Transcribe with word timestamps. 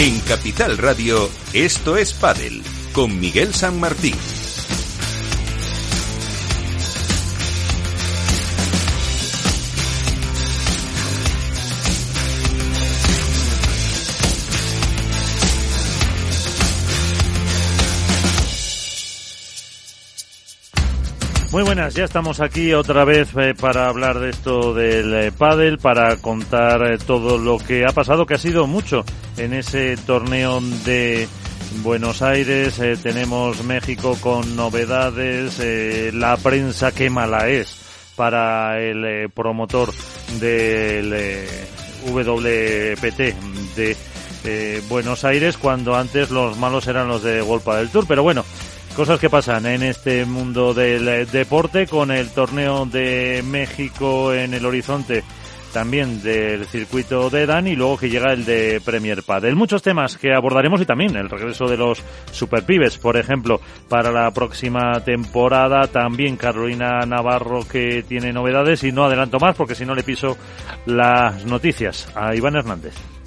En 0.00 0.20
Capital 0.20 0.78
Radio, 0.78 1.28
esto 1.52 1.96
es 1.96 2.12
Padel, 2.12 2.62
con 2.92 3.18
Miguel 3.18 3.52
San 3.52 3.80
Martín. 3.80 4.14
Muy 21.50 21.64
buenas, 21.64 21.94
ya 21.94 22.04
estamos 22.04 22.40
aquí 22.40 22.72
otra 22.72 23.04
vez 23.04 23.30
eh, 23.36 23.52
para 23.60 23.88
hablar 23.88 24.20
de 24.20 24.30
esto 24.30 24.74
del 24.74 25.12
eh, 25.12 25.32
pádel, 25.32 25.78
para 25.78 26.16
contar 26.18 26.86
eh, 26.86 26.98
todo 26.98 27.36
lo 27.36 27.58
que 27.58 27.84
ha 27.84 27.90
pasado, 27.90 28.26
que 28.26 28.34
ha 28.34 28.38
sido 28.38 28.68
mucho 28.68 29.04
en 29.38 29.54
ese 29.54 29.96
torneo 29.96 30.60
de 30.84 31.28
Buenos 31.82 32.22
Aires. 32.22 32.80
tenemos 33.02 33.62
México 33.64 34.16
con 34.20 34.56
novedades, 34.56 35.60
la 36.14 36.36
prensa 36.36 36.92
qué 36.92 37.10
mala 37.10 37.48
es 37.48 37.76
para 38.16 38.80
el 38.80 39.30
promotor 39.30 39.92
del 40.40 41.46
WPT 42.06 43.18
de 43.74 44.82
Buenos 44.88 45.24
Aires, 45.24 45.56
cuando 45.56 45.96
antes 45.96 46.30
los 46.30 46.56
malos 46.58 46.86
eran 46.86 47.08
los 47.08 47.22
de 47.22 47.40
Golpa 47.40 47.76
del 47.76 47.90
Tour. 47.90 48.06
Pero 48.06 48.22
bueno, 48.22 48.44
Cosas 48.98 49.20
que 49.20 49.30
pasan 49.30 49.64
en 49.66 49.84
este 49.84 50.24
mundo 50.24 50.74
del 50.74 51.06
eh, 51.06 51.24
deporte 51.24 51.86
con 51.86 52.10
el 52.10 52.30
torneo 52.30 52.84
de 52.84 53.44
México 53.46 54.34
en 54.34 54.54
el 54.54 54.66
horizonte 54.66 55.22
también 55.78 56.20
del 56.24 56.66
circuito 56.66 57.30
de 57.30 57.46
Dan 57.46 57.68
y 57.68 57.76
luego 57.76 57.96
que 57.96 58.10
llega 58.10 58.32
el 58.32 58.44
de 58.44 58.82
Premier 58.84 59.22
Padel. 59.22 59.54
Muchos 59.54 59.80
temas 59.80 60.18
que 60.18 60.34
abordaremos 60.34 60.80
y 60.80 60.86
también 60.86 61.14
el 61.14 61.30
regreso 61.30 61.68
de 61.68 61.76
los 61.76 62.02
superpibes, 62.32 62.98
por 62.98 63.16
ejemplo, 63.16 63.60
para 63.88 64.10
la 64.10 64.28
próxima 64.32 64.98
temporada. 65.04 65.86
También 65.86 66.36
Carolina 66.36 67.06
Navarro 67.06 67.60
que 67.60 68.02
tiene 68.02 68.32
novedades 68.32 68.82
y 68.82 68.90
no 68.90 69.04
adelanto 69.04 69.38
más 69.38 69.54
porque 69.54 69.76
si 69.76 69.86
no 69.86 69.94
le 69.94 70.02
piso 70.02 70.36
las 70.84 71.44
noticias 71.46 72.08
a 72.16 72.34
Iván 72.34 72.56
Hernández. 72.56 73.17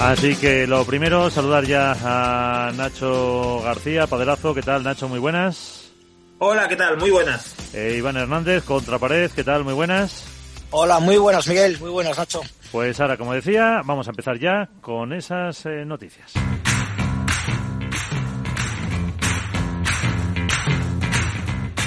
Así 0.00 0.36
que 0.36 0.66
lo 0.66 0.84
primero, 0.84 1.28
saludar 1.28 1.64
ya 1.64 1.96
a 2.04 2.72
Nacho 2.72 3.60
García, 3.62 4.06
Padelazo. 4.06 4.54
¿Qué 4.54 4.62
tal, 4.62 4.84
Nacho? 4.84 5.08
Muy 5.08 5.18
buenas. 5.18 5.90
Hola, 6.38 6.68
¿qué 6.68 6.76
tal? 6.76 6.96
Muy 6.98 7.10
buenas. 7.10 7.74
Eh, 7.74 7.96
Iván 7.98 8.16
Hernández, 8.16 8.62
Contrapared. 8.62 9.32
¿Qué 9.32 9.42
tal? 9.42 9.64
Muy 9.64 9.74
buenas. 9.74 10.24
Hola, 10.70 11.00
muy 11.00 11.16
buenas, 11.16 11.48
Miguel. 11.48 11.78
Muy 11.80 11.90
buenas, 11.90 12.16
Nacho. 12.16 12.42
Pues 12.70 13.00
ahora, 13.00 13.16
como 13.16 13.34
decía, 13.34 13.82
vamos 13.84 14.06
a 14.06 14.10
empezar 14.10 14.38
ya 14.38 14.68
con 14.80 15.12
esas 15.12 15.66
eh, 15.66 15.84
noticias. 15.84 16.32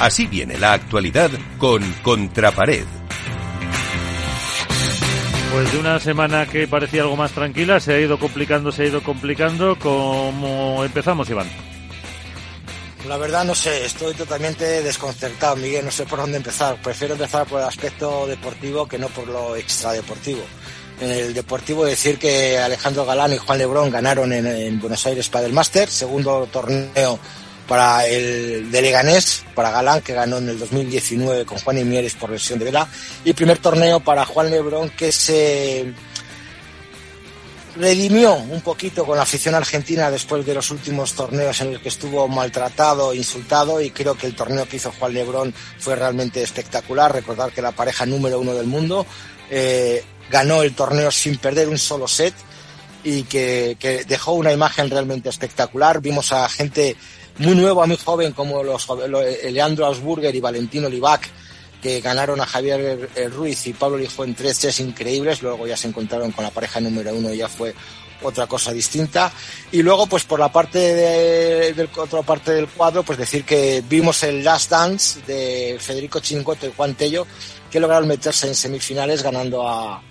Así 0.01 0.25
viene 0.27 0.57
la 0.57 0.73
actualidad 0.73 1.29
con 1.59 1.81
Contrapared 2.01 3.00
pues 5.51 5.71
de 5.73 5.79
una 5.79 5.99
semana 5.99 6.45
que 6.45 6.67
parecía 6.67 7.01
algo 7.01 7.17
más 7.17 7.31
tranquila, 7.31 7.79
se 7.79 7.93
ha 7.93 7.99
ido 7.99 8.17
complicando, 8.17 8.71
se 8.71 8.83
ha 8.83 8.85
ido 8.85 9.03
complicando. 9.03 9.77
¿Cómo 9.77 10.83
empezamos, 10.85 11.29
Iván? 11.29 11.49
La 13.07 13.17
verdad 13.17 13.43
no 13.43 13.53
sé, 13.53 13.85
estoy 13.85 14.13
totalmente 14.13 14.81
desconcertado, 14.81 15.55
Miguel, 15.57 15.83
no 15.83 15.91
sé 15.91 16.05
por 16.05 16.19
dónde 16.19 16.37
empezar. 16.37 16.81
Prefiero 16.81 17.15
empezar 17.15 17.45
por 17.47 17.59
el 17.59 17.67
aspecto 17.67 18.27
deportivo 18.27 18.87
que 18.87 18.97
no 18.97 19.07
por 19.09 19.27
lo 19.27 19.55
extradeportivo. 19.55 20.41
En 21.01 21.09
el 21.09 21.33
deportivo 21.33 21.83
decir 21.83 22.17
que 22.17 22.57
Alejandro 22.57 23.05
Galán 23.05 23.33
y 23.33 23.37
Juan 23.37 23.57
Lebrón 23.57 23.89
ganaron 23.89 24.31
en, 24.31 24.45
en 24.45 24.79
Buenos 24.79 25.05
Aires 25.05 25.27
para 25.29 25.47
el 25.47 25.53
Master, 25.53 25.89
segundo 25.89 26.47
torneo 26.51 27.19
para 27.71 28.05
el 28.05 28.69
de 28.69 28.81
Leganés, 28.81 29.45
para 29.55 29.71
Galán, 29.71 30.01
que 30.01 30.13
ganó 30.13 30.39
en 30.39 30.49
el 30.49 30.59
2019 30.59 31.45
con 31.45 31.57
Juan 31.57 31.77
y 31.77 31.85
Mieres 31.85 32.15
por 32.15 32.29
lesión 32.29 32.59
de 32.59 32.65
vela, 32.65 32.85
y 33.23 33.31
primer 33.31 33.59
torneo 33.59 34.01
para 34.01 34.25
Juan 34.25 34.51
Lebrón, 34.51 34.89
que 34.89 35.13
se 35.13 35.93
redimió 37.77 38.33
un 38.33 38.59
poquito 38.59 39.05
con 39.05 39.15
la 39.15 39.23
afición 39.23 39.55
argentina 39.55 40.11
después 40.11 40.45
de 40.45 40.53
los 40.53 40.69
últimos 40.69 41.13
torneos 41.13 41.61
en 41.61 41.71
los 41.71 41.81
que 41.81 41.87
estuvo 41.87 42.27
maltratado, 42.27 43.13
insultado, 43.13 43.79
y 43.79 43.91
creo 43.91 44.17
que 44.17 44.27
el 44.27 44.35
torneo 44.35 44.67
que 44.67 44.75
hizo 44.75 44.91
Juan 44.91 45.13
Lebrón 45.13 45.53
fue 45.79 45.95
realmente 45.95 46.43
espectacular. 46.43 47.13
Recordar 47.13 47.53
que 47.53 47.61
la 47.61 47.71
pareja 47.71 48.05
número 48.05 48.37
uno 48.37 48.53
del 48.53 48.67
mundo 48.67 49.05
eh, 49.49 50.03
ganó 50.29 50.61
el 50.61 50.75
torneo 50.75 51.09
sin 51.09 51.37
perder 51.37 51.69
un 51.69 51.77
solo 51.77 52.05
set 52.05 52.33
y 53.03 53.23
que, 53.23 53.77
que 53.79 54.05
dejó 54.05 54.33
una 54.33 54.51
imagen 54.51 54.89
realmente 54.89 55.29
espectacular. 55.29 56.01
Vimos 56.01 56.31
a 56.31 56.47
gente 56.49 56.95
muy 57.37 57.55
nuevo, 57.55 57.85
muy 57.87 57.97
joven, 57.97 58.33
como 58.33 58.63
los, 58.63 58.87
Leandro 59.49 59.85
Ausburger 59.85 60.35
y 60.35 60.39
Valentino 60.39 60.89
Libac, 60.89 61.27
que 61.81 61.99
ganaron 62.01 62.39
a 62.39 62.45
Javier 62.45 63.09
Ruiz 63.31 63.65
y 63.67 63.73
Pablo 63.73 63.97
Lijo 63.97 64.23
en 64.23 64.35
tres 64.35 64.57
sets 64.57 64.79
increíbles, 64.79 65.41
luego 65.41 65.65
ya 65.65 65.75
se 65.75 65.87
encontraron 65.87 66.31
con 66.31 66.43
la 66.43 66.51
pareja 66.51 66.79
número 66.79 67.13
uno 67.13 67.33
y 67.33 67.37
ya 67.37 67.47
fue 67.47 67.73
otra 68.21 68.45
cosa 68.47 68.71
distinta. 68.71 69.31
Y 69.71 69.81
luego, 69.81 70.05
pues 70.07 70.23
por 70.23 70.39
la 70.39 70.51
parte 70.51 70.77
de, 70.77 71.73
del, 71.73 71.89
otra 71.97 72.21
parte 72.21 72.51
del 72.51 72.67
cuadro, 72.67 73.03
pues 73.03 73.17
decir 73.17 73.43
que 73.43 73.83
vimos 73.87 74.21
el 74.23 74.43
Last 74.43 74.69
Dance 74.69 75.21
de 75.25 75.77
Federico 75.79 76.19
Chingoto 76.19 76.67
y 76.67 76.73
Juan 76.75 76.93
Tello, 76.95 77.25
que 77.71 77.79
lograron 77.79 78.07
meterse 78.07 78.47
en 78.47 78.55
semifinales 78.55 79.23
ganando 79.23 79.67
a, 79.67 80.01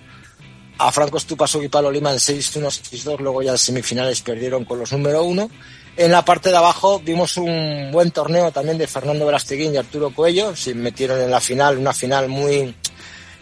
a 0.81 0.91
Franco 0.91 1.21
Stupasuk 1.21 1.63
y 1.65 1.69
Pablo 1.69 1.91
Lima 1.91 2.11
en 2.11 2.17
6-1, 2.17 2.65
6-2, 2.91 3.19
luego 3.21 3.43
ya 3.43 3.53
en 3.53 3.59
semifinales 3.59 4.23
perdieron 4.23 4.65
con 4.65 4.79
los 4.79 4.91
número 4.93 5.23
uno. 5.23 5.51
En 5.95 6.11
la 6.11 6.25
parte 6.25 6.49
de 6.49 6.57
abajo 6.57 7.01
vimos 7.01 7.37
un 7.37 7.91
buen 7.93 8.11
torneo 8.11 8.51
también 8.51 8.79
de 8.79 8.87
Fernando 8.87 9.27
Velasteguín 9.27 9.75
y 9.75 9.77
Arturo 9.77 10.11
Coello. 10.15 10.57
Se 10.57 10.73
metieron 10.73 11.21
en 11.21 11.31
la 11.31 11.41
final, 11.41 11.77
una 11.77 11.93
final 11.93 12.29
muy, 12.29 12.75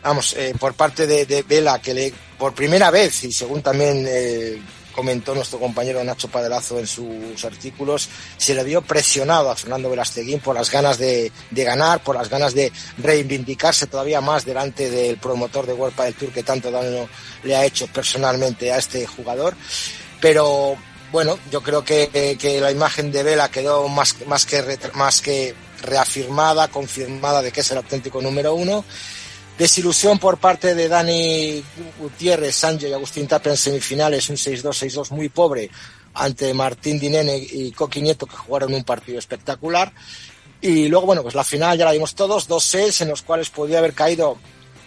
vamos, 0.03 0.35
eh, 0.37 0.53
por 0.59 0.75
parte 0.75 1.07
de, 1.07 1.45
Vela, 1.49 1.81
que 1.81 1.95
le, 1.95 2.13
por 2.37 2.55
primera 2.55 2.91
vez, 2.91 3.23
y 3.23 3.31
según 3.31 3.63
también 3.63 4.05
eh, 4.09 4.61
comentó 4.99 5.33
nuestro 5.33 5.61
compañero 5.61 6.03
Nacho 6.03 6.27
Padelazo 6.27 6.81
en 6.81 6.89
sus 6.89 7.45
artículos, 7.45 8.09
se 8.37 8.53
le 8.53 8.65
vio 8.65 8.83
presionado 8.83 9.49
a 9.49 9.55
Fernando 9.55 9.89
Velasteguín 9.89 10.41
por 10.41 10.57
las 10.57 10.73
ganas 10.73 10.99
de, 10.99 11.31
ganar, 11.53 12.03
por 12.03 12.17
las 12.17 12.29
ganas 12.29 12.53
de 12.53 12.73
reivindicarse 12.97 13.87
todavía 13.87 14.21
más 14.21 14.45
delante 14.45 14.91
del 14.91 15.17
promotor 15.19 15.67
de 15.67 15.73
World 15.73 15.97
del 15.97 16.15
Tour 16.15 16.33
que 16.33 16.43
tanto 16.43 16.73
daño 16.73 17.09
le 17.45 17.55
ha 17.55 17.65
hecho 17.65 17.87
personalmente 17.87 18.73
a 18.73 18.79
este 18.79 19.07
jugador. 19.07 19.55
Pero 20.21 20.77
bueno, 21.13 21.39
yo 21.49 21.63
creo 21.63 21.85
que, 21.85 22.37
que 22.37 22.61
la 22.61 22.73
imagen 22.73 23.13
de 23.13 23.23
Vela 23.23 23.53
quedó 23.53 23.87
más, 23.87 24.17
más, 24.27 24.47
que, 24.47 24.81
más 24.95 25.21
que 25.21 25.55
reafirmada, 25.81 26.67
confirmada 26.67 27.41
de 27.41 27.53
que 27.53 27.61
es 27.61 27.71
el 27.71 27.77
auténtico 27.77 28.21
número 28.21 28.53
uno. 28.53 28.85
Desilusión 29.59 30.21
por 30.21 30.39
parte 30.39 30.77
de 30.77 30.87
Dani 30.87 31.65
Gutiérrez, 31.99 32.55
Sánchez 32.55 32.91
y 32.91 32.93
Agustín 32.93 33.27
Tapia 33.27 33.51
en 33.51 33.57
semifinales, 33.57 34.31
un 34.31 34.37
6-2, 34.37 34.63
6-2 34.63 35.11
muy 35.11 35.29
pobre 35.29 35.69
ante 36.15 36.55
Martín 36.55 37.01
Dinene 37.01 37.37
y 37.37 37.73
Coqui 37.73 38.01
Nieto 38.01 38.27
que 38.27 38.37
jugaron 38.37 38.73
un 38.73 38.85
partido 38.85 39.19
espectacular. 39.19 39.93
Y 40.61 40.87
luego, 40.87 41.07
bueno, 41.07 41.23
pues 41.23 41.35
la 41.35 41.43
final 41.43 41.77
ya 41.77 41.85
la 41.85 41.91
vimos 41.91 42.15
todos, 42.15 42.47
dos 42.47 42.63
sets 42.63 43.01
en 43.01 43.09
los 43.09 43.23
cuales 43.23 43.51
podía 43.51 43.79
haber 43.79 43.95
caído. 43.95 44.39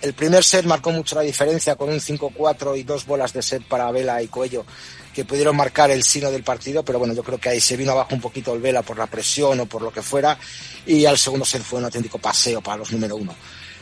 El 0.01 0.13
primer 0.13 0.43
set 0.43 0.65
marcó 0.65 0.91
mucho 0.91 1.15
la 1.15 1.21
diferencia 1.21 1.75
con 1.75 1.89
un 1.89 1.99
5-4 1.99 2.79
y 2.79 2.83
dos 2.83 3.05
bolas 3.05 3.33
de 3.33 3.41
set 3.41 3.63
para 3.67 3.91
Vela 3.91 4.23
y 4.23 4.29
Cuello 4.29 4.65
que 5.13 5.25
pudieron 5.25 5.57
marcar 5.57 5.91
el 5.91 6.03
sino 6.03 6.31
del 6.31 6.43
partido, 6.43 6.83
pero 6.83 6.97
bueno, 6.97 7.13
yo 7.13 7.23
creo 7.23 7.37
que 7.37 7.49
ahí 7.49 7.59
se 7.59 7.75
vino 7.75 7.91
abajo 7.91 8.15
un 8.15 8.21
poquito 8.21 8.53
el 8.53 8.61
Vela 8.61 8.81
por 8.81 8.97
la 8.97 9.07
presión 9.07 9.59
o 9.59 9.65
por 9.65 9.81
lo 9.81 9.91
que 9.91 10.01
fuera, 10.01 10.39
y 10.85 11.05
al 11.05 11.17
segundo 11.17 11.45
set 11.45 11.61
fue 11.61 11.79
un 11.79 11.85
auténtico 11.85 12.17
paseo 12.17 12.61
para 12.61 12.77
los 12.77 12.91
número 12.93 13.17
uno. 13.17 13.35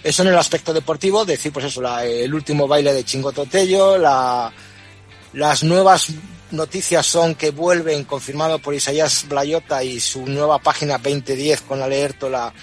Eso 0.04 0.22
en 0.22 0.30
el 0.30 0.38
aspecto 0.38 0.74
deportivo, 0.74 1.25
decir 1.25 1.51
pues 1.51 1.66
eso, 1.66 1.81
el 2.00 2.34
último 2.34 2.68
baile 2.68 2.94
de 2.94 3.04
Chingoto 3.04 3.46
Tello, 3.46 3.98
la, 3.98 4.51
las 5.34 5.63
nuevas 5.63 6.07
noticias 6.51 7.06
son 7.06 7.36
que 7.36 7.51
vuelven, 7.51 8.06
confirmado 8.06 8.60
por 8.60 8.74
Isaías 8.74 9.25
Blayota 9.28 9.84
y 9.84 10.00
su 10.00 10.25
nueva 10.25 10.60
página 10.60 10.98
2010 10.98 11.62
con 11.62 11.81
Aleertola 11.81 12.54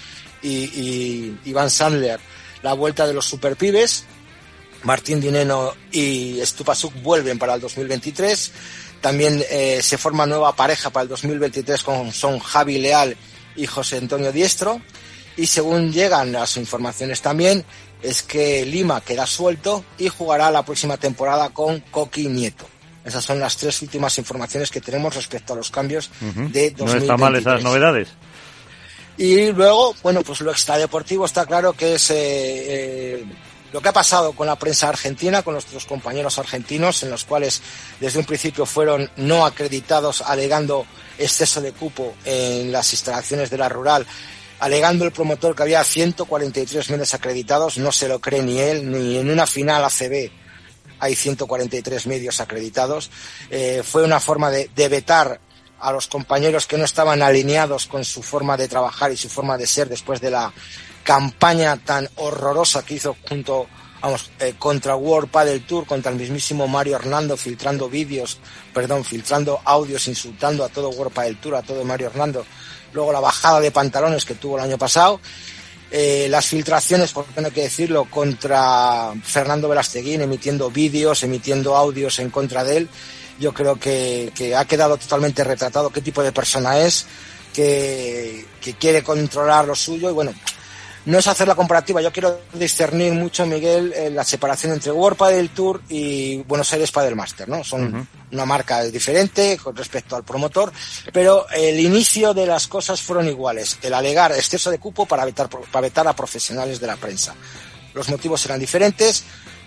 y, 0.41 0.49
y 0.49 1.39
Iván 1.45 1.69
Sandler, 1.69 2.19
la 2.63 2.73
vuelta 2.73 3.05
de 3.05 3.13
los 3.13 3.25
superpibes, 3.25 4.05
Martín 4.83 5.19
Dineno 5.19 5.73
y 5.91 6.39
Stupasuk 6.43 7.01
vuelven 7.01 7.39
para 7.39 7.55
el 7.55 7.61
2023. 7.61 8.51
También 9.01 9.43
eh, 9.49 9.79
se 9.81 9.97
forma 9.97 10.25
nueva 10.25 10.55
pareja 10.55 10.89
para 10.89 11.03
el 11.03 11.09
2023 11.09 11.83
con 11.83 12.11
son 12.11 12.39
Javi 12.39 12.79
Leal 12.79 13.15
y 13.55 13.65
José 13.65 13.97
Antonio 13.97 14.31
Diestro. 14.31 14.81
Y 15.37 15.45
según 15.45 15.93
llegan 15.93 16.31
las 16.31 16.57
informaciones 16.57 17.21
también, 17.21 17.63
es 18.01 18.23
que 18.23 18.65
Lima 18.65 19.01
queda 19.01 19.25
suelto 19.25 19.85
y 19.97 20.09
jugará 20.09 20.51
la 20.51 20.65
próxima 20.65 20.97
temporada 20.97 21.49
con 21.49 21.79
Coqui 21.79 22.27
Nieto. 22.27 22.65
Esas 23.05 23.23
son 23.23 23.39
las 23.39 23.55
tres 23.55 23.81
últimas 23.81 24.17
informaciones 24.17 24.69
que 24.69 24.81
tenemos 24.81 25.15
respecto 25.15 25.53
a 25.53 25.55
los 25.55 25.71
cambios 25.71 26.09
de 26.19 26.71
2023. 26.71 26.77
No 26.87 26.97
está 26.97 27.17
mal 27.17 27.35
esas 27.35 27.63
novedades. 27.63 28.09
Y 29.17 29.51
luego, 29.51 29.95
bueno, 30.03 30.23
pues 30.23 30.41
lo 30.41 30.51
extradeportivo 30.51 31.25
está 31.25 31.45
claro 31.45 31.73
que 31.73 31.95
es 31.95 32.11
eh, 32.11 33.25
lo 33.71 33.81
que 33.81 33.89
ha 33.89 33.93
pasado 33.93 34.33
con 34.33 34.45
la 34.45 34.57
prensa 34.57 34.89
argentina, 34.89 35.41
con 35.41 35.53
nuestros 35.53 35.85
compañeros 35.85 36.37
argentinos, 36.37 37.01
en 37.03 37.09
los 37.09 37.23
cuales 37.23 37.61
desde 37.99 38.19
un 38.19 38.25
principio 38.25 38.65
fueron 38.65 39.09
no 39.17 39.45
acreditados 39.45 40.21
alegando 40.21 40.85
exceso 41.17 41.61
de 41.61 41.71
cupo 41.71 42.15
en 42.25 42.71
las 42.71 42.91
instalaciones 42.93 43.49
de 43.49 43.57
la 43.57 43.69
rural, 43.69 44.05
alegando 44.59 45.05
el 45.05 45.11
promotor 45.11 45.55
que 45.55 45.63
había 45.63 45.83
143 45.83 46.89
medios 46.89 47.13
acreditados, 47.13 47.77
no 47.77 47.91
se 47.91 48.07
lo 48.07 48.19
cree 48.19 48.41
ni 48.41 48.59
él, 48.59 48.89
ni 48.91 49.17
en 49.17 49.29
una 49.29 49.47
final 49.47 49.83
ACB 49.83 50.31
hay 50.99 51.15
143 51.15 52.07
medios 52.07 52.39
acreditados. 52.41 53.09
Eh, 53.49 53.81
fue 53.83 54.03
una 54.03 54.19
forma 54.19 54.49
de, 54.49 54.69
vetar 54.89 55.39
a 55.79 55.91
los 55.91 56.07
compañeros 56.07 56.65
que 56.65 56.77
no 56.77 56.85
estaban 56.85 57.21
alineados 57.21 57.85
con 57.85 58.03
su 58.03 58.23
forma 58.23 58.57
de 58.57 58.67
trabajar 58.67 59.11
y 59.11 59.17
su 59.17 59.29
forma 59.29 59.57
de 59.57 59.67
ser 59.67 59.89
después 59.89 60.19
de 60.21 60.31
la 60.31 60.51
campaña 61.03 61.77
tan 61.77 62.09
horrorosa 62.15 62.83
que 62.83 62.95
hizo 62.95 63.15
junto 63.29 63.67
vamos, 64.01 64.31
eh, 64.39 64.55
contra 64.57 64.95
World 64.95 65.29
Padel 65.29 65.65
Tour, 65.65 65.85
contra 65.85 66.11
el 66.11 66.17
mismísimo 66.17 66.67
Mario 66.67 66.95
Hernando, 66.95 67.37
filtrando 67.37 67.89
vídeos, 67.89 68.39
perdón, 68.73 69.05
filtrando 69.05 69.61
audios, 69.63 70.07
insultando 70.07 70.63
a 70.65 70.69
todo 70.69 70.89
World 70.89 71.13
Padel 71.13 71.37
Tour, 71.37 71.55
a 71.55 71.61
todo 71.61 71.83
Mario 71.83 72.07
Hernando. 72.07 72.45
Luego 72.93 73.11
la 73.11 73.19
bajada 73.19 73.59
de 73.59 73.71
pantalones 73.71 74.25
que 74.25 74.35
tuvo 74.35 74.57
el 74.57 74.63
año 74.63 74.77
pasado. 74.77 75.19
Eh, 75.89 76.27
las 76.29 76.45
filtraciones, 76.45 77.13
por 77.13 77.25
qué 77.25 77.39
no 77.39 77.47
hay 77.47 77.53
que 77.53 77.61
decirlo, 77.61 78.05
contra 78.05 79.13
Fernando 79.23 79.69
Velasteguín, 79.69 80.21
emitiendo 80.21 80.69
vídeos, 80.69 81.23
emitiendo 81.23 81.75
audios 81.75 82.19
en 82.19 82.29
contra 82.29 82.63
de 82.63 82.77
él. 82.77 82.89
Yo 83.39 83.53
creo 83.53 83.79
que, 83.79 84.31
que 84.35 84.55
ha 84.55 84.65
quedado 84.65 84.97
totalmente 84.97 85.43
retratado 85.43 85.89
qué 85.89 86.01
tipo 86.01 86.23
de 86.23 86.31
persona 86.31 86.79
es, 86.79 87.05
que, 87.53 88.45
que 88.59 88.73
quiere 88.73 89.03
controlar 89.03 89.65
lo 89.65 89.75
suyo 89.75 90.09
y 90.09 90.13
bueno, 90.13 90.33
no 91.07 91.19
es 91.19 91.27
hacer 91.27 91.47
la 91.47 91.55
comparativa. 91.55 92.01
Yo 92.01 92.11
quiero 92.11 92.41
discernir 92.51 93.13
mucho, 93.13 93.45
Miguel, 93.45 93.93
eh, 93.95 94.09
la 94.09 94.25
separación 94.25 94.73
entre 94.73 94.91
World 94.91 95.17
Padel 95.17 95.49
Tour 95.51 95.81
y 95.87 96.35
Buenos 96.43 96.71
Aires 96.73 96.91
Padel 96.91 97.15
Master, 97.15 97.47
¿no? 97.47 97.63
Son 97.63 98.05
una 98.29 98.45
marca 98.45 98.83
diferente 98.83 99.57
con 99.57 99.73
respecto 99.73 100.17
al 100.17 100.25
promotor, 100.25 100.69
pero 101.13 101.47
el 101.49 101.79
inicio 101.79 102.33
de 102.33 102.45
las 102.45 102.67
cosas 102.67 103.01
fueron 103.01 103.25
iguales. 103.29 103.79
El 103.81 103.93
alegar 103.93 104.33
exceso 104.33 104.69
de 104.69 104.79
cupo 104.79 105.05
para 105.05 105.23
vetar, 105.23 105.47
para 105.49 105.81
vetar 105.81 106.05
a 106.09 106.13
profesionales 106.13 106.81
de 106.81 106.87
la 106.87 106.97
prensa. 106.97 107.33
Los 107.93 108.09
motivos 108.09 108.45
eran 108.45 108.59
diferentes, 108.59 109.23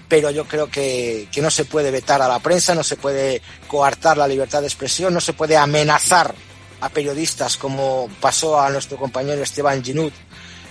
pero 0.09 0.31
yo 0.31 0.45
creo 0.45 0.69
que, 0.69 1.27
que 1.33 1.41
no 1.41 1.51
se 1.51 1.65
puede 1.65 1.91
vetar 1.91 2.21
a 2.21 2.29
la 2.29 2.41
prensa, 2.41 2.75
no 2.75 2.83
se 2.83 2.97
puede 2.97 3.41
coartar 3.67 4.19
la 4.19 4.29
libertad 4.29 4.61
de 4.61 4.67
expresión, 4.67 5.15
no 5.15 5.23
se 5.23 5.33
puede 5.33 5.57
amenazar 5.57 6.35
a 6.83 6.89
periodistas 6.91 7.57
como 7.57 8.11
pasó 8.21 8.61
a 8.61 8.69
nuestro 8.69 8.99
compañero 8.99 9.43
Esteban 9.43 9.83
Ginud 9.83 10.13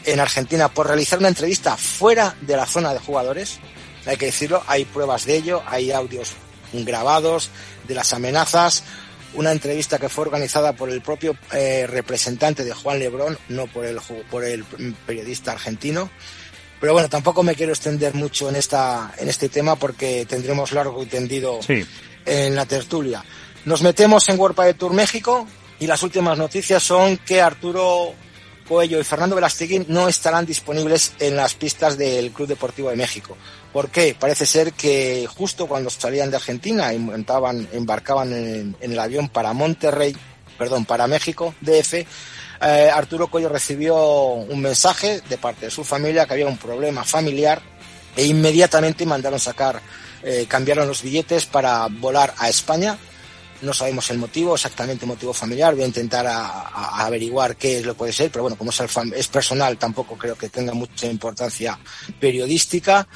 en 0.05 0.19
Argentina 0.19 0.69
por 0.69 0.87
realizar 0.87 1.19
una 1.19 1.27
entrevista 1.27 1.77
fuera 1.77 2.35
de 2.41 2.55
la 2.57 2.65
zona 2.65 2.93
de 2.93 2.99
jugadores. 2.99 3.59
Hay 4.05 4.17
que 4.17 4.27
decirlo, 4.27 4.63
hay 4.67 4.85
pruebas 4.85 5.25
de 5.25 5.35
ello, 5.35 5.61
hay 5.67 5.91
audios 5.91 6.31
grabados 6.73 7.49
de 7.87 7.95
las 7.95 8.13
amenazas. 8.13 8.83
Una 9.35 9.51
entrevista 9.51 9.99
que 9.99 10.09
fue 10.09 10.23
organizada 10.23 10.73
por 10.73 10.89
el 10.89 11.01
propio 11.01 11.37
eh, 11.51 11.85
representante 11.87 12.63
de 12.63 12.73
Juan 12.73 12.97
Lebrón, 12.99 13.37
no 13.49 13.67
por 13.67 13.85
el, 13.85 13.99
por 14.31 14.43
el 14.43 14.63
periodista 15.05 15.51
argentino. 15.51 16.09
Pero 16.79 16.93
bueno, 16.93 17.09
tampoco 17.09 17.43
me 17.43 17.55
quiero 17.55 17.73
extender 17.73 18.13
mucho 18.15 18.49
en, 18.49 18.55
esta, 18.55 19.13
en 19.17 19.27
este 19.29 19.49
tema 19.49 19.75
porque 19.75 20.25
tendremos 20.27 20.71
largo 20.71 21.03
y 21.03 21.05
tendido 21.07 21.59
Sí. 21.61 21.85
en 22.25 22.55
la 22.55 22.65
tertulia. 22.65 23.23
Nos 23.65 23.81
metemos 23.81 24.27
en 24.29 24.39
World 24.39 24.75
Tour 24.77 24.93
México 24.93 25.45
y 25.79 25.87
las 25.87 26.01
últimas 26.03 26.37
noticias 26.37 26.81
son 26.81 27.17
que 27.17 27.41
Arturo 27.41 28.13
Coello 28.69 28.99
y 28.99 29.03
Fernando 29.03 29.35
Velasteguín 29.35 29.85
no 29.87 30.07
estarán 30.07 30.45
disponibles 30.45 31.13
en 31.19 31.35
las 31.35 31.55
pistas 31.55 31.97
del 31.97 32.29
Club 32.29 32.47
Deportivo 32.47 32.91
de 32.91 32.95
México. 32.95 33.35
¿Por 33.73 33.89
qué? 33.89 34.15
Parece 34.17 34.45
ser 34.45 34.73
que 34.73 35.27
justo 35.27 35.65
cuando 35.65 35.89
salían 35.89 36.29
de 36.29 36.35
Argentina 36.35 36.93
y 36.93 36.99
montaban, 36.99 37.67
embarcaban 37.73 38.31
en, 38.31 38.75
en 38.79 38.91
el 38.91 38.99
avión 38.99 39.27
para 39.27 39.53
Monterrey, 39.53 40.15
perdón, 40.59 40.85
para 40.85 41.07
México, 41.07 41.55
DF, 41.61 42.05
eh, 42.61 42.91
Arturo 42.93 43.27
Coello 43.27 43.49
recibió 43.49 43.95
un 43.95 44.61
mensaje 44.61 45.21
de 45.27 45.37
parte 45.39 45.65
de 45.65 45.71
su 45.71 45.83
familia 45.83 46.27
que 46.27 46.33
había 46.33 46.47
un 46.47 46.57
problema 46.57 47.03
familiar 47.03 47.61
e 48.15 48.25
inmediatamente 48.25 49.03
mandaron 49.03 49.39
sacar, 49.39 49.81
eh, 50.21 50.45
cambiaron 50.47 50.87
los 50.87 51.01
billetes 51.01 51.47
para 51.47 51.87
volar 51.87 52.35
a 52.37 52.49
España 52.49 52.99
no 53.61 53.73
sabemos 53.73 54.09
el 54.09 54.17
motivo, 54.17 54.55
exactamente 54.55 55.05
el 55.05 55.09
motivo 55.09 55.33
familiar, 55.33 55.73
voy 55.73 55.83
a 55.83 55.87
intentar 55.87 56.25
averiguar 56.27 57.55
qué 57.55 57.79
es 57.79 57.85
lo 57.85 57.95
puede 57.95 58.13
ser, 58.13 58.31
pero 58.31 58.43
bueno, 58.43 58.57
como 58.57 58.71
es, 58.71 58.81
es, 59.15 59.27
personal, 59.27 59.77
tampoco 59.77 60.17
creo 60.17 60.37
que 60.37 60.49
tenga 60.49 60.73
mucha 60.73 61.07
importancia 61.07 61.77
periodística. 62.19 63.07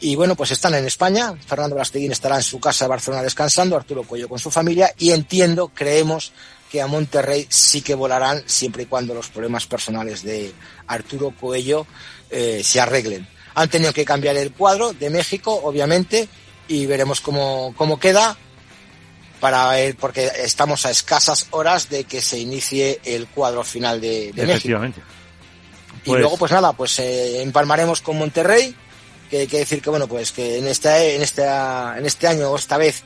Y 0.00 0.16
bueno, 0.16 0.34
pues 0.34 0.50
están 0.50 0.74
en 0.74 0.84
España, 0.84 1.34
Fernando 1.46 1.76
Blasteguín 1.76 2.10
estará 2.10 2.36
en 2.36 2.42
su 2.42 2.58
casa 2.58 2.86
de 2.86 2.88
Barcelona 2.88 3.22
descansando, 3.22 3.76
Arturo 3.76 4.02
Cuello 4.02 4.28
con 4.28 4.40
su 4.40 4.50
familia, 4.50 4.92
y 4.98 5.12
entiendo, 5.12 5.70
creemos 5.72 6.32
que 6.72 6.82
a 6.82 6.86
Monterrey 6.86 7.46
sí 7.48 7.82
que 7.82 7.94
volarán 7.94 8.42
siempre 8.46 8.84
y 8.84 8.86
cuando 8.86 9.14
los 9.14 9.28
problemas 9.28 9.66
personales 9.66 10.22
de 10.22 10.52
Arturo 10.86 11.32
Coello 11.38 11.86
eh, 12.30 12.62
se 12.64 12.80
arreglen. 12.80 13.28
Han 13.54 13.68
tenido 13.68 13.92
que 13.92 14.04
cambiar 14.04 14.36
el 14.36 14.52
cuadro 14.52 14.92
de 14.92 15.10
México, 15.10 15.60
obviamente, 15.62 16.28
y 16.68 16.86
veremos 16.86 17.20
cómo, 17.20 17.74
cómo 17.76 18.00
queda 18.00 18.36
para 19.42 19.66
ver, 19.70 19.96
porque 19.96 20.30
estamos 20.38 20.86
a 20.86 20.92
escasas 20.92 21.48
horas 21.50 21.88
de 21.88 22.04
que 22.04 22.20
se 22.20 22.38
inicie 22.38 23.00
el 23.02 23.26
cuadro 23.26 23.64
final 23.64 24.00
de, 24.00 24.32
de 24.32 24.44
Efectivamente. 24.44 25.00
México. 25.00 25.16
Pues... 26.04 26.18
Y 26.18 26.20
luego, 26.20 26.36
pues 26.36 26.52
nada, 26.52 26.72
pues 26.74 26.96
eh, 27.00 27.42
empalmaremos 27.42 28.02
con 28.02 28.18
Monterrey, 28.18 28.72
que 29.28 29.40
hay 29.40 29.46
que 29.48 29.58
decir 29.58 29.82
que, 29.82 29.90
bueno, 29.90 30.06
pues 30.06 30.30
que 30.30 30.58
en, 30.58 30.68
esta, 30.68 30.96
en, 31.02 31.22
esta, 31.22 31.98
en 31.98 32.06
este 32.06 32.28
año, 32.28 32.54
esta 32.54 32.76
vez, 32.76 33.02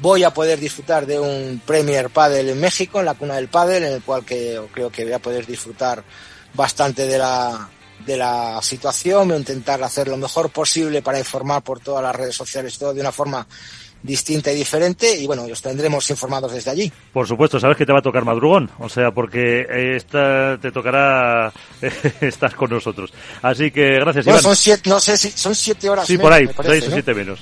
voy 0.00 0.24
a 0.24 0.34
poder 0.34 0.58
disfrutar 0.58 1.06
de 1.06 1.20
un 1.20 1.62
Premier 1.64 2.10
Padel 2.10 2.48
en 2.48 2.58
México, 2.60 2.98
en 2.98 3.06
la 3.06 3.14
cuna 3.14 3.36
del 3.36 3.46
Padel, 3.46 3.84
en 3.84 3.92
el 3.92 4.02
cual 4.02 4.24
que, 4.24 4.60
creo 4.72 4.90
que 4.90 5.04
voy 5.04 5.12
a 5.12 5.20
poder 5.20 5.46
disfrutar 5.46 6.02
bastante 6.52 7.06
de 7.06 7.18
la, 7.18 7.70
de 8.04 8.16
la 8.16 8.58
situación, 8.60 9.28
voy 9.28 9.36
a 9.36 9.38
intentar 9.38 9.80
hacer 9.84 10.08
lo 10.08 10.16
mejor 10.16 10.50
posible 10.50 11.00
para 11.00 11.20
informar 11.20 11.62
por 11.62 11.78
todas 11.78 12.02
las 12.02 12.16
redes 12.16 12.34
sociales, 12.34 12.76
todo 12.76 12.92
de 12.92 13.02
una 13.02 13.12
forma 13.12 13.46
distinta 14.02 14.52
y 14.52 14.56
diferente 14.56 15.16
y 15.16 15.26
bueno, 15.26 15.42
os 15.44 15.60
tendremos 15.60 16.08
informados 16.10 16.52
desde 16.52 16.70
allí. 16.70 16.92
Por 17.12 17.26
supuesto, 17.26 17.58
sabes 17.58 17.76
que 17.76 17.86
te 17.86 17.92
va 17.92 17.98
a 17.98 18.02
tocar 18.02 18.24
madrugón, 18.24 18.70
o 18.78 18.88
sea, 18.88 19.10
porque 19.10 19.66
esta 19.96 20.58
te 20.60 20.70
tocará 20.70 21.52
estar 22.20 22.54
con 22.54 22.70
nosotros. 22.70 23.12
Así 23.42 23.70
que 23.70 23.98
gracias, 24.00 24.24
bueno, 24.24 24.40
Iván. 24.40 24.42
Son 24.42 24.56
siete, 24.56 24.90
no 24.90 25.00
sé 25.00 25.16
si 25.16 25.30
son 25.30 25.54
siete 25.54 25.88
horas. 25.88 26.06
Sí, 26.06 26.14
menos, 26.14 26.24
por 26.24 26.32
ahí, 26.32 26.46
parece, 26.46 26.72
seis 26.72 26.84
o 26.84 26.88
¿no? 26.88 26.96
siete 26.96 27.14
menos. 27.14 27.40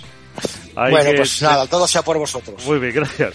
Hay 0.76 0.90
bueno, 0.90 1.10
que... 1.10 1.16
pues 1.18 1.42
nada, 1.42 1.66
todo 1.66 1.86
sea 1.86 2.02
por 2.02 2.18
vosotros. 2.18 2.64
Muy 2.66 2.78
bien, 2.78 2.94
gracias. 2.94 3.34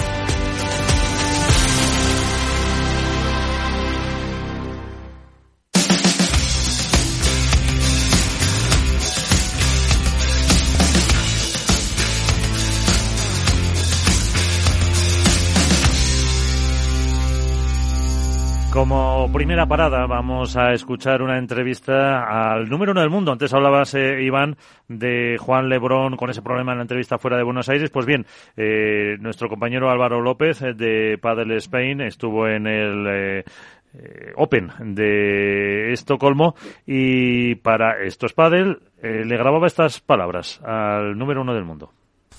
Como 18.71 19.29
primera 19.33 19.65
parada 19.65 20.05
vamos 20.05 20.55
a 20.55 20.71
escuchar 20.71 21.21
una 21.21 21.37
entrevista 21.37 22.51
al 22.51 22.69
número 22.69 22.93
uno 22.93 23.01
del 23.01 23.09
mundo. 23.09 23.33
Antes 23.33 23.53
hablabas, 23.53 23.93
eh, 23.95 24.23
Iván, 24.23 24.55
de 24.87 25.37
Juan 25.37 25.67
Lebrón 25.67 26.15
con 26.15 26.29
ese 26.29 26.41
problema 26.41 26.71
en 26.71 26.77
la 26.77 26.83
entrevista 26.83 27.17
fuera 27.17 27.35
de 27.35 27.43
Buenos 27.43 27.67
Aires. 27.67 27.89
Pues 27.89 28.05
bien, 28.05 28.25
eh, 28.55 29.17
nuestro 29.19 29.49
compañero 29.49 29.89
Álvaro 29.91 30.21
López 30.21 30.61
eh, 30.61 30.73
de 30.73 31.17
Padel 31.21 31.51
Spain 31.57 31.99
estuvo 31.99 32.47
en 32.47 32.65
el 32.65 33.43
eh, 33.93 34.31
Open 34.37 34.71
de 34.95 35.91
Estocolmo 35.91 36.55
y 36.87 37.55
para 37.55 38.01
Esto 38.03 38.25
es 38.25 38.33
eh, 38.37 39.25
le 39.25 39.37
grababa 39.37 39.67
estas 39.67 39.99
palabras 39.99 40.61
al 40.63 41.17
número 41.17 41.41
uno 41.41 41.53
del 41.53 41.65
mundo. 41.65 41.91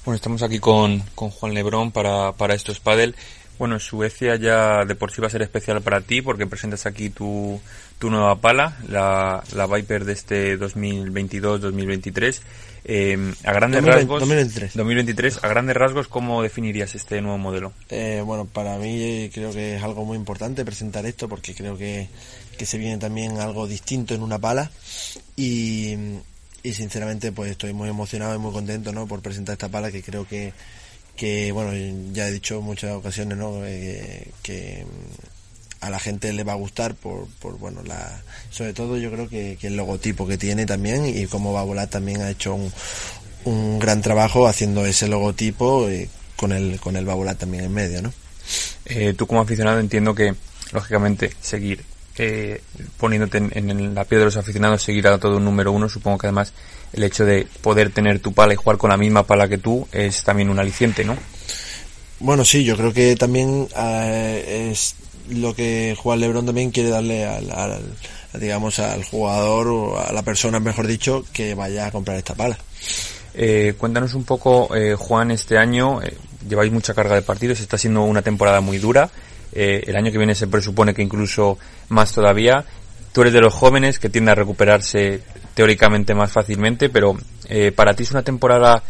Bueno, 0.07 0.17
estamos 0.17 0.43
aquí 0.43 0.59
con, 0.59 1.01
con 1.15 1.29
Juan 1.29 1.53
Lebrón 1.53 1.93
para, 1.93 2.33
para 2.33 2.55
Esto 2.55 2.73
es 2.73 2.81
Bueno, 3.63 3.79
Suecia 3.79 4.35
ya 4.35 4.85
de 4.85 4.97
por 4.97 5.13
sí 5.13 5.21
va 5.21 5.29
a 5.29 5.31
ser 5.31 5.41
especial 5.41 5.81
para 5.83 6.01
ti 6.01 6.21
porque 6.21 6.49
presentas 6.49 6.85
aquí 6.85 7.11
tu, 7.11 7.61
tu 8.01 8.11
nueva 8.11 8.41
pala, 8.41 8.77
la, 8.89 9.45
la 9.55 9.69
Viper 9.69 10.05
de 10.05 10.15
este 10.15 10.59
2022-2023. 10.59 12.41
Eh, 12.85 13.33
a 13.45 13.53
grandes 13.53 13.85
rasgos, 13.85 14.19
2023. 14.19 14.75
2023. 14.75 15.45
A 15.45 15.49
grandes 15.49 15.77
rasgos, 15.77 16.09
¿cómo 16.09 16.43
definirías 16.43 16.97
este 16.97 17.21
nuevo 17.21 17.39
modelo? 17.39 17.73
Eh, 17.89 18.21
bueno, 18.27 18.47
para 18.47 18.79
mí 18.79 19.31
creo 19.33 19.53
que 19.53 19.77
es 19.77 19.83
algo 19.85 20.05
muy 20.05 20.17
importante 20.17 20.65
presentar 20.65 21.07
esto 21.07 21.29
porque 21.29 21.55
creo 21.55 21.79
que, 21.79 22.09
que 22.59 22.67
se 22.67 22.79
viene 22.79 22.99
también 22.99 23.39
algo 23.39 23.69
distinto 23.69 24.13
en 24.13 24.25
una 24.25 24.41
pala 24.41 24.73
y, 25.37 25.95
y 26.65 26.73
sinceramente 26.73 27.31
pues 27.31 27.53
estoy 27.53 27.73
muy 27.75 27.89
emocionado 27.89 28.35
y 28.35 28.39
muy 28.39 28.51
contento 28.51 28.91
¿no? 28.91 29.07
por 29.07 29.23
presentar 29.23 29.53
esta 29.53 29.69
pala 29.69 29.93
que 29.93 30.03
creo 30.03 30.27
que, 30.27 30.53
que 31.17 31.53
bueno, 31.53 31.73
ya 32.13 32.29
he 32.29 32.33
dicho 32.33 32.59
en 32.59 32.65
muchas 32.65 32.93
ocasiones 32.93 33.39
¿no? 33.39 33.65
Eh, 33.65 34.29
que 34.43 34.85
a 35.81 35.91
la 35.91 35.99
gente 35.99 36.33
le 36.33 36.45
va 36.45 36.53
a 36.53 36.57
gustar 36.57 36.95
por, 36.95 37.27
por 37.41 37.59
bueno, 37.59 37.83
la, 37.83 38.23
sobre 38.51 38.73
todo 38.73 38.97
yo 38.99 39.11
creo 39.11 39.29
que, 39.29 39.59
el 39.63 39.77
logotipo 39.77 40.27
que 40.27 40.39
tiene 40.39 40.65
también 40.65 41.07
y 41.07 41.27
cómo 41.27 41.53
va 41.53 41.87
también 41.89 42.23
ha 42.23 42.31
hecho 42.31 42.55
un, 42.55 42.73
un 43.45 43.79
gran 43.79 44.01
trabajo 44.01 44.47
haciendo 44.47 44.87
ese 44.87 45.09
logotipo 45.09 45.91
y 45.91 46.09
con 46.37 46.53
el, 46.53 46.79
con 46.81 46.97
el 46.97 47.05
volar 47.05 47.37
también 47.37 47.65
en 47.65 47.73
medio, 47.73 48.03
¿no? 48.03 48.13
Eh, 48.85 49.15
tú 49.17 49.27
como 49.27 49.41
aficionado 49.41 49.79
entiendo 49.81 50.15
que, 50.15 50.35
lógicamente, 50.73 51.33
seguir 51.41 51.85
eh, 52.19 52.61
poniéndote 52.99 53.39
en, 53.39 53.95
la 53.95 54.05
piel 54.05 54.21
de 54.21 54.25
los 54.27 54.37
aficionados, 54.37 54.83
seguir 54.83 55.07
a 55.07 55.19
todo 55.19 55.39
un 55.39 55.45
número 55.45 55.73
uno, 55.73 55.89
supongo 55.89 56.19
que 56.19 56.27
además 56.27 56.53
el 56.93 57.05
hecho 57.05 57.25
de 57.25 57.47
poder 57.61 57.91
tener 57.91 58.21
tu 58.21 58.33
pala 58.33 58.53
y 58.53 58.57
jugar 58.57 58.79
con 58.79 58.91
la 58.91 58.97
misma 58.97 59.25
pala 59.25 59.49
que 59.49 59.59
tú 59.59 59.87
es 59.93 60.23
también 60.25 60.51
un 60.51 60.59
aliciente, 60.59 61.05
¿no? 61.05 61.17
Bueno, 62.21 62.45
sí, 62.45 62.65
yo 62.65 62.77
creo 62.77 62.93
que 62.93 63.17
también 63.17 63.69
eh, 63.77 64.69
es 64.71 64.95
lo 65.31 65.55
que 65.55 65.97
Juan 65.99 66.21
Lebron 66.21 66.47
también 66.47 66.71
quiere 66.71 66.91
darle 66.91 67.25
al, 67.25 67.83
digamos 68.35 68.79
al 68.79 69.05
jugador 69.05 69.69
o 69.69 69.99
a 69.99 70.13
la 70.13 70.23
persona 70.23 70.61
mejor 70.61 70.87
dicho 70.87 71.25
que 71.33 71.55
vaya 71.55 71.87
a 71.87 71.91
comprar 71.91 72.17
esta 72.17 72.35
pala. 72.35 72.59
Eh, 73.35 73.75
cuéntanos 73.79 74.15
un 74.15 74.25
poco 74.25 74.75
eh, 74.77 74.95
Juan 74.95 75.31
este 75.31 75.57
año 75.57 76.03
eh, 76.03 76.19
lleváis 76.47 76.71
mucha 76.71 76.93
carga 76.93 77.15
de 77.15 77.23
partidos 77.23 77.61
está 77.61 77.79
siendo 77.79 78.03
una 78.03 78.23
temporada 78.23 78.61
muy 78.61 78.79
dura. 78.79 79.11
El 79.55 79.97
año 79.97 80.11
que 80.11 80.17
viene 80.17 80.35
se 80.35 80.47
presupone 80.47 80.95
que 80.95 81.03
incluso 81.03 81.59
más 81.91 82.11
todavía. 82.15 82.65
Tú 83.13 83.21
eres 83.21 83.35
de 83.35 83.43
los 83.43 83.53
jóvenes 83.53 83.99
que 83.99 84.09
tiende 84.09 84.31
a 84.31 84.35
recuperarse 84.35 85.21
teóricamente 85.55 86.15
más 86.15 86.33
fácilmente 86.33 86.89
pero 86.89 87.17
para 87.77 87.95
ti 87.95 88.05
es 88.05 88.11
una 88.11 88.23
temporada 88.23 88.83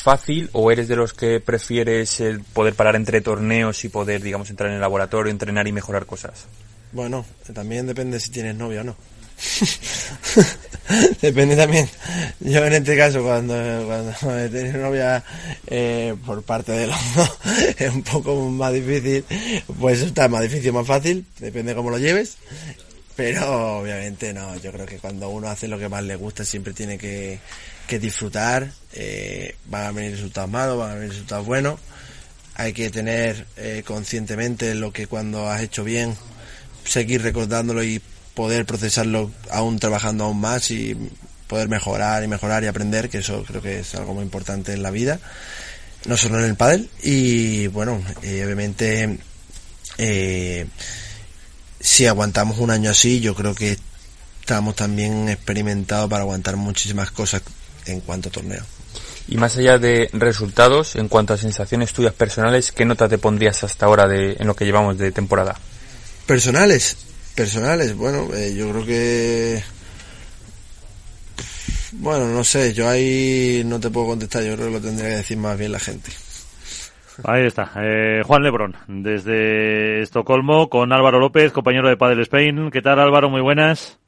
fácil 0.00 0.48
o 0.52 0.70
eres 0.70 0.88
de 0.88 0.96
los 0.96 1.12
que 1.12 1.40
prefieres 1.40 2.20
el 2.20 2.40
poder 2.40 2.74
parar 2.74 2.96
entre 2.96 3.20
torneos 3.20 3.84
y 3.84 3.88
poder, 3.88 4.22
digamos, 4.22 4.50
entrar 4.50 4.70
en 4.70 4.76
el 4.76 4.80
laboratorio, 4.80 5.30
entrenar 5.30 5.66
y 5.68 5.72
mejorar 5.72 6.06
cosas? 6.06 6.46
Bueno, 6.92 7.24
también 7.52 7.86
depende 7.86 8.18
si 8.18 8.30
tienes 8.30 8.56
novia 8.56 8.80
o 8.80 8.84
no. 8.84 8.96
depende 11.22 11.56
también. 11.56 11.88
Yo 12.40 12.64
en 12.64 12.72
este 12.74 12.96
caso, 12.96 13.22
cuando, 13.22 13.54
cuando 13.86 14.78
novia 14.78 15.22
eh, 15.66 16.14
por 16.26 16.42
parte 16.42 16.72
de 16.72 16.86
los 16.88 16.98
es 17.78 17.94
un 17.94 18.02
poco 18.02 18.36
más 18.50 18.72
difícil. 18.72 19.24
Pues 19.78 20.00
está 20.00 20.28
más 20.28 20.42
difícil, 20.42 20.72
más 20.72 20.86
fácil. 20.86 21.24
Depende 21.38 21.74
cómo 21.74 21.90
lo 21.90 21.98
lleves. 21.98 22.36
Pero 23.20 23.80
obviamente 23.80 24.32
no, 24.32 24.56
yo 24.56 24.72
creo 24.72 24.86
que 24.86 24.96
cuando 24.96 25.28
uno 25.28 25.48
hace 25.48 25.68
lo 25.68 25.78
que 25.78 25.90
más 25.90 26.02
le 26.02 26.16
gusta 26.16 26.42
siempre 26.42 26.72
tiene 26.72 26.96
que, 26.96 27.38
que 27.86 27.98
disfrutar, 27.98 28.72
eh, 28.94 29.56
van 29.66 29.84
a 29.84 29.92
venir 29.92 30.12
resultados 30.12 30.48
malos, 30.48 30.78
van 30.78 30.92
a 30.92 30.94
venir 30.94 31.10
resultados 31.10 31.44
buenos, 31.44 31.78
hay 32.54 32.72
que 32.72 32.88
tener 32.88 33.46
eh, 33.58 33.82
conscientemente 33.84 34.74
lo 34.74 34.90
que 34.90 35.06
cuando 35.06 35.50
has 35.50 35.60
hecho 35.60 35.84
bien, 35.84 36.16
seguir 36.86 37.20
recordándolo 37.20 37.84
y 37.84 38.00
poder 38.32 38.64
procesarlo 38.64 39.30
aún 39.50 39.78
trabajando 39.78 40.24
aún 40.24 40.40
más 40.40 40.70
y 40.70 40.96
poder 41.46 41.68
mejorar 41.68 42.24
y 42.24 42.26
mejorar 42.26 42.64
y 42.64 42.68
aprender, 42.68 43.10
que 43.10 43.18
eso 43.18 43.44
creo 43.46 43.60
que 43.60 43.80
es 43.80 43.94
algo 43.96 44.14
muy 44.14 44.24
importante 44.24 44.72
en 44.72 44.82
la 44.82 44.90
vida, 44.90 45.20
no 46.06 46.16
solo 46.16 46.38
en 46.38 46.46
el 46.46 46.56
pádel. 46.56 46.88
Y 47.02 47.66
bueno, 47.66 48.02
eh, 48.22 48.42
obviamente 48.46 49.18
si 51.80 52.06
aguantamos 52.06 52.58
un 52.58 52.70
año 52.70 52.90
así, 52.90 53.20
yo 53.20 53.34
creo 53.34 53.54
que 53.54 53.78
estamos 54.40 54.76
también 54.76 55.28
experimentados 55.28 56.10
para 56.10 56.22
aguantar 56.22 56.56
muchísimas 56.56 57.10
cosas 57.10 57.42
en 57.86 58.00
cuanto 58.00 58.28
a 58.28 58.32
torneo. 58.32 58.62
Y 59.28 59.36
más 59.36 59.56
allá 59.56 59.78
de 59.78 60.10
resultados, 60.12 60.96
en 60.96 61.08
cuanto 61.08 61.34
a 61.34 61.38
sensaciones 61.38 61.92
tuyas 61.92 62.12
personales, 62.12 62.72
¿qué 62.72 62.84
nota 62.84 63.08
te 63.08 63.16
pondrías 63.16 63.62
hasta 63.62 63.86
ahora 63.86 64.08
de, 64.08 64.36
en 64.38 64.46
lo 64.46 64.56
que 64.56 64.64
llevamos 64.64 64.98
de 64.98 65.12
temporada? 65.12 65.56
Personales, 66.26 66.96
personales, 67.34 67.94
bueno, 67.94 68.28
eh, 68.34 68.54
yo 68.54 68.70
creo 68.70 68.86
que... 68.86 69.62
Bueno, 71.92 72.26
no 72.28 72.44
sé, 72.44 72.72
yo 72.72 72.88
ahí 72.88 73.62
no 73.64 73.80
te 73.80 73.90
puedo 73.90 74.08
contestar, 74.08 74.42
yo 74.42 74.54
creo 74.54 74.66
que 74.66 74.72
lo 74.74 74.80
tendría 74.80 75.10
que 75.10 75.16
decir 75.16 75.36
más 75.36 75.56
bien 75.58 75.72
la 75.72 75.80
gente. 75.80 76.10
Ahí 77.24 77.44
está, 77.44 77.70
eh, 77.76 78.22
Juan 78.24 78.42
Lebrón, 78.42 78.76
desde 78.86 80.00
Estocolmo, 80.00 80.68
con 80.68 80.92
Álvaro 80.92 81.18
López, 81.18 81.52
compañero 81.52 81.88
de 81.88 81.96
Padel 81.96 82.20
Spain. 82.20 82.70
¿Qué 82.70 82.82
tal 82.82 82.98
Álvaro? 83.00 83.28
Muy 83.28 83.40
buenas. 83.40 84.00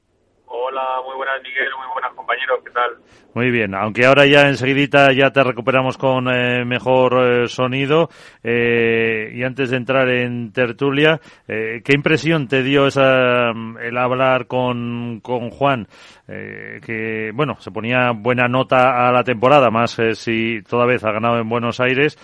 Hola, 0.47 1.00
muy 1.04 1.16
buenas 1.16 1.42
Miguel, 1.42 1.69
muy 1.76 1.87
buenas 1.92 2.12
compañeros, 2.33 2.61
¿qué 2.65 2.71
tal? 2.71 2.97
Muy 3.35 3.51
bien, 3.51 3.75
aunque 3.75 4.05
ahora 4.05 4.27
ya 4.27 4.49
enseguidita 4.49 5.12
ya 5.12 5.31
te 5.31 5.43
recuperamos 5.43 5.97
con 5.97 6.29
eh, 6.29 6.65
mejor 6.67 7.15
eh, 7.45 7.49
sonido 7.49 8.11
eh, 8.43 9.31
y 9.33 9.43
antes 9.43 9.71
de 9.71 9.77
entrar 9.79 10.09
en 10.11 10.53
tertulia, 10.53 11.19
¿qué 11.47 11.93
impresión 11.95 12.47
te 12.47 12.62
dio 12.62 12.87
esa, 12.87 13.53
mm, 13.55 13.79
el 13.79 13.97
hablar 13.97 14.47
con, 14.47 15.21
con 15.21 15.51
Juan? 15.51 15.87
que, 16.27 17.31
bueno, 17.35 17.57
se 17.61 17.71
ponía 17.71 18.12
buena 18.15 18.49
nota 18.49 19.07
a 19.07 19.12
la 19.12 19.23
temporada, 19.23 19.69
más 19.69 20.01
si 20.15 20.62
toda 20.62 20.87
vez 20.87 21.05
ha 21.05 21.12
ganado 21.12 21.39
en 21.39 21.49
Buenos 21.49 21.79
Aires. 21.79 22.17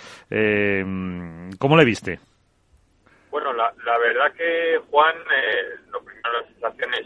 ¿Cómo 1.58 1.76
le 1.76 1.84
viste? 1.84 2.18
Bueno, 3.30 3.52
la, 3.52 3.70
la 3.84 3.98
verdad 3.98 4.32
que 4.32 4.80
Juan, 4.90 5.14
lo 5.90 6.02
primero, 6.02 6.32
las 6.40 6.46
sensaciones, 6.52 7.04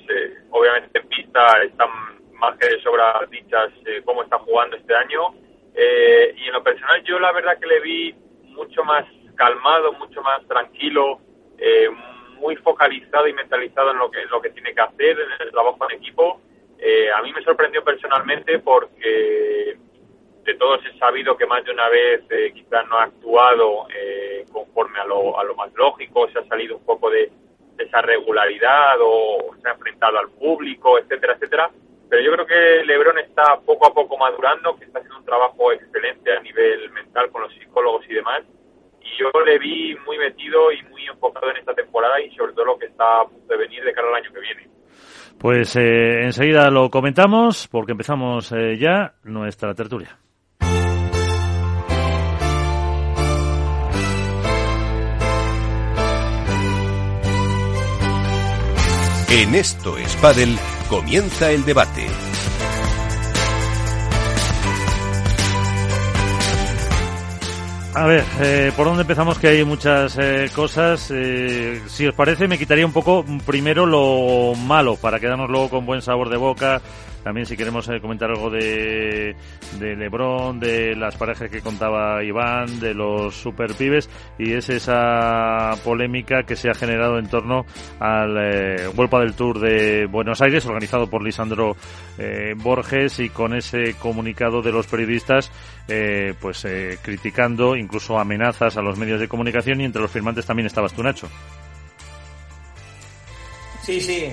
obviamente 0.51 1.01
en 1.01 1.09
pista 1.09 1.41
están 1.65 1.89
más 2.43 2.59
que 2.59 2.69
de 2.69 2.83
sobra 2.83 3.25
dichas 3.31 3.71
eh, 3.87 4.03
cómo 4.05 4.25
está 4.25 4.37
jugando 4.41 4.77
este 4.77 4.95
año. 4.95 5.33
Eh, 5.75 6.35
y 6.37 6.49
en 6.49 6.53
lo 6.53 6.63
personal 6.63 7.03
yo 7.05 7.19
la 7.21 7.31
verdad 7.31 7.57
que 7.59 7.69
le 7.69 7.81
vi 7.81 8.15
mucho 8.47 8.83
más 8.83 9.05
calmado, 9.37 9.93
mucho 9.93 10.21
más 10.23 10.45
tranquilo, 10.49 11.21
eh, 11.57 11.89
muy 12.41 12.57
focalizado 12.57 13.29
y 13.29 13.33
mentalizado 13.33 13.93
en 13.93 13.99
lo 13.99 14.11
que, 14.11 14.25
lo 14.27 14.43
que 14.43 14.51
tiene 14.51 14.75
que 14.75 14.81
hacer, 14.81 15.21
en 15.21 15.47
el 15.47 15.53
trabajo 15.53 15.79
en 15.89 15.97
equipo. 15.97 16.41
a 17.17 17.23
mí 17.23 17.33
me 17.33 17.45
sorprendió 17.45 17.85
personalmente 17.85 18.59
porque 18.59 19.79
de 20.43 20.55
todos 20.55 20.85
he 20.85 20.99
sabido 20.99 21.37
que 21.37 21.47
más 21.47 21.65
de 21.65 21.71
una 21.71 21.89
vez 21.89 22.23
quizás 22.53 22.89
no 22.89 22.99
ha 22.99 23.05
actuado 23.05 23.87
conforme 24.51 24.99
a 24.99 25.05
lo, 25.05 25.39
a 25.39 25.45
lo 25.45 25.55
más 25.55 25.73
lógico, 25.75 26.29
se 26.33 26.41
ha 26.41 26.45
salido 26.49 26.77
un 26.77 26.85
poco 26.85 27.09
de 27.09 27.31
esa 27.79 28.03
regularidad 28.03 28.97
o 29.01 29.55
se 29.63 29.69
ha 29.69 29.73
enfrentado 29.73 30.19
al 30.19 30.31
público, 30.31 30.99
etcétera, 30.99 31.35
etcétera 31.35 31.71
pero 32.13 32.25
yo 32.25 32.33
creo 32.33 32.47
que 32.47 32.85
Lebron 32.85 33.19
está 33.21 33.59
poco 33.65 33.87
a 33.87 33.95
poco 33.95 34.19
madurando, 34.19 34.77
que 34.77 34.85
está 34.85 34.99
haciendo 34.99 35.21
un 35.21 35.25
trabajo 35.25 35.73
excelente 35.73 36.31
a 36.31 36.41
nivel 36.43 36.91
mental 36.91 37.31
con 37.31 37.41
los 37.41 37.55
psicólogos 37.55 38.05
y 38.07 38.13
demás. 38.13 38.43
Y 39.01 39.19
yo 39.19 39.31
le 39.41 39.59
vi 39.59 39.97
muy 40.07 40.19
metido 40.19 40.71
y 40.73 40.83
muy 40.91 41.07
enfocado 41.07 41.51
en 41.51 41.57
esta 41.57 41.73
temporada 41.73 42.21
y 42.21 42.31
sobre 42.37 42.53
todo 42.53 42.67
lo 42.67 42.79
que 42.79 42.85
está 42.85 43.23
a 43.23 43.25
punto 43.25 43.47
de 43.47 43.57
venir 43.57 43.83
de 43.83 43.95
cara 43.95 44.09
al 44.09 44.17
año 44.17 44.31
que 44.31 44.41
viene. 44.41 44.69
Pues 45.39 45.75
eh, 45.77 46.25
enseguida 46.25 46.69
lo 46.69 46.91
comentamos 46.91 47.67
porque 47.69 47.93
empezamos 47.93 48.53
eh, 48.53 48.77
ya 48.77 49.15
nuestra 49.23 49.73
tertulia. 49.73 50.19
En 59.31 59.55
esto 59.55 59.97
es 59.97 60.15
Comienza 60.93 61.51
el 61.51 61.65
debate. 61.65 62.07
A 67.95 68.05
ver, 68.05 68.23
eh, 68.43 68.73
¿por 68.77 68.85
dónde 68.85 69.01
empezamos? 69.01 69.39
Que 69.39 69.49
hay 69.49 69.65
muchas 69.65 70.19
eh, 70.21 70.51
cosas. 70.55 71.11
Eh, 71.11 71.81
si 71.87 72.07
os 72.07 72.15
parece, 72.15 72.47
me 72.47 72.59
quitaría 72.59 72.85
un 72.85 72.93
poco 72.93 73.25
primero 73.47 73.87
lo 73.87 74.55
malo, 74.55 74.97
para 74.97 75.19
quedarnos 75.19 75.49
luego 75.49 75.71
con 75.71 75.87
buen 75.87 76.03
sabor 76.03 76.29
de 76.29 76.37
boca 76.37 76.83
también 77.23 77.47
si 77.47 77.57
queremos 77.57 77.89
eh, 77.89 78.01
comentar 78.01 78.31
algo 78.31 78.51
de, 78.51 79.37
de 79.79 79.97
Lebron, 79.97 80.59
de 80.61 80.95
las 80.97 81.17
parejas 81.17 81.51
que 81.51 81.61
contaba 81.61 82.23
Iván, 82.25 82.81
de 82.81 82.95
los 82.95 83.35
super 83.35 83.75
pibes, 83.75 84.09
y 84.39 84.53
es 84.53 84.69
esa 84.69 85.73
polémica 85.85 86.43
que 86.45 86.57
se 86.57 86.71
ha 86.71 86.75
generado 86.75 87.19
en 87.19 87.29
torno 87.29 87.65
al 88.01 88.37
eh, 88.39 88.91
del 88.93 89.35
Tour 89.35 89.61
de 89.61 90.07
Buenos 90.07 90.41
Aires, 90.41 90.65
organizado 90.67 91.09
por 91.09 91.23
Lisandro 91.23 91.77
eh, 92.19 92.55
Borges, 92.57 93.21
y 93.21 93.29
con 93.29 93.55
ese 93.55 93.95
comunicado 93.95 94.63
de 94.63 94.73
los 94.73 94.87
periodistas, 94.87 95.51
eh, 95.89 96.35
pues 96.41 96.67
criticando 97.03 97.77
incluso 97.77 98.19
amenazas 98.19 98.77
a 98.77 98.83
los 98.83 98.99
medios 98.99 99.21
de 99.21 99.29
comunicación, 99.29 99.81
y 99.81 99.85
entre 99.85 100.03
los 100.03 100.11
firmantes 100.11 100.47
también 100.47 100.67
estabas 100.67 100.93
tú, 100.93 101.03
Nacho. 101.03 101.29
Sí, 103.83 104.01
sí. 104.01 104.25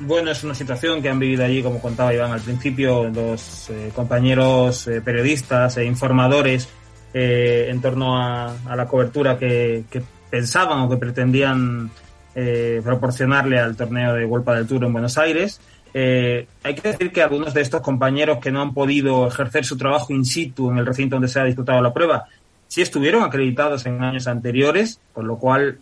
Bueno, 0.00 0.30
es 0.30 0.42
una 0.44 0.54
situación 0.54 1.02
que 1.02 1.08
han 1.08 1.18
vivido 1.18 1.44
allí, 1.44 1.62
como 1.62 1.80
contaba 1.80 2.14
Iván 2.14 2.32
al 2.32 2.40
principio, 2.40 3.08
los 3.08 3.68
eh, 3.70 3.92
compañeros 3.94 4.88
eh, 4.88 5.00
periodistas 5.02 5.76
e 5.76 5.84
informadores 5.84 6.68
eh, 7.12 7.66
en 7.68 7.80
torno 7.80 8.16
a, 8.16 8.54
la 8.76 8.86
cobertura 8.86 9.36
que, 9.36 9.84
pensaban 10.30 10.78
o 10.78 10.88
que 10.88 10.96
pretendían 10.96 11.90
eh, 12.36 12.80
proporcionarle 12.84 13.58
al 13.58 13.74
torneo 13.74 14.14
de 14.14 14.24
Golpa 14.26 14.54
del 14.54 14.68
Tour 14.68 14.84
en 14.84 14.92
Buenos 14.92 15.18
Aires. 15.18 15.60
Eh, 15.92 16.46
hay 16.62 16.74
que 16.76 16.92
decir 16.92 17.10
que 17.10 17.20
algunos 17.20 17.52
de 17.52 17.62
estos 17.62 17.80
compañeros 17.80 18.38
que 18.38 18.52
no 18.52 18.62
han 18.62 18.72
podido 18.72 19.26
ejercer 19.26 19.64
su 19.64 19.76
trabajo 19.76 20.12
in 20.12 20.24
situ 20.24 20.70
en 20.70 20.78
el 20.78 20.86
recinto 20.86 21.16
donde 21.16 21.26
se 21.26 21.40
ha 21.40 21.44
disputado 21.44 21.82
la 21.82 21.92
prueba 21.92 22.26
sí 22.68 22.80
estuvieron 22.80 23.24
acreditados 23.24 23.84
en 23.86 24.00
años 24.00 24.28
anteriores, 24.28 25.00
con 25.12 25.26
lo 25.26 25.36
cual 25.38 25.80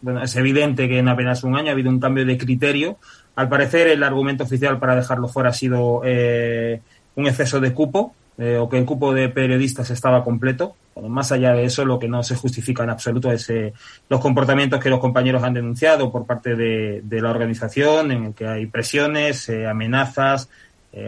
bueno, 0.00 0.22
es 0.22 0.36
evidente 0.36 0.86
que 0.86 1.00
en 1.00 1.08
apenas 1.08 1.42
un 1.42 1.56
año 1.56 1.70
ha 1.70 1.72
habido 1.72 1.90
un 1.90 1.98
cambio 1.98 2.24
de 2.24 2.38
criterio. 2.38 2.98
Al 3.34 3.48
parecer, 3.48 3.88
el 3.88 4.02
argumento 4.02 4.44
oficial 4.44 4.78
para 4.78 4.94
dejarlo 4.94 5.28
fuera 5.28 5.50
ha 5.50 5.54
sido 5.54 6.02
eh, 6.04 6.80
un 7.14 7.26
exceso 7.26 7.60
de 7.60 7.72
cupo, 7.72 8.14
eh, 8.38 8.56
o 8.56 8.68
que 8.68 8.78
el 8.78 8.84
cupo 8.84 9.12
de 9.12 9.28
periodistas 9.28 9.90
estaba 9.90 10.24
completo. 10.24 10.74
Bueno, 10.94 11.08
más 11.08 11.32
allá 11.32 11.52
de 11.52 11.64
eso, 11.64 11.84
lo 11.84 11.98
que 11.98 12.08
no 12.08 12.22
se 12.22 12.34
justifica 12.34 12.82
en 12.82 12.90
absoluto 12.90 13.30
es 13.30 13.48
eh, 13.50 13.72
los 14.08 14.20
comportamientos 14.20 14.80
que 14.80 14.90
los 14.90 15.00
compañeros 15.00 15.42
han 15.42 15.54
denunciado 15.54 16.10
por 16.10 16.26
parte 16.26 16.56
de, 16.56 17.00
de 17.02 17.20
la 17.20 17.30
organización, 17.30 18.10
en 18.10 18.24
el 18.24 18.34
que 18.34 18.46
hay 18.46 18.66
presiones, 18.66 19.48
eh, 19.48 19.66
amenazas, 19.66 20.48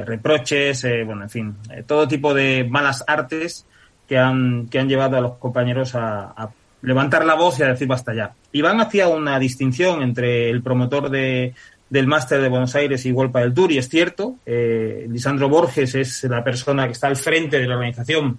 reproches, 0.07 0.87
bueno, 1.04 1.25
en 1.25 1.28
fin, 1.28 1.54
todo 1.87 2.09
tipo 2.09 2.33
de 2.33 2.66
malas 2.66 3.04
artes 3.07 3.66
que 4.09 4.16
han, 4.16 4.66
que 4.69 4.78
han 4.78 4.88
llevado 4.88 5.19
a 5.19 5.21
los 5.21 5.33
compañeros 5.37 5.95
a, 5.95 6.33
a 6.35 6.49
levantar 6.81 7.26
la 7.26 7.35
voz 7.35 7.59
y 7.59 7.64
a 7.64 7.69
decir 7.69 7.87
basta 7.87 8.14
ya. 8.14 8.33
Iván 8.52 8.81
hacía 8.81 9.09
una 9.09 9.38
distinción 9.38 10.02
entre 10.02 10.49
el 10.49 10.62
promotor 10.62 11.11
de, 11.11 11.52
del 11.91 12.07
máster 12.07 12.41
de 12.41 12.49
Buenos 12.49 12.75
Aires 12.75 13.05
y 13.07 13.12
Golpa 13.12 13.41
del 13.41 13.55
Tour, 13.55 13.73
y 13.73 13.79
es 13.79 13.88
cierto, 13.88 14.37
eh, 14.47 15.07
Lisandro 15.09 15.49
Borges 15.49 15.95
es 15.95 16.25
la 16.25 16.43
persona 16.43 16.87
que 16.87 16.93
está 16.93 17.09
al 17.09 17.17
frente 17.17 17.59
de 17.59 17.67
la 17.67 17.75
organización 17.75 18.38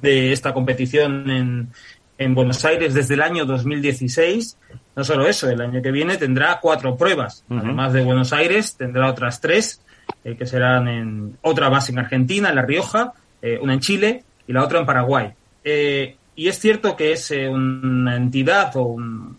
de 0.00 0.32
esta 0.32 0.54
competición 0.54 1.30
en, 1.30 1.68
en 2.16 2.34
Buenos 2.34 2.64
Aires 2.64 2.94
desde 2.94 3.14
el 3.14 3.22
año 3.22 3.44
2016. 3.44 4.56
No 4.96 5.04
solo 5.04 5.26
eso, 5.26 5.48
el 5.50 5.60
año 5.60 5.82
que 5.82 5.90
viene 5.90 6.16
tendrá 6.16 6.58
cuatro 6.60 6.96
pruebas. 6.96 7.44
Uh 7.48 7.54
-huh. 7.54 7.60
Además 7.64 7.92
de 7.92 8.02
Buenos 8.02 8.32
Aires, 8.32 8.76
tendrá 8.76 9.10
otras 9.10 9.40
tres, 9.40 9.82
eh, 10.24 10.36
que 10.36 10.46
serán 10.46 10.88
en 10.88 11.38
otra 11.42 11.70
más 11.70 11.88
en 11.88 11.98
Argentina, 11.98 12.48
en 12.48 12.56
La 12.56 12.62
Rioja, 12.62 13.12
eh, 13.42 13.58
una 13.60 13.74
en 13.74 13.80
Chile 13.80 14.24
y 14.46 14.52
la 14.52 14.64
otra 14.64 14.80
en 14.80 14.86
Paraguay. 14.86 15.30
Eh, 15.64 16.16
y 16.36 16.48
es 16.48 16.58
cierto 16.58 16.96
que 16.96 17.12
es 17.12 17.30
eh, 17.30 17.48
una 17.48 18.16
entidad 18.16 18.74
o 18.76 18.82
un, 18.82 19.36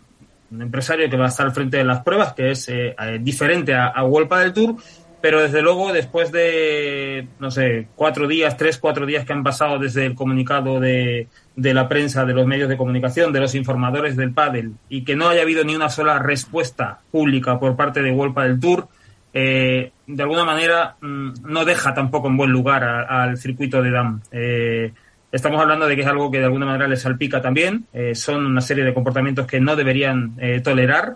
un, 0.52 0.62
empresario 0.62 1.10
que 1.10 1.18
va 1.18 1.26
a 1.26 1.30
estar 1.30 1.46
al 1.46 1.54
frente 1.54 1.78
de 1.78 1.84
las 1.84 2.04
pruebas, 2.04 2.34
que 2.34 2.52
es 2.52 2.68
eh, 2.70 2.96
diferente 3.22 3.74
a, 3.74 3.94
a 3.96 4.40
del 4.40 4.54
Tour, 4.54 4.76
pero 5.22 5.42
desde 5.42 5.62
luego 5.62 5.94
después 5.94 6.32
de, 6.32 7.28
no 7.40 7.52
sé, 7.52 7.88
cuatro 7.96 8.28
días, 8.28 8.58
tres, 8.58 8.78
cuatro 8.78 9.06
días 9.06 9.24
que 9.24 9.34
han 9.34 9.44
pasado 9.44 9.78
desde 9.78 10.06
el 10.08 10.16
comunicado 10.16 10.80
de, 10.80 11.28
de 11.56 11.74
la 11.74 11.88
prensa, 11.88 12.26
de 12.26 12.34
los 12.34 12.48
medios 12.48 12.68
de 12.70 12.78
comunicación, 12.78 13.32
de 13.32 13.40
los 13.40 13.54
informadores 13.54 14.16
del 14.16 14.34
pádel, 14.34 14.74
y 14.90 15.04
que 15.04 15.16
no 15.16 15.30
haya 15.30 15.44
habido 15.44 15.64
ni 15.64 15.76
una 15.76 15.90
sola 15.90 16.18
respuesta 16.20 17.02
pública 17.12 17.60
por 17.60 17.76
parte 17.76 18.02
de 18.02 18.12
Wolpa 18.12 18.44
del 18.44 18.60
Tour, 18.60 18.88
eh, 19.34 19.92
de 20.08 20.24
alguna 20.24 20.44
manera 20.44 20.98
mmm, 21.00 21.32
no 21.46 21.64
deja 21.66 21.94
tampoco 21.94 22.28
en 22.28 22.38
buen 22.38 22.52
lugar 22.52 22.84
al 22.84 23.38
circuito 23.38 23.82
de 23.82 23.92
DAM. 23.92 24.22
Eh, 24.32 24.94
estamos 25.32 25.62
hablando 25.62 25.88
de 25.88 25.96
que 25.96 26.02
es 26.02 26.08
algo 26.08 26.30
que 26.30 26.40
de 26.40 26.46
alguna 26.46 26.66
manera 26.66 26.88
les 26.88 27.02
salpica 27.02 27.42
también. 27.42 27.86
Eh, 27.94 28.16
son 28.16 28.46
una 28.46 28.62
serie 28.62 28.84
de 28.84 28.94
comportamientos 28.94 29.48
que 29.48 29.60
no 29.60 29.76
deberían 29.76 30.34
eh, 30.40 30.62
tolerar 30.62 31.16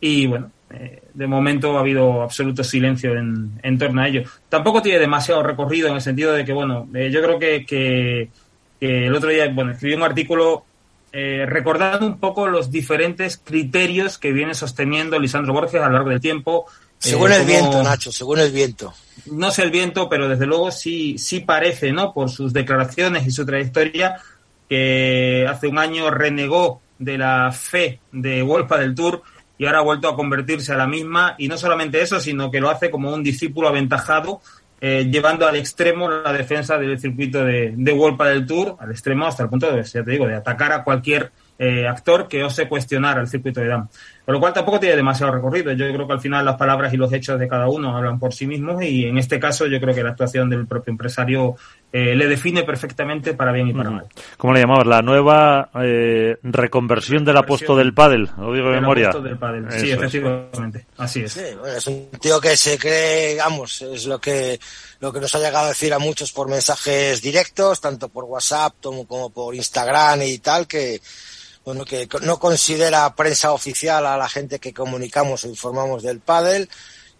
y 0.00 0.26
bueno, 0.26 0.50
eh, 0.70 1.02
de 1.14 1.26
momento 1.26 1.76
ha 1.76 1.80
habido 1.80 2.22
absoluto 2.22 2.62
silencio 2.62 3.16
en, 3.16 3.58
en, 3.62 3.78
torno 3.78 4.02
a 4.02 4.08
ello. 4.08 4.22
Tampoco 4.48 4.82
tiene 4.82 4.98
demasiado 4.98 5.42
recorrido 5.42 5.88
en 5.88 5.94
el 5.94 6.00
sentido 6.00 6.32
de 6.32 6.44
que, 6.44 6.52
bueno, 6.52 6.88
yo 6.92 7.22
creo 7.22 7.38
que, 7.38 7.64
que, 7.64 8.28
que, 8.78 9.06
el 9.06 9.14
otro 9.14 9.30
día, 9.30 9.48
bueno, 9.48 9.72
escribí 9.72 9.94
un 9.94 10.02
artículo 10.02 10.64
recordando 11.46 12.08
un 12.08 12.18
poco 12.18 12.48
los 12.48 12.72
diferentes 12.72 13.36
criterios 13.38 14.18
que 14.18 14.32
viene 14.32 14.52
sosteniendo 14.52 15.16
Lisandro 15.20 15.52
Borges 15.52 15.80
a 15.80 15.86
lo 15.86 15.92
largo 15.92 16.10
del 16.10 16.20
tiempo 16.20 16.66
según 17.04 17.32
eh, 17.32 17.36
el 17.36 17.46
viento, 17.46 17.82
Nacho, 17.82 18.10
según 18.10 18.38
el 18.40 18.50
viento. 18.50 18.92
No 19.26 19.50
sé 19.50 19.62
el 19.62 19.70
viento, 19.70 20.08
pero 20.08 20.28
desde 20.28 20.46
luego 20.46 20.70
sí, 20.70 21.18
sí 21.18 21.40
parece, 21.40 21.92
¿no? 21.92 22.12
Por 22.12 22.30
sus 22.30 22.52
declaraciones 22.52 23.26
y 23.26 23.30
su 23.30 23.44
trayectoria, 23.44 24.16
que 24.68 25.46
hace 25.48 25.68
un 25.68 25.78
año 25.78 26.10
renegó 26.10 26.80
de 26.98 27.18
la 27.18 27.52
fe 27.52 28.00
de 28.12 28.42
Wolpa 28.42 28.78
del 28.78 28.94
Tour 28.94 29.22
y 29.58 29.66
ahora 29.66 29.78
ha 29.78 29.82
vuelto 29.82 30.08
a 30.08 30.16
convertirse 30.16 30.72
a 30.72 30.76
la 30.76 30.86
misma. 30.86 31.34
Y 31.38 31.48
no 31.48 31.58
solamente 31.58 32.00
eso, 32.00 32.20
sino 32.20 32.50
que 32.50 32.60
lo 32.60 32.70
hace 32.70 32.90
como 32.90 33.12
un 33.12 33.22
discípulo 33.22 33.68
aventajado, 33.68 34.40
eh, 34.80 35.08
llevando 35.10 35.46
al 35.46 35.56
extremo 35.56 36.10
la 36.10 36.32
defensa 36.32 36.78
del 36.78 36.98
circuito 36.98 37.44
de, 37.44 37.74
de 37.76 37.92
Wolpa 37.92 38.28
del 38.28 38.46
Tour, 38.46 38.76
al 38.80 38.90
extremo 38.90 39.26
hasta 39.26 39.44
el 39.44 39.48
punto 39.48 39.70
de, 39.70 39.82
ya 39.82 40.02
te 40.02 40.10
digo, 40.10 40.26
de 40.26 40.34
atacar 40.34 40.72
a 40.72 40.84
cualquier 40.84 41.30
eh, 41.58 41.86
actor 41.86 42.26
que 42.26 42.42
ose 42.42 42.68
cuestionar 42.68 43.18
al 43.18 43.28
circuito 43.28 43.60
de 43.60 43.68
DAM. 43.68 43.88
Con 44.24 44.32
lo 44.32 44.40
cual 44.40 44.54
tampoco 44.54 44.80
tiene 44.80 44.96
demasiado 44.96 45.32
recorrido. 45.32 45.72
Yo 45.72 45.86
creo 45.92 46.06
que 46.06 46.14
al 46.14 46.20
final 46.20 46.44
las 46.44 46.56
palabras 46.56 46.92
y 46.94 46.96
los 46.96 47.12
hechos 47.12 47.38
de 47.38 47.46
cada 47.46 47.68
uno 47.68 47.94
hablan 47.94 48.18
por 48.18 48.32
sí 48.32 48.46
mismos 48.46 48.82
y 48.82 49.04
en 49.04 49.18
este 49.18 49.38
caso 49.38 49.66
yo 49.66 49.78
creo 49.80 49.94
que 49.94 50.02
la 50.02 50.10
actuación 50.10 50.48
del 50.48 50.66
propio 50.66 50.92
empresario 50.92 51.56
eh, 51.92 52.16
le 52.16 52.26
define 52.26 52.62
perfectamente 52.62 53.34
para 53.34 53.52
bien 53.52 53.68
y 53.68 53.74
para 53.74 53.90
mal. 53.90 54.06
¿Cómo 54.38 54.54
le 54.54 54.60
llamabas? 54.60 54.86
La 54.86 55.02
nueva 55.02 55.68
eh, 55.82 56.38
reconversión 56.42 57.24
del 57.24 57.36
aposto 57.36 57.76
del 57.76 57.92
pádel, 57.92 58.30
lo 58.38 58.52
digo 58.54 58.70
de 58.70 58.80
memoria. 58.80 59.10
Del 59.10 59.36
pádel. 59.36 59.70
Sí, 59.70 59.90
efectivamente. 59.90 60.78
Es. 60.78 60.86
Así 61.00 61.20
es. 61.20 61.32
Sí, 61.32 61.44
bueno, 61.60 61.76
es 61.76 61.86
un 61.86 62.08
tío 62.18 62.40
que 62.40 62.56
se 62.56 62.78
cree, 62.78 63.36
vamos, 63.36 63.82
es 63.82 64.06
lo 64.06 64.18
que 64.18 64.58
lo 65.00 65.12
que 65.12 65.20
nos 65.20 65.34
ha 65.34 65.38
llegado 65.38 65.66
a 65.66 65.68
decir 65.68 65.92
a 65.92 65.98
muchos 65.98 66.32
por 66.32 66.48
mensajes 66.48 67.20
directos, 67.20 67.78
tanto 67.78 68.08
por 68.08 68.24
WhatsApp 68.24 68.74
como 68.80 69.30
por 69.30 69.54
Instagram 69.54 70.22
y 70.22 70.38
tal, 70.38 70.66
que 70.66 70.98
bueno, 71.64 71.84
que 71.84 72.08
no 72.22 72.38
considera 72.38 73.14
prensa 73.14 73.52
oficial 73.52 74.06
a 74.06 74.16
la 74.16 74.28
gente 74.28 74.58
que 74.58 74.74
comunicamos 74.74 75.44
o 75.44 75.48
informamos 75.48 76.02
del 76.02 76.20
pádel, 76.20 76.68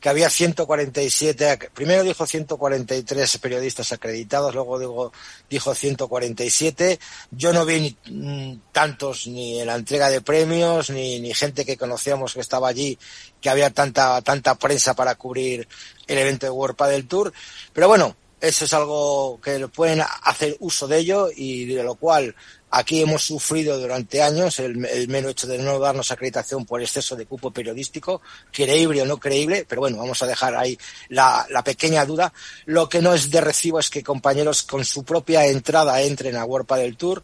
que 0.04 0.11
había 0.11 0.28
147, 0.28 1.70
primero 1.72 2.02
dijo 2.02 2.26
143 2.26 3.38
periodistas 3.38 3.90
acreditados, 3.90 4.54
luego 4.54 4.78
digo, 4.78 5.12
dijo 5.48 5.74
147. 5.74 7.00
Yo 7.30 7.54
no 7.54 7.64
vi 7.64 7.96
ni, 8.11 8.61
tantos 8.70 9.26
ni 9.26 9.61
en 9.61 9.66
la 9.66 9.76
entrega 9.76 10.11
de 10.11 10.20
premios, 10.20 10.90
ni, 10.90 11.20
ni 11.20 11.33
gente 11.33 11.64
que 11.64 11.78
conocíamos 11.78 12.35
que 12.35 12.40
estaba 12.40 12.68
allí, 12.68 12.98
que 13.40 13.48
había 13.48 13.70
tanta, 13.70 14.20
tanta 14.20 14.57
prensa 14.57 14.92
para 14.92 15.14
cubrir 15.14 15.66
el 16.07 16.18
evento 16.18 16.44
de 16.44 16.50
World 16.50 16.76
Padel 16.76 17.09
Tour. 17.09 17.33
Pero 17.72 17.88
bueno, 17.88 18.14
eso 18.44 18.64
es 18.64 18.74
algo 18.74 19.40
que 19.42 19.66
pueden 19.68 20.02
hacer 20.22 20.57
uso 20.61 20.87
de 20.87 20.98
ello 20.98 21.28
y 21.35 21.66
de 21.66 21.83
lo 21.83 21.94
cual 21.96 22.35
Aquí 22.76 23.00
hemos 23.00 23.22
sufrido 23.22 23.78
durante 23.78 24.20
años 24.20 24.59
el, 24.59 24.76
mero 25.07 25.28
hecho 25.28 25.46
de 25.46 25.59
no 25.59 25.78
darnos 25.78 26.11
acreditación 26.11 26.66
por 26.66 26.83
exceso 26.83 27.14
de 27.14 27.24
cupo 27.24 27.52
periodístico, 27.52 28.20
creíble 28.50 29.00
o 29.00 29.07
no 29.07 29.18
creíble, 29.18 29.64
pero 29.68 29.83
bueno, 29.83 29.98
vamos 29.98 30.20
a 30.24 30.26
dejar 30.26 30.57
ahí 30.57 30.76
la, 31.09 31.46
pequeña 31.64 32.04
duda. 32.04 32.33
Lo 32.64 32.88
que 32.88 33.00
no 33.00 33.14
es 33.14 33.30
de 33.30 33.40
recibo 33.40 33.78
es 33.78 33.90
que 33.90 34.02
compañeros 34.02 34.64
con 34.64 34.85
su 34.85 35.04
propia 35.04 35.46
entrada 35.46 36.02
entren 36.02 36.35
a 36.35 36.44
Warpa 36.44 36.76
del 36.76 36.96
Tour, 36.96 37.22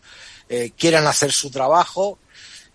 eh, 0.49 0.71
quieran 0.79 1.09
hacer 1.09 1.33
su 1.33 1.51
trabajo, 1.51 2.21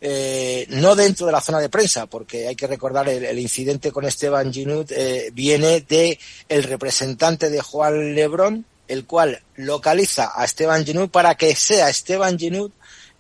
eh, 0.08 0.68
no 0.70 0.96
dentro 0.96 1.26
de 1.26 1.32
la 1.32 1.42
zona 1.42 1.60
de 1.60 1.68
prensa, 1.68 2.06
porque 2.06 2.48
hay 2.48 2.56
que 2.56 2.68
recordar 2.68 3.10
el, 3.10 3.26
el 3.26 3.40
incidente 3.40 3.92
con 3.92 4.06
Esteban 4.06 4.54
Ginut 4.54 4.92
eh, 4.92 5.32
viene 5.34 5.82
de 5.82 6.20
el 6.48 6.62
representante 6.62 7.50
de 7.50 7.60
Juan 7.60 8.14
Lebrón, 8.14 8.68
el 8.88 9.06
cual 9.08 9.42
localiza 9.56 10.32
a 10.36 10.46
Esteban 10.46 10.86
Ginud 10.86 11.10
para 11.10 11.34
que 11.34 11.56
sea 11.56 11.90
Esteban 11.90 12.38
Ginud 12.38 12.72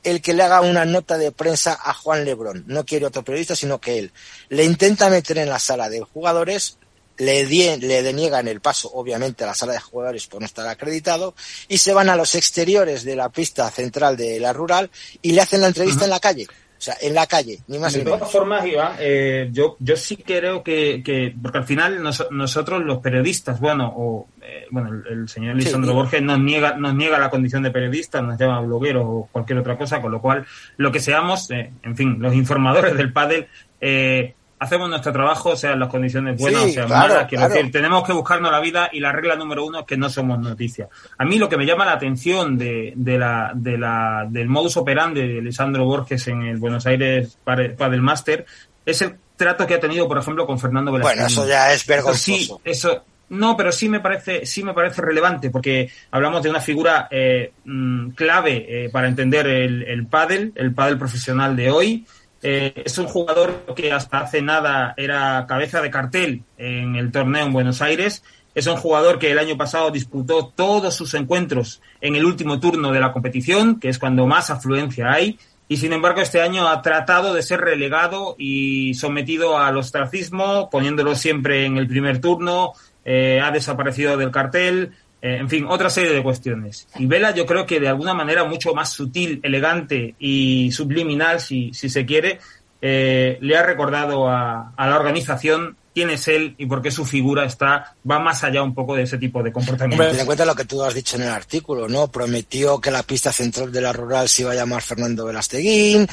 el 0.03 0.21
que 0.21 0.35
le 0.35 0.43
haga 0.43 0.61
una 0.61 0.85
nota 0.85 1.17
de 1.17 1.31
prensa 1.31 1.75
a 1.81 1.91
Juan 1.95 2.23
Lebrón. 2.23 2.65
No 2.67 2.85
quiere 2.85 3.07
otro 3.07 3.23
periodista, 3.23 3.55
sino 3.55 3.81
que 3.81 3.97
él. 3.97 4.11
Le 4.49 4.63
intenta 4.63 5.09
meter 5.09 5.39
en 5.39 5.49
la 5.49 5.57
sala 5.57 5.89
de 5.89 6.01
jugadores, 6.01 6.77
le, 7.17 7.47
die, 7.47 7.77
le 7.77 8.03
deniegan 8.03 8.47
el 8.47 8.61
paso, 8.61 8.91
obviamente, 8.93 9.43
a 9.43 9.47
la 9.47 9.55
sala 9.55 9.73
de 9.73 9.79
jugadores 9.79 10.27
por 10.27 10.41
no 10.41 10.45
estar 10.45 10.67
acreditado, 10.67 11.33
y 11.67 11.79
se 11.79 11.95
van 11.95 12.09
a 12.09 12.15
los 12.15 12.35
exteriores 12.35 13.03
de 13.03 13.15
la 13.15 13.29
pista 13.29 13.71
central 13.71 14.15
de 14.15 14.39
la 14.39 14.53
rural 14.53 14.91
y 15.23 15.31
le 15.31 15.41
hacen 15.41 15.61
la 15.61 15.67
entrevista 15.67 16.01
uh 16.01 16.01
-huh. 16.01 16.05
en 16.05 16.09
la 16.11 16.19
calle. 16.19 16.47
O 16.77 16.81
sea, 16.85 16.95
en 17.01 17.13
la 17.15 17.25
calle, 17.25 17.59
ni 17.67 17.79
más 17.79 17.93
de 17.93 17.99
ni 17.99 18.05
todas 18.05 18.19
menos. 18.19 18.31
formas, 18.31 18.65
Iván, 18.65 18.93
eh, 18.99 19.49
yo, 19.51 19.77
yo 19.79 19.95
sí 19.95 20.17
creo 20.17 20.61
que, 20.61 21.01
que 21.03 21.33
porque 21.41 21.57
al 21.59 21.63
final 21.63 22.03
nos- 22.03 22.27
nosotros 22.31 22.83
los 22.83 22.99
periodistas, 22.99 23.59
bueno, 23.59 23.91
o 23.95 24.27
eh, 24.41 24.65
bueno, 24.71 24.89
el, 24.89 25.19
el 25.21 25.29
señor 25.29 25.55
Lisandro 25.55 25.91
Sí. 25.91 25.95
Borges 25.95 26.21
nos 26.21 26.39
niega, 26.39 26.75
nos 26.75 26.93
niega 26.93 27.17
la 27.17 27.29
condición 27.29 27.63
de 27.63 27.71
periodista, 27.71 28.21
nos 28.21 28.37
llama 28.37 28.59
blogueros 28.61 29.03
o 29.07 29.29
cualquier 29.31 29.59
otra 29.59 29.77
cosa, 29.77 30.01
con 30.01 30.11
lo 30.11 30.21
cual 30.21 30.45
lo 30.77 30.91
que 30.91 30.99
seamos, 30.99 31.49
eh, 31.51 31.71
en 31.81 31.95
fin, 31.95 32.17
los 32.19 32.35
informadores 32.35 32.95
del 32.97 33.11
pádel, 33.13 33.47
eh, 33.81 34.33
hacemos 34.57 34.89
nuestro 34.89 35.11
trabajo, 35.11 35.55
sean 35.55 35.79
las 35.79 35.89
condiciones 35.89 36.39
buenas 36.39 36.63
Sí, 36.63 36.69
o 36.69 36.73
sean 36.73 36.87
claro, 36.87 37.13
malas, 37.13 37.27
quiero 37.27 37.41
claro. 37.45 37.53
decir, 37.55 37.71
tenemos 37.71 38.03
que 38.05 38.13
buscarnos 38.13 38.51
la 38.51 38.59
vida 38.59 38.89
y 38.91 38.99
la 38.99 39.11
regla 39.11 39.35
número 39.35 39.65
uno 39.65 39.79
es 39.81 39.85
que 39.85 39.97
no 39.97 40.09
somos 40.09 40.39
noticias. 40.39 40.87
A 41.17 41.25
mí 41.25 41.37
lo 41.37 41.49
que 41.49 41.57
me 41.57 41.65
llama 41.65 41.85
la 41.85 41.93
atención 41.93 42.57
de, 42.57 42.93
de 42.95 43.17
la, 43.17 43.51
de 43.53 43.77
la, 43.77 44.25
del 44.29 44.47
modus 44.47 44.77
operandi 44.77 45.21
de 45.27 45.41
Lisandro 45.41 45.85
Borges 45.85 46.27
en 46.27 46.43
el 46.43 46.57
Buenos 46.57 46.85
Aires 46.85 47.37
Pare- 47.43 47.69
Padel 47.71 48.01
Master 48.01 48.45
es 48.85 49.01
el 49.01 49.15
trato 49.35 49.67
que 49.67 49.73
ha 49.75 49.79
tenido, 49.79 50.07
por 50.07 50.17
ejemplo, 50.17 50.45
con 50.47 50.57
Fernando 50.59 50.91
Velasquez. 50.91 51.15
Bueno, 51.17 51.27
eso 51.27 51.47
ya 51.47 51.73
es 51.73 51.81
Eso 51.81 52.13
sí, 52.13 52.31
vergonzoso. 52.31 52.61
eso, 52.63 53.03
no, 53.29 53.57
pero 53.57 53.71
sí 53.73 53.89
me 53.89 53.99
parece, 53.99 54.45
sí 54.45 54.63
me 54.63 54.73
parece 54.73 55.01
relevante 55.01 55.49
porque 55.49 55.89
hablamos 56.11 56.41
de 56.43 56.49
una 56.51 56.61
figura 56.61 57.07
eh, 57.11 57.51
mm, 57.65 58.09
clave 58.11 58.65
eh, 58.85 58.89
para 58.89 59.07
entender 59.09 59.47
el, 59.47 59.83
el 59.83 60.05
pádel, 60.07 60.53
el 60.55 60.73
pádel 60.73 60.97
profesional 60.97 61.55
de 61.55 61.71
hoy. 61.71 62.05
Eh, 62.47 62.83
es 62.85 62.95
un 62.99 63.07
jugador 63.07 63.65
que 63.75 63.91
hasta 63.91 64.19
hace 64.19 64.39
nada 64.39 64.93
era 64.97 65.47
cabeza 65.47 65.81
de 65.81 65.89
cartel 65.89 66.43
en 66.59 66.95
el 66.95 67.11
torneo 67.11 67.47
en 67.47 67.53
Buenos 67.53 67.81
Aires. 67.81 68.23
Es 68.53 68.67
un 68.67 68.75
jugador 68.75 69.17
que 69.17 69.31
el 69.31 69.39
año 69.39 69.57
pasado 69.57 69.89
disputó 69.89 70.53
todos 70.55 70.93
sus 70.93 71.15
encuentros 71.15 71.81
en 72.01 72.15
el 72.15 72.23
último 72.23 72.59
turno 72.59 72.91
de 72.91 72.99
la 72.99 73.11
competición, 73.13 73.79
que 73.79 73.89
es 73.89 73.97
cuando 73.97 74.27
más 74.27 74.51
afluencia 74.51 75.11
hay. 75.11 75.39
Y 75.67 75.77
sin 75.77 75.91
embargo, 75.91 76.21
este 76.21 76.39
año 76.43 76.67
ha 76.67 76.83
tratado 76.83 77.33
de 77.33 77.41
ser 77.41 77.61
relegado 77.61 78.35
y 78.37 78.93
sometido 78.93 79.57
al 79.57 79.77
ostracismo, 79.77 80.69
poniéndolo 80.69 81.15
siempre 81.15 81.65
en 81.65 81.77
el 81.77 81.87
primer 81.87 82.21
turno. 82.21 82.73
eh, 83.07 83.41
ha 83.43 83.49
desaparecido 83.49 84.17
del 84.17 84.29
cartel. 84.29 84.93
Eh, 85.25 85.37
en 85.39 85.49
fin, 85.49 85.65
otra 85.67 85.89
serie 85.89 86.13
de 86.13 86.21
cuestiones. 86.21 86.87
Y 86.99 87.07
Vela, 87.07 87.33
yo 87.33 87.47
creo 87.47 87.65
que 87.65 87.79
de 87.79 87.87
alguna 87.87 88.13
manera 88.13 88.43
mucho 88.43 88.75
más 88.75 88.91
sutil, 88.91 89.39
elegante 89.41 90.13
y 90.19 90.71
subliminal, 90.71 91.41
si, 91.41 91.73
si 91.73 91.89
se 91.89 92.05
quiere, 92.05 92.39
eh, 92.79 93.39
le 93.41 93.57
ha 93.57 93.63
recordado 93.63 94.29
a, 94.29 94.71
la 94.77 94.95
organización 94.95 95.77
quién 95.95 96.11
es 96.11 96.27
él 96.27 96.53
y 96.59 96.67
por 96.67 96.83
qué 96.83 96.91
su 96.91 97.05
figura 97.05 97.43
está 97.43 97.95
va 98.07 98.19
más 98.19 98.43
allá 98.43 98.61
un 98.61 98.75
poco 98.75 98.93
de 98.93 99.01
ese 99.01 99.17
tipo 99.17 99.41
de 99.41 99.51
comportamiento. 99.51 100.05
Ten 100.05 100.19
en 100.19 100.25
cuenta 100.27 100.45
lo 100.45 100.53
que 100.53 100.65
tú 100.65 100.83
has 100.83 100.93
dicho 100.93 101.15
en 101.15 101.23
el 101.23 101.29
artículo, 101.29 101.89
¿no? 101.89 102.07
Prometió 102.09 102.79
que 102.79 102.91
la 102.91 103.01
pista 103.01 103.31
central 103.31 103.71
de 103.71 103.81
la 103.81 103.93
rural 103.93 104.29
se 104.29 104.43
iba 104.43 104.51
a 104.51 104.55
llamar 104.55 104.83
Fernando 104.83 105.25
Velasteguín, 105.25 106.05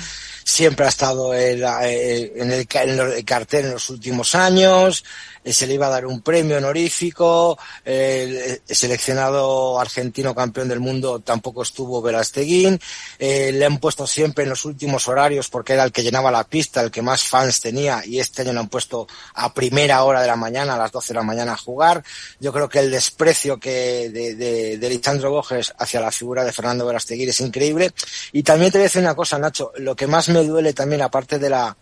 siempre 0.44 0.87
ha 0.87 0.88
estado 0.88 1.35
en, 1.35 1.62
eh, 1.62 2.33
el, 2.37 2.42
en 2.42 2.50
el 2.52 3.24
cartel 3.24 3.66
en 3.66 3.72
los 3.72 3.90
últimos 3.90 4.35
años, 4.35 5.05
eh, 5.44 5.52
se 5.52 5.66
le 5.66 5.74
iba 5.74 5.87
a 5.87 5.90
dar 5.90 6.07
un 6.07 6.20
premio 6.20 6.57
honorífico, 6.59 7.59
el 7.85 8.61
seleccionado 8.66 9.81
argentino 9.81 10.35
campeón 10.35 10.68
del 10.68 10.81
mundo 10.81 11.20
tampoco 11.20 11.62
estuvo 11.62 12.00
Velasteguín, 12.00 12.78
eh, 13.18 13.50
le 13.52 13.64
han 13.64 13.78
puesto 13.78 14.07
siempre 14.07 14.44
en 14.44 14.50
los 14.50 14.64
últimos 14.64 15.09
horarios 15.09 15.48
porque 15.48 15.72
era 15.72 15.85
el 15.85 15.92
que 15.92 16.02
llenaba 16.02 16.31
la 16.31 16.44
pista, 16.44 16.81
el 16.81 16.90
que 16.90 17.02
más 17.02 17.24
fans 17.24 17.61
tenía 17.61 18.02
y 18.05 18.20
este 18.20 18.42
año 18.42 18.52
lo 18.52 18.61
han 18.61 18.68
puesto 18.68 19.09
a 19.35 19.52
primera 19.52 20.05
hora 20.05 20.20
de 20.20 20.28
la 20.28 20.37
mañana, 20.37 20.74
a 20.74 20.78
las 20.78 20.92
12 20.92 21.12
de 21.12 21.18
la 21.18 21.24
mañana 21.24 21.52
a 21.52 21.57
jugar. 21.57 22.05
Yo 22.38 22.52
creo 22.52 22.68
que 22.68 22.78
el 22.78 22.90
desprecio 22.90 23.59
que 23.59 24.11
de, 24.11 24.35
de, 24.37 24.78
de 24.78 25.28
Borges 25.28 25.72
hacia 25.78 26.00
la 26.00 26.11
figura 26.11 26.44
de 26.44 26.52
Fernando 26.52 26.87
Verasteguir 26.87 27.28
es 27.28 27.40
increíble. 27.40 27.92
Y 28.33 28.42
también 28.42 28.70
te 28.70 28.78
voy 28.78 28.83
a 28.83 28.85
decir 28.85 29.02
una 29.02 29.14
cosa, 29.14 29.38
Nacho, 29.38 29.72
lo 29.76 29.96
que 29.96 30.07
más 30.07 30.28
me 30.33 30.45
duele 30.45 30.73
también, 30.73 31.03
aparte 31.03 31.38
de 31.38 31.51
la 31.51 31.77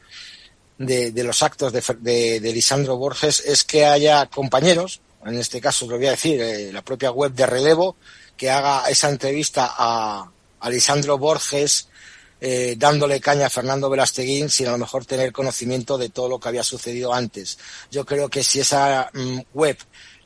de, 0.79 1.13
de 1.13 1.25
los 1.25 1.43
actos 1.43 1.73
de, 1.73 1.83
de, 2.01 2.41
de 2.41 2.53
Lisandro 2.53 2.97
Borges, 2.97 3.41
es 3.41 3.65
que 3.65 3.85
haya 3.85 4.27
compañeros, 4.27 5.01
en 5.25 5.39
este 5.39 5.61
caso 5.61 5.87
lo 5.87 5.97
voy 5.97 6.07
a 6.07 6.13
decir, 6.13 6.41
eh, 6.41 6.73
la 6.73 6.83
propia 6.83 7.11
web 7.11 7.33
de 7.33 7.47
relevo, 7.47 7.97
que 8.37 8.51
haga 8.51 8.89
esa 8.89 9.11
entrevista 9.11 9.75
a, 9.77 10.31
a 10.61 10.71
Lisandro 10.71 11.19
Borges 11.19 11.89
eh, 12.41 12.75
dándole 12.79 13.21
caña 13.21 13.47
a 13.47 13.51
Fernando 13.51 13.91
Velasteguín 13.91 14.49
sin 14.49 14.69
a 14.69 14.73
lo 14.73 14.79
mejor 14.79 15.05
tener 15.05 15.31
conocimiento 15.31 15.99
de 15.99 16.09
todo 16.09 16.27
lo 16.31 16.41
que 16.41 16.49
había 16.49 16.63
sucedido 16.63 17.13
antes. 17.13 17.59
Yo 17.91 18.07
creo 18.07 18.31
que 18.31 18.43
si 18.43 18.61
esa 18.61 19.11
mm, 19.13 19.41
web 19.53 19.77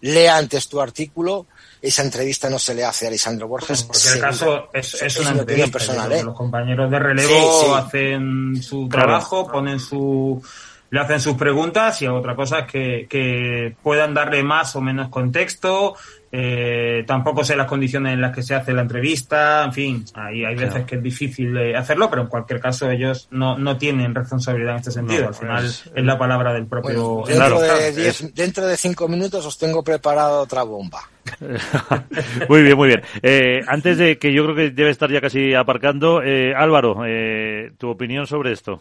lee 0.01 0.29
antes 0.29 0.69
tu 0.69 0.81
artículo, 0.81 1.47
esa 1.87 2.03
entrevista 2.03 2.49
no 2.51 2.59
se 2.59 2.75
le 2.75 2.85
hace 2.85 3.07
a 3.07 3.11
Lisandro 3.11 3.47
Borges. 3.49 3.83
Porque 3.85 3.99
el 3.99 4.03
seguro. 4.05 4.29
caso 4.31 4.69
es, 4.73 5.03
es 5.03 5.19
una 5.21 5.31
entrevista. 5.31 5.71
personal, 5.71 6.13
¿eh? 6.13 6.23
Los 6.25 6.37
compañeros 6.37 6.91
de 6.91 6.99
relevo 6.99 7.29
Sí, 7.29 7.67
sí. 7.67 7.73
hacen 7.75 8.63
su 8.63 8.89
Claro. 8.89 9.07
trabajo, 9.09 9.47
ponen 9.51 9.79
su 9.81 10.43
le 10.91 11.01
hacen 11.01 11.19
sus 11.19 11.35
preguntas 11.35 12.01
y 12.03 12.07
otra 12.07 12.37
cosa 12.37 12.61
es 12.61 12.67
que, 12.71 13.07
que 13.11 13.75
puedan 13.83 14.15
darle 14.15 14.45
más 14.45 14.77
o 14.77 14.81
menos 14.81 15.09
contexto. 15.09 15.97
eh, 16.37 17.05
tampoco 17.07 17.45
sé 17.45 17.55
las 17.57 17.67
condiciones 17.69 18.13
en 18.15 18.21
las 18.21 18.35
que 18.35 18.43
se 18.43 18.55
hace 18.57 18.73
la 18.73 18.83
entrevista, 18.83 19.63
en 19.65 19.73
fin, 19.73 20.05
hay, 20.15 20.45
hay 20.45 20.55
veces 20.57 20.71
Claro. 20.71 20.87
que 20.87 20.97
es 20.97 21.03
difícil 21.03 21.57
eh, 21.57 21.77
hacerlo, 21.77 22.11
pero 22.11 22.23
en 22.23 22.29
cualquier 22.29 22.59
caso 22.61 22.91
ellos 22.91 23.29
no, 23.31 23.57
no 23.57 23.77
tienen 23.77 24.13
responsabilidad 24.15 24.73
en 24.73 24.79
este 24.79 24.91
sentido. 24.91 25.23
No, 25.23 25.29
Al 25.29 25.35
final 25.35 25.65
es- 25.65 25.85
es, 25.95 26.05
la 26.05 26.19
palabra 26.19 26.53
del 26.53 26.67
propio. 26.67 27.09
Bueno, 27.21 27.27
dentro, 27.27 27.59
Claro. 27.59 27.79
de 27.79 27.93
diez- 27.97 28.33
dentro 28.35 28.67
de 28.67 28.77
cinco 28.77 29.07
minutos 29.09 29.47
os 29.47 29.57
tengo 29.59 29.83
preparado 29.85 30.41
otra 30.41 30.63
bomba. 30.65 31.09
muy 32.49 32.63
bien, 32.63 32.77
muy 32.77 32.89
bien. 32.89 33.03
Eh, 33.23 33.63
antes 33.67 33.99
de 33.99 34.19
que 34.19 34.33
yo 34.33 34.45
creo 34.45 34.57
que 34.57 34.71
debe 34.71 34.91
estar 34.91 35.11
ya 35.11 35.21
casi 35.21 35.55
aparcando, 35.55 36.23
eh, 36.23 36.55
Álvaro, 36.55 37.03
eh, 37.07 37.73
tu 37.79 37.91
opinión 37.91 38.27
sobre 38.27 38.53
esto. 38.53 38.81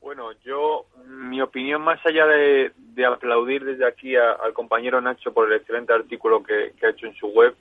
Bueno, 0.00 0.32
yo, 0.44 0.86
mi 1.06 1.40
opinión, 1.40 1.82
más 1.82 2.04
allá 2.04 2.26
de, 2.26 2.72
aplaudir 3.06 3.64
desde 3.64 3.86
aquí 3.86 4.14
al 4.16 4.52
compañero 4.52 5.00
Nacho 5.00 5.32
por 5.32 5.50
el 5.50 5.56
excelente 5.58 5.92
artículo 5.92 6.42
que, 6.42 6.72
ha 6.84 6.90
hecho 6.90 7.06
en 7.06 7.14
su 7.14 7.28
web, 7.28 7.54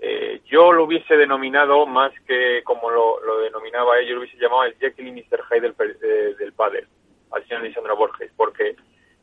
eh, 0.00 0.40
yo 0.46 0.72
lo 0.72 0.84
hubiese 0.84 1.16
denominado 1.16 1.84
más 1.86 2.12
que 2.26 2.62
como 2.64 2.88
lo, 2.90 3.22
lo 3.24 3.40
denominaba 3.40 3.98
él, 3.98 4.06
yo 4.06 4.14
lo 4.14 4.20
hubiese 4.20 4.38
llamado 4.38 4.64
el 4.64 4.74
Jekyll 4.76 5.08
y 5.08 5.12
Mr. 5.12 5.42
Hyde 5.50 5.60
del, 5.60 5.98
de- 5.98 6.34
del 6.36 6.52
pádel, 6.52 6.86
al 7.32 7.46
señor 7.46 7.64
Lisandro 7.64 7.96
Borges, 7.96 8.30
porque 8.36 8.68
eh, 8.70 8.76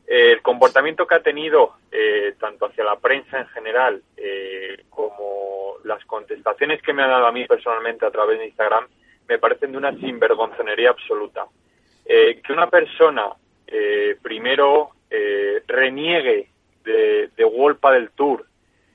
el 0.06 0.40
comportamiento 0.42 1.06
que 1.06 1.16
ha 1.16 1.22
tenido, 1.22 1.74
eh, 1.90 2.34
tanto 2.38 2.66
hacia 2.66 2.84
la 2.84 2.96
prensa 2.96 3.40
en 3.40 3.46
general, 3.48 4.02
eh, 4.16 4.84
como 4.88 5.74
las 5.84 6.04
contestaciones 6.04 6.80
que 6.82 6.92
me 6.92 7.02
ha 7.02 7.08
dado 7.08 7.26
a 7.26 7.32
mí 7.32 7.44
personalmente 7.46 8.06
a 8.06 8.10
través 8.10 8.38
de 8.38 8.46
Instagram, 8.46 8.86
me 9.28 9.38
parecen 9.38 9.72
de 9.72 9.78
una 9.78 9.92
sinvergonzonería 9.98 10.90
absoluta. 10.90 11.46
Eh, 12.04 12.40
que 12.44 12.52
una 12.52 12.70
persona 12.70 13.32
eh, 13.66 14.16
primero 14.22 14.90
eh, 15.10 15.62
reniegue 15.66 16.48
de, 16.84 17.30
de 17.36 17.90
del 17.92 18.10
Tour, 18.10 18.46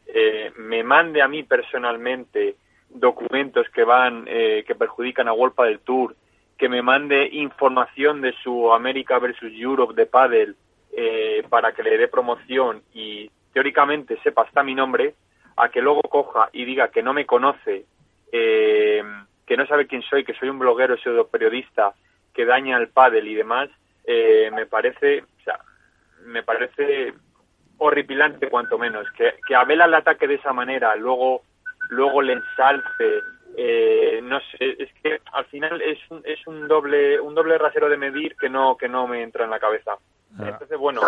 eh, 0.07 0.51
me 0.57 0.81
mande 0.83 1.21
a 1.21 1.27
mí 1.27 1.43
personalmente 1.43 2.55
documentos 2.89 3.69
que 3.69 3.83
van 3.85 4.25
que 4.25 4.75
perjudican 4.77 5.29
a 5.29 5.33
World 5.33 5.55
del 5.63 5.79
Tour, 5.79 6.15
que 6.57 6.67
me 6.67 6.81
mande 6.81 7.29
información 7.31 8.21
de 8.21 8.33
su 8.43 8.73
América 8.73 9.17
versus 9.19 9.51
Europe 9.55 9.93
de 9.93 10.05
Padel 10.05 10.55
eh, 10.95 11.43
para 11.49 11.71
que 11.73 11.83
le 11.83 11.97
dé 11.97 12.07
promoción 12.07 12.83
y 12.93 13.29
teóricamente 13.53 14.17
sepa 14.23 14.43
hasta 14.43 14.63
mi 14.63 14.75
nombre, 14.75 15.15
a 15.57 15.69
que 15.69 15.81
luego 15.81 16.01
coja 16.01 16.49
y 16.53 16.65
diga 16.65 16.89
que 16.89 17.03
no 17.03 17.13
me 17.13 17.25
conoce, 17.25 17.85
eh, 18.31 19.03
que 19.45 19.57
no 19.57 19.65
sabe 19.67 19.87
quién 19.87 20.01
soy, 20.03 20.23
que 20.23 20.33
soy 20.33 20.49
un 20.49 20.59
bloguero, 20.59 20.97
pseudo 20.97 21.27
periodista 21.27 21.93
que 22.33 22.45
daña 22.45 22.77
al 22.77 22.89
pádel 22.89 23.27
y 23.27 23.35
demás, 23.35 23.69
eh, 24.05 24.49
me 24.53 24.65
parece, 24.65 25.21
o 25.21 25.43
sea, 25.43 25.59
me 26.25 26.43
parece 26.43 27.13
horripilante 27.77 28.49
cuanto 28.49 28.77
menos. 28.77 29.09
Que, 29.11 29.35
que 29.45 29.55
a 29.55 29.63
Vela 29.63 29.87
le 29.87 29.97
ataque 29.97 30.27
de 30.27 30.35
esa 30.35 30.53
manera, 30.53 30.95
luego, 30.95 31.41
luego 31.89 32.21
le 32.21 32.33
ensalce, 32.33 33.21
eh, 33.57 34.21
no 34.23 34.39
sé, 34.39 34.75
es 34.79 34.89
que 35.03 35.19
al 35.33 35.45
final 35.45 35.81
es 35.81 35.99
un, 36.09 36.21
es 36.23 36.45
un 36.47 36.67
doble, 36.67 37.19
un 37.19 37.35
doble 37.35 37.57
rasero 37.57 37.89
de 37.89 37.97
medir 37.97 38.35
que 38.37 38.49
no, 38.49 38.77
que 38.77 38.87
no 38.87 39.07
me 39.07 39.21
entra 39.23 39.43
en 39.43 39.51
la 39.51 39.59
cabeza. 39.59 39.97
Ah. 40.37 40.49
Entonces, 40.49 40.77
bueno, 40.77 41.01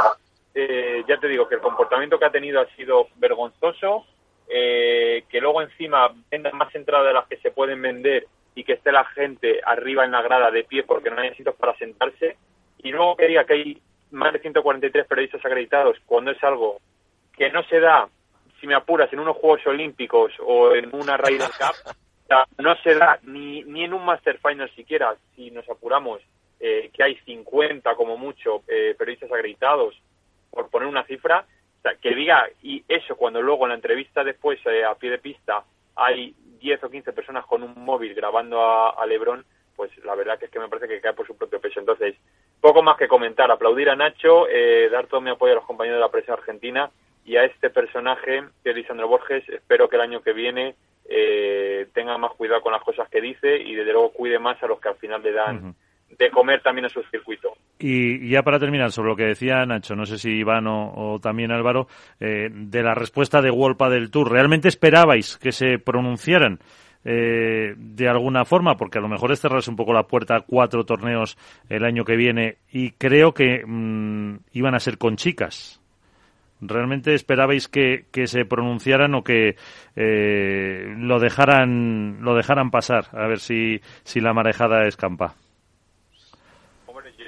eh, 0.53 1.03
ya 1.07 1.17
te 1.17 1.27
digo 1.27 1.47
que 1.47 1.55
el 1.55 1.61
comportamiento 1.61 2.19
que 2.19 2.25
ha 2.25 2.31
tenido 2.31 2.61
ha 2.61 2.67
sido 2.75 3.07
vergonzoso, 3.15 4.05
eh, 4.47 5.23
que 5.29 5.41
luego 5.41 5.61
encima 5.61 6.13
venda 6.29 6.51
más 6.51 6.73
entradas 6.75 7.07
de 7.07 7.13
las 7.13 7.27
que 7.27 7.37
se 7.37 7.51
pueden 7.51 7.81
vender 7.81 8.27
y 8.55 8.63
que 8.63 8.73
esté 8.73 8.91
la 8.91 9.05
gente 9.05 9.61
arriba 9.65 10.05
en 10.05 10.11
la 10.11 10.21
grada 10.21 10.51
de 10.51 10.63
pie 10.63 10.83
porque 10.83 11.09
no 11.09 11.21
hay 11.21 11.33
sitios 11.35 11.55
para 11.55 11.75
sentarse, 11.77 12.37
y 12.79 12.91
luego 12.91 13.15
que 13.15 13.27
diga 13.27 13.45
que 13.45 13.53
hay 13.53 13.81
más 14.11 14.33
de 14.33 14.39
143 14.39 15.07
periodistas 15.07 15.43
acreditados 15.43 15.97
cuando 16.05 16.31
es 16.31 16.43
algo 16.43 16.79
que 17.35 17.49
no 17.49 17.63
se 17.63 17.79
da, 17.79 18.07
si 18.59 18.67
me 18.67 18.75
apuras, 18.75 19.11
en 19.11 19.19
unos 19.19 19.37
Juegos 19.37 19.65
Olímpicos 19.65 20.31
o 20.45 20.75
en 20.75 20.93
una 20.93 21.17
Ryder 21.17 21.49
Cup, 21.49 21.95
no 22.59 22.75
se 22.77 22.95
da 22.95 23.19
ni, 23.23 23.63
ni 23.63 23.83
en 23.83 23.93
un 23.93 24.05
Master 24.05 24.37
Final 24.39 24.69
siquiera, 24.75 25.15
si 25.35 25.49
nos 25.51 25.67
apuramos, 25.69 26.21
eh, 26.65 26.89
que 26.93 27.03
hay 27.03 27.15
50 27.25 27.93
como 27.95 28.17
mucho 28.17 28.63
eh, 28.69 28.95
periodistas 28.97 29.29
acreditados, 29.31 30.01
por 30.49 30.69
poner 30.69 30.87
una 30.87 31.03
cifra, 31.03 31.45
que 32.01 32.15
diga, 32.15 32.47
y 32.61 32.81
eso 32.87 33.17
cuando 33.17 33.41
luego 33.41 33.65
en 33.65 33.69
la 33.69 33.75
entrevista 33.75 34.23
después 34.23 34.57
eh, 34.65 34.85
a 34.85 34.95
pie 34.95 35.09
de 35.09 35.17
pista 35.17 35.65
hay 35.95 36.33
10 36.61 36.85
o 36.85 36.89
15 36.89 37.11
personas 37.11 37.45
con 37.45 37.63
un 37.63 37.83
móvil 37.83 38.13
grabando 38.13 38.61
a, 38.61 38.91
a 38.91 39.05
Lebron, 39.05 39.43
pues 39.75 39.91
pues 39.91 40.05
la 40.05 40.15
verdad 40.15 40.39
que 40.39 40.45
es 40.45 40.51
que 40.51 40.59
me 40.59 40.69
parece 40.69 40.87
que 40.87 41.01
cae 41.01 41.11
por 41.11 41.27
su 41.27 41.35
propio 41.35 41.59
peso. 41.59 41.81
Entonces, 41.81 42.15
poco 42.61 42.81
más 42.81 42.95
que 42.95 43.09
comentar, 43.09 43.51
aplaudir 43.51 43.89
a 43.89 43.95
Nacho, 43.97 44.47
eh, 44.47 44.87
dar 44.89 45.07
todo 45.07 45.19
mi 45.19 45.31
apoyo 45.31 45.51
a 45.51 45.55
los 45.55 45.65
compañeros 45.65 45.97
de 45.97 46.05
la 46.05 46.11
prensa 46.11 46.31
argentina 46.31 46.89
y 47.25 47.35
a 47.35 47.43
este 47.43 47.69
personaje, 47.69 48.43
que 48.63 48.69
es 48.69 48.75
Lisandro 48.77 49.09
Borges, 49.09 49.47
espero 49.49 49.89
que 49.89 49.97
el 49.97 50.03
año 50.03 50.21
que 50.21 50.31
viene 50.31 50.75
eh, 51.09 51.87
tenga 51.93 52.17
más 52.17 52.31
cuidado 52.31 52.61
con 52.61 52.71
las 52.71 52.83
cosas 52.83 53.09
que 53.09 53.19
dice 53.19 53.57
y 53.57 53.75
desde 53.75 53.91
luego 53.91 54.13
cuide 54.13 54.39
más 54.39 54.61
a 54.63 54.67
los 54.67 54.79
que 54.79 54.87
al 54.87 54.95
final 54.95 55.21
le 55.21 55.33
dan 55.33 55.75
de 56.17 56.29
comer 56.31 56.61
también 56.61 56.85
en 56.85 56.89
su 56.89 57.01
circuito. 57.03 57.53
Y 57.79 58.29
ya 58.29 58.43
para 58.43 58.59
terminar, 58.59 58.91
sobre 58.91 59.09
lo 59.09 59.15
que 59.15 59.25
decía 59.25 59.65
Nacho, 59.65 59.95
no 59.95 60.05
sé 60.05 60.17
si 60.17 60.29
Iván 60.29 60.65
o, 60.67 61.19
también 61.21 61.51
Álvaro, 61.51 61.87
eh, 62.19 62.49
de 62.51 62.83
la 62.83 62.93
respuesta 62.93 63.41
de 63.41 63.51
Wolpa 63.51 63.89
del 63.89 64.11
Tour, 64.11 64.31
¿realmente 64.31 64.67
esperabais 64.67 65.37
que 65.37 65.51
se 65.51 65.79
pronunciaran? 65.79 66.59
Eh, 67.05 67.73
de 67.75 68.07
alguna 68.07 68.45
forma, 68.45 68.77
porque 68.77 68.97
a 68.97 69.01
lo 69.01 69.09
mejor 69.09 69.33
es 69.33 69.41
cerrarse 69.41 69.69
un 69.69 69.75
poco 69.75 69.91
la 69.91 70.07
puerta 70.07 70.37
a 70.37 70.41
cuatro 70.41 70.85
torneos 70.85 71.37
el 71.67 71.83
año 71.83 72.05
que 72.05 72.15
viene 72.15 72.59
y 72.71 72.91
creo 72.91 73.33
que 73.33 73.63
mm, 73.65 74.37
iban 74.53 74.73
a 74.73 74.79
ser 74.79 74.97
con 74.97 75.17
chicas. 75.17 75.81
¿Realmente 76.61 77.13
esperabais 77.13 77.67
que, 77.67 78.05
que 78.11 78.25
se 78.27 78.45
pronunciaran 78.45 79.15
o 79.15 79.23
que 79.23 79.57
eh, 79.97 80.93
lo 80.97 81.19
dejaran 81.19 82.19
lo 82.21 82.35
dejaran 82.35 82.71
pasar? 82.71 83.07
A 83.11 83.27
ver 83.27 83.39
si, 83.39 83.81
si 84.03 84.21
la 84.21 84.33
marejada 84.33 84.87
escampa. 84.87 85.35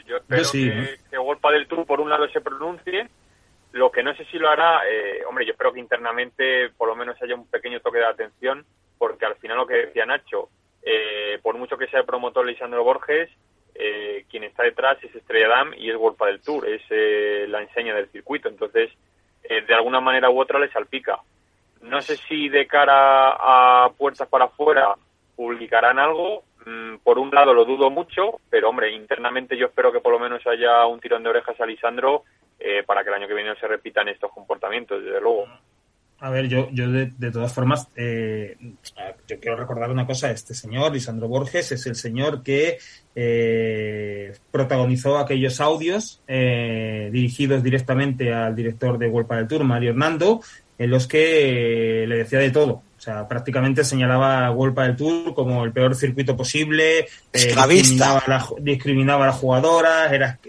Yo, 0.06 0.18
espero 0.18 0.52
que, 0.52 1.00
que 1.10 1.18
Golpa 1.18 1.52
del 1.52 1.68
Tour 1.68 1.86
por 1.86 2.00
un 2.00 2.10
lado 2.10 2.28
se 2.30 2.42
pronuncie. 2.42 3.10
Lo 3.72 3.92
que 3.92 4.04
no 4.04 4.16
sé 4.16 4.24
si 4.26 4.38
lo 4.38 4.50
hará, 4.50 4.82
eh, 4.88 5.24
hombre, 5.28 5.46
yo 5.46 5.52
espero 5.52 5.74
que 5.74 5.80
internamente 5.80 6.70
por 6.78 6.88
lo 6.88 6.96
menos 6.96 7.22
haya 7.22 7.36
un 7.36 7.48
pequeño 7.48 7.82
toque 7.82 7.98
de 7.98 8.06
atención 8.06 8.66
porque 8.98 9.26
al 9.26 9.36
final 9.36 9.58
lo 9.58 9.68
que 9.68 9.86
decía 9.88 10.06
Nacho, 10.06 10.50
eh, 10.82 11.40
por 11.42 11.58
mucho 11.58 11.78
que 11.78 11.88
sea 11.88 12.00
el 12.00 12.06
promotor 12.06 12.46
Lisandro 12.46 12.84
Borges, 12.84 13.30
eh, 13.74 14.26
quien 14.30 14.44
está 14.44 14.64
detrás 14.64 14.98
es 15.04 15.14
Estrella 15.14 15.50
Damm 15.50 15.74
y 15.76 15.90
es 15.90 15.98
Golpa 15.98 16.28
del 16.28 16.42
Tour, 16.42 16.68
es 16.68 16.82
eh, 16.90 17.46
la 17.50 17.62
enseña 17.62 17.94
del 17.94 18.10
circuito. 18.10 18.48
Entonces, 18.48 18.92
de 19.48 19.76
alguna 19.76 20.00
manera 20.00 20.32
u 20.32 20.40
otra 20.40 20.58
le 20.58 20.72
salpica. 20.72 21.20
No 21.82 22.02
sé 22.02 22.18
si 22.18 22.50
de 22.50 22.66
cara 22.66 23.36
a 23.38 23.92
puertas 23.96 24.28
para 24.28 24.46
afuera 24.46 24.96
publicarán 25.36 26.00
algo. 26.00 26.44
Mm, 26.66 26.98
por 27.04 27.20
un 27.20 27.30
lado 27.30 27.54
lo 27.54 27.66
dudo 27.66 27.90
mucho, 27.90 28.40
pero 28.50 28.70
hombre, 28.70 28.92
internamente 28.92 29.58
yo 29.58 29.68
espero 29.68 29.92
que 29.92 30.00
por 30.00 30.14
lo 30.14 30.20
menos 30.20 30.46
haya 30.48 30.86
un 30.86 31.00
tirón 31.00 31.24
de 31.24 31.30
orejas 31.30 31.60
a 31.60 31.66
Lisandro 31.66 32.24
para 32.88 33.04
que 33.04 33.10
el 33.10 33.16
año 33.16 33.28
que 33.28 33.36
viene 33.36 33.50
no 33.50 33.56
se 33.58 33.68
repitan 33.68 34.08
estos 34.08 34.32
comportamientos, 34.32 35.04
desde 35.04 35.22
luego. 35.22 35.46
A 36.20 36.30
ver, 36.30 36.48
yo, 36.48 36.70
yo 36.72 36.90
de, 36.90 37.32
todas 37.32 37.54
formas, 37.54 37.90
eh, 37.96 38.56
yo 39.28 39.40
quiero 39.40 39.58
recordar 39.58 39.92
una 39.92 40.08
cosa, 40.08 40.32
este 40.32 40.54
señor, 40.54 40.94
Lisandro 40.94 41.28
Borges, 41.28 41.74
es 41.74 41.86
el 41.88 41.96
señor 41.96 42.42
que 42.42 42.78
eh, 43.14 44.34
protagonizó 44.50 45.18
aquellos 45.18 45.60
audios 45.60 46.22
eh, 46.28 47.10
dirigidos 47.12 47.62
directamente 47.62 48.34
al 48.34 48.56
director 48.56 48.98
de 48.98 49.10
World 49.10 49.30
del 49.30 49.48
Tour, 49.48 49.64
Mario 49.66 49.90
Hernando, 49.90 50.42
en 50.78 50.90
los 50.90 51.06
que 51.06 52.06
le 52.08 52.18
decía 52.18 52.40
de 52.40 52.52
todo. 52.52 52.82
O 53.06 53.12
sea, 53.12 53.28
prácticamente 53.28 53.84
señalaba 53.84 54.48
a 54.48 54.84
del 54.84 54.96
Tour 54.96 55.36
como 55.36 55.64
el 55.64 55.72
peor 55.72 55.94
circuito 55.94 56.36
posible, 56.36 57.08
discriminaba, 57.32 58.24
a 58.26 58.50
discriminaba 58.60 59.26
a 59.26 59.28
las 59.28 59.36
jugadoras, 59.36 60.12
era, 60.12 60.40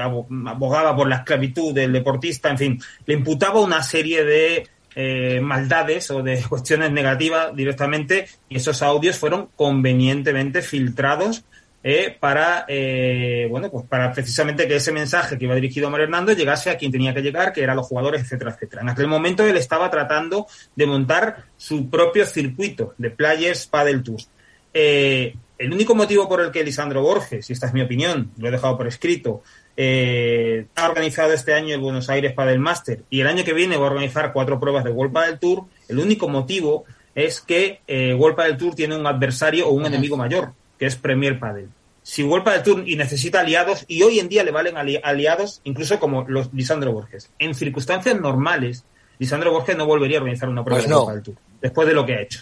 abogaba 0.00 0.96
por 0.96 1.06
la 1.06 1.16
esclavitud 1.16 1.74
del 1.74 1.92
deportista, 1.92 2.48
en 2.48 2.56
fin, 2.56 2.82
le 3.04 3.12
imputaba 3.12 3.60
una 3.60 3.82
serie 3.82 4.24
de 4.24 4.66
eh, 4.94 5.38
maldades 5.42 6.10
o 6.10 6.22
de 6.22 6.42
cuestiones 6.48 6.90
negativas 6.92 7.54
directamente 7.54 8.26
y 8.48 8.56
esos 8.56 8.80
audios 8.80 9.18
fueron 9.18 9.50
convenientemente 9.54 10.62
filtrados 10.62 11.44
eh, 11.82 12.16
para 12.18 12.64
eh, 12.68 13.46
bueno 13.50 13.70
pues 13.70 13.86
para 13.86 14.12
precisamente 14.12 14.66
que 14.66 14.76
ese 14.76 14.92
mensaje 14.92 15.38
que 15.38 15.44
iba 15.44 15.54
dirigido 15.54 15.86
a 15.86 15.90
Mario 15.90 16.04
Hernando 16.04 16.32
llegase 16.32 16.70
a 16.70 16.76
quien 16.76 16.90
tenía 16.90 17.14
que 17.14 17.22
llegar 17.22 17.52
que 17.52 17.62
eran 17.62 17.76
los 17.76 17.86
jugadores 17.86 18.22
etcétera 18.22 18.52
etcétera. 18.52 18.82
En 18.82 18.88
aquel 18.88 19.06
momento 19.06 19.44
él 19.44 19.56
estaba 19.56 19.90
tratando 19.90 20.46
de 20.74 20.86
montar 20.86 21.44
su 21.56 21.88
propio 21.88 22.26
circuito 22.26 22.94
de 22.98 23.10
Players 23.10 23.66
Paddle 23.66 24.00
Tours. 24.00 24.28
El 24.72 25.72
único 25.72 25.96
motivo 25.96 26.28
por 26.28 26.40
el 26.40 26.52
que 26.52 26.62
Lisandro 26.62 27.02
Borges 27.02 27.50
y 27.50 27.52
esta 27.52 27.66
es 27.66 27.72
mi 27.72 27.82
opinión 27.82 28.30
lo 28.38 28.48
he 28.48 28.50
dejado 28.50 28.76
por 28.76 28.86
escrito 28.86 29.42
eh, 29.80 30.66
ha 30.74 30.88
organizado 30.88 31.32
este 31.32 31.54
año 31.54 31.72
el 31.72 31.80
Buenos 31.80 32.10
Aires 32.10 32.32
Padel 32.32 32.58
Master 32.58 33.04
y 33.10 33.20
el 33.20 33.28
año 33.28 33.44
que 33.44 33.52
viene 33.52 33.76
va 33.76 33.84
a 33.84 33.90
organizar 33.90 34.32
cuatro 34.32 34.58
pruebas 34.58 34.82
de 34.82 34.90
World 34.90 35.16
del 35.16 35.38
Tour, 35.38 35.66
el 35.86 36.00
único 36.00 36.28
motivo 36.28 36.84
es 37.14 37.40
que 37.40 37.80
eh, 37.86 38.12
World 38.12 38.36
Padel 38.36 38.56
Tour 38.56 38.74
tiene 38.74 38.96
un 38.96 39.06
adversario 39.06 39.68
o 39.68 39.70
un 39.70 39.86
enemigo 39.86 40.16
mayor, 40.16 40.50
que 40.78 40.86
es 40.86 40.96
Premier 40.96 41.38
Padel. 41.38 41.68
Si 42.02 42.22
World 42.22 42.44
Padel 42.44 42.62
Tour 42.62 42.88
y 42.88 42.96
necesita 42.96 43.40
aliados, 43.40 43.84
y 43.86 44.02
hoy 44.02 44.18
en 44.18 44.28
día 44.28 44.44
le 44.44 44.50
valen 44.50 44.76
aliados, 44.76 45.60
incluso 45.64 46.00
como 46.00 46.24
los 46.28 46.52
Lisandro 46.54 46.92
Borges. 46.92 47.30
En 47.38 47.54
circunstancias 47.54 48.18
normales, 48.18 48.84
Lisandro 49.18 49.52
Borges 49.52 49.76
no 49.76 49.86
volvería 49.86 50.18
a 50.18 50.20
organizar 50.20 50.48
una 50.48 50.64
prueba 50.64 50.78
pues 50.78 50.88
de 50.88 50.94
World 50.94 51.08
Padel 51.08 51.22
Tour, 51.22 51.36
después 51.60 51.88
de 51.88 51.94
lo 51.94 52.06
que 52.06 52.14
ha 52.14 52.22
hecho. 52.22 52.40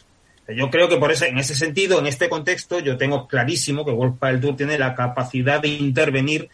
Yo 0.49 0.71
creo 0.71 0.89
que 0.89 0.99
por 0.99 1.11
eso, 1.11 1.25
en 1.25 1.39
ese 1.39 1.57
sentido, 1.57 1.99
en 1.99 2.07
este 2.07 2.29
contexto, 2.29 2.79
yo 2.79 2.97
tengo 2.97 3.27
clarísimo 3.27 3.85
que 3.85 3.91
World 3.91 4.19
Padel 4.19 4.41
Tour 4.41 4.57
tiene 4.57 4.79
la 4.79 4.95
capacidad 4.95 5.61
de 5.61 5.69
intervenir 5.69 6.49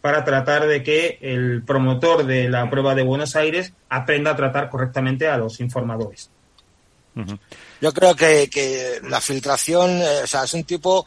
para 0.00 0.24
tratar 0.24 0.66
de 0.66 0.82
que 0.82 1.18
el 1.22 1.62
promotor 1.62 2.26
de 2.26 2.48
la 2.48 2.68
prueba 2.70 2.94
de 2.94 3.02
Buenos 3.02 3.36
Aires 3.36 3.72
aprenda 3.88 4.32
a 4.32 4.36
tratar 4.36 4.68
correctamente 4.68 5.28
a 5.28 5.38
los 5.38 5.60
informadores. 5.60 6.30
Yo 7.80 7.92
creo 7.92 8.14
que, 8.14 9.00
la 9.08 9.20
filtración, 9.20 9.90
eh, 9.90 10.20
o 10.22 10.26
sea, 10.26 10.44
es 10.44 10.54
un 10.54 10.64
tipo 10.64 11.06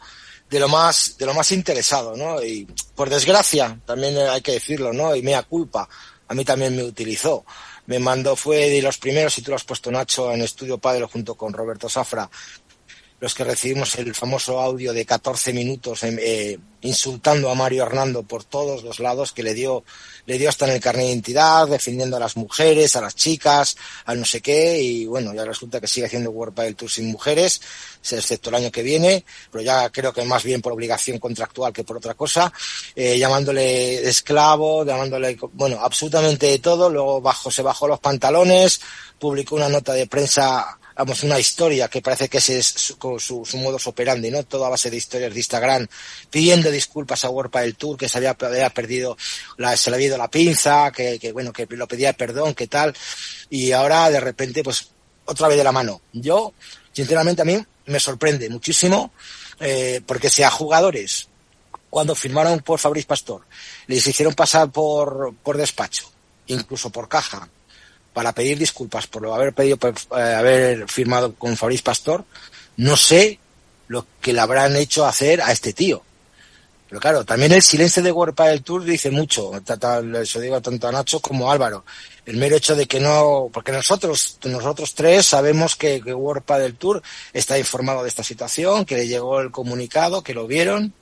de 0.52 0.60
lo 0.60 0.68
más 0.68 1.16
de 1.16 1.24
lo 1.24 1.32
más 1.32 1.50
interesado, 1.50 2.14
¿no? 2.14 2.42
Y 2.42 2.66
por 2.94 3.08
desgracia, 3.08 3.80
también 3.86 4.18
hay 4.18 4.42
que 4.42 4.52
decirlo, 4.52 4.92
¿no? 4.92 5.16
Y 5.16 5.22
mea 5.22 5.42
culpa, 5.44 5.88
a 6.28 6.34
mí 6.34 6.44
también 6.44 6.76
me 6.76 6.84
utilizó. 6.84 7.46
Me 7.86 7.98
mandó, 7.98 8.36
fue 8.36 8.68
de 8.68 8.82
los 8.82 8.98
primeros, 8.98 9.36
y 9.38 9.42
tú 9.42 9.50
lo 9.50 9.56
has 9.56 9.64
puesto 9.64 9.90
Nacho 9.90 10.30
en 10.30 10.42
Estudio 10.42 10.76
Padre 10.78 11.06
junto 11.10 11.34
con 11.34 11.54
Roberto 11.54 11.88
Safra, 11.88 12.30
los 13.22 13.36
que 13.36 13.44
recibimos 13.44 13.94
el 13.98 14.16
famoso 14.16 14.60
audio 14.60 14.92
de 14.92 15.06
14 15.06 15.52
minutos 15.52 16.02
em, 16.02 16.18
eh, 16.20 16.58
insultando 16.80 17.50
a 17.50 17.54
Mario 17.54 17.84
Hernando 17.84 18.24
por 18.24 18.42
todos 18.42 18.82
los 18.82 18.98
lados, 18.98 19.30
que 19.30 19.44
le 19.44 19.54
dio, 19.54 19.84
le 20.26 20.38
dio 20.38 20.48
hasta 20.48 20.66
en 20.66 20.72
el 20.72 20.80
carnet 20.80 21.04
de 21.04 21.12
identidad, 21.12 21.68
defendiendo 21.68 22.16
a 22.16 22.18
las 22.18 22.36
mujeres, 22.36 22.96
a 22.96 23.00
las 23.00 23.14
chicas, 23.14 23.76
a 24.06 24.16
no 24.16 24.24
sé 24.24 24.40
qué, 24.40 24.82
y 24.82 25.06
bueno, 25.06 25.32
ya 25.34 25.44
resulta 25.44 25.80
que 25.80 25.86
sigue 25.86 26.06
haciendo 26.06 26.32
World 26.32 26.58
del 26.62 26.74
Tour 26.74 26.90
sin 26.90 27.12
mujeres, 27.12 27.60
excepto 28.10 28.50
el 28.50 28.56
año 28.56 28.72
que 28.72 28.82
viene, 28.82 29.24
pero 29.52 29.62
ya 29.62 29.88
creo 29.90 30.12
que 30.12 30.24
más 30.24 30.42
bien 30.42 30.60
por 30.60 30.72
obligación 30.72 31.20
contractual 31.20 31.72
que 31.72 31.84
por 31.84 31.98
otra 31.98 32.14
cosa, 32.14 32.52
eh, 32.96 33.16
llamándole 33.20 34.04
esclavo, 34.08 34.84
llamándole, 34.84 35.38
bueno, 35.52 35.78
absolutamente 35.80 36.46
de 36.46 36.58
todo, 36.58 36.90
luego 36.90 37.20
bajo, 37.20 37.52
se 37.52 37.62
bajó 37.62 37.86
los 37.86 38.00
pantalones, 38.00 38.80
publicó 39.20 39.54
una 39.54 39.68
nota 39.68 39.92
de 39.92 40.08
prensa 40.08 40.80
vamos, 40.96 41.22
una 41.22 41.38
historia 41.38 41.88
que 41.88 42.02
parece 42.02 42.28
que 42.28 42.38
ese 42.38 42.58
es 42.58 42.66
su, 42.66 42.96
su, 43.18 43.44
su 43.44 43.56
modus 43.58 43.86
operandi, 43.86 44.30
¿no? 44.30 44.42
Toda 44.44 44.68
base 44.68 44.90
de 44.90 44.96
historias 44.96 45.32
de 45.32 45.38
Instagram, 45.38 45.86
pidiendo 46.30 46.70
disculpas 46.70 47.24
a 47.24 47.30
Warpa 47.30 47.62
del 47.62 47.76
Tour, 47.76 47.96
que 47.96 48.08
se 48.08 48.18
había, 48.18 48.34
perdido, 48.34 49.16
la, 49.56 49.76
se 49.76 49.90
le 49.90 49.96
había 49.96 50.08
ido 50.08 50.18
la 50.18 50.30
pinza, 50.30 50.90
que, 50.92 51.18
que, 51.18 51.32
bueno, 51.32 51.52
que 51.52 51.66
lo 51.70 51.88
pedía 51.88 52.12
perdón, 52.12 52.54
que 52.54 52.66
tal, 52.66 52.94
y 53.50 53.72
ahora 53.72 54.10
de 54.10 54.20
repente, 54.20 54.62
pues, 54.62 54.88
otra 55.24 55.48
vez 55.48 55.56
de 55.56 55.64
la 55.64 55.72
mano. 55.72 56.00
Yo, 56.12 56.52
sinceramente, 56.92 57.42
a 57.42 57.44
mí 57.44 57.64
me 57.86 58.00
sorprende 58.00 58.48
muchísimo, 58.48 59.12
eh, 59.60 60.00
porque 60.06 60.30
si 60.30 60.42
a 60.42 60.50
jugadores, 60.50 61.28
cuando 61.90 62.14
firmaron 62.14 62.60
por 62.60 62.78
Fabriz 62.78 63.06
Pastor, 63.06 63.42
les 63.86 64.06
hicieron 64.06 64.34
pasar 64.34 64.70
por, 64.70 65.34
por 65.42 65.56
despacho, 65.56 66.10
incluso 66.46 66.90
por 66.90 67.08
caja, 67.08 67.48
para 68.12 68.32
pedir 68.32 68.58
disculpas 68.58 69.06
por 69.06 69.26
haber 69.26 69.52
pedido 69.52 69.78
eh, 69.82 70.20
haber 70.34 70.88
firmado 70.88 71.34
con 71.34 71.56
Fabriz 71.56 71.82
Pastor, 71.82 72.24
no 72.76 72.96
sé 72.96 73.38
lo 73.88 74.06
que 74.20 74.32
le 74.32 74.40
habrán 74.40 74.76
hecho 74.76 75.06
hacer 75.06 75.40
a 75.40 75.52
este 75.52 75.72
tío. 75.72 76.02
Pero 76.88 77.00
claro, 77.00 77.24
también 77.24 77.52
el 77.52 77.62
silencio 77.62 78.02
de 78.02 78.12
World 78.12 78.36
del 78.36 78.62
Tour 78.62 78.84
dice 78.84 79.10
mucho, 79.10 79.52
eso 80.22 80.40
digo 80.40 80.60
tanto 80.60 80.88
a 80.88 80.92
Nacho 80.92 81.20
como 81.20 81.48
a 81.48 81.54
Álvaro. 81.54 81.86
El 82.26 82.36
mero 82.36 82.56
hecho 82.56 82.76
de 82.76 82.86
que 82.86 83.00
no, 83.00 83.48
porque 83.50 83.72
nosotros, 83.72 84.38
nosotros 84.44 84.94
tres 84.94 85.24
sabemos 85.24 85.74
que, 85.74 86.02
que 86.02 86.14
del 86.58 86.74
Tour 86.76 87.02
está 87.32 87.58
informado 87.58 88.02
de 88.02 88.10
esta 88.10 88.22
situación, 88.22 88.84
que 88.84 88.96
le 88.96 89.08
llegó 89.08 89.40
el 89.40 89.50
comunicado, 89.50 90.22
que 90.22 90.34
lo 90.34 90.46
vieron, 90.46 90.92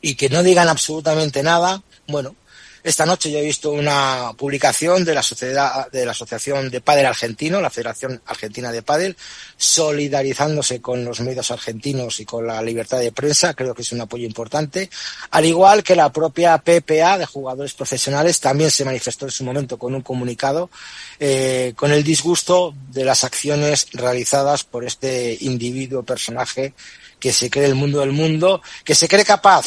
y 0.00 0.14
que 0.14 0.30
no 0.30 0.42
digan 0.42 0.68
absolutamente 0.68 1.42
nada, 1.42 1.82
bueno, 2.08 2.34
esta 2.82 3.04
noche 3.04 3.30
yo 3.30 3.38
he 3.38 3.42
visto 3.42 3.70
una 3.72 4.32
publicación 4.36 5.04
de 5.04 5.14
la 5.14 5.22
sociedad, 5.22 5.90
de 5.90 6.04
la 6.06 6.12
Asociación 6.12 6.70
de 6.70 6.80
Padel 6.80 7.06
Argentino, 7.06 7.60
la 7.60 7.70
Federación 7.70 8.22
Argentina 8.26 8.72
de 8.72 8.82
Padel, 8.82 9.16
solidarizándose 9.56 10.80
con 10.80 11.04
los 11.04 11.20
medios 11.20 11.50
argentinos 11.50 12.20
y 12.20 12.24
con 12.24 12.46
la 12.46 12.62
libertad 12.62 12.98
de 12.98 13.12
prensa. 13.12 13.54
Creo 13.54 13.74
que 13.74 13.82
es 13.82 13.92
un 13.92 14.00
apoyo 14.00 14.24
importante. 14.24 14.88
Al 15.30 15.44
igual 15.44 15.82
que 15.82 15.94
la 15.94 16.10
propia 16.10 16.58
PPA 16.58 17.18
de 17.18 17.26
jugadores 17.26 17.74
profesionales 17.74 18.40
también 18.40 18.70
se 18.70 18.84
manifestó 18.84 19.26
en 19.26 19.30
su 19.30 19.44
momento 19.44 19.78
con 19.78 19.94
un 19.94 20.02
comunicado 20.02 20.70
eh, 21.18 21.74
con 21.76 21.92
el 21.92 22.02
disgusto 22.02 22.74
de 22.90 23.04
las 23.04 23.24
acciones 23.24 23.88
realizadas 23.92 24.64
por 24.64 24.84
este 24.84 25.36
individuo 25.40 26.02
personaje 26.02 26.72
que 27.18 27.32
se 27.32 27.50
cree 27.50 27.66
el 27.66 27.74
mundo 27.74 28.00
del 28.00 28.12
mundo, 28.12 28.62
que 28.82 28.94
se 28.94 29.06
cree 29.06 29.24
capaz 29.24 29.66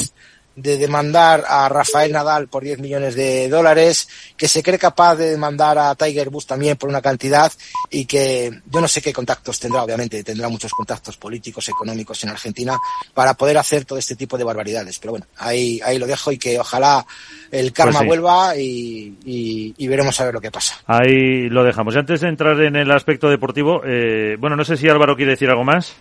de 0.55 0.77
demandar 0.77 1.43
a 1.47 1.67
Rafael 1.67 2.11
Nadal 2.11 2.47
por 2.47 2.63
10 2.63 2.79
millones 2.79 3.15
de 3.15 3.49
dólares, 3.49 4.07
que 4.37 4.47
se 4.47 4.61
cree 4.61 4.77
capaz 4.77 5.15
de 5.15 5.31
demandar 5.31 5.77
a 5.79 5.95
Tiger 5.95 6.29
Woods 6.29 6.45
también 6.45 6.77
por 6.77 6.89
una 6.89 7.01
cantidad 7.01 7.51
y 7.89 8.05
que 8.05 8.61
yo 8.71 8.79
no 8.81 8.87
sé 8.87 9.01
qué 9.01 9.11
contactos 9.11 9.59
tendrá, 9.59 9.83
obviamente 9.83 10.23
tendrá 10.23 10.49
muchos 10.49 10.71
contactos 10.71 11.17
políticos, 11.17 11.67
económicos 11.69 12.23
en 12.23 12.29
Argentina 12.29 12.77
para 13.13 13.33
poder 13.33 13.57
hacer 13.57 13.85
todo 13.85 13.97
este 13.97 14.15
tipo 14.15 14.37
de 14.37 14.43
barbaridades. 14.43 14.99
Pero 14.99 15.11
bueno, 15.13 15.25
ahí, 15.37 15.79
ahí 15.83 15.97
lo 15.97 16.05
dejo 16.05 16.31
y 16.31 16.37
que 16.37 16.59
ojalá 16.59 17.05
el 17.51 17.73
karma 17.73 17.93
Pues 17.93 18.01
sí. 18.01 18.07
vuelva 18.07 18.55
y, 18.55 19.17
y- 19.25 19.73
y 19.77 19.87
veremos 19.87 20.19
a 20.19 20.25
ver 20.25 20.33
lo 20.35 20.41
que 20.41 20.51
pasa. 20.51 20.75
Ahí 20.85 21.49
lo 21.49 21.63
dejamos. 21.63 21.95
Y 21.95 21.97
antes 21.99 22.21
de 22.21 22.27
entrar 22.29 22.61
en 22.61 22.75
el 22.75 22.91
aspecto 22.91 23.29
deportivo, 23.29 23.81
eh, 23.85 24.37
bueno, 24.39 24.55
no 24.55 24.63
sé 24.65 24.77
si 24.77 24.87
Álvaro 24.87 25.15
quiere 25.15 25.31
decir 25.31 25.49
algo 25.49 25.63
más. 25.63 25.93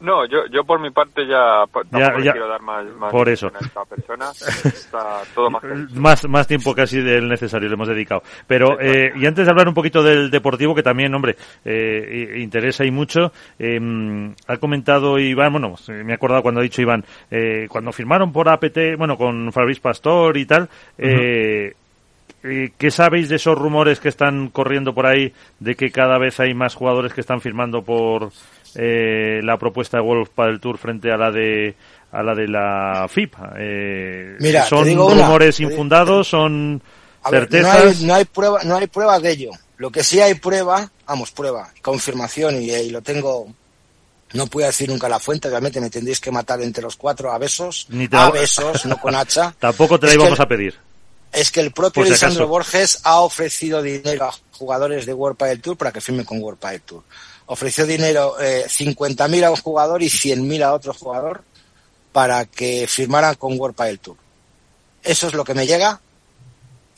No, 0.00 0.24
yo, 0.26 0.46
yo 0.52 0.62
por 0.64 0.80
mi 0.80 0.90
parte 0.90 1.26
ya 1.26 1.64
Ya- 1.90 2.12
le 2.12 2.24
ya. 2.24 2.32
quiero 2.32 2.46
dar 2.48 2.62
más, 2.62 2.86
más 2.96 3.10
Por 3.10 3.28
eso. 3.28 3.48
a 3.48 3.58
esta 3.64 3.84
persona. 3.84 4.30
Está 4.30 5.22
todo 5.34 5.50
más. 5.50 5.62
Más, 5.94 6.28
más 6.28 6.46
tiempo 6.46 6.72
casi 6.74 7.00
del 7.00 7.28
necesario 7.28 7.68
le 7.68 7.74
hemos 7.74 7.88
dedicado. 7.88 8.22
Pero, 8.46 8.78
eh, 8.80 9.12
y 9.16 9.26
antes 9.26 9.44
de 9.44 9.50
hablar 9.50 9.66
un 9.66 9.74
poquito 9.74 10.02
del 10.02 10.30
deportivo, 10.30 10.74
que 10.74 10.84
también, 10.84 11.12
hombre, 11.14 11.36
eh, 11.64 12.36
interesa 12.38 12.84
y 12.84 12.92
mucho, 12.92 13.32
eh, 13.58 13.80
ha 14.46 14.56
comentado 14.58 15.18
Iván, 15.18 15.50
bueno, 15.52 15.74
me 15.88 16.12
he 16.12 16.14
acordado 16.14 16.42
cuando 16.42 16.60
ha 16.60 16.62
dicho 16.62 16.80
Iván, 16.80 17.04
eh, 17.30 17.66
cuando 17.68 17.90
firmaron 17.92 18.32
por 18.32 18.48
APT, 18.48 18.94
bueno, 18.96 19.16
con 19.16 19.52
Fabriz 19.52 19.80
Pastor 19.80 20.36
y 20.36 20.46
tal, 20.46 20.68
eh, 20.96 21.72
¿Qué 22.40 22.90
sabéis 22.92 23.28
de 23.28 23.34
esos 23.36 23.58
rumores 23.58 23.98
que 23.98 24.08
están 24.08 24.48
corriendo 24.50 24.94
por 24.94 25.06
ahí 25.06 25.32
de 25.58 25.74
que 25.74 25.90
cada 25.90 26.18
vez 26.18 26.38
hay 26.38 26.54
más 26.54 26.76
jugadores 26.76 27.12
que 27.12 27.20
están 27.20 27.40
firmando 27.40 27.82
por 27.82 28.30
eh, 28.74 29.40
la 29.42 29.58
propuesta 29.58 29.96
de 29.98 30.02
Wolf 30.02 30.30
para 30.34 30.50
el 30.50 30.60
Tour 30.60 30.78
frente 30.78 31.10
a 31.10 31.16
la 31.16 31.30
de 31.30 31.74
a 32.12 32.22
la 32.22 32.34
de 32.34 32.48
la 32.48 33.06
FIP? 33.08 33.34
Eh, 33.58 34.36
Mira, 34.40 34.64
son 34.64 34.88
una, 34.88 35.14
rumores 35.14 35.60
infundados, 35.60 36.28
son 36.28 36.82
ver, 37.30 37.42
no 37.42 37.48
certezas. 37.48 38.00
hay, 38.00 38.06
no 38.06 38.14
hay 38.14 38.24
prueba, 38.24 38.62
no 38.64 38.76
hay 38.76 38.86
pruebas 38.86 39.22
de 39.22 39.30
ello. 39.30 39.50
Lo 39.76 39.90
que 39.90 40.02
sí 40.02 40.20
hay 40.20 40.34
prueba, 40.34 40.90
vamos, 41.06 41.30
prueba, 41.30 41.70
confirmación 41.82 42.60
y, 42.62 42.70
y 42.70 42.90
lo 42.90 43.02
tengo. 43.02 43.46
No 44.34 44.46
puedo 44.46 44.66
decir 44.66 44.90
nunca 44.90 45.08
la 45.08 45.18
fuente, 45.18 45.48
obviamente 45.48 45.80
me 45.80 45.88
tendréis 45.88 46.20
que 46.20 46.30
matar 46.30 46.60
entre 46.60 46.82
los 46.82 46.96
cuatro 46.96 47.32
a 47.32 47.38
besos, 47.38 47.86
Ni 47.88 48.08
te 48.08 48.16
a 48.16 48.30
besos, 48.30 48.84
no 48.84 48.98
con 48.98 49.14
hacha. 49.14 49.54
Tampoco 49.58 49.98
te 49.98 50.06
la 50.06 50.12
Es 50.12 50.18
íbamos 50.18 50.40
a 50.40 50.46
pedir. 50.46 50.74
Es 51.32 51.50
que 51.50 51.60
el 51.60 51.72
propio 51.72 52.04
Lisandro 52.04 52.44
acaso. 52.44 52.48
Borges 52.48 53.00
ha 53.04 53.20
ofrecido 53.20 53.80
dinero 53.82 54.26
a 54.26 54.34
jugadores 54.52 55.06
de 55.06 55.14
World 55.14 55.36
Padel 55.36 55.60
Tour 55.60 55.76
para 55.76 55.92
que 55.92 56.00
firmen 56.00 56.26
con 56.26 56.42
World 56.42 56.58
Padel 56.58 56.82
Tour. 56.82 57.02
Ofreció 57.48 57.86
dinero 57.86 58.38
eh, 58.40 58.64
50.000 58.68 59.44
a 59.44 59.50
un 59.50 59.56
jugador 59.56 60.02
y 60.02 60.06
100.000 60.08 60.62
a 60.62 60.74
otro 60.74 60.92
jugador 60.94 61.42
para 62.12 62.44
que 62.46 62.86
firmaran 62.88 63.34
con 63.34 63.58
World 63.58 63.74
Padel 63.76 63.98
Tour. 64.00 64.16
Eso 65.02 65.26
es 65.28 65.34
lo 65.34 65.44
que 65.44 65.54
me 65.54 65.66
llega 65.66 66.00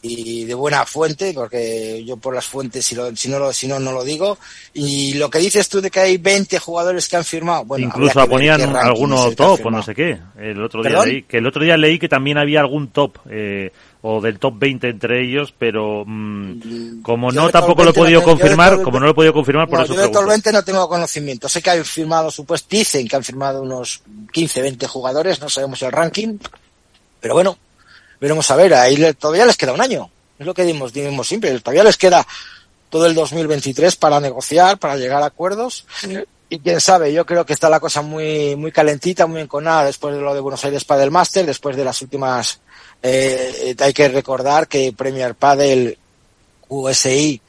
y 0.02 0.44
de 0.46 0.54
buena 0.54 0.86
fuente, 0.86 1.32
porque 1.34 2.02
yo 2.06 2.16
por 2.16 2.34
las 2.34 2.46
fuentes, 2.46 2.86
si, 2.86 2.94
lo- 2.94 3.14
si, 3.14 3.28
no, 3.28 3.38
lo, 3.38 3.52
si 3.52 3.66
no, 3.68 3.78
no 3.78 3.92
lo 3.92 4.02
digo. 4.02 4.38
Y 4.72 5.12
lo 5.14 5.28
que 5.28 5.38
dices 5.40 5.68
tú 5.68 5.82
de 5.82 5.90
que 5.90 6.00
hay 6.00 6.16
20 6.16 6.58
jugadores 6.58 7.06
que 7.06 7.16
han 7.16 7.24
firmado, 7.24 7.66
bueno, 7.66 7.84
Incluso 7.86 8.26
ponían 8.26 8.60
qué 8.60 8.66
ranking 8.66 8.78
es 8.80 8.84
alguno 8.86 9.26
el 9.26 9.36
que 9.36 9.42
ha 9.42 9.46
top 9.46 9.66
o 9.66 9.70
no 9.70 9.82
sé 9.82 9.94
qué. 9.94 10.18
El 10.38 10.62
otro 10.64 10.80
día 10.82 10.90
¿Perdón? 10.92 11.08
leí 11.08 11.22
que 11.24 11.36
el 11.36 11.46
otro 11.46 11.62
día 11.62 11.76
leí 11.76 11.98
que 11.98 12.08
también 12.08 12.38
había 12.38 12.60
algún 12.60 12.88
top 12.88 13.18
eh, 13.28 13.72
o 14.02 14.20
del 14.20 14.38
top 14.38 14.54
20 14.58 14.88
entre 14.88 15.22
ellos, 15.22 15.52
pero 15.58 16.04
mm, 16.06 17.02
como 17.02 17.30
Yo 17.32 17.42
no 17.42 17.50
tampoco 17.50 17.82
lo 17.84 17.90
he 17.90 17.92
no 17.92 18.00
podido 18.00 18.20
tengo- 18.20 18.32
confirmar, 18.32 18.80
como 18.82 18.98
no 18.98 19.06
lo 19.06 19.12
he 19.12 19.14
podido 19.14 19.32
confirmar, 19.34 19.68
por 19.68 19.80
eso 19.80 19.88
yo 19.88 19.94
de 19.94 19.98
pregunto. 20.08 20.20
Torrente 20.20 20.52
no 20.52 20.62
tengo 20.64 20.88
conocimiento. 20.88 21.48
Sé 21.48 21.60
que 21.60 21.70
han 21.70 21.84
firmado, 21.84 22.30
supuesto, 22.30 22.68
dicen 22.70 23.06
que 23.06 23.16
han 23.16 23.24
firmado 23.24 23.62
unos 23.62 24.02
15, 24.32 24.62
20 24.62 24.86
jugadores, 24.86 25.40
no 25.40 25.48
sabemos 25.50 25.82
el 25.82 25.92
ranking, 25.92 26.38
pero 27.20 27.34
bueno, 27.34 27.58
veremos 28.20 28.50
a 28.50 28.56
ver, 28.56 28.72
ahí 28.74 28.96
le- 28.96 29.14
todavía 29.14 29.44
les 29.46 29.56
queda 29.56 29.72
un 29.74 29.80
año. 29.82 30.10
Es 30.38 30.46
lo 30.46 30.54
que 30.54 30.64
dimos, 30.64 30.92
dimos 30.94 31.28
siempre, 31.28 31.58
todavía 31.60 31.84
les 31.84 31.98
queda 31.98 32.26
todo 32.88 33.04
el 33.06 33.14
2023 33.14 33.96
para 33.96 34.18
negociar, 34.18 34.78
para 34.78 34.96
llegar 34.96 35.22
a 35.22 35.26
acuerdos. 35.26 35.86
Y 36.48 36.58
quién 36.58 36.80
sabe, 36.80 37.12
yo 37.12 37.24
creo 37.26 37.44
que 37.46 37.52
está 37.52 37.68
la 37.68 37.78
cosa 37.78 38.02
muy, 38.02 38.56
muy 38.56 38.72
calentita, 38.72 39.26
muy 39.26 39.42
enconada 39.42 39.84
después 39.84 40.14
de 40.14 40.20
lo 40.20 40.34
de 40.34 40.40
Buenos 40.40 40.64
Aires 40.64 40.84
Padel 40.84 41.10
Master, 41.12 41.46
después 41.46 41.76
de 41.76 41.84
las 41.84 42.00
últimas, 42.02 42.60
eh, 43.02 43.74
hay 43.78 43.92
que 43.92 44.08
recordar 44.08 44.68
que 44.68 44.92
Premier 44.92 45.34
Padel, 45.34 45.98
USI 46.68 47.40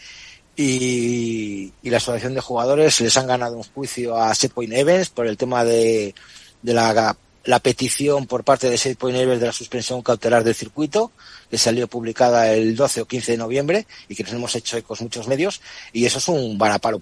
y, 0.55 1.73
y 1.81 1.89
la 1.89 1.97
asociación 1.97 2.33
de 2.33 2.41
jugadores 2.41 2.99
les 3.01 3.15
han 3.17 3.27
ganado 3.27 3.57
un 3.57 3.63
juicio 3.63 4.17
a 4.17 4.33
Setpoint 4.33 4.73
Evans 4.73 5.09
por 5.09 5.27
el 5.27 5.37
tema 5.37 5.63
de, 5.63 6.15
de 6.61 6.73
la, 6.73 7.15
la 7.43 7.59
petición 7.59 8.27
por 8.27 8.43
parte 8.43 8.69
de 8.69 8.77
Setpoint 8.77 9.17
Evans 9.17 9.39
de 9.39 9.47
la 9.47 9.53
suspensión 9.53 10.01
cautelar 10.01 10.43
del 10.43 10.55
circuito, 10.55 11.11
que 11.49 11.57
salió 11.57 11.87
publicada 11.87 12.51
el 12.53 12.75
12 12.75 13.01
o 13.01 13.05
15 13.05 13.33
de 13.33 13.37
noviembre 13.37 13.87
y 14.07 14.15
que 14.15 14.23
nos 14.23 14.33
hemos 14.33 14.55
hecho 14.55 14.77
ecos 14.77 15.01
muchos 15.01 15.27
medios, 15.27 15.61
y 15.93 16.05
eso 16.05 16.19
es 16.19 16.27
un 16.27 16.57
varapalo 16.57 17.01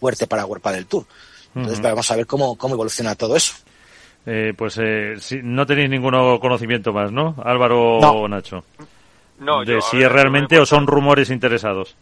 fuerte 0.00 0.26
para 0.26 0.46
World 0.46 0.64
del 0.72 0.86
Tour. 0.86 1.06
Entonces 1.54 1.80
vamos 1.80 2.10
a 2.10 2.16
ver 2.16 2.26
cómo, 2.26 2.56
cómo 2.56 2.74
evoluciona 2.74 3.14
todo 3.14 3.34
eso. 3.34 3.54
Eh, 4.26 4.54
pues 4.56 4.76
eh, 4.82 5.14
sí, 5.18 5.40
no 5.42 5.64
tenéis 5.66 5.88
ningún 5.88 6.38
conocimiento 6.40 6.92
más, 6.92 7.12
¿no? 7.12 7.36
Álvaro 7.44 8.00
No. 8.00 8.10
o 8.12 8.28
Nacho. 8.28 8.64
No, 9.38 9.60
de 9.64 9.74
yo, 9.74 9.80
si 9.80 9.98
ver, 9.98 10.06
es 10.06 10.12
realmente 10.12 10.56
me 10.56 10.62
o 10.62 10.66
son 10.66 10.86
rumores 10.86 11.30
interesados. 11.30 11.96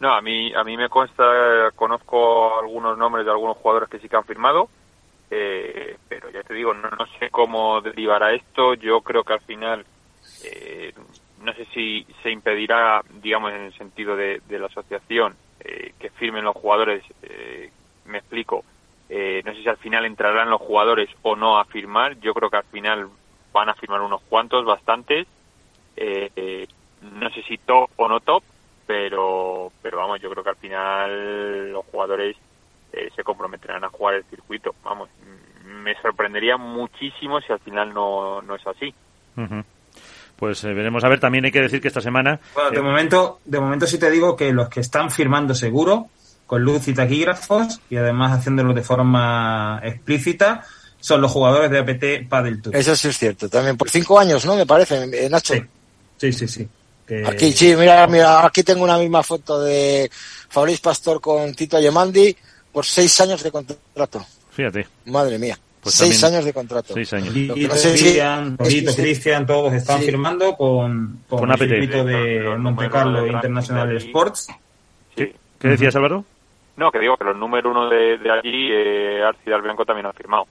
No, 0.00 0.12
a 0.14 0.20
mí, 0.20 0.52
a 0.54 0.64
mí 0.64 0.76
me 0.76 0.88
consta, 0.88 1.70
conozco 1.76 2.58
algunos 2.58 2.96
nombres 2.98 3.24
de 3.24 3.30
algunos 3.30 3.56
jugadores 3.58 3.88
que 3.88 3.98
sí 3.98 4.08
que 4.08 4.16
han 4.16 4.24
firmado, 4.24 4.68
eh, 5.30 5.96
pero 6.08 6.30
ya 6.30 6.42
te 6.42 6.54
digo, 6.54 6.72
no, 6.74 6.88
no 6.88 7.06
sé 7.18 7.30
cómo 7.30 7.80
derivará 7.82 8.32
esto. 8.32 8.74
Yo 8.74 9.02
creo 9.02 9.22
que 9.22 9.34
al 9.34 9.40
final, 9.42 9.84
eh, 10.44 10.92
no 11.42 11.52
sé 11.52 11.66
si 11.74 12.06
se 12.22 12.30
impedirá, 12.30 13.02
digamos, 13.22 13.52
en 13.52 13.60
el 13.60 13.74
sentido 13.74 14.16
de, 14.16 14.40
de 14.48 14.58
la 14.58 14.66
asociación, 14.66 15.36
eh, 15.60 15.92
que 15.98 16.10
firmen 16.10 16.44
los 16.44 16.56
jugadores. 16.56 17.04
eh, 17.22 17.70
me 18.06 18.18
explico. 18.18 18.64
Eh, 19.12 19.42
no 19.44 19.52
sé 19.52 19.62
si 19.62 19.68
al 19.68 19.76
final 19.76 20.04
entrarán 20.04 20.50
los 20.50 20.60
jugadores 20.60 21.10
o 21.22 21.34
no 21.34 21.58
a 21.58 21.64
firmar. 21.64 22.18
Yo 22.20 22.32
creo 22.32 22.48
que 22.48 22.58
al 22.58 22.64
final 22.64 23.08
van 23.52 23.68
a 23.68 23.74
firmar 23.74 24.00
unos 24.00 24.22
cuantos, 24.22 24.64
bastantes. 24.64 25.26
Eh, 25.96 26.30
eh, 26.36 26.66
no 27.02 27.28
sé 27.30 27.42
si 27.42 27.58
top 27.58 27.90
o 27.96 28.08
no 28.08 28.20
top, 28.20 28.44
pero 28.86 29.72
pero 29.82 29.98
vamos, 29.98 30.20
yo 30.20 30.30
creo 30.30 30.44
que 30.44 30.50
al 30.50 30.56
final 30.56 31.72
los 31.72 31.84
jugadores 31.86 32.36
eh, 32.92 33.10
se 33.14 33.24
comprometerán 33.24 33.84
a 33.84 33.88
jugar 33.88 34.14
el 34.14 34.24
circuito. 34.24 34.74
Vamos, 34.84 35.08
mm, 35.20 35.82
me 35.82 35.94
sorprendería 36.00 36.56
muchísimo 36.56 37.40
si 37.40 37.52
al 37.52 37.60
final 37.60 37.92
no, 37.92 38.40
no 38.42 38.54
es 38.54 38.66
así. 38.66 38.94
Pues 40.36 40.64
eh, 40.64 40.72
veremos 40.72 41.04
a 41.04 41.08
ver. 41.08 41.20
También 41.20 41.44
hay 41.44 41.52
que 41.52 41.60
decir 41.60 41.80
que 41.80 41.88
esta 41.88 42.00
semana. 42.00 42.40
Bueno, 42.54 42.70
de 42.70 42.78
eh, 42.78 42.82
momento, 42.82 43.40
de 43.44 43.60
momento 43.60 43.86
sí 43.86 43.98
te 43.98 44.10
digo 44.10 44.36
que 44.36 44.52
los 44.52 44.68
que 44.68 44.80
están 44.80 45.10
firmando 45.10 45.54
seguro, 45.54 46.06
con 46.50 46.64
luz 46.64 46.88
y 46.88 46.94
taquígrafos, 46.94 47.80
y 47.88 47.94
además 47.96 48.36
haciéndolo 48.36 48.74
de 48.74 48.82
forma 48.82 49.80
explícita, 49.84 50.64
son 50.98 51.20
los 51.20 51.30
jugadores 51.30 51.70
de 51.70 51.78
APT 51.78 52.28
Padel 52.28 52.60
Tour. 52.60 52.74
Eso 52.74 52.96
sí 52.96 53.06
es 53.06 53.16
cierto. 53.16 53.48
También 53.48 53.76
por 53.76 53.88
cinco 53.88 54.18
años, 54.18 54.44
¿no? 54.44 54.56
Me 54.56 54.66
parece, 54.66 54.96
eh, 55.12 55.28
Nacho. 55.30 55.54
Sí, 55.54 55.62
sí, 56.16 56.32
sí. 56.32 56.48
sí. 56.48 56.68
Que- 57.06 57.24
Aquí, 57.24 57.52
sí, 57.52 57.76
mira, 57.76 58.04
mira, 58.08 58.44
aquí 58.44 58.64
tengo 58.64 58.82
una 58.82 58.98
misma 58.98 59.22
foto 59.22 59.62
de 59.62 60.10
Fabriz 60.48 60.80
Pastor 60.80 61.20
con 61.20 61.54
Tito 61.54 61.76
Ayemandi 61.76 62.36
por 62.72 62.84
seis 62.84 63.20
años 63.20 63.44
de 63.44 63.52
contrato. 63.52 64.26
Fíjate, 64.50 64.88
Madre 65.04 65.38
mía. 65.38 65.56
Pues 65.80 65.94
seis 65.94 66.20
también- 66.20 66.34
años 66.34 66.44
de 66.46 66.52
contrato. 66.52 66.94
seis 66.94 67.12
años. 67.12 67.32
No 67.32 67.76
sé 67.76 67.96
si- 67.96 68.84
Cristian, 68.96 69.46
todos 69.46 69.72
están 69.72 70.00
Sí. 70.00 70.06
firmando 70.06 70.56
con, 70.56 71.20
con, 71.28 71.38
Con 71.38 71.48
el 71.48 71.54
APT. 71.54 71.68
circuito 71.68 72.04
de 72.04 72.56
Monte 72.58 72.90
Carlo 72.90 73.24
International. 73.24 73.96
Sports. 73.98 74.48
¿Qué, 75.14 75.34
qué 75.60 75.68
decías, 75.68 75.94
Álvaro? 75.94 76.24
No, 76.76 76.90
que 76.90 76.98
digo 76.98 77.16
que 77.16 77.24
los 77.24 77.36
número 77.36 77.70
uno 77.70 77.88
de, 77.88 78.18
de 78.18 78.30
allí, 78.30 78.68
eh, 78.72 79.22
Arcidal 79.22 79.62
Blanco 79.62 79.84
también 79.84 80.06
han 80.06 80.14
firmado. 80.14 80.46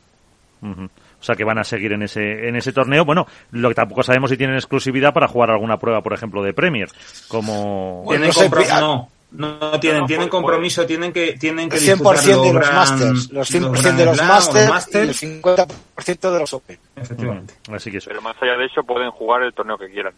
O 0.62 1.24
sea 1.24 1.36
que 1.36 1.44
van 1.44 1.58
a 1.58 1.64
seguir 1.64 1.94
en 1.94 2.04
ese 2.04 2.48
en 2.48 2.56
ese 2.56 2.74
torneo. 2.74 3.06
Bueno, 3.06 3.26
lo 3.52 3.70
que 3.70 3.76
tampoco 3.76 4.04
sabemos 4.04 4.30
si 4.30 4.38
tienen 4.38 4.56
exclusividad 4.56 5.14
para 5.14 5.28
jugar 5.28 5.52
alguna 5.52 5.78
prueba, 5.78 6.02
por 6.02 6.14
ejemplo, 6.14 6.44
de 6.44 6.54
Premier, 6.54 6.90
como 7.28 8.04
Bueno, 8.04 8.30
tienen 8.30 8.52
no 8.52 8.58
ah, 8.72 8.80
no, 8.80 9.10
no, 9.32 9.80
tienen, 9.80 10.02
no, 10.02 10.08
tienen 10.08 10.28
compromiso, 10.30 10.86
tienen 10.86 11.14
que, 11.14 11.34
tienen 11.40 11.70
que 11.70 11.78
El 11.78 11.84
100% 11.84 11.86
disputar 11.86 12.24
de 12.24 12.54
los 12.54 12.74
Masters, 12.74 13.32
los 13.32 13.52
100% 13.54 13.96
de 13.96 14.06
Grand 14.06 14.06
los 14.06 14.20
o 14.20 14.22
los 14.22 14.28
Masters 14.28 15.22
y 15.22 15.26
el 15.28 15.42
Masters, 15.42 15.68
50% 16.04 16.32
de 16.32 16.40
los 16.40 16.54
Open. 16.54 16.80
efectivamente. 16.96 17.54
Ujú. 17.68 17.76
Así 17.76 17.92
que 17.92 17.98
eso. 17.98 18.10
Pero 18.10 18.22
más 18.22 18.36
allá 18.42 18.58
de 18.58 18.66
eso 18.66 18.84
pueden 18.84 19.12
jugar 19.12 19.44
el 19.44 19.54
torneo 19.54 19.78
que 19.78 19.88
quieran. 19.90 20.14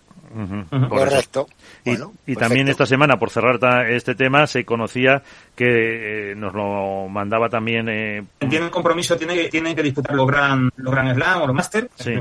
Correcto. 0.89 1.47
Y, 1.83 1.89
Bueno, 1.91 2.13
y 2.25 2.35
también 2.35 2.67
esta 2.69 2.85
semana, 2.85 3.17
por 3.19 3.29
cerrar 3.29 3.59
ta- 3.59 3.87
este 3.87 4.15
tema, 4.15 4.47
se 4.47 4.63
conocía 4.63 5.21
que 5.55 6.31
eh, 6.31 6.35
nos 6.35 6.53
lo 6.53 7.07
mandaba 7.09 7.49
también. 7.49 7.89
eh, 7.89 8.23
Tienen 8.49 8.69
compromiso, 8.69 9.17
tienen 9.17 9.35
que, 9.37 9.49
tienen 9.49 9.75
que 9.75 9.83
disputar 9.83 10.15
los 10.15 10.27
Grand, 10.27 10.71
los 10.77 10.93
Grand 10.93 11.13
Slam 11.15 11.41
o 11.41 11.47
los 11.47 11.55
Masters. 11.55 11.87
Sí. 11.95 12.13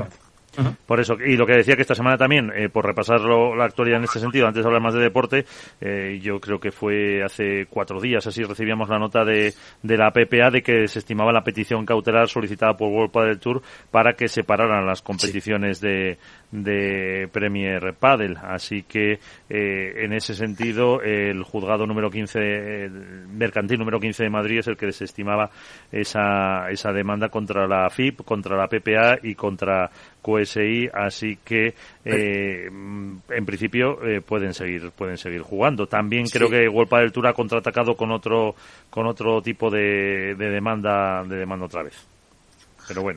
Por 0.85 0.99
eso, 0.99 1.15
y 1.25 1.37
lo 1.37 1.45
que 1.45 1.53
decía 1.53 1.75
que 1.75 1.81
esta 1.81 1.95
semana 1.95 2.17
también, 2.17 2.51
eh, 2.53 2.67
por 2.67 2.85
repasar 2.85 3.21
la 3.21 3.63
actualidad 3.63 3.99
en 3.99 4.03
este 4.03 4.19
sentido, 4.19 4.47
antes 4.47 4.63
de 4.63 4.67
hablar 4.67 4.81
más 4.81 4.93
de 4.93 4.99
deporte, 4.99 5.45
eh, 5.79 6.19
yo 6.21 6.39
creo 6.39 6.59
que 6.59 6.71
fue 6.71 7.23
hace 7.23 7.67
cuatro 7.69 8.01
días, 8.01 8.27
así 8.27 8.43
recibíamos 8.43 8.89
la 8.89 8.99
nota 8.99 9.23
de, 9.23 9.53
de 9.81 9.97
la 9.97 10.11
PPA 10.11 10.51
de 10.51 10.61
que 10.61 10.87
se 10.87 10.99
estimaba 10.99 11.31
la 11.31 11.43
petición 11.43 11.85
cautelar 11.85 12.27
solicitada 12.27 12.75
por 12.75 12.89
World 12.89 13.11
Padel 13.11 13.39
Tour 13.39 13.61
para 13.91 14.13
que 14.13 14.27
se 14.27 14.43
pararan 14.43 14.85
las 14.85 15.01
competiciones 15.01 15.79
de, 15.79 16.17
de 16.51 17.29
Premier 17.31 17.93
Padel. 17.93 18.37
Así 18.41 18.83
que, 18.83 19.19
eh, 19.49 19.93
en 20.03 20.13
ese 20.13 20.35
sentido, 20.35 21.01
el 21.01 21.43
juzgado 21.43 21.87
número 21.87 22.09
15, 22.09 22.39
el 22.39 22.91
mercantil 23.29 23.79
número 23.79 23.99
15 23.99 24.23
de 24.23 24.29
Madrid 24.29 24.59
es 24.59 24.67
el 24.67 24.77
que 24.77 24.87
desestimaba 24.87 25.49
esa, 25.91 26.69
esa 26.69 26.91
demanda 26.91 27.29
contra 27.29 27.67
la 27.67 27.89
FIP, 27.89 28.23
contra 28.23 28.57
la 28.57 28.67
PPA 28.67 29.19
y 29.23 29.35
contra 29.35 29.89
QSI, 30.21 30.89
así 30.93 31.37
que 31.43 31.73
eh, 32.05 32.67
en 32.67 33.45
principio 33.45 34.03
eh, 34.05 34.21
pueden 34.21 34.53
seguir 34.53 34.91
pueden 34.91 35.17
seguir 35.17 35.41
jugando. 35.41 35.87
También 35.87 36.25
creo 36.27 36.49
que 36.49 36.67
World 36.67 36.91
del 36.91 37.11
Tour 37.11 37.27
ha 37.27 37.33
contraatacado 37.33 37.95
con 37.95 38.11
otro 38.11 38.55
con 38.89 39.07
otro 39.07 39.41
tipo 39.41 39.69
de, 39.69 40.35
de 40.37 40.49
demanda 40.49 41.23
de 41.23 41.37
demanda 41.37 41.65
otra 41.65 41.83
vez 41.83 42.10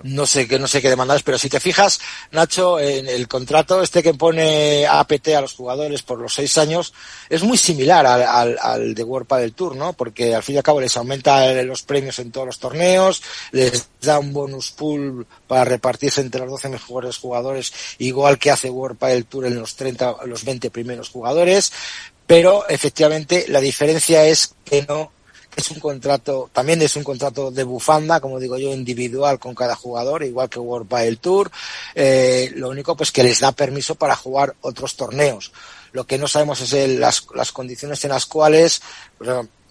No 0.05 0.27
sé, 0.27 0.47
que 0.47 0.59
no 0.59 0.67
sé 0.67 0.81
qué 0.81 0.89
demandar, 0.89 1.21
pero 1.25 1.39
si 1.39 1.49
te 1.49 1.61
fijas, 1.61 2.01
Nacho, 2.31 2.79
en 2.81 3.09
el 3.09 3.29
contrato 3.29 3.83
este 3.83 4.03
que 4.03 4.15
pone 4.15 4.87
APT 4.87 5.29
a 5.29 5.41
los 5.41 5.55
jugadores 5.55 6.03
por 6.03 6.19
los 6.19 6.35
seis 6.35 6.57
años 6.59 6.93
es 7.29 7.43
muy 7.43 7.59
similar 7.59 8.07
al, 8.07 8.57
al, 8.61 8.95
de 8.95 9.03
World 9.03 9.29
del 9.35 9.55
Tour, 9.55 9.77
¿no? 9.77 9.93
Porque 9.93 10.35
al 10.35 10.43
fin 10.43 10.57
y 10.57 10.59
al 10.59 10.65
cabo 10.65 10.81
les 10.81 10.97
aumenta 10.97 11.53
los 11.63 11.83
premios 11.83 12.19
en 12.19 12.31
todos 12.31 12.47
los 12.47 12.59
torneos, 12.59 13.23
les 13.53 13.89
da 14.01 14.19
un 14.19 14.33
bonus 14.33 14.71
pool 14.73 15.27
para 15.47 15.65
repartirse 15.65 16.21
entre 16.21 16.41
los 16.41 16.51
12 16.51 16.69
mejores 16.69 17.19
jugadores, 17.19 17.73
igual 17.99 18.39
que 18.39 18.51
hace 18.51 18.71
World 18.71 18.99
del 18.99 19.27
Tour 19.27 19.47
en 19.47 19.59
los 19.59 19.77
30, 19.77 20.17
los 20.27 20.45
20 20.45 20.71
primeros 20.71 21.09
jugadores, 21.09 21.73
pero 22.27 22.67
efectivamente 22.69 23.47
la 23.49 23.61
diferencia 23.61 24.25
es 24.25 24.55
que 24.65 24.85
no 24.89 25.13
es 25.57 25.71
un 25.71 25.81
contrato, 25.81 26.51
también 26.53 26.83
es 26.83 26.97
un 26.97 27.05
contrato 27.05 27.51
de 27.51 27.65
bufanda, 27.65 28.21
como 28.21 28.41
digo 28.41 28.59
yo, 28.59 28.73
individual 28.73 29.39
con 29.39 29.55
cada 29.55 29.77
jugador, 29.77 30.23
igual 30.23 30.49
que 30.49 30.59
World 30.59 30.89
Padel 30.89 31.19
Tour. 31.19 31.51
Eh, 31.95 32.53
lo 32.57 32.71
único 32.71 32.97
pues 32.97 33.13
que 33.13 33.23
les 33.23 33.41
da 33.41 33.53
permiso 33.53 33.95
para 33.95 34.17
jugar 34.17 34.55
otros 34.61 34.97
torneos. 34.97 35.53
Lo 35.93 36.05
que 36.05 36.19
no 36.19 36.27
sabemos 36.27 36.61
es 36.61 36.73
el, 36.73 37.01
las, 37.01 37.27
las 37.35 37.53
condiciones 37.53 38.05
en 38.05 38.11
las 38.11 38.27
cuales, 38.27 38.83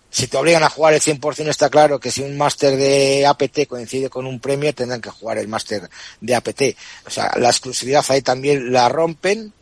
si 0.09 0.27
te 0.27 0.37
obligan 0.37 0.63
a 0.63 0.69
jugar 0.69 0.93
el 0.93 1.01
100% 1.01 1.49
está 1.49 1.69
claro 1.69 1.99
que 1.99 2.11
si 2.11 2.21
un 2.21 2.37
máster 2.37 2.77
de 2.77 3.25
APT 3.25 3.67
coincide 3.67 4.09
con 4.09 4.25
un 4.25 4.39
premio 4.39 4.73
tendrán 4.73 5.01
que 5.01 5.09
jugar 5.09 5.37
el 5.37 5.47
máster 5.47 5.89
de 6.21 6.35
APT. 6.35 6.61
O 7.07 7.09
sea, 7.09 7.33
la 7.37 7.49
exclusividad 7.49 8.05
ahí 8.07 8.21
también 8.21 8.71
la 8.71 8.87
rompen, 8.87 9.53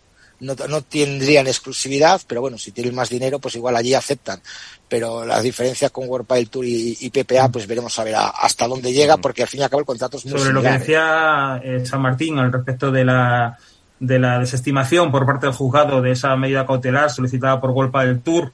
no, 0.41 0.55
no, 0.67 0.81
tendrían 0.81 1.47
exclusividad, 1.47 2.19
pero 2.27 2.41
bueno, 2.41 2.57
si 2.57 2.71
tienen 2.71 2.95
más 2.95 3.09
dinero, 3.09 3.39
pues 3.39 3.55
igual 3.55 3.75
allí 3.75 3.93
aceptan. 3.93 4.41
Pero 4.89 5.23
la 5.23 5.41
diferencia 5.41 5.89
con 5.89 6.09
World 6.09 6.27
Pile 6.27 6.47
Tour 6.47 6.65
y, 6.67 7.09
PPA, 7.09 7.49
pues 7.49 7.67
veremos 7.67 7.97
a 7.97 8.03
ver 8.03 8.15
hasta 8.15 8.67
dónde 8.67 8.91
llega, 8.91 9.17
porque 9.17 9.43
al 9.43 9.47
fin 9.47 9.61
y 9.61 9.63
al 9.63 9.69
cabo 9.69 9.79
el 9.81 9.85
contrato 9.85 10.17
es 10.17 10.25
muy 10.25 10.39
Sobre 10.39 10.51
lo 10.53 10.61
que 10.61 10.71
decía 10.71 11.61
eh, 11.63 11.85
San 11.85 12.01
Martín 12.01 12.39
al 12.39 12.51
respecto 12.51 12.91
de 12.91 13.05
la, 13.05 13.57
de 13.99 14.19
la 14.19 14.39
desestimación 14.39 15.11
por 15.11 15.25
parte 15.25 15.45
del 15.45 15.55
juzgado 15.55 16.01
de 16.01 16.11
esa 16.11 16.35
medida 16.35 16.65
cautelar 16.65 17.09
solicitada 17.11 17.61
por 17.61 17.69
World 17.69 17.91
Padel 17.91 18.19
Tour 18.19 18.51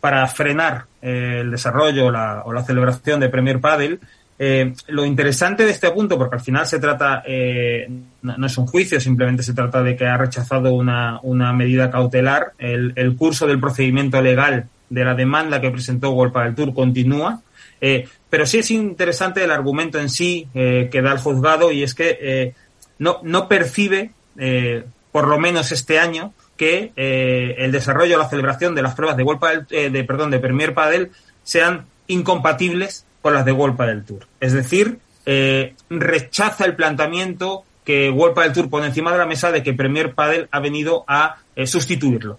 para 0.00 0.26
frenar 0.28 0.86
eh, 1.02 1.38
el 1.42 1.50
desarrollo 1.50 2.10
la, 2.10 2.42
o 2.44 2.52
la 2.52 2.64
celebración 2.64 3.20
de 3.20 3.28
Premier 3.28 3.60
Padel, 3.60 4.00
eh, 4.38 4.74
lo 4.88 5.04
interesante 5.04 5.64
de 5.64 5.70
este 5.70 5.90
punto, 5.90 6.18
porque 6.18 6.36
al 6.36 6.42
final 6.42 6.66
se 6.66 6.78
trata, 6.78 7.22
no, 8.22 8.46
es 8.46 8.58
un 8.58 8.66
juicio, 8.66 9.00
simplemente 9.00 9.42
se 9.42 9.54
trata 9.54 9.82
de 9.82 9.96
que 9.96 10.06
ha 10.06 10.16
rechazado 10.16 10.72
una, 10.74 11.52
medida 11.52 11.90
cautelar, 11.90 12.52
el, 12.58 13.16
curso 13.16 13.46
del 13.46 13.60
procedimiento 13.60 14.20
legal 14.20 14.68
de 14.90 15.04
la 15.04 15.14
demanda 15.14 15.60
que 15.60 15.70
presentó 15.70 16.10
World 16.10 16.34
del 16.34 16.54
Tour 16.54 16.74
continúa. 16.74 17.40
Eh, 17.80 18.08
pero 18.30 18.46
sí 18.46 18.58
es 18.58 18.70
interesante 18.70 19.44
el 19.44 19.50
argumento 19.50 19.98
en 19.98 20.08
sí 20.08 20.48
eh, 20.54 20.88
que 20.90 21.02
da 21.02 21.12
el 21.12 21.18
juzgado 21.18 21.72
y 21.72 21.82
es 21.82 21.94
que 21.94 22.18
eh, 22.20 22.54
no, 22.98 23.48
percibe, 23.48 24.10
por 25.12 25.28
lo 25.28 25.38
menos 25.38 25.72
este 25.72 25.98
año, 25.98 26.32
que 26.56 26.92
el 26.96 27.72
desarrollo 27.72 28.16
o 28.16 28.18
la 28.18 28.28
celebración 28.28 28.74
de 28.74 28.82
las 28.82 28.94
pruebas 28.94 29.16
de, 29.16 29.22
World 29.22 29.68
de, 29.68 30.04
perdón, 30.04 30.30
de 30.30 30.38
Premier 30.38 30.72
Padel 30.72 31.10
sean 31.42 31.86
incompatibles 32.06 33.04
con 33.26 33.34
las 33.34 33.44
de 33.44 33.50
World 33.50 33.76
del 33.76 34.04
Tour. 34.04 34.20
Es 34.38 34.52
decir, 34.52 35.00
rechaza 35.90 36.64
el 36.64 36.76
planteamiento 36.76 37.64
que 37.84 38.08
World 38.08 38.38
del 38.38 38.52
Tour 38.52 38.70
pone 38.70 38.86
encima 38.86 39.10
de 39.10 39.18
la 39.18 39.26
mesa 39.26 39.50
de 39.50 39.64
que 39.64 39.74
Premier 39.74 40.14
Padel 40.14 40.46
ha 40.52 40.60
venido 40.60 41.04
a 41.08 41.38
sustituirlo. 41.64 42.38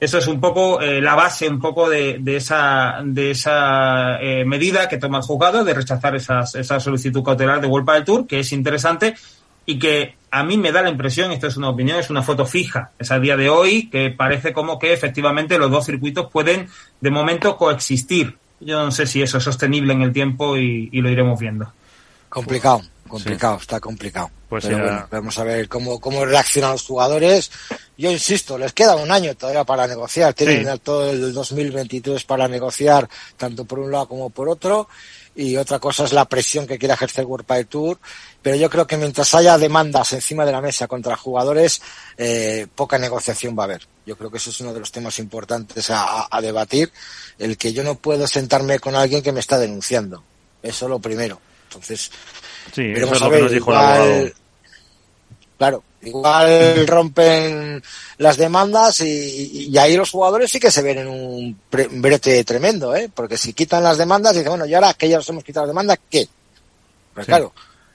Eso 0.00 0.18
es 0.18 0.26
un 0.26 0.40
poco 0.40 0.80
eh, 0.80 1.00
la 1.00 1.14
base 1.14 1.48
un 1.48 1.60
poco 1.60 1.88
de, 1.88 2.20
esa, 2.26 3.00
de 3.04 3.30
esa 3.30 4.20
eh, 4.20 4.44
medida 4.44 4.88
que 4.88 4.98
toma 4.98 5.18
el 5.18 5.22
juzgado 5.22 5.62
de 5.62 5.72
rechazar 5.72 6.16
esas, 6.16 6.56
esa 6.56 6.80
solicitud 6.80 7.22
cautelar 7.22 7.60
de 7.60 7.68
World 7.68 7.88
del 7.92 8.04
Tour, 8.04 8.26
que 8.26 8.40
es 8.40 8.50
interesante 8.50 9.14
y 9.66 9.78
que 9.78 10.16
a 10.32 10.42
mí 10.42 10.58
me 10.58 10.72
da 10.72 10.82
la 10.82 10.90
impresión, 10.90 11.30
esto 11.30 11.46
es 11.46 11.56
una 11.56 11.68
opinión, 11.68 12.00
es 12.00 12.10
una 12.10 12.24
foto 12.24 12.44
fija, 12.44 12.90
es 12.98 13.12
a 13.12 13.20
día 13.20 13.36
de 13.36 13.48
hoy, 13.48 13.88
que 13.88 14.10
parece 14.10 14.52
como 14.52 14.80
que 14.80 14.92
efectivamente 14.92 15.58
los 15.58 15.70
dos 15.70 15.86
circuitos 15.86 16.28
pueden 16.28 16.66
de 17.00 17.10
momento 17.12 17.56
coexistir. 17.56 18.36
Yo 18.64 18.84
no 18.84 18.90
sé 18.90 19.06
si 19.06 19.22
eso 19.22 19.38
es 19.38 19.44
sostenible 19.44 19.92
en 19.92 20.02
el 20.02 20.12
tiempo 20.12 20.56
y, 20.56 20.88
lo 20.92 21.10
iremos 21.10 21.38
viendo. 21.38 21.72
Complicado, 22.28 22.82
complicado, 23.06 23.58
está 23.58 23.78
complicado. 23.78 24.30
Pues 24.48 24.66
vamos 25.10 25.38
a 25.38 25.44
ver 25.44 25.68
cómo, 25.68 26.00
cómo 26.00 26.24
reaccionan 26.24 26.72
los 26.72 26.82
jugadores. 26.82 27.50
Yo 27.96 28.10
insisto, 28.10 28.58
les 28.58 28.72
queda 28.72 28.96
un 28.96 29.10
año 29.10 29.34
todavía 29.34 29.64
para 29.64 29.86
negociar, 29.86 30.34
tienen 30.34 30.78
todo 30.80 31.10
el 31.10 31.32
2023 31.32 32.24
para 32.24 32.48
negociar, 32.48 33.08
tanto 33.36 33.64
por 33.64 33.78
un 33.78 33.92
lado 33.92 34.08
como 34.08 34.30
por 34.30 34.48
otro, 34.48 34.88
y 35.36 35.56
otra 35.56 35.78
cosa 35.78 36.04
es 36.04 36.12
la 36.12 36.26
presión 36.26 36.66
que 36.66 36.78
quiere 36.78 36.94
ejercer 36.94 37.24
World 37.24 37.68
Tour, 37.68 37.98
pero 38.40 38.56
yo 38.56 38.70
creo 38.70 38.86
que 38.86 38.96
mientras 38.96 39.34
haya 39.34 39.58
demandas 39.58 40.12
encima 40.12 40.44
de 40.44 40.52
la 40.52 40.60
mesa 40.60 40.86
contra 40.86 41.16
jugadores, 41.16 41.82
eh, 42.16 42.66
poca 42.74 42.98
negociación 42.98 43.56
va 43.58 43.64
a 43.64 43.66
haber. 43.66 43.86
Yo 44.06 44.16
creo 44.16 44.30
que 44.30 44.36
eso 44.36 44.50
es 44.50 44.60
uno 44.60 44.72
de 44.72 44.80
los 44.80 44.92
temas 44.92 45.18
importantes 45.18 45.90
a, 45.90 46.28
debatir, 46.40 46.92
el 47.38 47.56
que 47.56 47.72
yo 47.72 47.82
no 47.82 47.96
puedo 47.96 48.26
sentarme 48.26 48.78
con 48.78 48.94
alguien 48.94 49.22
que 49.22 49.32
me 49.32 49.40
está 49.40 49.58
denunciando. 49.58 50.22
Eso 50.62 50.88
lo 50.88 50.98
primero. 50.98 51.40
Entonces, 51.68 52.10
sí, 52.72 52.92
eso 52.94 53.14
es 53.14 53.20
lo 53.20 53.30
que 53.30 53.40
nos 53.40 53.50
dijo 53.50 53.70
el 53.72 53.76
abogado. 53.76 54.30
Claro, 55.58 55.84
Igual 56.04 56.86
rompen 56.86 57.82
las 58.18 58.36
demandas 58.36 59.00
y, 59.00 59.76
ahí 59.78 59.96
los 59.96 60.10
jugadores 60.10 60.50
sí 60.50 60.60
que 60.60 60.70
se 60.70 60.82
ven 60.82 60.98
en 60.98 61.08
un 61.08 61.58
brete 61.70 62.44
tremendo, 62.44 62.94
¿eh? 62.94 63.10
Porque 63.12 63.36
si 63.36 63.52
quitan 63.52 63.82
las 63.82 63.98
demandas, 63.98 64.34
dicen, 64.34 64.50
bueno, 64.50 64.66
y 64.66 64.74
ahora 64.74 64.94
que 64.94 65.08
ya 65.08 65.16
nos 65.16 65.28
hemos 65.28 65.44
quitado 65.44 65.66
las 65.66 65.70
demandas, 65.70 65.98
¿qué? 66.10 66.28
Pues 67.14 67.26
claro, 67.26 67.52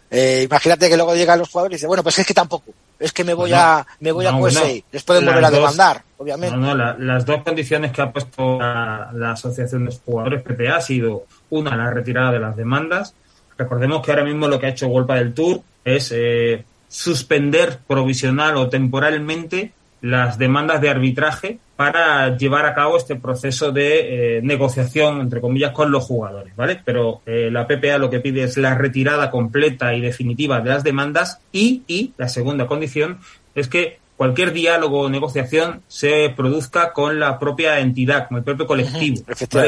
eh, 0.10 0.42
imagínate 0.46 0.90
que 0.90 0.96
luego 0.96 1.16
llegan 1.16 1.40
los 1.40 1.50
jugadores 1.50 1.76
y 1.76 1.78
dicen, 1.78 1.88
bueno, 1.88 2.04
pues 2.04 2.18
es 2.20 2.26
que 2.26 2.34
tampoco, 2.34 2.74
es 3.00 3.14
que 3.14 3.24
me 3.24 3.34
voy 3.34 3.52
a, 3.54 3.86
me 4.00 4.12
voy 4.12 4.26
a 4.26 4.38
QSA, 4.38 4.68
les 4.92 5.04
pueden 5.04 5.26
volver 5.26 5.46
a 5.46 5.52
demandar, 5.52 6.04
obviamente. 6.18 6.56
No, 6.56 6.74
no, 6.74 6.98
las 6.98 7.26
dos 7.26 7.44
condiciones 7.44 7.92
que 7.92 8.02
ha 8.02 8.12
puesto 8.12 8.60
la, 8.60 9.12
la 9.14 9.32
Asociación 9.32 9.86
de 9.86 9.96
Jugadores 10.06 10.42
PPA 10.42 10.78
ha 10.78 10.82
sido, 10.82 11.26
una, 11.50 11.76
la 11.76 11.92
retirada 11.92 12.32
de 12.32 12.40
las 12.40 12.56
demandas. 12.56 13.14
Recordemos 13.58 14.06
que 14.06 14.12
ahora 14.12 14.24
mismo 14.24 14.48
lo 14.48 14.60
que 14.60 14.68
ha 14.68 14.70
hecho 14.70 14.88
Golpa 14.88 15.16
del 15.16 15.34
Tour 15.34 15.62
es 15.84 16.12
eh, 16.16 16.64
suspender 16.90 17.80
provisional 17.88 18.58
o 18.58 18.68
temporalmente 18.68 19.72
las 20.02 20.38
demandas 20.38 20.82
de 20.82 20.90
arbitraje 20.90 21.60
para 21.76 22.36
llevar 22.38 22.66
a 22.66 22.74
cabo 22.74 22.98
este 22.98 23.16
proceso 23.16 23.72
de 23.72 24.38
eh, 24.38 24.42
negociación, 24.42 25.22
entre 25.22 25.40
comillas, 25.40 25.72
con 25.72 25.92
los 25.92 26.04
jugadores, 26.04 26.54
¿vale? 26.56 26.82
Pero 26.84 27.22
eh, 27.26 27.50
la 27.52 27.68
PPA 27.68 27.98
lo 27.98 28.10
que 28.10 28.20
pide 28.20 28.44
es 28.44 28.58
la 28.58 28.76
retirada 28.76 29.30
completa 29.32 29.94
y 29.94 30.02
definitiva 30.02 30.60
de 30.60 30.70
las 30.70 30.84
demandas 30.84 31.40
y, 31.52 31.84
y 31.88 32.14
la 32.18 32.28
segunda 32.28 32.68
condición 32.68 33.20
es 33.56 33.68
que 33.68 34.00
cualquier 34.18 34.52
diálogo 34.52 35.04
o 35.04 35.10
negociación 35.10 35.82
se 35.88 36.34
produzca 36.36 36.92
con 36.92 37.22
la 37.22 37.40
propia 37.40 37.80
entidad, 37.80 38.28
con 38.28 38.38
el 38.38 38.44
propio 38.44 38.68
colectivo, 38.68 39.24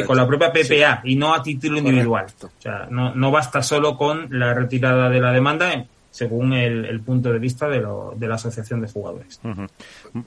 con 0.05 0.17
la 0.17 0.27
propia 0.27 0.51
PPA 0.51 1.01
y 1.05 1.15
no 1.15 1.33
a 1.33 1.41
título 1.41 1.77
individual. 1.77 2.25
O 2.43 2.49
sea, 2.59 2.87
no, 2.89 3.15
no 3.15 3.31
basta 3.31 3.63
solo 3.63 3.95
con 3.95 4.27
la 4.37 4.53
retirada 4.53 5.09
de 5.09 5.21
la 5.21 5.31
demanda, 5.31 5.85
según 6.11 6.53
el, 6.53 6.99
punto 6.99 7.31
de 7.31 7.39
vista 7.39 7.67
de, 7.67 7.79
lo, 7.79 8.13
de, 8.15 8.27
la 8.27 8.35
asociación 8.35 8.81
de 8.81 8.87
jugadores. 8.87 9.39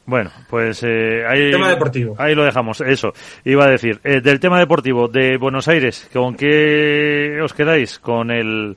Bueno, 0.07 0.30
pues 0.49 0.82
eh, 0.82 1.24
ahí, 1.28 1.53
tema 1.53 1.68
deportivo. 1.68 2.16
ahí 2.18 2.35
lo 2.35 2.45
dejamos. 2.45 2.80
Eso, 2.80 3.12
iba 3.45 3.66
a 3.66 3.70
decir. 3.70 4.01
Eh, 4.03 4.20
del 4.22 4.41
tema 4.41 4.59
deportivo 4.59 5.09
de 5.09 5.37
Buenos 5.37 5.68
Aires, 5.68 6.09
¿con 6.12 6.35
qué 6.35 7.39
os 7.43 7.53
quedáis? 7.53 7.99
¿Con 7.99 8.30
el, 8.30 8.76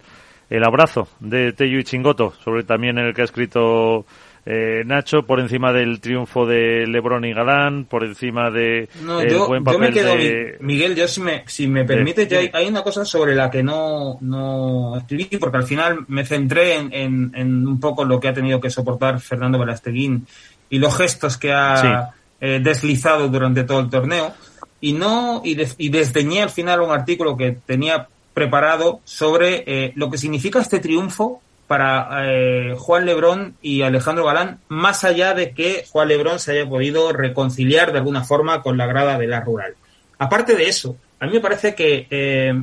el 0.50 0.64
abrazo 0.64 1.08
de 1.22 1.54
Teyu 1.54 1.80
y 1.80 1.84
Chingoto, 1.86 2.34
sobre 2.44 2.64
también 2.64 2.98
el 2.98 3.14
que 3.14 3.22
ha 3.22 3.26
escrito 3.26 4.06
eh, 4.50 4.84
Nacho, 4.86 5.24
por 5.24 5.42
encima 5.42 5.74
del 5.74 6.00
triunfo 6.00 6.46
de 6.46 6.88
Lebron 6.88 7.26
y 7.26 7.34
Galán, 7.34 7.84
por 7.84 8.06
encima 8.06 8.50
de 8.50 8.88
no, 9.04 9.20
el 9.20 9.30
yo, 9.30 9.46
buen 9.46 9.62
papel 9.62 9.82
yo 9.82 9.88
me 9.88 9.92
quedo, 9.92 10.16
de... 10.16 10.58
Miguel, 10.62 10.96
yo 10.96 11.06
si 11.10 11.20
me, 11.20 11.44
si 11.48 11.68
me 11.68 11.84
permite, 11.84 12.28
yo 12.28 12.40
hay, 12.40 12.50
hay, 12.54 12.68
una 12.68 12.82
cosa 12.82 13.04
sobre 13.04 13.36
la 13.36 13.52
que 13.52 13.62
no, 13.62 14.18
no 14.22 14.96
escribí, 14.96 15.26
porque 15.38 15.58
al 15.58 15.66
final 15.66 16.06
me 16.08 16.26
centré 16.26 16.76
en, 16.76 16.94
en, 16.94 17.32
en, 17.36 17.68
un 17.68 17.78
poco 17.82 18.06
lo 18.06 18.22
que 18.22 18.30
ha 18.30 18.34
tenido 18.34 18.62
que 18.62 18.70
soportar 18.70 19.20
Fernando 19.20 19.60
Velasteguín 19.60 20.26
y 20.70 20.80
los 20.80 20.96
gestos 20.96 21.36
que 21.36 21.52
ha 21.52 21.82
sí. 21.82 22.16
eh, 22.40 22.62
deslizado 22.64 23.28
durante 23.28 23.66
todo 23.66 23.82
el 23.82 23.90
torneo, 23.90 24.34
y 24.80 24.94
no, 24.94 25.42
y, 25.44 25.56
des, 25.56 25.76
y 25.78 25.90
desdeñé 25.90 26.44
al 26.44 26.52
final 26.52 26.80
un 26.80 26.92
artículo 26.92 27.36
que 27.36 27.58
tenía 27.66 28.08
preparado 28.34 29.02
sobre 29.04 29.66
eh, 29.68 29.92
lo 29.96 30.10
que 30.10 30.18
significa 30.18 30.62
este 30.62 30.80
triunfo 30.80 31.42
para 31.68 32.08
eh, 32.24 32.76
Juan 32.78 33.06
Lebrón 33.06 33.56
y 33.62 33.82
Alejandro 33.82 34.26
Galán, 34.26 34.60
más 34.70 35.04
allá 35.04 35.34
de 35.34 35.52
que 35.52 35.86
Juan 35.92 36.08
Lebrón 36.08 36.40
se 36.40 36.54
haya 36.54 36.70
podido 36.70 37.12
reconciliar 37.12 37.92
de 37.92 38.00
alguna 38.00 38.24
forma 38.24 38.62
con 38.62 38.78
la 38.78 38.88
grada 38.88 39.18
de 39.18 39.28
la 39.28 39.42
rural. 39.42 39.76
Aparte 40.18 40.56
de 40.56 40.68
eso, 40.68 40.96
a 41.20 41.26
mí 41.26 41.34
me 41.34 41.42
parece 41.42 41.76
que 41.76 42.08
eh, 42.10 42.54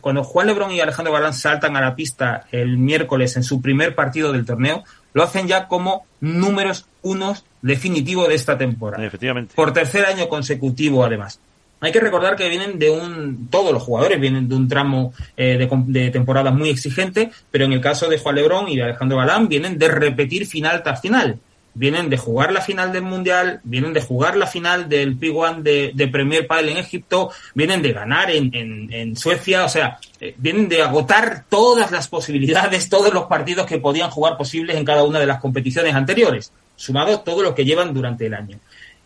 cuando 0.00 0.24
Juan 0.24 0.48
Lebrón 0.48 0.72
y 0.72 0.80
Alejandro 0.80 1.14
Galán 1.14 1.34
saltan 1.34 1.76
a 1.76 1.80
la 1.80 1.94
pista 1.94 2.46
el 2.50 2.78
miércoles 2.78 3.36
en 3.36 3.44
su 3.44 3.62
primer 3.62 3.94
partido 3.94 4.32
del 4.32 4.44
torneo, 4.44 4.82
lo 5.12 5.22
hacen 5.22 5.46
ya 5.46 5.68
como 5.68 6.06
números 6.20 6.86
unos 7.02 7.44
definitivo 7.62 8.26
de 8.26 8.34
esta 8.34 8.58
temporada. 8.58 9.04
Efectivamente. 9.04 9.54
Por 9.54 9.72
tercer 9.72 10.04
año 10.04 10.28
consecutivo, 10.28 11.04
además. 11.04 11.40
Hay 11.80 11.92
que 11.92 12.00
recordar 12.00 12.34
que 12.34 12.48
vienen 12.48 12.78
de 12.78 12.90
un, 12.90 13.48
todos 13.50 13.72
los 13.72 13.82
jugadores 13.82 14.20
vienen 14.20 14.48
de 14.48 14.56
un 14.56 14.68
tramo 14.68 15.12
eh, 15.36 15.68
de, 15.86 16.10
temporada 16.10 16.50
muy 16.50 16.70
exigente, 16.70 17.30
pero 17.50 17.66
en 17.66 17.72
el 17.72 17.80
caso 17.80 18.08
de 18.08 18.18
Juan 18.18 18.34
Lebrón 18.34 18.68
y 18.68 18.76
de 18.76 18.82
Alejandro 18.82 19.18
Galán 19.18 19.48
vienen 19.48 19.78
de 19.78 19.88
repetir 19.88 20.46
final 20.46 20.82
tras 20.82 21.00
final. 21.00 21.38
Vienen 21.74 22.10
de 22.10 22.16
jugar 22.16 22.50
la 22.50 22.60
final 22.60 22.90
del 22.90 23.02
Mundial, 23.02 23.60
vienen 23.62 23.92
de 23.92 24.00
jugar 24.00 24.36
la 24.36 24.48
final 24.48 24.88
del 24.88 25.20
P1 25.20 25.62
de, 25.62 25.92
de 25.94 26.08
Premier 26.08 26.48
Padel 26.48 26.70
en 26.70 26.78
Egipto, 26.78 27.30
vienen 27.54 27.82
de 27.82 27.92
ganar 27.92 28.32
en, 28.32 28.52
en, 28.52 28.92
en 28.92 29.16
Suecia, 29.16 29.64
o 29.64 29.68
sea, 29.68 30.00
eh, 30.20 30.34
vienen 30.38 30.68
de 30.68 30.82
agotar 30.82 31.44
todas 31.48 31.92
las 31.92 32.08
posibilidades, 32.08 32.88
todos 32.88 33.14
los 33.14 33.26
partidos 33.26 33.66
que 33.66 33.78
podían 33.78 34.10
jugar 34.10 34.36
posibles 34.36 34.76
en 34.76 34.84
cada 34.84 35.04
una 35.04 35.20
de 35.20 35.26
las 35.26 35.38
competiciones 35.38 35.94
anteriores, 35.94 36.52
sumado 36.74 37.20
todo 37.20 37.42
lo 37.44 37.54
que 37.54 37.64
llevan 37.64 37.94
durante 37.94 38.26
el 38.26 38.34
año. 38.34 38.58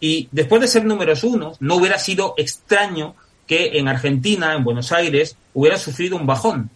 Y 0.03 0.29
después 0.33 0.61
de 0.61 0.67
ser 0.67 0.85
números 0.85 1.23
uno, 1.23 1.53
no 1.61 1.77
hubiera 1.77 1.97
sido 1.97 2.35
extraño 2.37 3.15
que 3.47 3.79
en 3.79 3.87
Argentina, 3.87 4.53
en 4.53 4.65
Buenos 4.65 4.91
Aires, 4.91 5.37
hubiera 5.55 5.79
sufrido 5.79 6.17
un 6.17 6.27
bajón. 6.27 6.71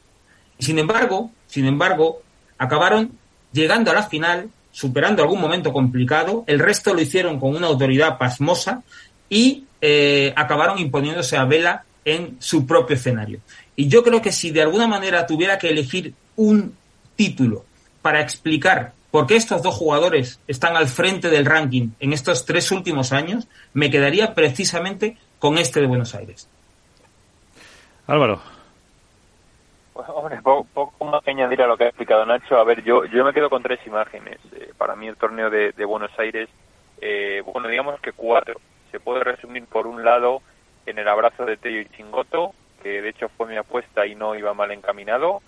Sin 0.60 0.78
embargo, 0.78 1.32
sin 1.48 1.66
embargo, 1.66 2.22
acabaron 2.56 3.18
llegando 3.50 3.90
a 3.90 3.94
la 3.94 4.04
final, 4.04 4.48
superando 4.70 5.24
algún 5.24 5.40
momento 5.40 5.72
complicado, 5.72 6.44
el 6.46 6.60
resto 6.60 6.94
lo 6.94 7.00
hicieron 7.00 7.40
con 7.40 7.56
una 7.56 7.66
autoridad 7.66 8.16
pasmosa 8.16 8.84
y 9.28 9.64
eh, 9.80 10.32
acabaron 10.36 10.78
imponiéndose 10.78 11.36
a 11.36 11.46
Vela 11.46 11.84
en 12.04 12.36
su 12.38 12.64
propio 12.64 12.94
escenario. 12.94 13.40
Y 13.74 13.88
yo 13.88 14.04
creo 14.04 14.22
que 14.22 14.30
si 14.30 14.52
de 14.52 14.62
alguna 14.62 14.86
manera 14.86 15.26
tuviera 15.26 15.58
que 15.58 15.70
elegir 15.70 16.14
un 16.36 16.76
título 17.16 17.64
para 18.02 18.20
explicar 18.20 18.92
por 19.16 19.26
qué 19.26 19.36
estos 19.36 19.62
dos 19.62 19.74
jugadores 19.74 20.42
están 20.46 20.76
al 20.76 20.88
frente 20.88 21.30
del 21.30 21.46
ranking 21.46 21.88
en 22.00 22.12
estos 22.12 22.44
tres 22.44 22.70
últimos 22.70 23.14
años, 23.14 23.48
me 23.72 23.90
quedaría 23.90 24.34
precisamente 24.34 25.16
con 25.38 25.56
este 25.56 25.80
de 25.80 25.86
Buenos 25.86 26.14
Aires. 26.14 26.50
Álvaro. 28.06 28.42
Pues, 29.94 30.06
hombre, 30.10 30.36
poco, 30.42 30.66
poco, 30.74 31.04
más 31.06 31.24
que 31.24 31.30
añadir 31.30 31.62
a 31.62 31.66
lo 31.66 31.78
que 31.78 31.84
ha 31.84 31.88
explicado 31.88 32.26
Nacho. 32.26 32.58
A 32.58 32.64
ver, 32.64 32.84
yo, 32.84 33.06
yo 33.06 33.24
me 33.24 33.32
quedo 33.32 33.48
con 33.48 33.62
tres 33.62 33.80
imágenes. 33.86 34.38
Eh, 34.52 34.74
para 34.76 34.94
mí 34.94 35.08
el 35.08 35.16
torneo 35.16 35.48
de, 35.48 35.72
de 35.72 35.84
Buenos 35.86 36.10
Aires, 36.18 36.50
eh, 37.00 37.42
bueno, 37.50 37.68
digamos 37.68 37.98
que 38.00 38.12
cuatro. 38.12 38.60
Se 38.90 39.00
puede 39.00 39.24
resumir 39.24 39.64
por 39.64 39.86
un 39.86 40.04
lado 40.04 40.42
en 40.84 40.98
el 40.98 41.08
abrazo 41.08 41.46
de 41.46 41.56
Tello 41.56 41.80
y 41.80 41.88
Chingoto, 41.96 42.52
que 42.82 43.00
de 43.00 43.08
hecho 43.08 43.30
fue 43.30 43.46
mi 43.46 43.56
apuesta 43.56 44.06
y 44.06 44.14
no 44.14 44.34
iba 44.34 44.52
mal 44.52 44.72
encaminado, 44.72 45.36
o 45.36 45.42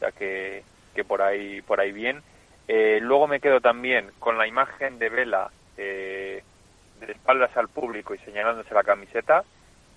sea 0.00 0.10
que, 0.10 0.64
que 0.92 1.04
por 1.04 1.22
ahí 1.22 1.62
por 1.62 1.78
ahí 1.78 1.92
bien. 1.92 2.20
Eh, 2.74 3.00
luego 3.02 3.28
me 3.28 3.38
quedo 3.38 3.60
también 3.60 4.10
con 4.18 4.38
la 4.38 4.46
imagen 4.46 4.98
de 4.98 5.10
Vela 5.10 5.50
eh, 5.76 6.42
de 7.00 7.12
espaldas 7.12 7.54
al 7.54 7.68
público 7.68 8.14
y 8.14 8.18
señalándose 8.20 8.72
la 8.72 8.82
camiseta, 8.82 9.44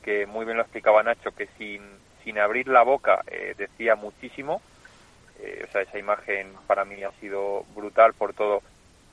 que 0.04 0.26
muy 0.26 0.44
bien 0.44 0.58
lo 0.58 0.64
explicaba 0.64 1.02
Nacho, 1.02 1.32
que 1.32 1.48
sin, 1.58 1.82
sin 2.26 2.38
abrir 2.38 2.68
la 2.68 2.84
boca 2.84 3.24
eh, 3.28 3.56
decía 3.58 3.96
muchísimo. 3.96 4.56
o 4.56 5.72
sea, 5.72 5.84
esa 5.84 5.98
imagen 5.98 6.52
para 6.68 6.84
mí 6.84 7.02
ha 7.02 7.12
sido 7.22 7.64
brutal 7.74 8.14
por 8.14 8.34
todo 8.34 8.62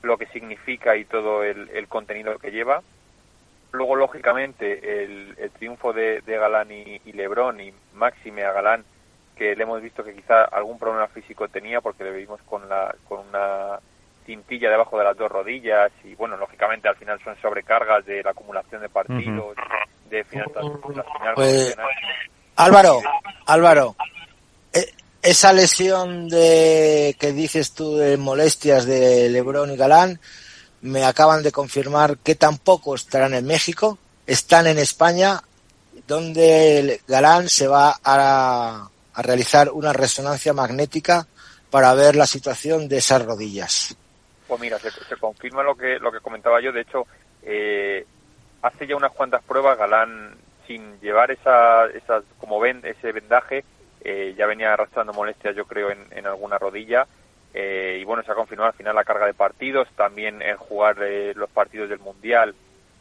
lo 0.01 0.17
que 0.17 0.25
significa 0.25 0.97
y 0.97 1.05
todo 1.05 1.45
el, 1.45 1.87
contenido 1.87 2.37
que 2.39 2.51
lleva. 2.51 2.81
Luego, 3.71 3.95
lógicamente, 3.95 5.03
el, 5.05 5.35
el 5.37 5.51
triunfo 5.51 5.93
de, 5.93 6.19
de 6.19 6.37
Galán 6.37 6.69
y, 6.69 6.99
y 7.05 7.13
Lebrón 7.13 7.61
y 7.61 7.73
máxime 7.93 8.43
a 8.43 8.51
Galán 8.51 8.83
que 9.43 9.57
le 9.57 9.63
hemos 9.63 9.81
visto 9.81 10.05
que 10.05 10.15
quizá 10.15 10.45
algún 10.45 10.79
problema 10.79 11.05
físico 11.07 11.49
tenía 11.49 11.81
porque 11.81 12.05
le 12.05 12.11
vimos 12.11 12.39
con 12.43 12.69
la 12.69 12.95
con 13.09 13.27
una 13.27 13.77
cintilla 14.25 14.69
debajo 14.69 14.97
de 14.97 15.03
las 15.03 15.17
dos 15.17 15.29
rodillas 15.29 15.91
y 16.05 16.15
bueno 16.15 16.37
lógicamente 16.37 16.87
al 16.87 16.95
final 16.95 17.19
son 17.21 17.35
sobrecargas 17.41 18.05
de 18.05 18.23
la 18.23 18.31
acumulación 18.31 18.81
de 18.81 18.87
partidos 18.87 19.57
uh 19.57 19.61
-huh. 19.61 20.09
de 20.09 20.23
final 20.23 20.49
final 20.49 21.33
pues, 21.35 21.75
Álvaro 22.55 23.01
Álvaro 23.45 23.95
eh, 24.71 24.93
esa 25.21 25.51
lesión 25.51 26.29
de 26.29 27.17
que 27.19 27.33
dices 27.33 27.73
tú 27.73 27.97
de 27.97 28.15
molestias 28.15 28.85
de 28.85 29.29
Lebrón 29.29 29.71
y 29.71 29.75
Galán 29.75 30.21
me 30.79 31.03
acaban 31.03 31.43
de 31.43 31.51
confirmar 31.51 32.17
que 32.19 32.35
tampoco 32.35 32.95
estarán 32.95 33.33
en 33.33 33.45
México 33.45 33.97
están 34.25 34.67
en 34.67 34.79
España 34.79 35.41
donde 36.07 37.01
Galán 37.09 37.49
se 37.49 37.67
va 37.67 37.99
a 38.05 38.89
a 39.13 39.21
realizar 39.21 39.69
una 39.71 39.93
resonancia 39.93 40.53
magnética 40.53 41.27
para 41.69 41.93
ver 41.93 42.15
la 42.15 42.27
situación 42.27 42.87
de 42.87 42.97
esas 42.97 43.23
rodillas. 43.25 43.95
Pues 44.47 44.61
mira, 44.61 44.77
se, 44.79 44.91
se 44.91 45.17
confirma 45.17 45.63
lo 45.63 45.75
que 45.75 45.97
lo 45.99 46.11
que 46.11 46.19
comentaba 46.19 46.61
yo. 46.61 46.71
De 46.71 46.81
hecho, 46.81 47.07
eh, 47.41 48.05
hace 48.61 48.87
ya 48.87 48.95
unas 48.95 49.11
cuantas 49.11 49.43
pruebas 49.43 49.77
Galán 49.77 50.35
sin 50.65 50.99
llevar 51.01 51.31
esa, 51.31 51.85
esa 51.87 52.21
como 52.39 52.59
ven 52.59 52.81
ese 52.83 53.11
vendaje 53.11 53.63
eh, 54.01 54.33
ya 54.37 54.45
venía 54.47 54.73
arrastrando 54.73 55.13
molestias 55.13 55.55
yo 55.55 55.65
creo 55.65 55.91
en, 55.91 55.99
en 56.11 56.25
alguna 56.25 56.57
rodilla 56.57 57.05
eh, 57.53 57.99
y 58.01 58.03
bueno 58.05 58.23
se 58.23 58.31
ha 58.31 58.35
confirmado 58.35 58.69
al 58.69 58.77
final 58.77 58.95
la 58.95 59.03
carga 59.03 59.25
de 59.25 59.33
partidos 59.33 59.87
también 59.95 60.41
en 60.41 60.57
jugar 60.57 60.97
eh, 61.01 61.33
los 61.35 61.49
partidos 61.49 61.89
del 61.89 61.99
mundial 61.99 62.55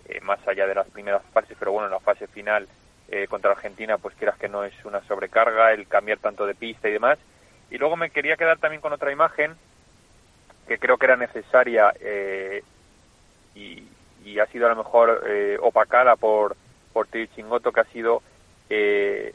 eh, 0.09 0.21
más 0.21 0.47
allá 0.47 0.67
de 0.67 0.75
las 0.75 0.89
primeras 0.89 1.23
fases 1.33 1.57
pero 1.59 1.73
bueno 1.73 1.87
en 1.87 1.93
la 1.93 2.01
fase 2.01 2.27
final 2.27 2.67
eh, 3.13 3.29
contra 3.29 3.53
Argentina, 3.53 3.99
pues 3.99 4.17
quieras 4.17 4.37
que 4.39 4.49
no 4.49 4.65
es 4.65 4.73
una 4.85 5.01
sobrecarga, 5.03 5.73
el 5.73 5.87
cambiar 5.87 6.19
tanto 6.19 6.47
de 6.47 6.55
pista 6.55 6.89
y 6.89 6.93
demás. 6.93 7.19
Y 7.71 7.79
luego 7.79 7.97
me 7.97 8.11
quería 8.11 8.37
quedar 8.37 8.59
también 8.59 8.81
con 8.81 8.93
otra 8.93 9.13
imagen 9.13 9.55
que 10.67 10.79
creo 10.79 10.97
que 10.97 11.07
era 11.07 11.17
necesaria 11.17 11.93
eh, 12.01 12.63
y, 13.55 13.85
y, 14.25 14.39
ha 14.39 14.47
sido 14.47 14.67
a 14.67 14.71
lo 14.71 14.77
mejor 14.77 15.25
eh, 15.27 15.59
opacada 15.61 16.17
por, 16.17 16.57
por 16.93 17.09
Chingoto, 17.11 17.73
que 17.73 17.81
ha 17.81 17.85
sido 17.85 18.23
eh, 18.71 19.35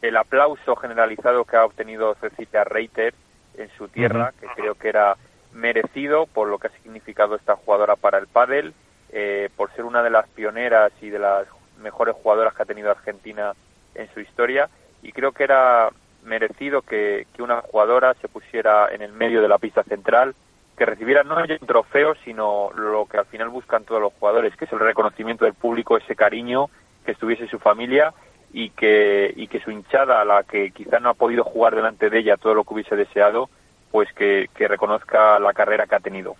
el 0.00 0.16
aplauso 0.16 0.74
generalizado 0.76 1.44
que 1.44 1.56
ha 1.56 1.64
obtenido 1.64 2.16
Cecilia 2.16 2.64
Reiter 2.64 3.14
en 3.56 3.70
su 3.78 3.88
tierra, 3.88 4.32
que 4.40 4.46
creo 4.48 4.74
que 4.74 4.88
era 4.88 5.16
merecido 5.52 6.26
por 6.26 6.48
lo 6.48 6.58
que 6.58 6.68
ha 6.68 6.82
significado 6.82 7.36
esta 7.36 7.54
jugadora 7.56 7.96
para 7.96 8.18
el 8.18 8.26
pádel, 8.26 8.74
eh, 9.10 9.50
por 9.56 9.72
ser 9.74 9.84
una 9.84 10.02
de 10.02 10.10
las 10.10 10.26
pioneras 10.28 10.90
y 11.00 11.10
de 11.10 11.18
las 11.18 11.46
mejores 11.82 12.16
jugadoras 12.16 12.54
que 12.54 12.62
ha 12.62 12.66
tenido 12.66 12.90
Argentina 12.90 13.52
en 13.94 14.08
su 14.14 14.20
historia 14.20 14.68
y 15.02 15.12
creo 15.12 15.32
que 15.32 15.44
era 15.44 15.90
merecido 16.24 16.82
que, 16.82 17.26
una 17.38 17.60
jugadora 17.60 18.14
se 18.14 18.28
pusiera 18.28 18.88
en 18.92 19.02
el 19.02 19.12
medio 19.12 19.42
de 19.42 19.48
la 19.48 19.58
pista 19.58 19.82
central, 19.82 20.34
que 20.76 20.86
recibiera 20.86 21.24
no 21.24 21.36
un 21.36 21.66
trofeo, 21.66 22.14
sino 22.24 22.70
lo 22.74 23.06
que 23.06 23.18
al 23.18 23.26
final 23.26 23.48
buscan 23.48 23.84
todos 23.84 24.00
los 24.00 24.12
jugadores, 24.14 24.56
que 24.56 24.64
es 24.64 24.72
el 24.72 24.78
reconocimiento 24.78 25.44
del 25.44 25.54
público, 25.54 25.96
ese 25.96 26.14
cariño, 26.14 26.70
que 27.04 27.12
estuviese 27.12 27.48
su 27.48 27.58
familia 27.58 28.14
y 28.52 28.70
que, 28.70 29.32
y 29.36 29.48
que 29.48 29.60
su 29.60 29.70
hinchada, 29.70 30.24
la 30.24 30.44
que 30.44 30.70
quizá 30.70 31.00
no 31.00 31.10
ha 31.10 31.14
podido 31.14 31.42
jugar 31.42 31.74
delante 31.74 32.08
de 32.08 32.18
ella 32.20 32.36
todo 32.36 32.54
lo 32.54 32.64
que 32.64 32.74
hubiese 32.74 32.96
deseado, 32.96 33.50
pues 33.90 34.08
que 34.12 34.48
reconozca 34.56 35.38
la 35.40 35.52
carrera 35.52 35.86
que 35.86 35.96
ha 35.96 36.00
tenido. 36.00 36.36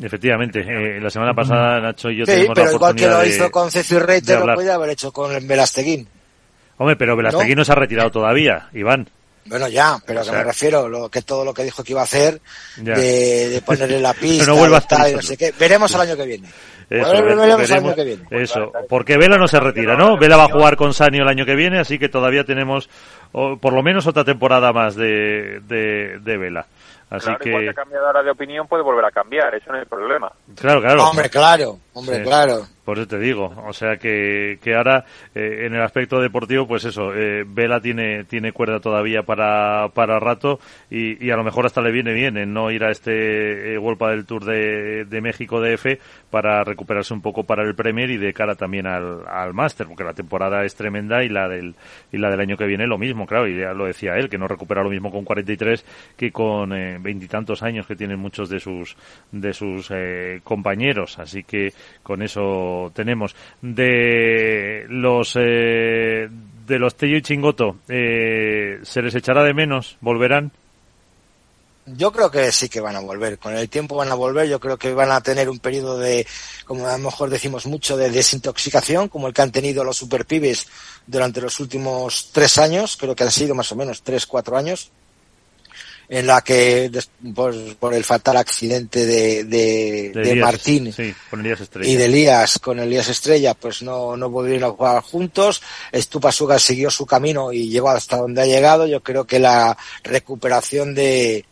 Efectivamente, 0.00 0.60
eh, 0.60 1.00
la 1.00 1.10
semana 1.10 1.34
pasada 1.34 1.80
Nacho 1.80 2.10
y 2.10 2.16
yo 2.16 2.24
sí, 2.24 2.32
tenemos 2.32 2.54
pero 2.54 2.66
la 2.68 2.72
igual 2.72 2.94
que 2.94 3.06
lo 3.06 3.18
de, 3.18 3.28
hizo 3.28 3.50
con 3.50 3.70
Ceci 3.70 3.98
Reiter, 3.98 4.40
lo 4.40 4.54
podía 4.54 4.74
haber 4.74 4.90
hecho 4.90 5.12
con 5.12 5.46
Velasteguín. 5.46 6.08
Hombre, 6.78 6.96
pero 6.96 7.16
Velasteguín 7.16 7.56
¿No? 7.56 7.60
no 7.60 7.64
se 7.64 7.72
ha 7.72 7.74
retirado 7.74 8.10
todavía, 8.10 8.68
Iván. 8.72 9.08
Bueno, 9.46 9.68
ya, 9.68 9.98
pero 10.06 10.20
o 10.20 10.24
sea, 10.24 10.32
que 10.32 10.38
me 10.38 10.44
refiero, 10.44 10.88
lo 10.88 11.08
que 11.08 11.22
todo 11.22 11.44
lo 11.44 11.52
que 11.52 11.64
dijo 11.64 11.82
que 11.82 11.92
iba 11.92 12.02
a 12.02 12.04
hacer, 12.04 12.40
de, 12.76 13.48
de, 13.48 13.62
ponerle 13.66 14.00
la 14.00 14.14
pista, 14.14 14.46
no 14.46 14.56
vuelvas 14.56 14.86
tal, 14.86 15.14
no 15.14 15.22
sé 15.22 15.36
qué. 15.36 15.52
Veremos 15.58 15.92
el 15.94 16.00
año 16.00 16.16
que 16.16 16.24
viene. 16.24 16.48
Eso, 16.88 17.10
ver, 17.10 17.22
veremos, 17.22 17.46
veremos, 17.46 17.70
el 17.70 17.76
año 17.76 17.94
que 17.94 18.04
viene. 18.04 18.22
Eso, 18.30 18.72
porque 18.88 19.16
Vela 19.16 19.38
no 19.38 19.48
se 19.48 19.60
retira, 19.60 19.96
¿no? 19.96 20.18
Vela 20.18 20.36
va 20.36 20.44
a 20.44 20.48
jugar 20.48 20.76
con 20.76 20.92
Sanio 20.92 21.22
el 21.22 21.28
año 21.28 21.46
que 21.46 21.54
viene, 21.54 21.78
así 21.78 21.98
que 21.98 22.08
todavía 22.08 22.44
tenemos 22.44 22.88
o, 23.32 23.56
por 23.58 23.72
lo 23.72 23.82
menos 23.82 24.06
otra 24.06 24.24
temporada 24.24 24.72
más 24.72 24.96
de, 24.96 25.60
de, 25.68 26.18
de 26.18 26.36
Vela. 26.36 26.66
Así 27.10 27.24
claro, 27.26 27.38
que... 27.40 27.48
igual 27.48 27.64
que 27.64 27.70
ha 27.70 27.74
cambiado 27.74 28.06
ahora 28.06 28.22
de 28.22 28.30
opinión, 28.30 28.66
puede 28.68 28.82
volver 28.82 29.04
a 29.04 29.10
cambiar, 29.10 29.54
eso 29.54 29.70
no 29.70 29.76
es 29.76 29.82
el 29.82 29.88
problema. 29.88 30.30
Claro, 30.56 30.80
claro. 30.80 31.04
Hombre, 31.04 31.28
claro, 31.28 31.78
hombre, 31.92 32.16
Sí. 32.18 32.22
claro. 32.22 32.66
Por 32.90 32.98
eso 32.98 33.06
te 33.06 33.20
digo, 33.20 33.54
o 33.68 33.72
sea 33.72 33.98
que, 33.98 34.58
que 34.60 34.74
ahora 34.74 35.04
eh, 35.32 35.66
en 35.66 35.74
el 35.74 35.80
aspecto 35.80 36.20
deportivo, 36.20 36.66
pues 36.66 36.84
eso, 36.84 37.14
eh, 37.14 37.44
Vela 37.46 37.80
tiene, 37.80 38.24
tiene 38.24 38.50
cuerda 38.50 38.80
todavía 38.80 39.22
para, 39.22 39.90
para 39.94 40.18
rato 40.18 40.58
y, 40.90 41.30
a 41.30 41.36
lo 41.36 41.44
mejor 41.44 41.66
hasta 41.66 41.82
le 41.82 41.92
viene 41.92 42.12
bien 42.12 42.36
en 42.36 42.52
no 42.52 42.68
ir 42.72 42.82
a 42.82 42.90
este 42.90 43.74
eh, 43.74 43.78
World 43.78 44.10
del 44.10 44.26
Tour 44.26 44.44
de, 44.44 45.04
de 45.04 45.20
México 45.20 45.60
DF 45.60 46.00
para 46.30 46.64
recuperarse 46.64 47.14
un 47.14 47.20
poco 47.20 47.44
para 47.44 47.62
el 47.62 47.76
Premier 47.76 48.10
y 48.10 48.16
de 48.16 48.32
cara 48.32 48.56
también 48.56 48.88
al, 48.88 49.24
al 49.28 49.54
Master, 49.54 49.86
porque 49.86 50.02
la 50.02 50.12
temporada 50.12 50.64
es 50.64 50.74
tremenda 50.74 51.22
y 51.22 51.28
la 51.28 51.46
del 51.46 51.76
y 52.10 52.18
la 52.18 52.28
del 52.28 52.40
año 52.40 52.56
que 52.56 52.66
viene 52.66 52.88
lo 52.88 52.98
mismo, 52.98 53.24
claro, 53.24 53.46
y 53.46 53.56
ya 53.56 53.72
lo 53.72 53.86
decía 53.86 54.16
él, 54.16 54.28
que 54.28 54.36
no 54.36 54.48
recupera 54.48 54.82
lo 54.82 54.90
mismo 54.90 55.12
con 55.12 55.24
43 55.24 55.84
que 56.16 56.32
con 56.32 56.72
eh, 56.72 56.98
veintitantos 57.00 57.62
años 57.62 57.86
que 57.86 57.94
tienen 57.94 58.18
muchos 58.18 58.48
de 58.48 58.58
sus 58.58 58.96
de 59.30 59.52
sus 59.52 59.92
eh, 59.92 60.40
compañeros, 60.42 61.20
así 61.20 61.44
que 61.44 61.72
con 62.02 62.20
eso 62.22 62.79
tenemos 62.88 63.36
de 63.60 64.86
los 64.88 65.36
eh, 65.36 66.28
de 66.66 66.78
los 66.78 66.94
Tello 66.94 67.16
y 67.16 67.22
Chingoto 67.22 67.76
eh, 67.88 68.78
se 68.82 69.02
les 69.02 69.14
echará 69.14 69.44
de 69.44 69.52
menos 69.52 69.98
volverán 70.00 70.52
Yo 71.84 72.12
creo 72.12 72.30
que 72.30 72.52
sí 72.52 72.68
que 72.68 72.80
van 72.80 72.96
a 72.96 73.00
volver. 73.00 73.38
Con 73.38 73.56
el 73.56 73.68
tiempo 73.68 73.96
van 73.96 74.12
a 74.12 74.14
volver. 74.14 74.48
Yo 74.48 74.60
creo 74.60 74.78
que 74.78 74.94
van 74.94 75.10
a 75.10 75.20
tener 75.20 75.48
un 75.48 75.58
periodo 75.58 75.98
de, 75.98 76.26
como 76.64 76.86
a 76.86 76.96
lo 76.96 77.04
mejor 77.04 77.30
decimos 77.30 77.66
mucho, 77.66 77.96
de 77.96 78.10
desintoxicación, 78.10 79.08
como 79.08 79.26
el 79.26 79.34
que 79.34 79.42
han 79.42 79.50
tenido 79.50 79.82
los 79.82 79.96
superpibes 79.96 80.68
durante 81.06 81.40
los 81.40 81.58
últimos 81.58 82.30
tres 82.32 82.58
años. 82.58 82.96
Creo 82.96 83.16
que 83.16 83.24
han 83.24 83.32
sido 83.32 83.54
más 83.54 83.72
o 83.72 83.76
menos 83.76 84.02
tres, 84.02 84.26
cuatro 84.26 84.56
años. 84.56 84.92
En 86.12 86.26
la 86.26 86.40
que, 86.42 86.88
des- 86.88 87.08
por, 87.36 87.94
el 87.94 88.02
fatal 88.02 88.36
accidente 88.36 89.06
de, 89.06 89.44
de, 89.44 90.10
de 90.12 90.30
Elías, 90.32 90.44
Martín 90.44 90.92
sí 90.92 91.14
con 91.30 91.38
Elías 91.40 91.60
y 91.86 91.94
de 91.96 92.04
Elías 92.06 92.58
con 92.58 92.78
Elías 92.80 93.08
Estrella, 93.08 93.54
pues 93.54 93.80
no, 93.82 94.16
no 94.16 94.28
volvieron 94.28 94.64
a 94.70 94.72
jugar 94.74 95.02
juntos. 95.04 95.62
Stupa 95.94 96.32
Suga 96.32 96.58
siguió 96.58 96.90
su 96.90 97.06
camino 97.06 97.52
y 97.52 97.68
llegó 97.68 97.90
hasta 97.90 98.16
donde 98.16 98.42
ha 98.42 98.46
llegado. 98.46 98.88
Yo 98.88 99.00
creo 99.04 99.24
que 99.24 99.38
la 99.38 99.78
recuperación 100.02 100.96
de, 100.96 101.44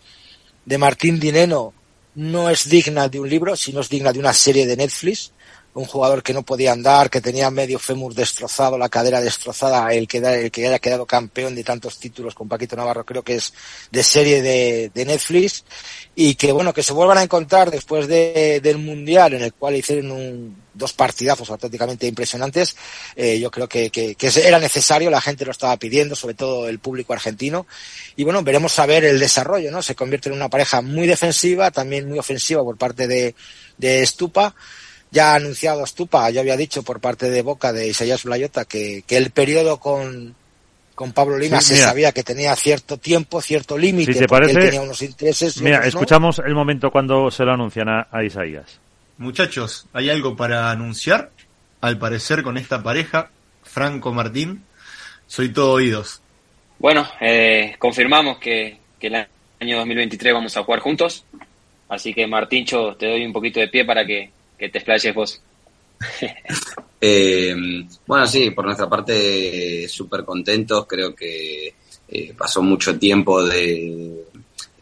de 0.65 0.79
Martín 0.79 1.21
Dineno 1.21 1.73
no 2.17 2.51
es 2.51 2.69
digna 2.69 3.09
de 3.09 3.21
un 3.21 3.29
libro, 3.31 3.55
sino 3.55 3.81
es 3.81 3.89
digna 3.89 4.13
de 4.13 4.19
una 4.19 4.33
serie 4.33 4.67
de 4.67 4.77
Netflix. 4.77 5.31
Un 5.79 5.85
jugador 5.85 6.25
que 6.25 6.35
no 6.35 6.43
podía 6.43 6.73
andar, 6.73 7.09
que 7.09 7.21
tenía 7.21 7.53
medio 7.53 7.79
fémur 7.79 8.13
destrozado, 8.13 8.77
la 8.77 8.89
cadera 8.89 9.21
destrozada, 9.21 9.95
el 9.95 10.09
que, 10.09 10.19
el 10.19 10.51
que 10.51 10.67
haya 10.67 10.81
quedado 10.81 11.07
campeón 11.07 11.55
de 11.55 11.63
tantos 11.63 11.99
títulos 12.01 12.35
con 12.35 12.49
Paquito 12.49 12.75
Navarro, 12.75 13.07
creo 13.07 13.23
que 13.23 13.37
es 13.37 13.55
de 13.93 14.03
serie 14.03 14.43
de, 14.43 15.05
Netflix. 15.05 15.65
Y 16.17 16.35
que 16.35 16.51
bueno, 16.51 16.75
que 16.75 16.83
se 16.83 16.93
vuelvan 16.93 17.19
a 17.19 17.23
encontrar 17.23 17.71
después 17.71 18.09
de, 18.09 18.61
del 18.61 18.79
Mundial, 18.79 19.35
en 19.35 19.43
el 19.43 19.55
cual 19.55 19.77
hicieron 19.77 20.11
un, 20.11 20.57
dos 20.75 20.93
partidazos 20.95 21.49
auténticamente 21.49 22.09
impresionantes. 22.09 22.77
Eh, 23.15 23.39
yo 23.39 23.49
creo 23.51 23.69
que, 23.69 23.91
que, 23.91 24.17
que 24.17 24.33
era 24.45 24.59
necesario, 24.59 25.11
la 25.11 25.21
gente 25.21 25.45
lo 25.45 25.53
estaba 25.53 25.77
pidiendo, 25.77 26.17
sobre 26.17 26.35
todo 26.35 26.69
el 26.69 26.81
público 26.81 27.13
argentino. 27.13 27.69
Y 28.17 28.25
bueno, 28.25 28.43
veremos 28.43 28.77
a 28.81 28.87
ver 28.87 29.05
el 29.05 29.21
desarrollo, 29.21 29.71
¿no? 29.71 29.81
Se 29.81 29.95
convierte 29.95 30.29
en 30.29 30.35
una 30.35 30.49
pareja 30.49 30.81
muy 30.81 31.07
defensiva, 31.07 31.71
también 31.71 32.09
muy 32.09 32.19
ofensiva 32.19 32.65
por 32.65 32.77
parte 32.77 33.07
de, 33.07 33.37
de 33.77 34.05
Stupa. 34.05 34.57
Ya 35.11 35.33
ha 35.33 35.37
anunciado 35.37 35.87
Stupa, 35.87 36.29
ya 36.31 36.41
había 36.41 36.57
dicho 36.57 36.83
por 36.83 37.01
parte 37.01 37.31
de 37.31 37.43
Boca 37.43 37.73
de 37.73 37.89
Isaías 37.89 38.25
Blayota 38.25 38.65
que, 38.67 39.03
que 39.07 39.17
el 39.17 39.31
periodo 39.31 39.79
con, 39.81 40.35
con 40.95 41.13
Pablo 41.13 41.39
Lima 41.39 41.61
Sí, 41.61 41.69
se 41.69 41.75
mira. 41.75 41.87
sabía 41.87 42.13
que 42.13 42.23
tenía 42.23 42.55
cierto 42.57 42.99
tiempo, 42.99 43.41
cierto 43.41 43.79
límite, 43.79 44.13
Si 44.13 44.19
te 44.19 44.27
porque 44.27 44.49
él 44.49 44.53
parece- 44.55 44.67
tenía 44.71 44.83
unos 44.83 45.01
intereses. 45.03 45.61
mira 45.63 45.79
otros 45.79 45.95
no. 45.95 45.99
escuchamos 46.01 46.39
el 46.45 46.55
momento 46.55 46.91
cuando 46.91 47.31
se 47.31 47.45
lo 47.45 47.53
anuncian 47.53 47.89
a, 47.89 48.09
a 48.11 48.23
Isaías 48.23 48.79
Muchachos, 49.17 49.87
¿hay 49.93 50.11
algo 50.11 50.37
para 50.37 50.71
anunciar? 50.71 51.31
Al 51.81 51.99
parecer 51.99 52.43
con 52.43 52.57
esta 52.59 52.83
pareja, 52.83 53.31
Franco 53.65 54.13
Martín, 54.13 54.63
soy 55.27 55.49
todo 55.53 55.73
oídos. 55.73 56.21
Bueno, 56.79 57.09
eh, 57.21 57.75
confirmamos 57.79 58.39
que, 58.39 58.79
que 59.01 59.07
el 59.09 59.15
año 59.61 59.77
2023 59.79 60.35
vamos 60.35 60.57
a 60.57 60.63
jugar 60.65 60.81
juntos. 60.81 61.25
Así 61.89 62.13
que, 62.15 62.27
Martincho, 62.29 62.95
te 62.97 63.07
doy 63.07 63.25
un 63.25 63.33
poquito 63.33 63.59
de 63.59 63.67
pie 63.69 63.85
para 63.85 64.05
que, 64.07 64.31
que 64.59 64.69
te 64.69 64.79
explayes 64.79 65.15
vos. 65.15 65.41
Eh, 67.01 67.55
bueno, 68.09 68.27
sí, 68.27 68.51
por 68.51 68.65
nuestra 68.65 68.89
parte, 68.89 69.87
súper 69.89 70.25
contentos. 70.25 70.85
Creo 70.85 71.15
que 71.15 71.73
eh, 72.09 72.35
pasó 72.37 72.61
mucho 72.61 72.99
tiempo 72.99 73.45
de, 73.45 74.25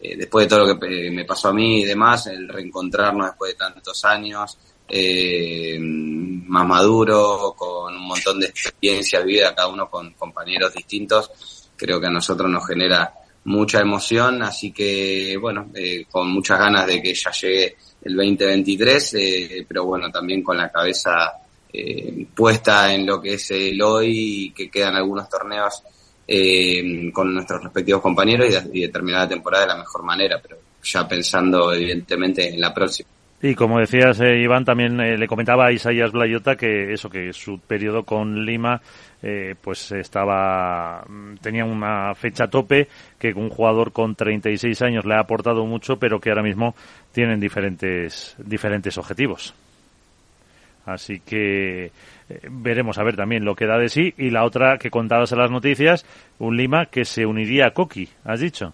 eh, 0.01 0.15
después 0.15 0.45
de 0.45 0.49
todo 0.49 0.65
lo 0.65 0.79
que 0.79 1.07
eh, 1.07 1.11
me 1.11 1.25
pasó 1.25 1.49
a 1.49 1.53
mí 1.53 1.81
y 1.81 1.85
demás, 1.85 2.27
el 2.27 2.47
reencontrarnos 2.47 3.27
después 3.27 3.51
de 3.51 3.57
tantos 3.57 4.05
años, 4.05 4.57
eh, 4.87 5.77
más 5.79 6.65
maduro, 6.65 7.53
con 7.57 7.95
un 7.95 8.07
montón 8.07 8.39
de 8.39 8.47
experiencia 8.47 9.21
vivida, 9.21 9.55
cada 9.55 9.67
uno 9.69 9.89
con 9.89 10.13
compañeros 10.13 10.73
distintos. 10.73 11.31
Creo 11.75 11.99
que 11.99 12.07
a 12.07 12.11
nosotros 12.11 12.49
nos 12.49 12.65
genera 12.65 13.13
mucha 13.45 13.79
emoción, 13.79 14.43
así 14.43 14.71
que 14.71 15.37
bueno, 15.39 15.69
eh, 15.73 16.05
con 16.09 16.29
muchas 16.29 16.59
ganas 16.59 16.85
de 16.85 17.01
que 17.01 17.13
ya 17.13 17.31
llegue 17.31 17.77
el 18.07 18.15
2023, 18.15 19.13
eh, 19.15 19.65
pero 19.67 19.85
bueno, 19.85 20.09
también 20.09 20.41
con 20.43 20.57
la 20.57 20.69
cabeza 20.69 21.33
eh, 21.71 22.25
puesta 22.35 22.93
en 22.93 23.05
lo 23.05 23.21
que 23.21 23.33
es 23.33 23.51
el 23.51 23.81
hoy 23.81 24.53
que 24.55 24.69
quedan 24.69 24.95
algunos 24.95 25.29
torneos 25.29 25.83
eh, 26.27 27.09
con 27.13 27.33
nuestros 27.33 27.63
respectivos 27.63 28.01
compañeros 28.01 28.47
y, 28.49 28.51
de- 28.51 28.79
y 28.79 29.27
temporada 29.29 29.63
de 29.65 29.73
la 29.73 29.77
mejor 29.77 30.03
manera, 30.03 30.39
pero 30.41 30.57
ya 30.83 31.07
pensando 31.07 31.73
evidentemente 31.73 32.47
en 32.53 32.59
la 32.59 32.73
próxima. 32.73 33.09
Y 33.41 33.53
como 33.53 33.79
decías, 33.79 34.19
eh, 34.19 34.39
Iván, 34.41 34.65
también 34.65 34.99
eh, 34.99 35.15
le 35.17 35.27
comentaba 35.27 35.67
a 35.67 35.71
Isaías 35.71 36.11
Blayota 36.11 36.55
que 36.55 36.91
eso, 36.93 37.07
que 37.09 37.31
su 37.33 37.59
periodo 37.59 38.03
con 38.03 38.43
Lima, 38.45 38.81
eh, 39.23 39.55
pues 39.59 39.91
estaba, 39.91 41.03
mm, 41.07 41.37
tenía 41.37 41.65
una 41.65 42.13
fecha 42.15 42.47
tope, 42.47 42.87
que 43.17 43.33
un 43.33 43.49
jugador 43.49 43.91
con 43.91 44.15
36 44.15 44.81
años 44.81 45.05
le 45.05 45.15
ha 45.15 45.19
aportado 45.19 45.65
mucho, 45.65 45.97
pero 45.97 46.19
que 46.19 46.29
ahora 46.29 46.43
mismo 46.43 46.75
tienen 47.11 47.39
diferentes, 47.39 48.35
diferentes 48.37 48.97
objetivos. 48.97 49.53
Así 50.85 51.19
que 51.19 51.85
eh, 51.85 51.91
veremos 52.49 52.97
a 52.97 53.03
ver 53.03 53.15
también 53.15 53.43
lo 53.43 53.55
que 53.55 53.65
da 53.65 53.77
de 53.77 53.89
sí. 53.89 54.13
Y 54.17 54.29
la 54.29 54.45
otra 54.45 54.77
que 54.77 54.89
contabas 54.89 55.31
en 55.31 55.39
las 55.39 55.51
noticias, 55.51 56.05
un 56.39 56.55
Lima 56.55 56.85
que 56.85 57.03
se 57.03 57.25
uniría 57.25 57.67
a 57.67 57.71
Coqui, 57.71 58.07
has 58.23 58.39
dicho. 58.39 58.73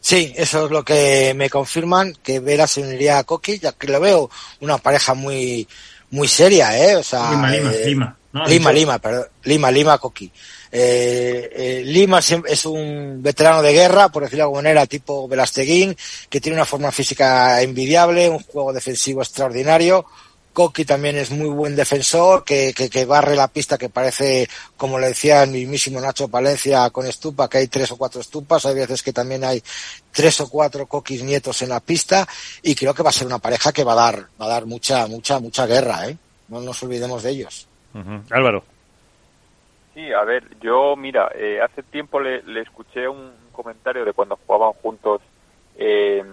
Sí, 0.00 0.32
eso 0.36 0.66
es 0.66 0.70
lo 0.70 0.82
que 0.82 1.34
me 1.36 1.50
confirman, 1.50 2.14
que 2.22 2.40
Vera 2.40 2.66
se 2.66 2.82
uniría 2.82 3.18
a 3.18 3.24
Coqui, 3.24 3.58
ya 3.58 3.72
que 3.72 3.88
lo 3.88 4.00
veo 4.00 4.30
una 4.60 4.78
pareja 4.78 5.14
muy 5.14 5.66
muy 6.10 6.26
seria, 6.26 6.76
¿eh? 6.76 6.96
O 6.96 7.02
sea, 7.02 7.30
Lima, 7.30 7.50
Lima, 7.50 7.72
eh, 7.72 7.86
Lima. 7.86 8.16
¿No? 8.32 8.46
Lima, 8.46 8.72
Lima, 8.72 8.98
perdón, 8.98 9.26
Lima, 9.44 9.70
Lima, 9.70 9.98
Coqui. 9.98 10.30
Eh, 10.72 11.50
eh, 11.52 11.82
Lima 11.84 12.20
siem- 12.20 12.44
es 12.46 12.64
un 12.64 13.18
veterano 13.22 13.60
de 13.60 13.72
guerra, 13.72 14.08
por 14.08 14.22
decirlo 14.22 14.42
de 14.42 14.44
alguna 14.44 14.62
manera, 14.62 14.86
tipo 14.86 15.26
Velasteguín, 15.26 15.96
que 16.28 16.40
tiene 16.40 16.56
una 16.56 16.64
forma 16.64 16.92
física 16.92 17.60
envidiable, 17.60 18.28
un 18.30 18.38
juego 18.40 18.72
defensivo 18.72 19.20
extraordinario. 19.22 20.06
Coqui 20.52 20.84
también 20.84 21.16
es 21.16 21.30
muy 21.30 21.48
buen 21.48 21.76
defensor, 21.76 22.44
que, 22.44 22.72
que, 22.74 22.90
que 22.90 23.04
barre 23.04 23.36
la 23.36 23.46
pista, 23.48 23.78
que 23.78 23.88
parece, 23.88 24.48
como 24.76 24.98
le 24.98 25.06
decía 25.08 25.44
el 25.44 25.50
mismísimo 25.50 26.00
Nacho 26.00 26.26
Palencia 26.26 26.90
con 26.90 27.06
Estupa, 27.06 27.48
que 27.48 27.58
hay 27.58 27.68
tres 27.68 27.92
o 27.92 27.96
cuatro 27.96 28.20
estupas, 28.20 28.66
hay 28.66 28.74
veces 28.74 29.02
que 29.04 29.12
también 29.12 29.44
hay 29.44 29.62
tres 30.12 30.40
o 30.40 30.48
cuatro 30.48 30.86
coquis 30.86 31.22
nietos 31.22 31.62
en 31.62 31.68
la 31.68 31.78
pista, 31.78 32.26
y 32.62 32.74
creo 32.74 32.92
que 32.94 33.02
va 33.04 33.10
a 33.10 33.12
ser 33.12 33.28
una 33.28 33.38
pareja 33.38 33.72
que 33.72 33.84
va 33.84 33.92
a 33.92 33.96
dar, 33.96 34.26
va 34.40 34.46
a 34.46 34.48
dar 34.48 34.66
mucha, 34.66 35.06
mucha, 35.06 35.38
mucha 35.38 35.66
guerra, 35.66 36.08
¿eh? 36.08 36.16
No 36.48 36.60
nos 36.60 36.82
olvidemos 36.82 37.22
de 37.22 37.30
ellos. 37.30 37.68
Álvaro. 38.30 38.64
Sí, 39.94 40.12
a 40.12 40.22
ver, 40.24 40.44
yo, 40.60 40.94
mira, 40.96 41.30
eh, 41.34 41.60
hace 41.60 41.82
tiempo 41.82 42.20
le, 42.20 42.42
le 42.42 42.60
escuché 42.60 43.08
un 43.08 43.32
comentario 43.52 44.04
de 44.04 44.12
cuando 44.12 44.36
jugaban 44.46 44.72
juntos 44.74 45.20
eh, 45.76 46.24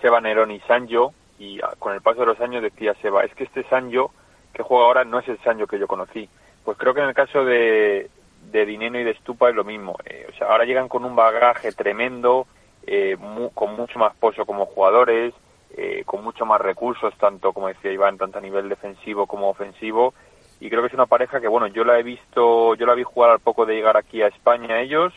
Seba 0.00 0.20
Nerón 0.20 0.50
y 0.50 0.60
Sancho, 0.60 1.12
y 1.38 1.58
con 1.78 1.94
el 1.94 2.00
paso 2.00 2.20
de 2.20 2.26
los 2.26 2.40
años 2.40 2.62
decía 2.62 2.94
Seba, 3.02 3.24
es 3.24 3.34
que 3.34 3.44
este 3.44 3.64
Sancho 3.64 4.10
que 4.52 4.62
juega 4.62 4.84
ahora 4.84 5.04
no 5.04 5.18
es 5.18 5.28
el 5.28 5.38
Sancho 5.40 5.66
que 5.66 5.78
yo 5.78 5.86
conocí. 5.86 6.28
Pues 6.64 6.78
creo 6.78 6.94
que 6.94 7.00
en 7.00 7.08
el 7.08 7.14
caso 7.14 7.44
de, 7.44 8.08
de 8.52 8.66
Dineno 8.66 8.98
y 8.98 9.04
de 9.04 9.14
Stupa 9.14 9.50
es 9.50 9.54
lo 9.54 9.64
mismo. 9.64 9.96
Eh, 10.04 10.26
o 10.28 10.32
sea, 10.38 10.46
ahora 10.48 10.64
llegan 10.64 10.88
con 10.88 11.04
un 11.04 11.16
bagaje 11.16 11.72
tremendo, 11.72 12.46
eh, 12.86 13.16
mu- 13.18 13.50
con 13.50 13.74
mucho 13.74 13.98
más 13.98 14.14
pozo 14.16 14.46
como 14.46 14.66
jugadores, 14.66 15.34
eh, 15.76 16.04
con 16.06 16.22
mucho 16.22 16.46
más 16.46 16.60
recursos, 16.60 17.12
tanto 17.18 17.52
como 17.52 17.68
decía 17.68 17.90
Iván, 17.92 18.16
tanto 18.16 18.38
a 18.38 18.42
nivel 18.42 18.68
defensivo 18.68 19.26
como 19.26 19.50
ofensivo. 19.50 20.14
Y 20.60 20.70
creo 20.70 20.82
que 20.82 20.88
es 20.88 20.94
una 20.94 21.06
pareja 21.06 21.40
que, 21.40 21.48
bueno, 21.48 21.66
yo 21.66 21.84
la 21.84 21.98
he 21.98 22.02
visto, 22.02 22.74
yo 22.74 22.86
la 22.86 22.94
vi 22.94 23.02
jugar 23.02 23.30
al 23.30 23.40
poco 23.40 23.66
de 23.66 23.74
llegar 23.74 23.96
aquí 23.96 24.22
a 24.22 24.28
España 24.28 24.80
ellos 24.80 25.12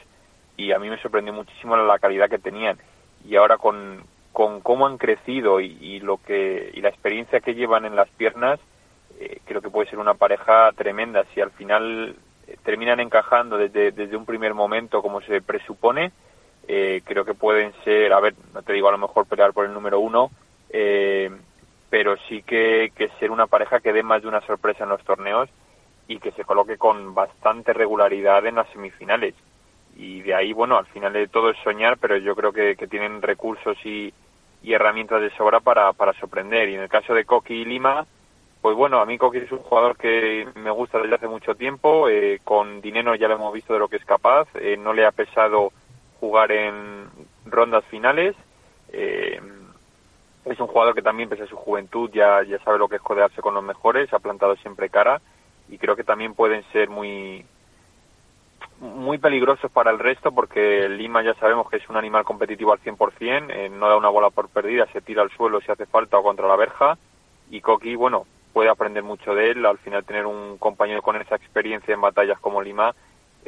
y 0.57 0.71
a 0.71 0.79
mí 0.79 0.89
me 0.89 1.01
sorprendió 1.01 1.33
muchísimo 1.33 1.77
la 1.77 1.99
calidad 1.99 2.29
que 2.29 2.39
tenían. 2.39 2.77
Y 3.25 3.35
ahora 3.35 3.57
con, 3.57 4.03
con 4.33 4.61
cómo 4.61 4.87
han 4.87 4.97
crecido 4.97 5.61
y, 5.61 5.77
y 5.79 5.99
lo 5.99 6.17
que 6.17 6.71
y 6.73 6.81
la 6.81 6.89
experiencia 6.89 7.39
que 7.39 7.55
llevan 7.55 7.85
en 7.85 7.95
las 7.95 8.09
piernas, 8.09 8.59
eh, 9.19 9.39
creo 9.45 9.61
que 9.61 9.69
puede 9.69 9.89
ser 9.89 9.99
una 9.99 10.15
pareja 10.15 10.71
tremenda. 10.73 11.23
Si 11.33 11.41
al 11.41 11.51
final 11.51 12.15
eh, 12.47 12.57
terminan 12.63 12.99
encajando 12.99 13.57
desde, 13.57 13.91
desde 13.91 14.17
un 14.17 14.25
primer 14.25 14.53
momento 14.53 15.01
como 15.01 15.21
se 15.21 15.41
presupone, 15.41 16.11
eh, 16.67 17.01
creo 17.05 17.23
que 17.23 17.33
pueden 17.33 17.73
ser, 17.83 18.11
a 18.11 18.19
ver, 18.19 18.35
no 18.53 18.61
te 18.61 18.73
digo 18.73 18.89
a 18.89 18.91
lo 18.91 18.97
mejor 18.97 19.25
pelear 19.25 19.53
por 19.53 19.65
el 19.65 19.73
número 19.73 19.99
uno, 19.99 20.31
eh, 20.69 21.31
pero 21.89 22.17
sí 22.27 22.41
que, 22.43 22.91
que 22.95 23.09
ser 23.19 23.31
una 23.31 23.47
pareja 23.47 23.79
que 23.79 23.93
dé 23.93 24.03
más 24.03 24.21
de 24.21 24.27
una 24.27 24.41
sorpresa 24.41 24.83
en 24.83 24.89
los 24.89 25.03
torneos 25.03 25.49
y 26.07 26.19
que 26.19 26.31
se 26.31 26.43
coloque 26.43 26.77
con 26.77 27.13
bastante 27.13 27.73
regularidad 27.73 28.45
en 28.45 28.55
las 28.55 28.69
semifinales. 28.69 29.35
Y 29.95 30.21
de 30.21 30.35
ahí, 30.35 30.53
bueno, 30.53 30.77
al 30.77 30.85
final 30.87 31.13
de 31.13 31.27
todo 31.27 31.49
es 31.49 31.57
soñar, 31.63 31.97
pero 31.97 32.17
yo 32.17 32.35
creo 32.35 32.51
que, 32.51 32.75
que 32.75 32.87
tienen 32.87 33.21
recursos 33.21 33.77
y, 33.83 34.13
y 34.61 34.73
herramientas 34.73 35.21
de 35.21 35.31
sobra 35.31 35.59
para, 35.59 35.91
para 35.93 36.13
sorprender. 36.13 36.69
Y 36.69 36.75
en 36.75 36.81
el 36.81 36.89
caso 36.89 37.13
de 37.13 37.25
Coqui 37.25 37.55
y 37.55 37.65
Lima, 37.65 38.05
pues 38.61 38.75
bueno, 38.75 38.99
a 38.99 39.05
mí 39.05 39.17
Coqui 39.17 39.39
es 39.39 39.51
un 39.51 39.59
jugador 39.59 39.97
que 39.97 40.47
me 40.55 40.71
gusta 40.71 40.99
desde 40.99 41.15
hace 41.15 41.27
mucho 41.27 41.55
tiempo. 41.55 42.09
Eh, 42.09 42.41
con 42.43 42.81
Dineno 42.81 43.15
ya 43.15 43.27
lo 43.27 43.35
hemos 43.35 43.53
visto 43.53 43.73
de 43.73 43.79
lo 43.79 43.87
que 43.87 43.97
es 43.97 44.05
capaz. 44.05 44.47
Eh, 44.55 44.77
no 44.77 44.93
le 44.93 45.05
ha 45.05 45.11
pesado 45.11 45.71
jugar 46.19 46.51
en 46.51 47.07
rondas 47.45 47.83
finales. 47.85 48.35
Eh, 48.91 49.41
es 50.49 50.59
un 50.59 50.67
jugador 50.67 50.95
que 50.95 51.01
también, 51.01 51.29
pese 51.29 51.43
a 51.43 51.47
su 51.47 51.55
juventud, 51.55 52.09
ya, 52.13 52.43
ya 52.43 52.59
sabe 52.59 52.77
lo 52.77 52.87
que 52.87 52.97
es 52.97 53.01
codearse 53.01 53.41
con 53.41 53.53
los 53.53 53.63
mejores. 53.63 54.11
Ha 54.13 54.19
plantado 54.19 54.55
siempre 54.57 54.89
cara. 54.89 55.21
Y 55.69 55.77
creo 55.77 55.95
que 55.95 56.03
también 56.03 56.33
pueden 56.33 56.63
ser 56.71 56.89
muy, 56.89 57.45
muy 58.79 59.17
peligrosos 59.17 59.71
para 59.71 59.91
el 59.91 59.99
resto 59.99 60.31
porque 60.31 60.87
Lima 60.89 61.23
ya 61.23 61.33
sabemos 61.35 61.69
que 61.69 61.77
es 61.77 61.89
un 61.89 61.97
animal 61.97 62.23
competitivo 62.23 62.73
al 62.73 62.79
100%, 62.79 63.49
eh, 63.49 63.69
no 63.69 63.89
da 63.89 63.97
una 63.97 64.09
bola 64.09 64.29
por 64.29 64.49
perdida, 64.49 64.85
se 64.93 65.01
tira 65.01 65.23
al 65.23 65.31
suelo 65.31 65.59
si 65.61 65.71
hace 65.71 65.85
falta 65.85 66.17
o 66.17 66.23
contra 66.23 66.47
la 66.47 66.55
verja 66.55 66.97
y 67.49 67.61
Coqui, 67.61 67.95
bueno, 67.95 68.25
puede 68.53 68.69
aprender 68.69 69.03
mucho 69.03 69.33
de 69.33 69.51
él, 69.51 69.65
al 69.65 69.77
final 69.79 70.03
tener 70.03 70.25
un 70.25 70.57
compañero 70.57 71.01
con 71.01 71.15
esa 71.15 71.35
experiencia 71.35 71.93
en 71.93 72.01
batallas 72.01 72.39
como 72.39 72.61
Lima, 72.61 72.93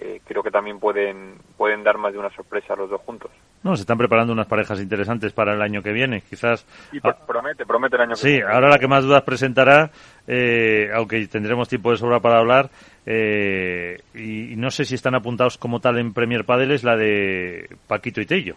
eh, 0.02 0.22
creo 0.26 0.41
que 0.41 0.52
también 0.52 0.80
pueden, 0.80 1.36
pueden 1.58 1.84
dar 1.84 1.97
más 1.97 2.14
de 2.14 2.20
una 2.20 2.30
sorpresa 2.30 2.74
a 2.74 2.78
los 2.78 2.89
dos 2.89 3.02
juntos. 3.02 3.30
No, 3.64 3.76
se 3.76 3.82
están 3.82 3.97
preparando 3.97 4.32
unas 4.32 4.47
parejas 4.47 4.80
interesantes 4.80 5.34
para 5.34 5.54
el 5.54 5.62
año 5.62 5.84
que 5.84 5.91
viene, 5.91 6.22
quizás. 6.22 6.66
Y 6.91 7.00
promete, 7.02 7.66
promete 7.66 7.97
el 7.97 8.04
año 8.04 8.16
sí, 8.16 8.22
que 8.22 8.28
viene. 8.30 8.45
Sí, 8.45 8.52
ahora 8.52 8.70
la 8.70 8.80
que 8.80 8.88
más 8.88 9.04
dudas 9.04 9.24
presentará, 9.24 9.91
eh, 10.28 10.89
aunque 10.93 11.28
tendremos 11.28 11.68
tiempo 11.68 11.91
de 11.91 11.97
sobra 11.97 12.22
para 12.22 12.39
hablar, 12.39 12.70
eh, 13.06 14.02
y, 14.14 14.54
y, 14.54 14.56
no 14.56 14.72
sé 14.72 14.86
si 14.86 14.95
están 14.95 15.16
apuntados 15.16 15.58
como 15.58 15.82
tal 15.82 15.97
en 15.97 16.14
Premier 16.14 16.45
Padel, 16.45 16.72
es 16.72 16.84
la 16.84 16.95
de 16.95 17.70
Paquito 17.88 18.22
y 18.22 18.26
Tello. 18.26 18.56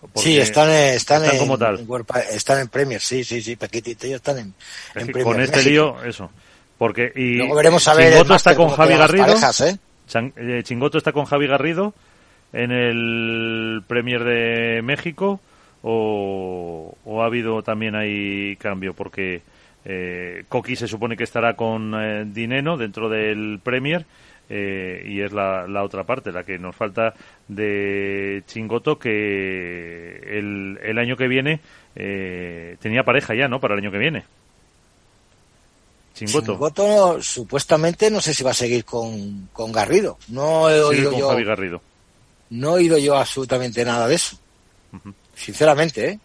Porque 0.00 0.20
sí, 0.20 0.38
están, 0.38 0.70
están, 0.70 1.22
están 1.22 1.34
en, 1.34 1.38
como 1.38 1.58
tal. 1.58 1.86
están 2.30 2.60
en 2.60 2.68
Premier, 2.68 3.00
sí, 3.00 3.22
sí, 3.22 3.40
sí, 3.42 3.56
Paquito 3.56 3.90
y 3.90 3.94
Tello 3.94 4.16
están 4.16 4.38
en, 4.38 4.54
en 4.94 5.06
Premier. 5.06 5.24
Con 5.24 5.40
este 5.40 5.62
lío, 5.62 6.02
eso. 6.02 6.30
Porque, 6.80 7.12
y 7.14 7.36
Luego 7.36 7.56
veremos 7.56 7.86
a 7.88 7.94
ver 7.94 8.10
Chingoto 8.10 8.34
está 8.36 8.56
con 8.56 8.70
Javi 8.70 8.96
Garrido. 8.96 9.26
Parejas, 9.26 9.60
¿eh? 9.60 9.78
Eh, 10.14 10.62
Chingoto 10.62 10.96
está 10.96 11.12
con 11.12 11.26
Javi 11.26 11.46
Garrido 11.46 11.92
en 12.54 12.72
el 12.72 13.82
Premier 13.86 14.24
de 14.24 14.80
México 14.82 15.40
o, 15.82 16.96
o 17.04 17.22
ha 17.22 17.26
habido 17.26 17.62
también 17.62 17.94
ahí 17.96 18.56
cambio 18.56 18.94
porque 18.94 19.42
eh, 19.84 20.44
Coqui 20.48 20.74
se 20.74 20.88
supone 20.88 21.18
que 21.18 21.24
estará 21.24 21.54
con 21.54 21.92
eh, 21.94 22.24
Dineno 22.24 22.78
dentro 22.78 23.10
del 23.10 23.60
Premier 23.62 24.06
eh, 24.48 25.04
y 25.06 25.20
es 25.20 25.32
la, 25.34 25.68
la, 25.68 25.84
otra 25.84 26.04
parte, 26.04 26.32
la 26.32 26.44
que 26.44 26.58
nos 26.58 26.74
falta 26.74 27.12
de 27.46 28.42
Chingoto 28.46 28.98
que 28.98 30.16
el, 30.26 30.78
el 30.82 30.96
año 30.96 31.18
que 31.18 31.28
viene 31.28 31.60
eh, 31.94 32.78
tenía 32.80 33.04
pareja 33.04 33.34
ya, 33.34 33.48
¿no? 33.48 33.60
Para 33.60 33.74
el 33.74 33.80
año 33.80 33.92
que 33.92 33.98
viene. 33.98 34.24
Chingoto. 36.26 36.52
Chingoto 36.52 37.22
supuestamente 37.22 38.10
no 38.10 38.20
sé 38.20 38.34
si 38.34 38.44
va 38.44 38.50
a 38.50 38.54
seguir 38.54 38.84
con, 38.84 39.48
con 39.52 39.72
Garrido. 39.72 40.18
No 40.28 40.68
he 40.70 40.80
oído 40.80 41.10
con 41.10 41.20
yo. 41.20 41.28
Javi 41.30 41.44
Garrido. 41.44 41.82
No 42.50 42.70
he 42.70 42.80
oído 42.80 42.98
yo 42.98 43.16
absolutamente 43.16 43.84
nada 43.84 44.06
de 44.06 44.14
eso. 44.14 44.38
Uh 44.92 44.96
-huh. 44.96 45.14
Sinceramente, 45.34 46.08
¿eh? 46.10 46.18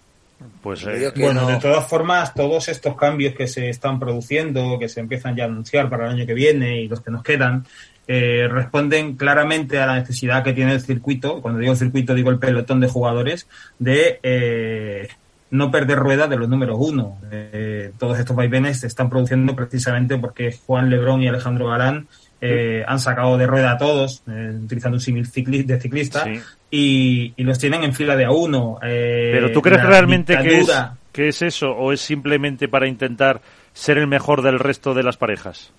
Pues 0.62 0.84
eh, 0.86 1.14
bueno, 1.16 1.42
no... 1.44 1.48
de 1.48 1.60
todas 1.60 1.88
formas, 1.88 2.34
todos 2.34 2.68
estos 2.68 2.96
cambios 2.98 3.34
que 3.36 3.48
se 3.48 3.70
están 3.70 4.00
produciendo, 4.00 4.78
que 4.78 4.90
se 4.90 5.00
empiezan 5.00 5.36
ya 5.36 5.44
a 5.44 5.48
anunciar 5.48 5.90
para 5.90 6.06
el 6.06 6.12
año 6.14 6.26
que 6.26 6.34
viene 6.34 6.82
y 6.82 6.88
los 6.90 7.02
que 7.02 7.12
nos 7.12 7.24
quedan, 7.24 7.66
eh, 8.08 8.48
responden 8.52 9.16
claramente 9.16 9.80
a 9.80 9.86
la 9.86 9.96
necesidad 9.96 10.44
que 10.44 10.54
tiene 10.54 10.74
el 10.74 10.82
circuito, 10.82 11.42
cuando 11.42 11.60
digo 11.60 11.76
circuito 11.76 12.14
digo 12.14 12.30
el 12.30 12.40
pelotón 12.40 12.80
de 12.82 12.88
jugadores, 12.88 13.48
de 13.80 14.20
eh, 14.24 15.08
no 15.52 15.72
perder 15.72 16.00
rueda 16.00 16.28
de 16.28 16.38
los 16.38 16.50
números 16.50 16.78
uno. 16.80 17.18
Eh, 17.32 17.92
todos 17.98 18.20
estos 18.20 18.36
vaivenes 18.36 18.80
se 18.80 18.88
están 18.88 19.10
produciendo 19.10 19.56
precisamente 19.56 20.18
porque 20.18 20.58
Juan 20.66 20.90
Lebrón 20.90 21.22
y 21.22 21.28
Alejandro 21.28 21.68
Galán 21.68 22.08
eh, 22.42 22.84
han 22.86 23.00
sacado 23.00 23.38
de 23.38 23.48
rueda 23.48 23.72
a 23.72 23.78
todos, 23.78 24.24
eh, 24.28 24.52
utilizando 24.64 24.98
un 24.98 25.02
símil 25.02 25.26
cicli 25.26 25.64
de 25.64 25.80
ciclista, 25.80 26.26
sí. 26.26 26.40
y, 26.70 27.34
y, 27.38 27.44
los 27.44 27.58
tienen 27.58 27.84
en 27.84 27.94
fila 27.94 28.16
de 28.16 28.26
a 28.26 28.32
uno. 28.32 28.78
Eh, 28.84 29.32
Pero 29.34 29.52
tú 29.52 29.62
crees 29.62 29.84
realmente 29.84 30.38
que 30.38 30.60
es, 30.60 30.72
que 31.12 31.30
es 31.30 31.42
eso 31.42 31.72
o 31.72 31.92
es 31.92 32.02
simplemente 32.02 32.68
para 32.68 32.88
intentar 32.88 33.42
ser 33.74 33.98
el 33.98 34.08
mejor 34.08 34.42
del 34.42 34.60
resto 34.60 34.94
de 34.94 35.04
las 35.04 35.18
parejas? 35.18 35.72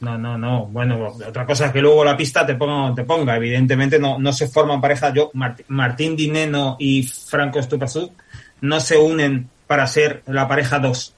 No, 0.00 0.16
no, 0.16 0.38
no. 0.38 0.64
Bueno, 0.66 1.08
otra 1.08 1.44
cosa 1.44 1.66
es 1.66 1.72
que 1.72 1.82
luego 1.82 2.04
la 2.04 2.16
pista 2.16 2.46
te 2.46 2.54
ponga, 2.54 2.94
te 2.94 3.04
ponga. 3.04 3.36
Evidentemente 3.36 3.98
no, 3.98 4.18
no 4.18 4.32
se 4.32 4.48
forman 4.48 4.80
parejas. 4.80 5.12
Yo, 5.12 5.30
Martín, 5.34 5.66
Martín 5.68 6.16
Dineno 6.16 6.76
y 6.78 7.02
Franco 7.02 7.62
Stupasuk 7.62 8.12
no 8.60 8.80
se 8.80 8.96
unen 8.96 9.48
para 9.66 9.86
ser 9.86 10.22
la 10.26 10.48
pareja 10.48 10.78
2. 10.78 11.14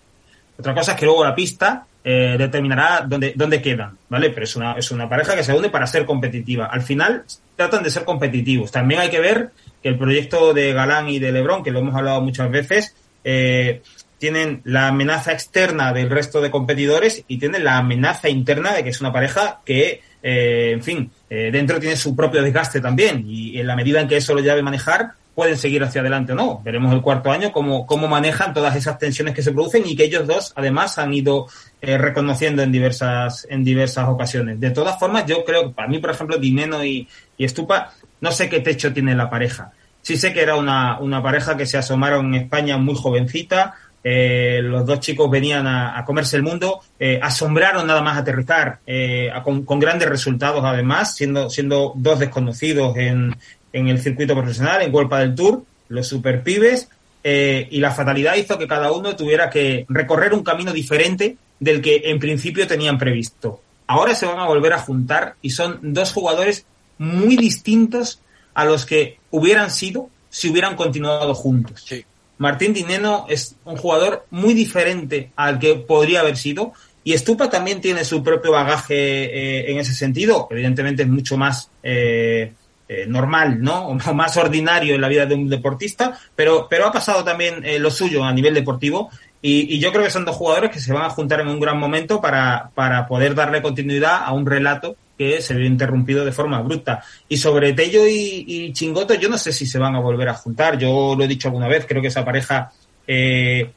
Otra 0.59 0.75
cosa 0.75 0.93
es 0.93 0.99
que 0.99 1.07
luego 1.07 1.25
la 1.25 1.35
pista 1.35 1.87
eh, 2.05 2.37
determinará 2.39 3.05
dónde, 3.07 3.33
dónde 3.35 3.63
quedan, 3.63 3.97
¿vale? 4.09 4.31
Pero 4.31 4.45
es 4.45 4.57
una, 4.57 4.73
es 4.75 4.91
una 4.91 5.09
pareja 5.09 5.35
que 5.35 5.45
se 5.45 5.55
une 5.55 5.71
para 5.71 5.87
ser 5.87 6.05
competitiva. 6.05 6.67
Al 6.67 6.83
final 6.83 7.25
tratan 7.57 7.83
de 7.83 7.91
ser 7.91 8.05
competitivos. 8.05 8.71
También 8.71 9.01
hay 9.01 9.11
que 9.11 9.21
ver 9.21 9.51
que 9.83 9.89
el 9.89 9.99
proyecto 9.99 10.53
de 10.53 10.73
Galán 10.73 11.09
y 11.09 11.19
de 11.19 11.33
Lebron, 11.33 11.63
que 11.63 11.71
lo 11.71 11.81
hemos 11.81 11.95
hablado 11.95 12.21
muchas 12.21 12.51
veces, 12.51 12.95
eh, 13.25 13.83
tienen 14.23 14.61
la 14.63 14.87
amenaza 14.87 15.33
externa 15.33 15.93
del 15.93 16.09
resto 16.09 16.41
de 16.41 16.51
competidores 16.51 17.25
y 17.27 17.39
tienen 17.39 17.65
la 17.65 17.79
amenaza 17.79 18.29
interna 18.29 18.73
de 18.73 18.85
que 18.85 18.91
es 18.91 19.01
una 19.01 19.13
pareja 19.13 19.61
que, 19.65 20.01
eh, 20.23 20.71
en 20.75 20.83
fin, 20.83 21.11
eh, 21.29 21.51
dentro 21.51 21.81
tiene 21.81 21.97
su 21.97 22.15
propio 22.15 22.41
desgaste 22.41 22.81
también 22.81 23.25
y 23.27 23.59
en 23.59 23.67
la 23.67 23.75
medida 23.75 24.01
en 24.01 24.07
que 24.07 24.19
eso 24.19 24.33
lo 24.33 24.41
llave 24.41 24.63
manejar, 24.63 25.15
pueden 25.35 25.57
seguir 25.57 25.83
hacia 25.83 26.01
adelante 26.01 26.33
o 26.33 26.35
no. 26.35 26.61
Veremos 26.63 26.93
el 26.93 27.01
cuarto 27.01 27.31
año 27.31 27.53
cómo, 27.53 27.87
cómo 27.87 28.09
manejan 28.09 28.53
todas 28.53 28.77
esas 28.77 28.99
tensiones 28.99 29.35
que 29.35 29.43
se 29.43 29.53
producen 29.53 29.83
y 29.87 29.97
que 29.97 30.05
ellos 30.05 30.27
dos, 30.27 30.53
además, 30.57 30.99
han 30.99 31.13
ido 31.13 31.47
eh, 31.81 31.97
reconociendo 31.97 32.63
en 32.63 32.71
diversas, 32.71 33.47
en 33.49 33.65
diversas 33.65 34.09
ocasiones. 34.09 34.61
De 34.61 34.71
todas 34.71 34.99
formas, 34.99 35.25
yo 35.27 35.45
creo 35.45 35.65
que 35.65 35.75
para 35.75 35.89
mí, 35.89 35.99
por 35.99 36.11
ejemplo, 36.11 36.37
Dineno 36.37 36.85
y, 36.85 37.09
y 37.39 37.45
Estupa, 37.45 37.93
no 38.21 38.31
sé 38.31 38.49
qué 38.49 38.61
techo 38.61 38.93
tiene 38.93 39.15
la 39.15 39.31
pareja. 39.31 39.73
Sí 40.03 40.17
sé 40.17 40.33
que 40.33 40.43
era 40.43 40.57
una, 40.57 40.99
una 41.01 41.23
pareja 41.23 41.57
que 41.57 41.67
se 41.67 41.79
asomaron 41.79 42.35
en 42.35 42.43
España 42.43 42.77
muy 42.77 42.95
jovencita, 42.95 43.75
eh, 44.05 44.59
los 44.61 44.85
dos 44.85 44.99
chicos 44.99 45.31
venían 45.31 45.65
a, 45.69 46.05
comerse 46.05 46.37
el 46.37 46.43
mundo, 46.43 46.81
eh, 46.99 47.21
asombraron 47.23 47.87
nada 47.87 48.03
más 48.03 48.19
aterrizar, 48.19 48.81
con, 49.45 49.65
con, 49.65 49.79
grandes 49.79 50.09
resultados 50.09 50.65
además, 50.65 51.15
siendo, 51.15 51.49
siendo 51.49 51.93
dos 51.95 52.19
desconocidos 52.19 52.97
en, 52.97 53.33
en 53.73 53.89
el 53.89 54.01
circuito 54.01 54.35
profesional, 54.35 54.83
en 54.83 54.95
World 54.95 55.13
del 55.15 55.35
Tour, 55.35 55.65
los 55.89 56.07
super 56.07 56.43
pibes, 56.43 56.89
eh, 57.25 57.69
y 57.71 57.79
la 57.79 57.93
fatalidad 57.93 58.37
hizo 58.37 58.59
que 58.59 58.67
cada 58.67 58.93
uno 58.93 59.15
tuviera 59.15 59.49
que 59.49 59.87
recorrer 59.89 60.35
un 60.35 60.43
camino 60.43 60.73
diferente 60.73 61.37
del 61.61 61.81
que 61.81 62.03
en 62.05 62.19
principio 62.19 62.67
tenían 62.67 62.99
previsto. 62.99 63.61
Ahora 63.87 64.15
se 64.15 64.27
van 64.27 64.41
a 64.41 64.47
volver 64.47 64.73
a 64.73 64.79
juntar 64.79 65.37
y 65.43 65.51
son 65.51 65.79
dos 65.83 66.13
jugadores 66.13 66.67
muy 66.99 67.37
distintos 67.37 68.21
a 68.55 68.65
los 68.65 68.87
que 68.87 69.19
hubieran 69.31 69.71
sido 69.71 70.09
si 70.31 70.51
hubieran 70.51 70.77
continuado 70.77 71.35
juntos. 71.35 71.85
Sí. 71.87 72.05
Martín 72.39 72.73
Dineno 72.73 73.27
es 73.29 73.55
un 73.65 73.77
jugador 73.77 74.27
muy 74.31 74.55
diferente 74.55 75.31
al 75.37 75.59
que 75.59 75.75
podría 75.77 76.21
haber 76.21 76.37
sido 76.37 76.73
y 77.05 77.17
Stupa 77.17 77.51
también 77.51 77.81
tiene 77.81 78.05
su 78.05 78.23
propio 78.23 78.53
bagaje 78.53 78.95
eh, 78.95 79.71
en 79.71 79.79
ese 79.79 79.95
sentido. 79.95 80.49
Evidentemente 80.51 81.03
es 81.03 81.09
mucho 81.09 81.37
más 81.37 81.71
eh, 81.83 82.53
eh, 82.93 83.07
normal, 83.07 83.63
¿no? 83.63 83.89
O 83.89 84.15
más 84.15 84.37
ordinario 84.37 84.95
en 84.95 85.01
la 85.01 85.09
vida 85.09 85.27
de 85.27 85.35
un 85.35 85.49
deportista, 85.49 86.19
pero, 86.35 86.67
pero 86.69 86.87
ha 86.87 86.93
pasado 86.93 87.25
también 87.25 87.63
lo 87.81 87.91
suyo 87.91 88.25
a 88.25 88.33
nivel 88.33 88.55
deportivo 88.55 89.11
y, 89.45 89.81
yo 89.81 89.91
creo 89.91 90.05
que 90.05 90.11
son 90.11 90.25
dos 90.25 90.37
jugadores 90.37 90.71
que 90.71 90.79
se 90.79 90.93
van 90.93 91.03
a 91.03 91.11
juntar 91.11 91.41
en 91.41 91.49
un 91.49 91.59
gran 91.59 91.77
momento 91.77 92.21
para, 92.21 92.71
para 92.75 93.09
poder 93.09 93.35
darle 93.35 93.61
continuidad 93.61 94.23
a 94.25 94.33
un 94.33 94.47
relato 94.47 94.97
que 95.19 95.43
se 95.43 95.55
vio 95.55 95.67
interrumpido 95.67 96.25
de 96.25 96.31
forma 96.31 96.59
abrupta. 96.59 97.03
Y 97.29 97.37
sobre 97.37 97.73
Tello 97.73 98.07
y, 98.07 98.45
y, 98.47 98.73
Chingoto, 98.73 99.15
yo 99.15 99.29
no 99.29 99.37
sé 99.37 99.53
si 99.53 99.67
se 99.67 99.81
van 99.81 99.97
a 99.97 100.01
volver 100.01 100.29
a 100.29 100.35
juntar. 100.35 100.79
Yo 100.79 101.17
lo 101.19 101.25
he 101.25 101.29
dicho 101.29 101.49
alguna 101.49 101.67
vez, 101.67 101.87
creo 101.87 102.01
que 102.01 102.09
esa 102.09 102.25
pareja 102.25 102.71
eh, 103.07 103.69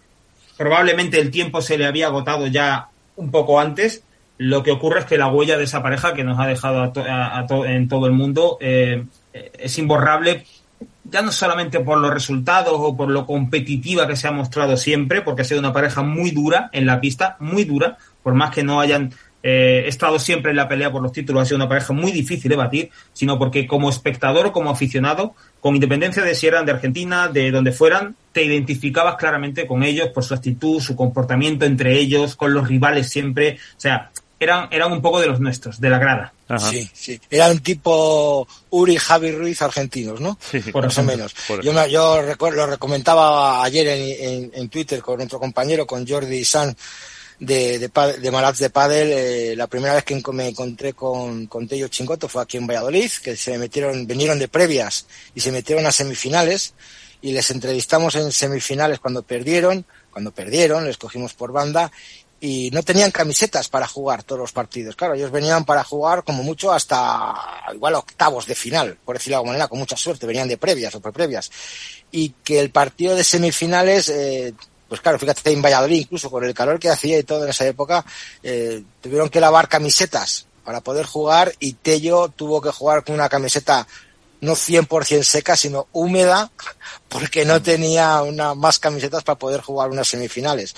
probablemente 0.55 1.20
el 1.20 1.32
tiempo 1.32 1.61
se 1.61 1.80
le 1.80 1.88
había 1.88 2.07
agotado 2.07 2.45
ya 2.45 2.88
un 3.16 3.32
poco 3.32 3.59
antes. 3.59 4.03
Lo 4.38 4.64
que 4.64 4.72
ocurre 4.72 5.00
es 5.00 5.06
que 5.06 5.18
la 5.18 5.28
huella 5.28 5.58
de 5.58 5.64
esa 5.64 5.82
pareja 5.82 6.14
que 6.14 6.24
nos 6.24 6.40
ha 6.40 6.48
dejado 6.48 6.82
a 6.82 6.92
to 6.92 7.02
a, 7.02 7.40
a 7.40 7.48
to 7.48 7.66
en 7.66 7.88
todo 7.88 8.06
el 8.08 8.14
mundo 8.14 8.58
eh, 8.60 9.06
es 9.34 9.78
imborrable 9.78 10.44
ya 11.10 11.22
no 11.22 11.32
solamente 11.32 11.80
por 11.80 12.00
los 12.00 12.12
resultados 12.12 12.74
o 12.76 12.96
por 12.96 13.10
lo 13.10 13.26
competitiva 13.26 14.08
que 14.08 14.16
se 14.16 14.28
ha 14.28 14.32
mostrado 14.32 14.76
siempre, 14.76 15.22
porque 15.22 15.44
ha 15.44 15.46
sido 15.46 15.60
una 15.60 15.74
pareja 15.74 16.02
muy 16.02 16.32
dura 16.32 16.70
en 16.74 16.86
la 16.86 17.00
pista, 17.00 17.38
muy 17.40 17.64
dura, 17.64 17.98
por 18.24 18.34
más 18.34 18.52
que 18.52 18.64
no 18.64 18.80
hayan 18.80 19.14
eh, 19.44 19.84
estado 19.88 20.18
siempre 20.18 20.50
en 20.50 20.58
la 20.58 20.68
pelea 20.68 20.92
por 20.92 21.04
los 21.04 21.12
títulos, 21.12 21.44
ha 21.44 21.46
sido 21.46 21.58
una 21.58 21.70
pareja 21.70 21.94
muy 21.94 22.12
difícil 22.12 22.50
de 22.50 22.56
batir, 22.56 22.90
sino 23.14 23.38
porque 23.38 23.68
como 23.68 23.90
espectador 23.90 24.48
o 24.48 24.52
como 24.52 24.72
aficionado, 24.72 25.36
con 25.60 25.76
independencia 25.76 26.24
de 26.24 26.34
si 26.34 26.48
eran 26.48 26.66
de 26.66 26.72
Argentina, 26.72 27.28
de 27.28 27.52
donde 27.52 27.72
fueran, 27.72 28.16
te 28.32 28.44
identificabas 28.44 29.16
claramente 29.16 29.68
con 29.68 29.84
ellos 29.84 30.10
por 30.10 30.24
su 30.24 30.34
actitud, 30.34 30.82
su 30.82 30.96
comportamiento 30.96 31.66
entre 31.66 32.00
ellos, 32.00 32.36
con 32.36 32.54
los 32.54 32.68
rivales 32.68 33.10
siempre. 33.10 33.60
O 33.78 33.80
sea, 33.80 34.10
eran, 34.40 34.68
eran 34.72 34.92
un 34.92 35.02
poco 35.02 35.20
de 35.20 35.28
los 35.28 35.40
nuestros, 35.40 35.80
de 35.80 35.90
la 35.90 35.98
grada. 36.00 36.34
Sí, 36.60 36.90
sí. 36.94 37.20
Era 37.30 37.50
un 37.50 37.60
tipo 37.60 38.48
Uri 38.70 38.98
Javi 38.98 39.32
Ruiz 39.32 39.62
argentinos, 39.62 40.20
¿no? 40.22 40.38
Sí, 40.40 40.60
por 40.60 40.84
más 40.84 40.98
o 40.98 41.04
menos. 41.04 41.34
Yo, 41.64 41.74
me, 41.74 41.90
yo 41.90 42.22
recuerdo, 42.22 42.58
lo 42.58 42.68
recomentaba 42.68 43.64
ayer 43.64 43.88
en, 43.88 44.44
en, 44.44 44.52
en, 44.54 44.70
Twitter 44.70 45.02
con 45.02 45.20
otro 45.22 45.40
compañero, 45.40 45.88
con 45.88 46.08
Jordi 46.08 46.46
San 46.46 46.76
de, 47.40 47.80
de, 47.80 47.90
de 48.20 48.32
Malats 48.32 48.60
de 48.60 48.70
Padel. 48.70 49.12
Eh, 49.12 49.56
la 49.56 49.68
primera 49.68 49.96
vez 49.96 50.04
que 50.04 50.22
me 50.34 50.50
encontré 50.50 50.94
con, 50.94 51.48
con 51.48 51.68
Tello 51.68 51.88
Chingoto 51.88 52.28
fue 52.28 52.44
aquí 52.44 52.58
en 52.58 52.68
Valladolid, 52.68 53.12
que 53.24 53.36
se 53.36 53.58
metieron, 53.58 54.06
vinieron 54.06 54.38
de 54.38 54.48
previas 54.48 55.08
y 55.34 55.40
se 55.40 55.52
metieron 55.52 55.86
a 55.86 55.92
semifinales 55.92 56.74
y 57.22 57.32
les 57.32 57.50
entrevistamos 57.50 58.16
en 58.16 58.32
semifinales 58.32 59.00
cuando 59.00 59.24
perdieron, 59.24 59.86
cuando 60.12 60.32
perdieron, 60.32 60.86
les 60.86 60.98
cogimos 60.98 61.34
por 61.34 61.52
banda 61.52 61.92
y 62.46 62.70
no 62.70 62.84
tenían 62.84 63.10
camisetas 63.10 63.70
para 63.70 63.88
jugar 63.88 64.22
todos 64.22 64.39
los 64.39 64.52
partidos. 64.52 64.96
Claro, 64.96 65.16
ellos 65.16 65.32
venían 65.32 65.66
para 65.66 65.84
jugar 65.84 66.24
como 66.24 66.43
mucho 66.43 66.72
hasta 66.72 67.34
igual 67.74 67.96
octavos 67.96 68.46
de 68.46 68.54
final, 68.54 69.00
por 69.04 69.16
decirlo 69.16 69.32
de 69.32 69.38
alguna 69.38 69.54
manera, 69.54 69.68
con 69.68 69.80
mucha 69.80 69.98
suerte, 69.98 70.28
venían 70.28 70.48
de 70.48 70.58
previas 70.58 70.93
o 70.93 71.02
previas. 71.02 71.50
Y 72.12 72.36
que 72.43 72.60
el 72.60 72.70
partido 72.70 73.16
de 73.16 73.24
semifinales, 73.24 74.10
eh, 74.10 74.54
pues 74.88 75.02
claro, 75.02 75.18
fíjate 75.18 75.52
en 75.52 75.62
Valladolid, 75.64 76.02
incluso 76.02 76.30
con 76.30 76.43
el 76.43 76.54
calor 76.54 76.78
que 76.80 76.89
hacía 76.89 77.18
y 77.18 77.24
todo 77.24 77.46
en 77.46 77.50
esa 77.50 77.66
época, 77.66 78.06
eh, 78.43 78.84
tuvieron 79.02 79.30
que 79.30 79.39
lavar 79.39 79.68
camisetas 79.68 80.46
para 80.64 80.82
poder 80.82 81.08
jugar 81.08 81.52
y 81.60 81.74
Tello 81.74 82.30
tuvo 82.30 82.62
que 82.62 82.70
jugar 82.70 83.04
con 83.04 83.16
una 83.16 83.28
camiseta 83.28 83.88
no 84.41 84.54
100% 84.54 85.24
seca, 85.24 85.56
sino 85.58 85.88
húmeda, 85.91 86.52
porque 87.10 87.43
no 87.43 87.62
tenía 87.62 88.22
una, 88.22 88.54
más 88.54 88.78
camisetas 88.78 89.24
para 89.24 89.39
poder 89.39 89.62
jugar 89.62 89.89
unas 89.89 90.08
semifinales. 90.08 90.76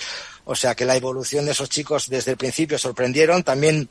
O 0.50 0.56
sea 0.56 0.74
que 0.74 0.86
la 0.86 0.96
evolución 0.96 1.44
de 1.44 1.52
esos 1.52 1.68
chicos 1.68 2.08
desde 2.08 2.30
el 2.30 2.38
principio 2.38 2.78
sorprendieron. 2.78 3.42
También 3.42 3.90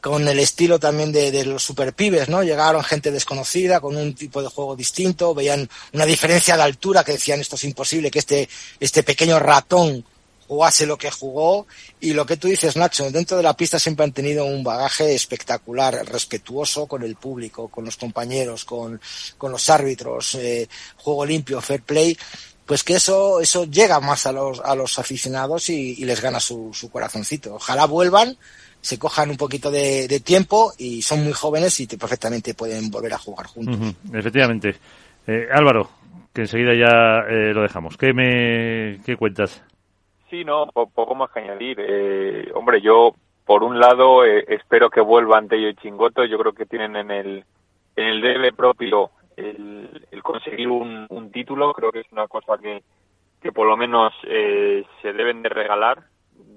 con 0.00 0.26
el 0.26 0.40
estilo 0.40 0.80
también 0.80 1.12
de, 1.12 1.30
de 1.30 1.44
los 1.44 1.62
superpibes, 1.62 2.28
¿no? 2.28 2.42
Llegaron 2.42 2.82
gente 2.82 3.12
desconocida, 3.12 3.80
con 3.80 3.94
un 3.96 4.14
tipo 4.14 4.42
de 4.42 4.48
juego 4.48 4.74
distinto, 4.74 5.32
veían 5.32 5.68
una 5.92 6.06
diferencia 6.06 6.56
de 6.56 6.62
altura 6.62 7.04
que 7.04 7.12
decían 7.12 7.40
esto 7.40 7.54
es 7.54 7.64
imposible, 7.64 8.10
que 8.10 8.18
este, 8.18 8.48
este 8.80 9.04
pequeño 9.04 9.38
ratón 9.38 10.04
jugase 10.50 10.84
lo 10.84 10.98
que 10.98 11.12
jugó 11.12 11.68
y 12.00 12.12
lo 12.12 12.26
que 12.26 12.36
tú 12.36 12.48
dices, 12.48 12.74
Nacho, 12.74 13.08
dentro 13.12 13.36
de 13.36 13.44
la 13.44 13.56
pista 13.56 13.78
siempre 13.78 14.02
han 14.02 14.10
tenido 14.10 14.44
un 14.46 14.64
bagaje 14.64 15.14
espectacular, 15.14 16.04
respetuoso 16.04 16.86
con 16.86 17.04
el 17.04 17.14
público, 17.14 17.68
con 17.68 17.84
los 17.84 17.96
compañeros, 17.96 18.64
con, 18.64 19.00
con 19.38 19.52
los 19.52 19.70
árbitros, 19.70 20.34
eh, 20.34 20.68
juego 20.96 21.24
limpio, 21.24 21.60
fair 21.60 21.82
play, 21.82 22.18
pues 22.70 22.84
que 22.84 22.94
eso, 22.94 23.40
eso 23.40 23.64
llega 23.64 23.98
más 23.98 24.26
a 24.26 24.32
los, 24.32 24.60
a 24.60 24.76
los 24.76 24.96
aficionados 25.00 25.68
y, 25.70 26.00
y 26.00 26.04
les 26.04 26.22
gana 26.22 26.38
su, 26.38 26.70
su 26.72 26.88
corazoncito. 26.88 27.56
Ojalá 27.56 27.84
vuelvan, 27.86 28.36
se 28.80 28.96
cojan 28.96 29.28
un 29.28 29.36
poquito 29.36 29.72
de, 29.72 30.06
de 30.06 30.20
tiempo 30.20 30.72
y 30.78 31.02
son 31.02 31.24
muy 31.24 31.32
jóvenes 31.32 31.80
y 31.80 31.88
te, 31.88 31.98
perfectamente 31.98 32.54
pueden 32.54 32.88
volver 32.88 33.12
a 33.12 33.18
jugar 33.18 33.46
juntos. 33.48 33.76
Uh 33.76 33.86
-huh, 33.86 34.18
efectivamente. 34.20 34.76
Eh, 35.26 35.48
Álvaro, 35.52 35.90
que 36.32 36.42
enseguida 36.42 36.72
ya 36.72 37.26
eh, 37.28 37.52
lo 37.52 37.62
dejamos. 37.62 37.96
¿Qué 37.96 38.12
me 38.12 39.00
qué 39.04 39.16
cuentas? 39.16 39.60
Sí, 40.30 40.44
no, 40.44 40.66
poco 40.68 41.16
más 41.16 41.28
que 41.32 41.40
añadir. 41.40 41.76
Eh, 41.80 42.52
hombre, 42.54 42.80
yo 42.80 43.16
por 43.44 43.64
un 43.64 43.80
lado 43.80 44.24
eh, 44.24 44.44
espero 44.46 44.90
que 44.90 45.00
vuelvan 45.00 45.48
Tello 45.48 45.70
y 45.70 45.74
Chingoto. 45.74 46.24
Yo 46.24 46.38
creo 46.38 46.52
que 46.52 46.66
tienen 46.66 46.94
en 46.94 47.10
el 47.10 47.44
en 47.96 48.06
el 48.06 48.20
debe 48.20 48.52
propio 48.52 49.10
el, 49.40 50.06
el 50.10 50.22
conseguir 50.22 50.68
un, 50.68 51.06
un, 51.08 51.30
título. 51.30 51.72
Creo 51.72 51.92
que 51.92 52.00
es 52.00 52.12
una 52.12 52.28
cosa 52.28 52.58
que 52.58 52.82
que 53.40 53.52
por 53.52 53.66
lo 53.66 53.76
menos 53.76 54.12
eh, 54.24 54.84
se 55.00 55.14
deben 55.14 55.42
de 55.42 55.48
regalar, 55.48 56.04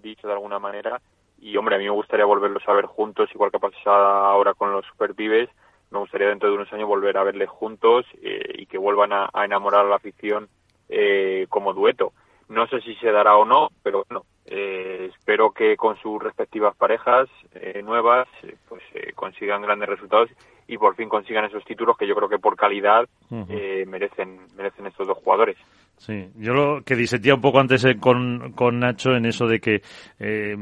dicho 0.01 0.27
de 0.27 0.33
alguna 0.33 0.59
manera. 0.59 1.01
Y 1.39 1.55
hombre, 1.57 1.75
a 1.75 1.77
mí 1.77 1.85
me 1.85 1.91
gustaría 1.91 2.25
volverlos 2.25 2.63
a 2.67 2.73
ver 2.73 2.85
juntos, 2.85 3.29
igual 3.33 3.51
que 3.51 3.59
pasa 3.59 3.77
ahora 3.85 4.53
con 4.53 4.71
los 4.71 4.85
Superpibes. 4.87 5.49
Me 5.91 5.99
gustaría 5.99 6.27
dentro 6.27 6.49
de 6.49 6.55
unos 6.55 6.71
años 6.73 6.87
volver 6.87 7.17
a 7.17 7.23
verles 7.23 7.49
juntos 7.49 8.05
eh, 8.21 8.53
y 8.55 8.65
que 8.65 8.77
vuelvan 8.77 9.13
a, 9.13 9.29
enamorar 9.45 9.85
a 9.85 9.89
la 9.89 9.95
afición 9.95 10.49
eh, 10.89 11.45
como 11.49 11.73
dueto 11.73 12.11
no 12.49 12.67
sé 12.67 12.81
si 12.81 12.95
se 12.95 13.11
dará 13.11 13.35
o 13.35 13.45
no, 13.45 13.69
pero 13.81 14.05
bueno, 14.07 14.25
eh, 14.45 15.09
espero 15.17 15.51
que 15.51 15.75
con 15.75 15.97
sus 15.97 16.21
respectivas 16.21 16.75
parejas 16.75 17.27
eh, 17.53 17.81
nuevas 17.83 18.27
eh, 18.43 18.55
pues 18.67 18.83
consigan 19.15 19.61
grandes 19.61 19.89
resultados 19.89 20.29
y 20.67 20.77
por 20.77 20.95
fin 20.95 21.09
consigan 21.09 21.45
esos 21.45 21.63
títulos 21.65 21.97
que 21.97 22.07
yo 22.07 22.15
creo 22.15 22.29
que 22.29 22.39
por 22.39 22.55
calidad 22.55 23.07
uh 23.29 23.35
-huh. 23.35 23.85
merecen 23.87 24.39
merecen 24.55 24.87
estos 24.87 25.07
dos 25.07 25.17
jugadores. 25.17 25.57
Sí, 25.97 26.27
yo 26.35 26.53
lo 26.53 26.81
que 26.83 26.95
disentía 26.95 27.35
un 27.35 27.39
poco 27.39 27.59
antes 27.59 27.85
con, 28.01 28.51
con 28.53 28.79
Nacho 28.79 29.15
en 29.15 29.25
eso 29.25 29.47
de 29.47 29.59
que 29.59 29.81
eh, 30.19 30.55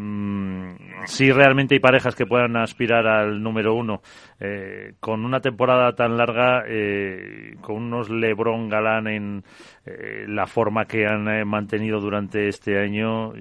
si 1.05 1.31
realmente 1.31 1.75
hay 1.75 1.79
parejas 1.79 2.15
que 2.15 2.27
puedan 2.27 2.57
aspirar 2.57 3.07
al 3.07 3.41
número 3.41 3.73
uno 3.73 4.01
eh, 4.39 4.93
con 4.99 5.25
una 5.25 5.39
temporada 5.39 5.95
tan 5.95 6.15
larga, 6.15 6.63
eh, 6.67 7.55
con 7.61 7.77
unos 7.77 8.09
Lebron 8.09 8.69
Galán 8.69 9.07
en 9.07 9.43
eh, 9.83 10.25
la 10.27 10.45
forma 10.45 10.85
que 10.85 11.07
han 11.07 11.27
eh, 11.27 11.43
mantenido 11.43 11.99
durante 11.99 12.47
este 12.47 12.77
año, 12.77 13.33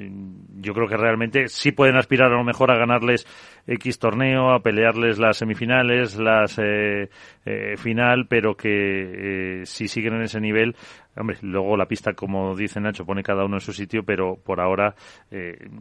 yo 0.56 0.72
creo 0.72 0.88
que 0.88 0.96
realmente 0.96 1.48
sí 1.48 1.72
pueden 1.72 1.96
aspirar 1.96 2.32
a 2.32 2.36
lo 2.36 2.44
mejor 2.44 2.70
a 2.70 2.78
ganarles 2.78 3.26
X 3.66 3.98
torneo, 3.98 4.50
a 4.50 4.60
pelearles 4.60 5.18
las 5.18 5.36
semifinales, 5.36 6.18
las 6.18 6.58
eh, 6.58 7.10
eh, 7.44 7.76
final, 7.76 8.26
pero 8.26 8.56
que 8.56 9.62
si 9.66 9.86
siguen 9.86 10.14
en 10.14 10.22
ese 10.22 10.40
nivel, 10.40 10.74
hombre, 11.14 11.36
luego 11.42 11.76
la 11.76 11.86
pista, 11.86 12.14
como 12.14 12.56
dice 12.56 12.80
Nacho, 12.80 13.04
pone 13.04 13.22
cada 13.22 13.44
uno 13.44 13.56
en 13.56 13.60
su 13.60 13.74
sitio, 13.74 14.02
pero 14.02 14.36
por 14.36 14.60
ahora 14.60 14.94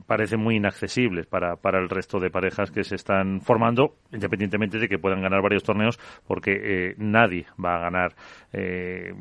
parece 0.06 0.36
muy 0.36 0.58
inaccesibles 0.58 1.26
para, 1.26 1.56
para 1.56 1.80
el 1.80 1.88
resto 1.88 2.20
de 2.20 2.30
parejas 2.30 2.70
que 2.70 2.84
se 2.84 2.96
están 2.96 3.40
formando, 3.42 3.96
independientemente 4.12 4.78
de 4.78 4.90
que 4.90 5.00
puedan 5.00 5.22
ganar 5.22 5.42
varios 5.42 5.64
torneos, 5.64 5.98
porque 6.28 6.94
nadie 6.98 7.46
va 7.64 7.78
a 7.78 7.80
ganar 7.80 8.16
eh, 8.52 9.14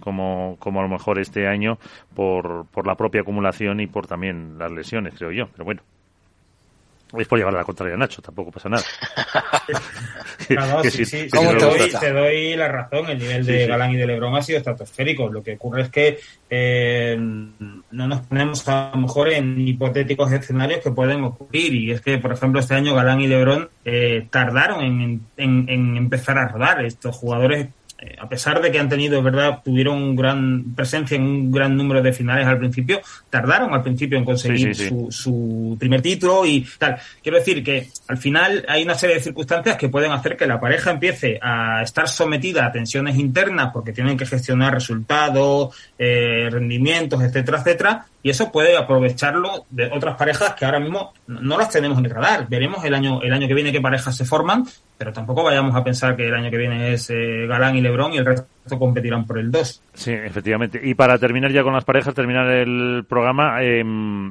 como, 0.00 0.56
como 0.58 0.80
a 0.80 0.82
lo 0.82 0.88
mejor 0.88 1.18
este 1.18 1.46
año 1.46 1.78
por, 2.14 2.66
por 2.66 2.86
la 2.86 2.94
propia 2.94 3.22
acumulación 3.22 3.80
y 3.80 3.86
por 3.86 4.06
también 4.06 4.58
las 4.58 4.70
lesiones, 4.70 5.14
creo 5.14 5.32
yo. 5.32 5.48
Pero 5.48 5.64
bueno, 5.64 5.82
es 7.16 7.26
por 7.26 7.38
llevar 7.38 7.54
a 7.54 7.58
la 7.58 7.64
contraria 7.64 7.94
a 7.94 7.98
Nacho, 7.98 8.20
tampoco 8.20 8.50
pasa 8.50 8.68
nada. 8.68 8.82
no, 10.50 10.82
sí, 10.82 10.90
sí, 10.90 11.04
sí, 11.06 11.28
te, 11.28 11.38
doy, 11.38 11.90
te, 11.98 12.12
doy, 12.12 12.56
la 12.56 12.68
razón, 12.68 13.08
el 13.08 13.18
nivel 13.18 13.46
de 13.46 13.66
Galán 13.66 13.92
y 13.92 13.96
de 13.96 14.06
Lebron 14.06 14.36
ha 14.36 14.42
sido 14.42 14.58
estratosférico. 14.58 15.28
Lo 15.28 15.42
que 15.42 15.54
ocurre 15.54 15.82
es 15.82 15.88
que 15.88 16.18
eh, 16.50 17.16
no 17.18 18.08
nos 18.08 18.20
ponemos 18.20 18.68
a 18.68 18.90
lo 18.94 19.00
mejor 19.00 19.30
en 19.30 19.58
hipotéticos 19.58 20.30
escenarios 20.32 20.80
que 20.80 20.90
pueden 20.90 21.24
ocurrir. 21.24 21.74
Y 21.74 21.92
es 21.92 22.02
que, 22.02 22.18
por 22.18 22.32
ejemplo, 22.32 22.60
este 22.60 22.74
año 22.74 22.94
Galán 22.94 23.22
y 23.22 23.26
Lebron 23.26 23.70
eh, 23.86 24.26
tardaron 24.30 24.84
en, 24.84 25.22
en, 25.38 25.66
en, 25.66 25.96
empezar 25.96 26.36
a 26.36 26.48
rodar. 26.48 26.84
Estos 26.84 27.16
jugadores 27.16 27.68
eh, 28.00 28.14
a 28.16 28.28
pesar 28.28 28.62
de 28.62 28.70
que 28.70 28.78
han 28.78 28.88
tenido, 28.88 29.18
es 29.18 29.24
verdad, 29.24 29.60
tuvieron 29.64 30.14
gran 30.14 30.72
presencia 30.76 31.16
en 31.16 31.22
un 31.22 31.50
gran 31.50 31.76
número 31.76 32.00
de 32.00 32.12
finales 32.12 32.46
al 32.46 32.58
principio, 32.58 33.00
tardaron 33.28 33.74
al 33.74 33.82
principio 33.82 34.16
en 34.16 34.24
conseguir 34.24 34.74
sí, 34.74 34.74
sí, 34.74 34.82
sí. 34.84 34.88
Su, 34.88 35.08
su, 35.10 35.76
primer 35.80 36.00
título 36.00 36.46
y 36.46 36.64
tal. 36.78 36.96
Quiero 37.20 37.38
decir 37.38 37.64
que 37.64 37.88
al 38.06 38.18
final 38.18 38.64
hay 38.68 38.84
una 38.84 38.94
serie 38.94 39.16
de 39.16 39.22
circunstancias 39.22 39.76
que 39.76 39.88
pueden 39.88 40.12
hacer 40.12 40.36
que 40.36 40.46
la 40.46 40.60
pareja 40.60 40.92
empiece 40.92 41.40
a 41.42 41.82
estar 41.82 42.08
sometida 42.08 42.66
a 42.66 42.70
tensiones 42.70 43.16
internas 43.16 43.70
porque 43.72 43.92
tienen 43.92 44.16
que 44.16 44.26
gestionar 44.26 44.74
resultados, 44.74 45.76
eh, 45.98 46.48
rendimientos, 46.52 47.20
etcétera, 47.20 47.58
etcétera, 47.58 48.06
y 48.22 48.30
eso 48.30 48.50
puede 48.50 48.76
aprovecharlo 48.76 49.66
de 49.70 49.90
otras 49.92 50.16
parejas 50.16 50.54
que 50.54 50.64
ahora 50.64 50.80
mismo 50.80 51.12
no 51.26 51.56
las 51.56 51.70
tenemos 51.70 51.98
en 51.98 52.06
el 52.06 52.10
radar. 52.10 52.48
Veremos 52.48 52.84
el 52.84 52.94
año, 52.94 53.22
el 53.22 53.32
año 53.32 53.46
que 53.46 53.54
viene 53.54 53.72
qué 53.72 53.80
parejas 53.80 54.16
se 54.16 54.24
forman, 54.24 54.64
pero 54.96 55.12
tampoco 55.12 55.44
vayamos 55.44 55.74
a 55.76 55.84
pensar 55.84 56.16
que 56.16 56.26
el 56.26 56.34
año 56.34 56.50
que 56.50 56.56
viene 56.56 56.92
es 56.92 57.08
eh, 57.10 57.46
Galán 57.46 57.76
y 57.76 57.80
Lebron 57.80 58.12
y 58.12 58.18
el 58.18 58.26
resto 58.26 58.46
competirán 58.76 59.24
por 59.24 59.38
el 59.38 59.52
2. 59.52 59.82
Sí, 59.94 60.10
efectivamente. 60.10 60.80
Y 60.82 60.94
para 60.94 61.16
terminar 61.18 61.52
ya 61.52 61.62
con 61.62 61.72
las 61.72 61.84
parejas, 61.84 62.14
terminar 62.14 62.48
el 62.50 63.04
programa, 63.08 63.62
eh, 63.62 63.84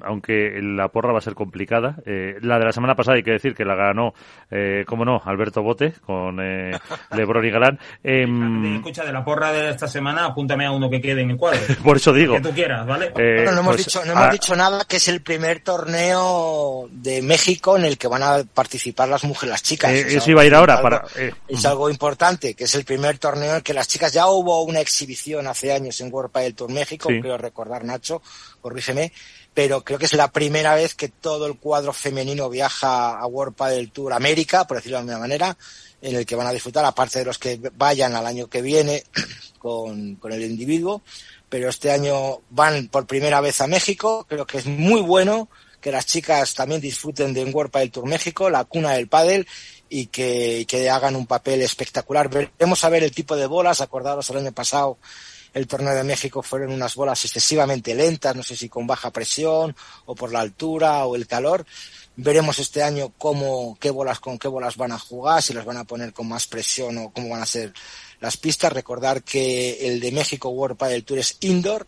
aunque 0.03 0.59
la 0.61 0.89
porra 0.89 1.13
va 1.13 1.19
a 1.19 1.21
ser 1.21 1.35
complicada, 1.35 1.95
eh, 2.05 2.37
la 2.41 2.59
de 2.59 2.65
la 2.65 2.71
semana 2.71 2.95
pasada 2.95 3.15
hay 3.15 3.23
que 3.23 3.31
decir 3.31 3.55
que 3.55 3.65
la 3.65 3.75
ganó, 3.75 4.13
eh, 4.51 4.83
cómo 4.87 5.05
no, 5.05 5.21
Alberto 5.23 5.61
Bote 5.61 5.93
con 6.05 6.39
eh, 6.41 6.77
Lebron 7.15 7.45
y 7.45 7.49
Galán. 7.49 7.79
Escucha, 8.03 9.05
de 9.05 9.13
la 9.13 9.23
porra 9.23 9.51
de 9.51 9.69
esta 9.69 9.87
semana, 9.87 10.25
apúntame 10.25 10.65
a 10.65 10.71
uno 10.71 10.89
que 10.89 11.01
quede 11.01 11.21
en 11.21 11.31
el 11.31 11.37
cuadro. 11.37 11.59
por 11.83 11.97
eso 11.97 12.13
digo. 12.13 12.35
Que 12.35 12.41
tú 12.41 12.51
quieras, 12.51 12.85
¿vale? 12.85 13.11
bueno, 13.11 13.51
no 13.51 13.59
hemos, 13.61 13.75
pues, 13.75 13.85
dicho, 13.85 14.05
no 14.05 14.11
hemos 14.11 14.25
a... 14.25 14.29
dicho 14.31 14.55
nada 14.55 14.85
que 14.87 14.97
es 14.97 15.07
el 15.07 15.21
primer 15.21 15.61
torneo 15.61 16.87
de 16.91 17.21
México 17.21 17.77
en 17.77 17.85
el 17.85 17.97
que 17.97 18.07
van 18.07 18.23
a 18.23 18.43
participar 18.53 19.09
las 19.09 19.23
mujeres, 19.23 19.51
las 19.51 19.63
chicas. 19.63 19.91
eso 19.91 20.31
iba 20.31 20.41
a 20.41 20.45
ir 20.45 20.55
ahora. 20.55 20.81
para 20.81 21.03
Es 21.47 21.65
algo 21.65 21.89
importante, 21.89 22.53
que 22.53 22.65
es 22.65 22.75
el 22.75 22.85
primer 22.85 23.17
torneo 23.17 23.57
en 23.57 23.61
que 23.61 23.73
las 23.73 23.87
chicas 23.87 24.13
ya 24.13 24.26
ya 24.27 24.31
hubo 24.31 24.63
una 24.63 24.79
exhibición 24.79 25.47
hace 25.47 25.71
años 25.71 25.99
en 26.01 26.13
World 26.13 26.31
Padel 26.31 26.55
Tour 26.55 26.71
México, 26.71 27.09
Sí. 27.09 27.21
creo 27.21 27.37
recordar 27.37 27.83
Nacho, 27.83 28.21
corrígeme, 28.61 29.11
pero 29.53 29.83
creo 29.83 29.97
que 29.97 30.05
es 30.05 30.13
la 30.13 30.31
primera 30.31 30.75
vez 30.75 30.95
que 30.95 31.09
todo 31.09 31.47
el 31.47 31.57
cuadro 31.57 31.93
femenino 31.93 32.49
viaja 32.49 33.17
a 33.19 33.25
World 33.25 33.55
Padel 33.55 33.91
Tour 33.91 34.13
América, 34.13 34.67
por 34.67 34.77
decirlo 34.77 34.97
de 34.97 35.01
alguna 35.01 35.19
manera, 35.19 35.57
en 36.01 36.15
el 36.15 36.25
que 36.25 36.35
van 36.35 36.47
a 36.47 36.51
disfrutar, 36.53 36.85
aparte 36.85 37.19
de 37.19 37.25
los 37.25 37.39
que 37.39 37.59
vayan 37.75 38.15
al 38.15 38.25
año 38.25 38.47
que 38.47 38.61
viene 38.61 39.03
con, 39.59 40.15
con 40.15 40.31
el 40.31 40.43
individuo, 40.43 41.01
pero 41.49 41.69
este 41.69 41.91
año 41.91 42.41
van 42.49 42.87
por 42.89 43.07
primera 43.07 43.41
vez 43.41 43.61
a 43.61 43.67
México, 43.67 44.25
creo 44.27 44.45
que 44.45 44.59
es 44.59 44.65
muy 44.65 45.01
bueno 45.01 45.49
que 45.81 45.91
las 45.91 46.05
chicas 46.05 46.53
también 46.53 46.81
disfruten 46.81 47.33
de 47.33 47.43
un 47.43 47.53
World 47.53 47.71
Padel 47.71 47.91
Tour 47.91 48.07
México, 48.07 48.49
la 48.49 48.65
cuna 48.65 48.93
del 48.93 49.07
pádel, 49.07 49.47
y 49.89 50.07
que, 50.07 50.65
que 50.67 50.89
hagan 50.89 51.15
un 51.15 51.27
papel 51.27 51.61
espectacular. 51.61 52.29
Veremos 52.29 52.83
a 52.83 52.89
ver 52.89 53.03
el 53.03 53.11
tipo 53.11 53.35
de 53.35 53.45
bolas, 53.45 53.81
acordaros 53.81 54.29
el 54.29 54.37
año 54.37 54.51
pasado 54.51 54.97
el 55.57 55.67
torneo 55.67 55.95
de 55.95 56.03
México 56.03 56.43
fueron 56.43 56.71
unas 56.71 56.95
bolas 56.95 57.23
excesivamente 57.25 57.95
lentas, 57.95 58.35
no 58.35 58.43
sé 58.43 58.55
si 58.55 58.69
con 58.69 58.85
baja 58.85 59.11
presión 59.11 59.75
o 60.05 60.13
por 60.13 60.31
la 60.31 60.41
altura 60.41 61.05
o 61.05 61.15
el 61.15 61.25
calor. 61.25 61.65
Veremos 62.15 62.59
este 62.59 62.83
año 62.83 63.13
cómo, 63.17 63.77
qué 63.79 63.89
bolas, 63.89 64.19
con 64.19 64.37
qué 64.37 64.47
bolas 64.47 64.77
van 64.77 64.91
a 64.91 64.99
jugar, 64.99 65.41
si 65.41 65.53
las 65.53 65.65
van 65.65 65.77
a 65.77 65.83
poner 65.83 66.13
con 66.13 66.27
más 66.27 66.47
presión 66.47 66.97
o 66.97 67.09
cómo 67.11 67.29
van 67.29 67.41
a 67.41 67.45
ser 67.45 67.73
las 68.19 68.37
pistas. 68.37 68.73
Recordar 68.73 69.23
que 69.23 69.87
el 69.87 69.99
de 69.99 70.11
México 70.11 70.49
World 70.49 70.77
Padel 70.77 71.03
Tour 71.03 71.19
es 71.19 71.37
indoor 71.41 71.87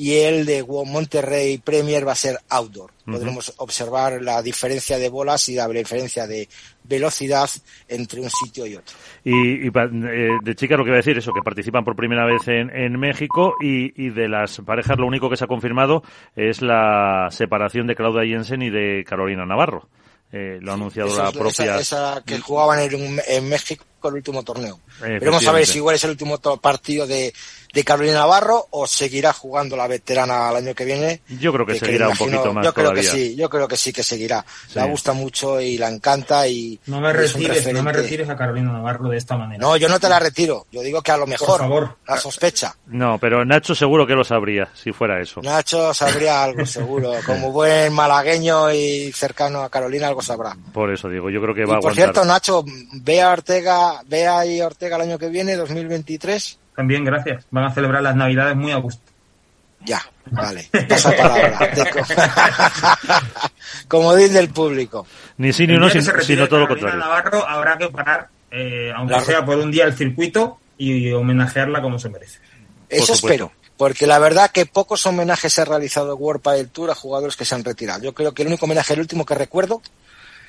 y 0.00 0.14
el 0.14 0.46
de 0.46 0.64
Monterrey 0.64 1.58
Premier 1.58 2.08
va 2.08 2.12
a 2.12 2.14
ser 2.14 2.38
outdoor. 2.48 2.90
Podremos 3.04 3.52
observar 3.58 4.22
la 4.22 4.40
diferencia 4.40 4.96
de 4.96 5.10
bolas 5.10 5.46
y 5.50 5.56
la 5.56 5.68
diferencia 5.68 6.26
de 6.26 6.48
velocidad 6.84 7.50
entre 7.86 8.20
un 8.22 8.30
sitio 8.30 8.64
y 8.66 8.76
otro. 8.76 8.96
Y, 9.24 9.66
y 9.66 9.68
eh, 9.68 10.28
de 10.42 10.54
chicas 10.54 10.78
lo 10.78 10.84
que 10.84 10.90
voy 10.90 10.96
a 10.96 11.04
decir 11.04 11.18
eso, 11.18 11.32
que 11.34 11.42
participan 11.42 11.84
por 11.84 11.96
primera 11.96 12.24
vez 12.24 12.48
en, 12.48 12.74
en 12.74 12.98
México 12.98 13.56
y, 13.60 13.92
y 14.02 14.08
de 14.08 14.28
las 14.28 14.62
parejas 14.64 14.96
lo 14.96 15.06
único 15.06 15.28
que 15.28 15.36
se 15.36 15.44
ha 15.44 15.48
confirmado 15.48 16.02
es 16.34 16.62
la 16.62 17.28
separación 17.30 17.86
de 17.86 17.94
Claudia 17.94 18.24
Jensen 18.24 18.62
y 18.62 18.70
de 18.70 19.04
Carolina 19.06 19.44
Navarro. 19.44 19.86
Eh, 20.32 20.60
lo 20.62 20.70
ha 20.70 20.74
anunciado 20.76 21.10
Esa 21.10 21.24
la 21.24 21.28
es 21.28 21.36
propia... 21.36 21.78
esa, 21.78 21.80
esa 22.14 22.22
que 22.24 22.38
jugaban 22.38 22.78
en, 22.78 23.20
en 23.28 23.48
México 23.50 23.84
el 24.08 24.14
último 24.16 24.42
torneo. 24.42 24.78
Efectivamente. 24.86 25.18
Veremos 25.24 25.46
a 25.46 25.52
ver 25.52 25.66
si 25.66 25.78
igual 25.78 25.96
es 25.96 26.04
el 26.04 26.10
último 26.10 26.38
partido 26.38 27.06
de, 27.06 27.32
de 27.72 27.84
Carolina 27.84 28.14
Navarro 28.20 28.66
o 28.70 28.86
seguirá 28.86 29.32
jugando 29.32 29.76
la 29.76 29.86
veterana 29.86 30.50
el 30.50 30.56
año 30.56 30.74
que 30.74 30.84
viene. 30.84 31.20
Yo 31.28 31.52
creo 31.52 31.66
que 31.66 31.74
que 31.74 31.78
seguirá 31.80 32.08
un 32.08 32.12
imagino- 32.14 32.36
poquito 32.38 32.54
más 32.54 32.64
Yo 32.64 32.74
creo 32.74 32.90
todavía. 32.90 33.10
que 33.10 33.16
sí, 33.16 33.36
yo 33.36 33.48
creo 33.50 33.68
que 33.68 33.76
sí 33.76 33.92
que 33.92 34.02
seguirá. 34.02 34.44
Sí. 34.68 34.78
Le 34.78 34.86
gusta 34.88 35.12
mucho 35.12 35.60
y 35.60 35.78
la 35.78 35.88
encanta 35.88 36.46
y 36.48 36.78
No 36.86 37.00
me 37.00 37.12
retires, 37.12 37.72
no 37.72 37.82
me 37.82 37.92
retires 37.92 38.28
a 38.28 38.36
Carolina 38.36 38.72
Navarro 38.72 39.08
de 39.08 39.16
esta 39.18 39.36
manera. 39.36 39.60
No, 39.60 39.76
yo 39.76 39.88
no 39.88 39.98
te 40.00 40.08
la 40.08 40.18
retiro. 40.18 40.66
Yo 40.72 40.80
digo 40.82 41.02
que 41.02 41.12
a 41.12 41.16
lo 41.16 41.26
mejor, 41.26 41.60
favor. 41.60 41.96
la 42.06 42.16
sospecha. 42.18 42.74
No, 42.86 43.18
pero 43.18 43.44
Nacho 43.44 43.74
seguro 43.74 44.06
que 44.06 44.14
lo 44.14 44.24
sabría 44.24 44.68
si 44.74 44.92
fuera 44.92 45.20
eso. 45.20 45.40
Nacho 45.42 45.92
sabría 45.94 46.42
algo, 46.42 46.64
seguro. 46.66 47.12
Como 47.26 47.52
buen 47.52 47.92
malagueño 47.92 48.72
y 48.72 49.12
cercano 49.12 49.62
a 49.62 49.68
Carolina, 49.70 50.08
algo 50.08 50.22
sabrá. 50.22 50.56
Por 50.72 50.92
eso 50.92 51.08
digo, 51.08 51.30
yo 51.30 51.40
creo 51.40 51.54
que 51.54 51.62
Y 51.62 51.64
va 51.64 51.76
a 51.76 51.80
por 51.80 51.92
aguantar. 51.92 52.04
cierto, 52.14 52.24
Nacho, 52.24 52.64
ve 52.92 53.22
a 53.22 53.30
Ortega, 53.30 53.89
ve 54.06 54.26
ahí 54.26 54.60
a 54.60 54.66
Ortega 54.66 54.96
el 54.96 55.02
año 55.02 55.18
que 55.18 55.28
viene, 55.28 55.56
2023. 55.56 56.58
También, 56.76 57.04
gracias. 57.04 57.44
Van 57.50 57.64
a 57.64 57.74
celebrar 57.74 58.02
las 58.02 58.16
Navidades 58.16 58.56
muy 58.56 58.72
a 58.72 58.76
gusto. 58.76 59.02
Ya, 59.84 60.02
vale. 60.26 60.68
Pasa 60.88 61.16
palabra. 61.16 61.58
Como 63.88 64.14
dice 64.14 64.38
el 64.38 64.50
público. 64.50 65.06
Ni 65.38 65.52
sí 65.52 65.66
ni 65.66 65.76
no, 65.76 65.88
sino, 65.88 66.20
sino 66.20 66.48
todo 66.48 66.60
lo 66.60 66.68
contrario. 66.68 66.98
Navarro 66.98 67.48
habrá 67.48 67.78
que 67.78 67.88
parar, 67.88 68.28
eh, 68.50 68.92
aunque 68.94 69.20
sea 69.22 69.44
por 69.44 69.56
un 69.56 69.70
día, 69.70 69.84
el 69.84 69.94
circuito 69.94 70.58
y 70.76 71.12
homenajearla 71.12 71.80
como 71.80 71.98
se 71.98 72.08
merece. 72.10 72.38
Eso 72.88 73.14
espero. 73.14 73.52
Porque 73.76 74.06
la 74.06 74.18
verdad 74.18 74.50
que 74.50 74.66
pocos 74.66 75.06
homenajes 75.06 75.54
se 75.54 75.62
ha 75.62 75.64
realizado 75.64 76.12
en 76.12 76.22
World 76.22 76.42
Padel 76.42 76.68
Tour 76.68 76.90
a 76.90 76.94
jugadores 76.94 77.36
que 77.36 77.46
se 77.46 77.54
han 77.54 77.64
retirado. 77.64 78.02
Yo 78.02 78.12
creo 78.12 78.34
que 78.34 78.42
el 78.42 78.48
único 78.48 78.66
homenaje, 78.66 78.92
el 78.92 79.00
último 79.00 79.24
que 79.24 79.34
recuerdo, 79.34 79.80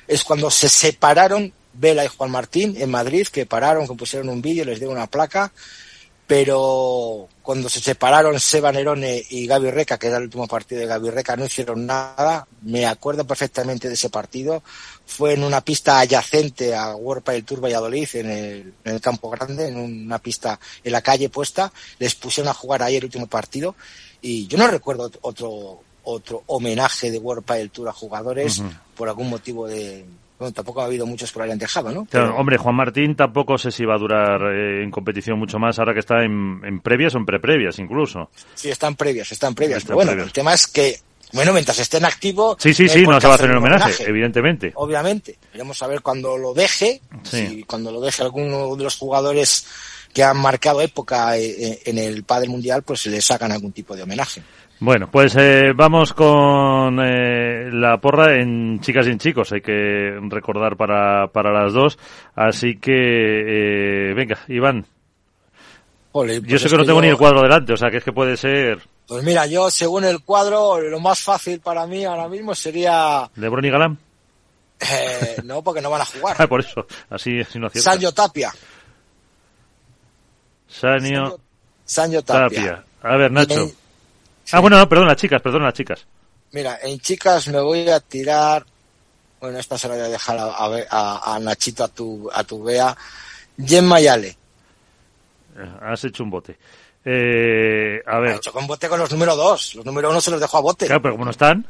es 0.06 0.24
cuando 0.24 0.50
se 0.50 0.68
separaron 0.68 1.52
Vela 1.74 2.04
y 2.04 2.08
Juan 2.08 2.30
Martín 2.30 2.74
en 2.78 2.90
Madrid, 2.90 3.26
que 3.26 3.46
pararon, 3.46 3.86
que 3.86 3.94
pusieron 3.94 4.28
un 4.28 4.42
vídeo, 4.42 4.64
les 4.64 4.78
dieron 4.78 4.96
una 4.96 5.06
placa, 5.06 5.52
pero 6.26 7.28
cuando 7.42 7.68
se 7.68 7.80
separaron 7.80 8.40
Seba 8.40 8.72
Nerone 8.72 9.22
y 9.28 9.46
Gaby 9.46 9.70
Reca, 9.70 9.98
que 9.98 10.06
era 10.06 10.16
el 10.16 10.22
último 10.24 10.46
partido 10.46 10.80
de 10.80 10.86
Gaby 10.86 11.10
Reca, 11.10 11.36
no 11.36 11.44
hicieron 11.44 11.84
nada. 11.84 12.46
Me 12.62 12.86
acuerdo 12.86 13.26
perfectamente 13.26 13.88
de 13.88 13.94
ese 13.94 14.08
partido. 14.08 14.62
Fue 15.04 15.34
en 15.34 15.44
una 15.44 15.60
pista 15.60 16.00
adyacente 16.00 16.74
a 16.74 16.94
World 16.94 17.22
Padel 17.22 17.44
Tour 17.44 17.62
Valladolid, 17.62 18.08
en 18.14 18.30
el, 18.30 18.74
en 18.84 18.94
el 18.94 19.00
Campo 19.00 19.28
Grande, 19.28 19.68
en 19.68 19.76
una 19.76 20.18
pista 20.20 20.58
en 20.82 20.92
la 20.92 21.02
calle 21.02 21.28
puesta. 21.28 21.70
Les 21.98 22.14
pusieron 22.14 22.48
a 22.48 22.54
jugar 22.54 22.82
ahí 22.82 22.96
el 22.96 23.04
último 23.04 23.26
partido. 23.26 23.74
Y 24.22 24.46
yo 24.46 24.56
no 24.56 24.68
recuerdo 24.68 25.10
otro, 25.20 25.82
otro 26.04 26.44
homenaje 26.46 27.10
de 27.10 27.18
World 27.18 27.44
Padel 27.44 27.70
Tour 27.70 27.88
a 27.88 27.92
jugadores 27.92 28.62
por 28.96 29.08
algún 29.08 29.28
motivo 29.28 29.68
de... 29.68 30.06
Bueno, 30.42 30.54
tampoco 30.54 30.82
ha 30.82 30.86
habido 30.86 31.06
muchos 31.06 31.30
que 31.30 31.38
lo 31.38 31.44
hayan 31.44 31.58
dejado, 31.58 31.92
¿no? 31.92 32.04
Claro, 32.06 32.34
hombre, 32.36 32.56
Juan 32.56 32.74
Martín 32.74 33.14
tampoco 33.14 33.56
sé 33.56 33.70
si 33.70 33.84
va 33.84 33.94
a 33.94 33.98
durar 33.98 34.42
eh, 34.52 34.82
en 34.82 34.90
competición 34.90 35.38
mucho 35.38 35.56
más 35.60 35.78
ahora 35.78 35.94
que 35.94 36.00
está 36.00 36.24
en, 36.24 36.60
en 36.64 36.80
previas 36.80 37.14
o 37.14 37.18
en 37.18 37.26
preprevias 37.26 37.78
incluso. 37.78 38.28
Sí, 38.56 38.68
están 38.68 38.96
previas, 38.96 39.30
están 39.30 39.54
previas. 39.54 39.84
Pero 39.84 39.94
bueno, 39.94 40.10
previas. 40.10 40.26
el 40.26 40.32
tema 40.32 40.52
es 40.52 40.66
que, 40.66 40.98
bueno, 41.32 41.52
mientras 41.52 41.78
esté 41.78 41.98
en 41.98 42.06
activo. 42.06 42.56
Sí, 42.58 42.74
sí, 42.74 42.88
sí, 42.88 43.04
no 43.04 43.20
se 43.20 43.28
va 43.28 43.34
a 43.34 43.36
hacer 43.36 43.52
un 43.52 43.58
homenaje, 43.58 44.02
evidentemente. 44.04 44.72
Obviamente. 44.74 45.38
Veremos 45.52 45.80
a 45.80 45.86
ver 45.86 46.00
cuando 46.00 46.36
lo 46.36 46.52
deje. 46.54 47.00
Sí. 47.22 47.46
Si 47.46 47.62
cuando 47.62 47.92
lo 47.92 48.00
deje 48.00 48.24
alguno 48.24 48.74
de 48.74 48.82
los 48.82 48.96
jugadores 48.96 49.64
que 50.12 50.24
han 50.24 50.38
marcado 50.38 50.80
época 50.80 51.38
eh, 51.38 51.80
en 51.84 51.98
el 51.98 52.24
Padel 52.24 52.50
Mundial, 52.50 52.82
pues 52.82 53.06
les 53.06 53.30
hagan 53.30 53.52
algún 53.52 53.70
tipo 53.70 53.94
de 53.94 54.02
homenaje. 54.02 54.42
Bueno, 54.84 55.08
pues 55.08 55.36
eh, 55.38 55.72
vamos 55.76 56.12
con 56.12 56.98
eh, 57.00 57.70
la 57.72 57.98
porra 57.98 58.40
en 58.40 58.80
chicas 58.80 59.06
y 59.06 59.10
en 59.10 59.18
chicos. 59.18 59.52
Hay 59.52 59.60
que 59.60 60.18
recordar 60.28 60.76
para, 60.76 61.28
para 61.28 61.52
las 61.52 61.72
dos. 61.72 61.96
Así 62.34 62.78
que, 62.80 62.90
eh, 64.10 64.12
venga, 64.12 64.40
Iván. 64.48 64.84
Yo 66.12 66.20
pues 66.48 66.62
sé 66.62 66.68
que 66.68 66.76
no 66.76 66.84
tengo 66.84 66.98
yo- 66.98 67.02
ni 67.02 67.08
el 67.10 67.16
cuadro 67.16 67.42
delante, 67.42 67.72
o 67.72 67.76
sea 67.76 67.90
que 67.92 67.98
es 67.98 68.04
que 68.04 68.12
puede 68.12 68.36
ser 68.36 68.80
Pues 69.06 69.22
mira, 69.22 69.46
yo 69.46 69.70
según 69.70 70.02
el 70.02 70.20
cuadro, 70.24 70.80
lo 70.80 70.98
más 70.98 71.20
fácil 71.20 71.60
para 71.60 71.86
mí 71.86 72.04
ahora 72.04 72.28
mismo 72.28 72.52
sería... 72.52 73.30
Lebron 73.36 73.64
y 73.64 73.70
Galán. 73.70 73.96
eh, 74.80 75.36
no, 75.44 75.62
porque 75.62 75.80
no 75.80 75.90
van 75.90 76.00
a 76.02 76.06
jugar. 76.06 76.36
Ah, 76.40 76.48
por 76.48 76.58
eso, 76.60 76.86
así, 77.08 77.38
así 77.40 77.58
no 77.60 77.68
acierta. 77.68 77.92
Sancho 77.92 78.12
Tapia. 78.12 78.52
Sanio 80.66 81.38
Sancho 81.84 82.22
Tapia. 82.22 82.48
Tapia. 82.48 82.84
A 83.04 83.16
ver, 83.16 83.30
Nacho. 83.30 83.70
Ah, 84.50 84.60
bueno, 84.60 84.76
no, 84.78 84.88
perdón, 84.88 85.06
las 85.08 85.16
chicas, 85.16 85.40
perdón, 85.40 85.62
las 85.62 85.74
chicas. 85.74 86.04
Mira, 86.52 86.78
en 86.82 86.98
chicas 87.00 87.48
me 87.48 87.60
voy 87.60 87.88
a 87.88 88.00
tirar. 88.00 88.64
Bueno, 89.40 89.58
esta 89.58 89.78
se 89.78 89.88
la 89.88 89.94
voy 89.94 90.04
a 90.04 90.08
dejar 90.08 90.38
a, 90.38 90.44
a, 90.44 90.66
a- 90.90 91.34
a 91.34 91.38
Nachito, 91.40 91.84
a 91.84 91.88
tu, 91.88 92.28
a 92.32 92.44
tu 92.44 92.62
Bea. 92.62 92.96
Gemma 93.64 94.00
Yale. 94.00 94.28
Eh, 95.58 95.70
Has 95.82 96.04
hecho 96.04 96.22
un 96.24 96.30
bote. 96.30 96.56
Eh, 97.04 98.00
a 98.06 98.18
ver, 98.20 98.36
hecho 98.36 98.52
con 98.52 98.66
bote 98.66 98.88
con 98.88 98.98
los 98.98 99.10
número 99.10 99.34
dos. 99.36 99.74
Los 99.74 99.84
número 99.84 100.10
uno 100.10 100.20
se 100.20 100.30
los 100.30 100.40
dejo 100.40 100.58
a 100.58 100.60
bote. 100.60 100.86
claro, 100.86 101.02
pero 101.02 101.14
como 101.14 101.24
no 101.24 101.30
están, 101.32 101.66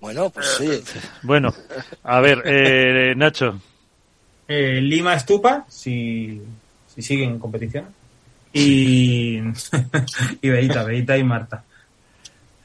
Bueno, 0.00 0.30
pues 0.30 0.46
sí. 0.58 0.82
bueno, 1.22 1.52
a 2.04 2.20
ver, 2.20 2.42
eh, 2.46 3.14
Nacho. 3.16 3.60
Eh, 4.48 4.80
Lima 4.80 5.14
Estupa, 5.14 5.64
si, 5.68 6.40
si 6.94 7.02
siguen 7.02 7.30
en 7.32 7.38
competición. 7.38 7.86
Y, 8.52 9.38
y 10.42 10.48
Beita, 10.48 10.82
Beita 10.84 11.16
y 11.18 11.22
Marta. 11.24 11.62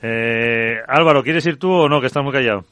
Eh, 0.02 0.78
Álvaro, 0.88 1.24
¿quieres 1.24 1.46
ir 1.46 1.58
tú 1.58 1.72
o 1.72 1.90
no? 1.90 2.00
Que 2.02 2.08
estás 2.08 2.24
muy 2.24 2.32
callado. 2.34 2.64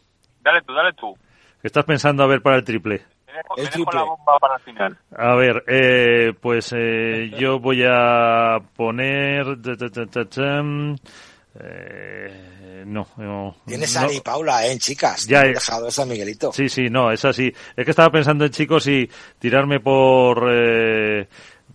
Dale 0.42 0.62
tú, 0.62 0.74
dale 0.74 0.94
tú. 0.94 1.16
Que 1.62 1.68
estás 1.68 1.86
pensando 1.86 2.24
a 2.24 2.28
ver 2.28 2.42
para 2.42 2.58
el 2.58 2.64
triple. 2.64 3.02
Dejo, 3.26 3.58
El 3.58 3.70
triple. 3.70 4.00
la 4.00 4.04
bomba 4.04 4.38
para 4.40 4.56
el 4.56 4.62
final. 4.62 4.98
A 5.18 5.36
ver, 5.36 5.64
eh, 5.68 6.34
pues 6.40 6.74
eh, 6.78 7.32
yo 7.40 7.60
voy 7.60 7.84
a 7.88 8.60
poner... 8.76 9.46
eh, 11.60 12.84
no, 12.86 13.08
no, 13.18 13.56
Tienes 13.66 13.96
no. 13.96 14.02
a 14.02 14.04
Ari 14.04 14.20
Paula, 14.22 14.66
¿eh? 14.68 14.72
En 14.74 14.80
chicas. 14.80 15.26
Ya, 15.26 15.42
Ya 15.42 15.48
he 15.48 15.52
eh. 15.52 15.54
dejado 15.54 15.88
esa 15.88 16.06
Miguelito. 16.06 16.52
Sí, 16.52 16.70
sí, 16.70 16.90
no, 16.90 17.12
es 17.12 17.26
así. 17.26 17.52
Es 17.76 17.86
que 17.86 17.92
estaba 17.92 18.12
pensando 18.12 18.46
en 18.46 18.52
chicos 18.52 18.86
y 18.88 19.10
tirarme 19.40 19.80
por 19.80 20.48
eh, 20.52 21.28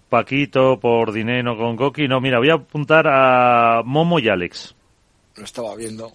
Paquito, 0.09 0.79
por 0.79 1.13
Dineno 1.13 1.57
con 1.57 1.77
Coqui. 1.77 2.07
No, 2.07 2.21
mira, 2.21 2.39
voy 2.39 2.51
a 2.51 2.55
apuntar 2.55 3.07
a 3.09 3.83
Momo 3.85 4.19
y 4.19 4.29
Alex. 4.29 4.75
Lo 5.39 5.45
estaba 5.45 5.75
viendo. 5.77 6.13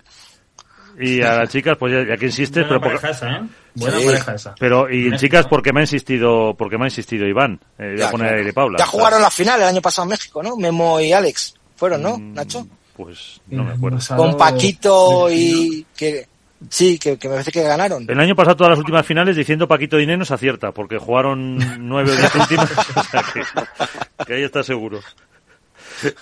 Y 0.99 1.21
a 1.23 1.37
las 1.37 1.49
chicas, 1.49 1.75
pues 1.79 1.91
ya, 1.91 2.07
ya 2.07 2.17
que 2.17 2.25
insistes, 2.27 2.67
Buena 2.67 2.79
pero, 2.79 2.81
por- 2.81 3.01
pareja 3.01 3.09
esa, 3.09 3.37
¿eh? 3.37 3.47
Buena 3.73 3.97
Sí. 3.99 4.05
pareja 4.05 4.35
esa. 4.35 4.55
pero 4.59 4.89
y 4.91 5.15
chicas 5.17 5.47
porque 5.47 5.73
me 5.73 5.79
ha 5.79 5.83
insistido, 5.83 6.53
porque 6.55 6.77
me 6.77 6.83
ha 6.83 6.87
insistido 6.87 7.25
Iván. 7.27 7.59
Eh, 7.79 7.93
voy 7.93 7.93
a 7.93 8.05
Ya, 8.05 8.11
poner 8.11 8.37
claro. 8.41 8.53
Paula. 8.53 8.77
Ya 8.79 8.85
jugaron 8.85 9.21
la 9.21 9.31
final 9.31 9.59
el 9.61 9.67
año 9.67 9.81
pasado 9.81 10.03
en 10.05 10.09
México, 10.11 10.43
¿no? 10.43 10.55
Memo 10.55 10.99
y 10.99 11.11
Alex. 11.11 11.55
Fueron, 11.75 12.03
¿no, 12.03 12.17
Mm, 12.19 12.33
Nacho? 12.33 12.67
Pues 12.95 13.41
no 13.47 13.63
me 13.63 13.71
acuerdo. 13.73 13.97
Con 14.15 14.37
Paquito 14.37 15.31
y... 15.31 15.85
que 15.97 16.27
Sí, 16.69 16.97
que, 16.97 17.17
que 17.17 17.27
me 17.27 17.33
parece 17.33 17.51
que 17.51 17.61
ganaron. 17.63 18.05
El 18.07 18.19
año 18.21 18.35
pasado 18.37 18.55
todas 18.55 18.69
las 18.69 18.79
últimas 18.79 19.05
finales 19.05 19.35
diciendo 19.35 19.67
Paquito 19.67 19.97
Dineno 19.97 20.23
se 20.23 20.33
acierta, 20.35 20.71
porque 20.71 20.97
jugaron 20.97 21.57
nueve 21.79 22.11
o 22.11 22.15
diez 22.15 22.35
últimas. 22.35 22.71
o 22.95 23.03
sea 23.03 23.23
que, 23.33 24.25
que 24.25 24.33
ahí 24.35 24.43
está 24.43 24.63
seguro. 24.63 25.01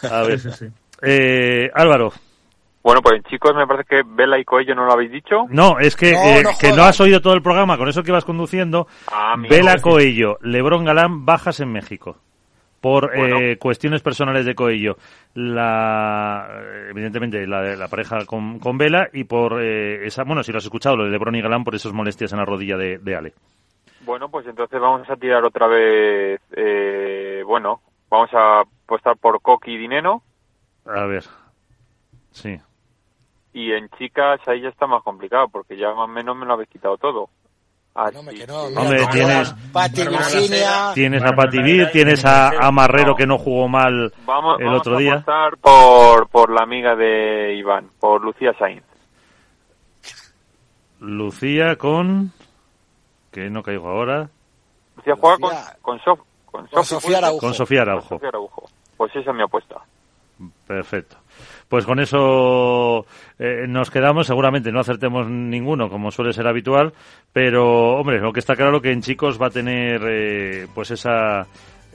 A 0.10 0.22
ver. 0.24 0.42
Eh, 1.04 1.70
Álvaro. 1.76 2.12
Bueno, 2.84 3.02
pues 3.02 3.22
chicos 3.30 3.54
me 3.56 3.68
parece 3.68 3.86
que 3.88 4.02
Vela 4.06 4.40
y 4.40 4.44
Coello 4.44 4.74
no 4.74 4.86
lo 4.86 4.94
habéis 4.94 5.12
dicho. 5.12 5.46
No, 5.50 5.78
es 5.80 5.96
que 5.96 6.14
No, 6.14 6.20
eh, 6.24 6.44
no 6.44 6.50
que 6.60 6.72
no 6.72 6.84
has 6.84 7.00
oído 7.00 7.22
todo 7.22 7.34
el 7.34 7.44
programa, 7.44 7.78
con 7.78 7.88
eso 7.88 8.02
que 8.04 8.12
vas 8.12 8.26
conduciendo. 8.26 8.88
Ah. 9.12 9.36
Vela 9.38 9.76
Coello, 9.82 10.38
Lebrón 10.42 10.86
Galán, 10.86 11.26
bajas 11.26 11.60
en 11.60 11.72
México. 11.72 12.18
Por 12.82 13.16
Bueno. 13.16 13.38
eh, 13.40 13.58
cuestiones 13.60 14.02
personales 14.02 14.44
de 14.46 14.56
Coello. 14.56 14.98
La, 15.36 16.48
evidentemente, 16.90 17.46
la, 17.46 17.62
la 17.76 17.88
pareja 17.88 18.26
con, 18.26 18.58
con 18.58 18.80
Vela 18.80 19.08
y 19.14 19.26
por 19.26 19.62
eh, 19.62 20.08
esa, 20.08 20.24
bueno, 20.24 20.42
si 20.42 20.52
lo 20.52 20.58
has 20.58 20.64
escuchado, 20.64 20.98
lo 20.98 21.04
de 21.06 21.12
Lebrón 21.12 21.36
y 21.36 21.42
Galán 21.42 21.64
por 21.64 21.76
esas 21.76 21.94
molestias 21.94 22.32
en 22.34 22.40
la 22.40 22.46
rodilla 22.46 22.78
de, 22.78 22.98
de 22.98 23.16
Ale. 23.16 23.34
Bueno, 24.04 24.30
pues 24.30 24.48
entonces 24.48 24.82
vamos 24.82 25.08
a 25.08 25.16
tirar 25.16 25.44
otra 25.44 25.68
vez, 25.68 26.42
eh, 26.58 27.44
bueno, 27.46 27.82
vamos 28.10 28.34
a 28.34 28.62
apostar 28.62 29.16
por 29.18 29.40
Coqui 29.44 29.74
y 29.74 29.78
Dineno. 29.78 30.24
A 30.88 31.06
ver. 31.06 31.24
Sí. 32.32 32.58
Y 33.54 33.72
en 33.74 33.90
chicas 33.98 34.40
ahí 34.48 34.62
ya 34.62 34.70
está 34.70 34.88
más 34.88 35.04
complicado, 35.04 35.48
porque 35.50 35.76
ya 35.78 35.90
más 35.90 36.06
o 36.06 36.08
menos 36.08 36.36
me 36.38 36.46
lo 36.46 36.54
habéis 36.54 36.70
quitado 36.70 36.98
todo. 36.98 37.30
Así 37.94 38.16
que- 38.26 38.50
Hombre, 38.50 39.06
tienes, 39.12 39.54
Pati, 39.74 40.08
Virginia. 40.08 40.92
tienes 40.94 41.24
a 41.24 41.34
Pativir, 41.34 41.92
tienes 41.92 42.24
a, 42.24 42.48
a 42.66 42.72
Marrero 42.72 43.16
que 43.18 43.28
no 43.28 43.38
jugó 43.38 43.68
mal 43.68 44.14
Vamos, 44.26 44.60
el 44.62 44.66
vamos 44.68 44.80
otro 44.80 44.96
a 44.96 45.00
día. 45.00 45.14
apostar 45.16 45.58
por, 45.58 46.30
por 46.30 46.52
la 46.54 46.64
amiga 46.64 46.96
de 46.96 47.54
Iván, 47.56 47.90
por 48.00 48.22
Lucía 48.24 48.54
Sainz. 48.58 48.84
Lucía 51.00 51.76
con... 51.78 52.32
que 53.32 53.50
no 53.50 53.64
caigo 53.64 53.90
ahora. 53.90 54.30
Lucía 54.98 55.16
juega 55.20 55.38
con, 55.38 55.52
con, 55.82 56.00
Sof- 56.00 56.24
con, 56.46 56.68
Con 56.68 56.86
Sofía. 56.86 57.18
Araujo. 57.18 57.40
Con 57.40 57.54
Sofía 57.54 57.82
Araujo. 57.82 58.08
Sofía 58.10 58.30
Araujo. 58.30 58.70
Pues 58.98 59.16
esa 59.16 59.32
es 59.32 59.36
mi 59.36 59.42
apuesta. 59.44 59.82
Perfecto. 60.68 61.18
Pues 61.72 61.86
con 61.86 62.00
eso 62.02 63.06
eh, 63.40 63.66
nos 63.66 63.90
quedamos. 63.90 64.28
Seguramente 64.28 64.74
no 64.74 64.82
acertemos 64.82 65.28
ninguno, 65.30 65.90
como 65.90 66.12
suele 66.12 66.34
ser 66.34 66.46
habitual. 66.46 66.92
Pero, 67.32 67.94
hombre, 67.98 68.20
lo 68.20 68.34
que 68.34 68.42
está 68.42 68.56
claro 68.58 68.82
que 68.82 68.92
en 68.92 69.02
chicos 69.02 69.42
va 69.42 69.48
a 69.48 69.52
tener, 69.52 70.02
eh, 70.06 70.68
pues 70.76 70.92
esa, 70.92 71.44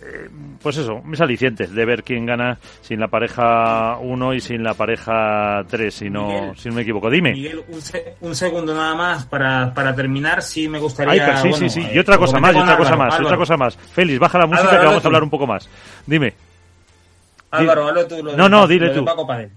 eh, 0.03 0.31
pues 0.63 0.79
eso, 0.79 1.03
ese 1.13 1.23
aliciente 1.23 1.67
de 1.67 1.85
ver 1.85 2.05
quién 2.05 2.25
gana 2.25 2.57
sin 2.81 2.99
la 3.01 3.09
pareja 3.09 3.99
1 3.99 4.33
y 4.33 4.41
sin 4.41 4.63
la 4.63 4.73
pareja 4.73 5.63
3, 5.69 5.93
si 5.95 6.09
no, 6.09 6.27
Miguel. 6.29 6.57
si 6.57 6.71
no 6.71 6.75
me 6.77 6.81
equivoco. 6.81 7.11
Dime. 7.11 7.33
Miguel, 7.33 7.63
un, 7.69 7.83
se- 7.83 8.15
un 8.23 8.35
segundo 8.35 8.73
nada 8.75 8.95
más 8.95 9.27
para, 9.27 9.75
para 9.75 9.95
terminar. 9.95 10.41
Sí, 10.41 10.71
me 10.71 10.79
gustaría. 10.79 11.13
Ay, 11.13 11.21
pero 11.21 11.37
sí, 11.37 11.49
bueno, 11.51 11.69
sí, 11.69 11.81
sí. 11.83 11.87
eh, 11.87 11.93
Y 11.97 11.99
otra 11.99 12.17
cosa 12.17 12.41
más, 12.41 12.55
y 12.57 12.59
otra 12.59 12.79
cosa 12.79 12.97
más, 12.97 13.21
otra 13.21 13.37
cosa 13.37 13.57
más. 13.59 13.77
Félix, 13.77 14.19
baja 14.19 14.39
la 14.39 14.47
música 14.47 14.69
Álvaro, 14.69 14.81
que 14.81 14.87
vamos 14.89 15.05
a 15.05 15.09
hablar 15.09 15.23
un 15.23 15.31
poco 15.31 15.47
más. 15.47 15.69
Dime. 16.07 16.33
Álvaro, 17.51 18.07
tú. 18.07 18.23
Lo 18.23 18.37
No, 18.37 18.45
de- 18.45 18.49
no, 18.51 18.67
dile 18.67 18.87
lo 18.87 18.93
de 18.95 18.99
tú. 19.01 19.05
Paco 19.05 19.27
Padel. 19.27 19.51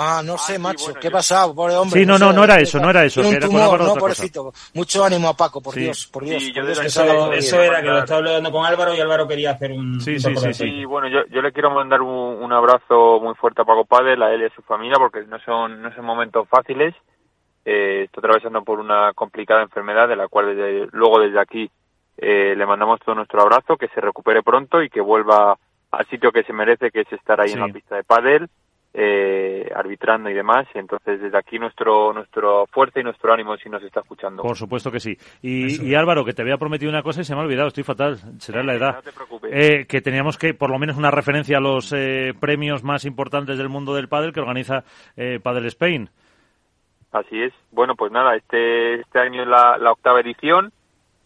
Ah, 0.00 0.22
no 0.24 0.38
sé, 0.38 0.58
macho. 0.60 0.94
¿Qué 0.94 1.08
ha 1.08 1.10
pasado, 1.10 1.52
pobre 1.54 1.74
hombre? 1.74 2.00
Sí, 2.00 2.06
no, 2.06 2.16
no, 2.18 2.32
no 2.32 2.44
era 2.44 2.60
eso, 2.60 2.78
no 2.78 2.88
era 2.90 3.04
eso, 3.04 3.20
un 3.20 3.26
era 3.26 3.40
con 3.40 3.48
tumor, 3.48 3.62
no, 3.62 3.72
otra 3.74 3.86
cosa. 3.86 4.00
pobrecito. 4.00 4.52
Mucho 4.74 5.04
ánimo 5.04 5.28
a 5.28 5.34
Paco, 5.36 5.60
por 5.60 5.74
Sí. 5.74 5.80
Dios, 5.80 6.06
por 6.06 6.24
Dios. 6.24 6.42
Sí, 6.42 6.52
por 6.52 6.62
yo 6.62 6.66
Dios, 6.66 6.94
todo 6.94 7.32
Eso 7.32 7.58
bien. 7.58 7.68
era 7.72 7.80
que 7.82 7.88
lo 7.88 7.98
estaba 7.98 8.18
hablando 8.18 8.52
con 8.52 8.64
Álvaro 8.64 8.94
y 8.94 9.00
Álvaro 9.00 9.26
quería 9.26 9.50
hacer 9.50 9.72
un. 9.72 10.00
Sí, 10.00 10.12
un 10.12 10.20
sí, 10.20 10.36
sí, 10.36 10.54
sí. 10.54 10.84
bueno, 10.84 11.08
yo, 11.08 11.26
yo 11.30 11.42
le 11.42 11.50
quiero 11.52 11.70
mandar 11.70 12.00
un, 12.00 12.08
un 12.42 12.52
abrazo 12.52 13.18
muy 13.20 13.34
fuerte 13.34 13.62
a 13.62 13.64
Paco 13.64 13.84
Padel, 13.84 14.22
a 14.22 14.32
él 14.32 14.42
y 14.42 14.44
a 14.44 14.54
su 14.54 14.62
familia, 14.62 14.96
porque 14.98 15.22
no 15.26 15.38
son, 15.40 15.82
no 15.82 15.92
son 15.94 16.04
momentos 16.04 16.48
fáciles. 16.48 16.94
Eh, 17.64 18.04
está 18.04 18.20
atravesando 18.20 18.62
por 18.62 18.78
una 18.78 19.12
complicada 19.14 19.62
enfermedad, 19.62 20.08
de 20.08 20.16
la 20.16 20.28
cual 20.28 20.56
desde, 20.56 20.86
luego 20.92 21.18
desde 21.20 21.40
aquí 21.40 21.70
eh, 22.16 22.54
le 22.56 22.66
mandamos 22.66 23.00
todo 23.00 23.14
nuestro 23.16 23.42
abrazo, 23.42 23.76
que 23.76 23.88
se 23.88 24.00
recupere 24.00 24.42
pronto 24.42 24.80
y 24.82 24.88
que 24.88 25.00
vuelva 25.00 25.58
al 25.90 26.06
sitio 26.08 26.32
que 26.32 26.44
se 26.44 26.52
merece, 26.52 26.90
que 26.90 27.00
es 27.02 27.12
estar 27.12 27.40
ahí 27.40 27.52
en 27.52 27.60
la 27.60 27.68
pista 27.68 27.96
de 27.96 28.04
pádel, 28.04 28.48
eh, 29.00 29.70
arbitrando 29.76 30.28
y 30.28 30.34
demás. 30.34 30.66
Entonces, 30.74 31.20
desde 31.20 31.38
aquí 31.38 31.56
nuestro 31.56 32.12
nuestro 32.12 32.66
fuerza 32.66 32.98
y 32.98 33.04
nuestro 33.04 33.32
ánimo 33.32 33.56
si 33.56 33.68
nos 33.68 33.82
está 33.84 34.00
escuchando. 34.00 34.42
Por 34.42 34.56
supuesto 34.56 34.90
que 34.90 34.98
sí. 34.98 35.16
Y, 35.40 35.88
y 35.88 35.94
Álvaro, 35.94 36.24
que 36.24 36.32
te 36.32 36.42
había 36.42 36.56
prometido 36.56 36.90
una 36.90 37.04
cosa 37.04 37.20
y 37.20 37.24
se 37.24 37.32
me 37.34 37.40
ha 37.40 37.44
olvidado, 37.44 37.68
estoy 37.68 37.84
fatal, 37.84 38.18
será 38.38 38.64
la 38.64 38.74
edad. 38.74 38.96
No 38.96 39.02
te 39.02 39.12
preocupes. 39.12 39.50
Eh, 39.54 39.86
que 39.86 40.00
teníamos 40.00 40.36
que, 40.36 40.52
por 40.52 40.70
lo 40.70 40.80
menos, 40.80 40.96
una 40.96 41.12
referencia 41.12 41.58
a 41.58 41.60
los 41.60 41.92
eh, 41.92 42.34
premios 42.40 42.82
más 42.82 43.04
importantes 43.04 43.56
del 43.56 43.68
mundo 43.68 43.94
del 43.94 44.08
pádel 44.08 44.32
que 44.32 44.40
organiza 44.40 44.82
eh, 45.16 45.38
Padel 45.40 45.66
Spain. 45.66 46.10
Así 47.12 47.40
es. 47.40 47.52
Bueno, 47.70 47.94
pues 47.94 48.10
nada, 48.10 48.34
este, 48.34 49.00
este 49.00 49.20
año 49.20 49.42
es 49.42 49.48
la, 49.48 49.78
la 49.78 49.92
octava 49.92 50.20
edición 50.20 50.72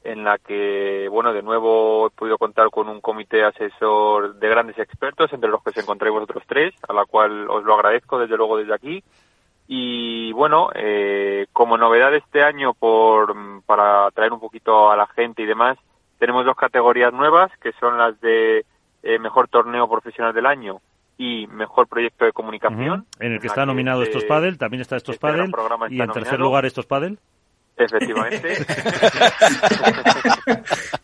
en 0.04 0.24
la 0.24 0.38
que, 0.38 1.08
bueno, 1.10 1.32
de 1.32 1.42
nuevo 1.42 2.08
he 2.08 2.10
podido 2.10 2.38
contar 2.38 2.70
con 2.70 2.88
un 2.88 3.00
comité 3.00 3.44
asesor 3.44 4.34
de 4.36 4.48
grandes 4.48 4.78
expertos, 4.78 5.32
entre 5.32 5.50
los 5.50 5.62
que 5.62 5.70
os 5.70 5.76
encontráis 5.76 6.12
vosotros 6.12 6.42
tres, 6.46 6.74
a 6.88 6.92
la 6.92 7.04
cual 7.04 7.48
os 7.48 7.64
lo 7.64 7.74
agradezco 7.74 8.18
desde 8.18 8.36
luego 8.36 8.56
desde 8.56 8.74
aquí. 8.74 9.02
Y 9.68 10.32
bueno, 10.32 10.70
eh, 10.74 11.46
como 11.52 11.78
novedad 11.78 12.10
de 12.10 12.18
este 12.18 12.42
año, 12.42 12.74
por, 12.74 13.34
para 13.64 14.10
traer 14.10 14.32
un 14.32 14.40
poquito 14.40 14.90
a 14.90 14.96
la 14.96 15.06
gente 15.06 15.42
y 15.42 15.46
demás, 15.46 15.78
tenemos 16.18 16.44
dos 16.44 16.56
categorías 16.56 17.12
nuevas, 17.12 17.50
que 17.58 17.72
son 17.80 17.96
las 17.96 18.20
de 18.20 18.64
eh, 19.02 19.18
mejor 19.18 19.48
torneo 19.48 19.88
profesional 19.88 20.34
del 20.34 20.46
año 20.46 20.80
y 21.16 21.46
mejor 21.46 21.86
proyecto 21.86 22.24
de 22.24 22.32
comunicación. 22.32 23.06
En 23.20 23.32
el 23.32 23.40
que 23.40 23.46
está 23.46 23.64
nominado 23.64 24.02
este- 24.02 24.18
Estos 24.18 24.28
Padel, 24.28 24.58
también 24.58 24.80
está 24.80 24.96
Estos 24.96 25.14
este 25.14 25.26
Padel, 25.26 25.52
y 25.90 26.00
en 26.00 26.10
tercer 26.10 26.40
lugar 26.40 26.64
Estos 26.64 26.86
Padel. 26.86 27.18
Efectivamente. 27.76 28.58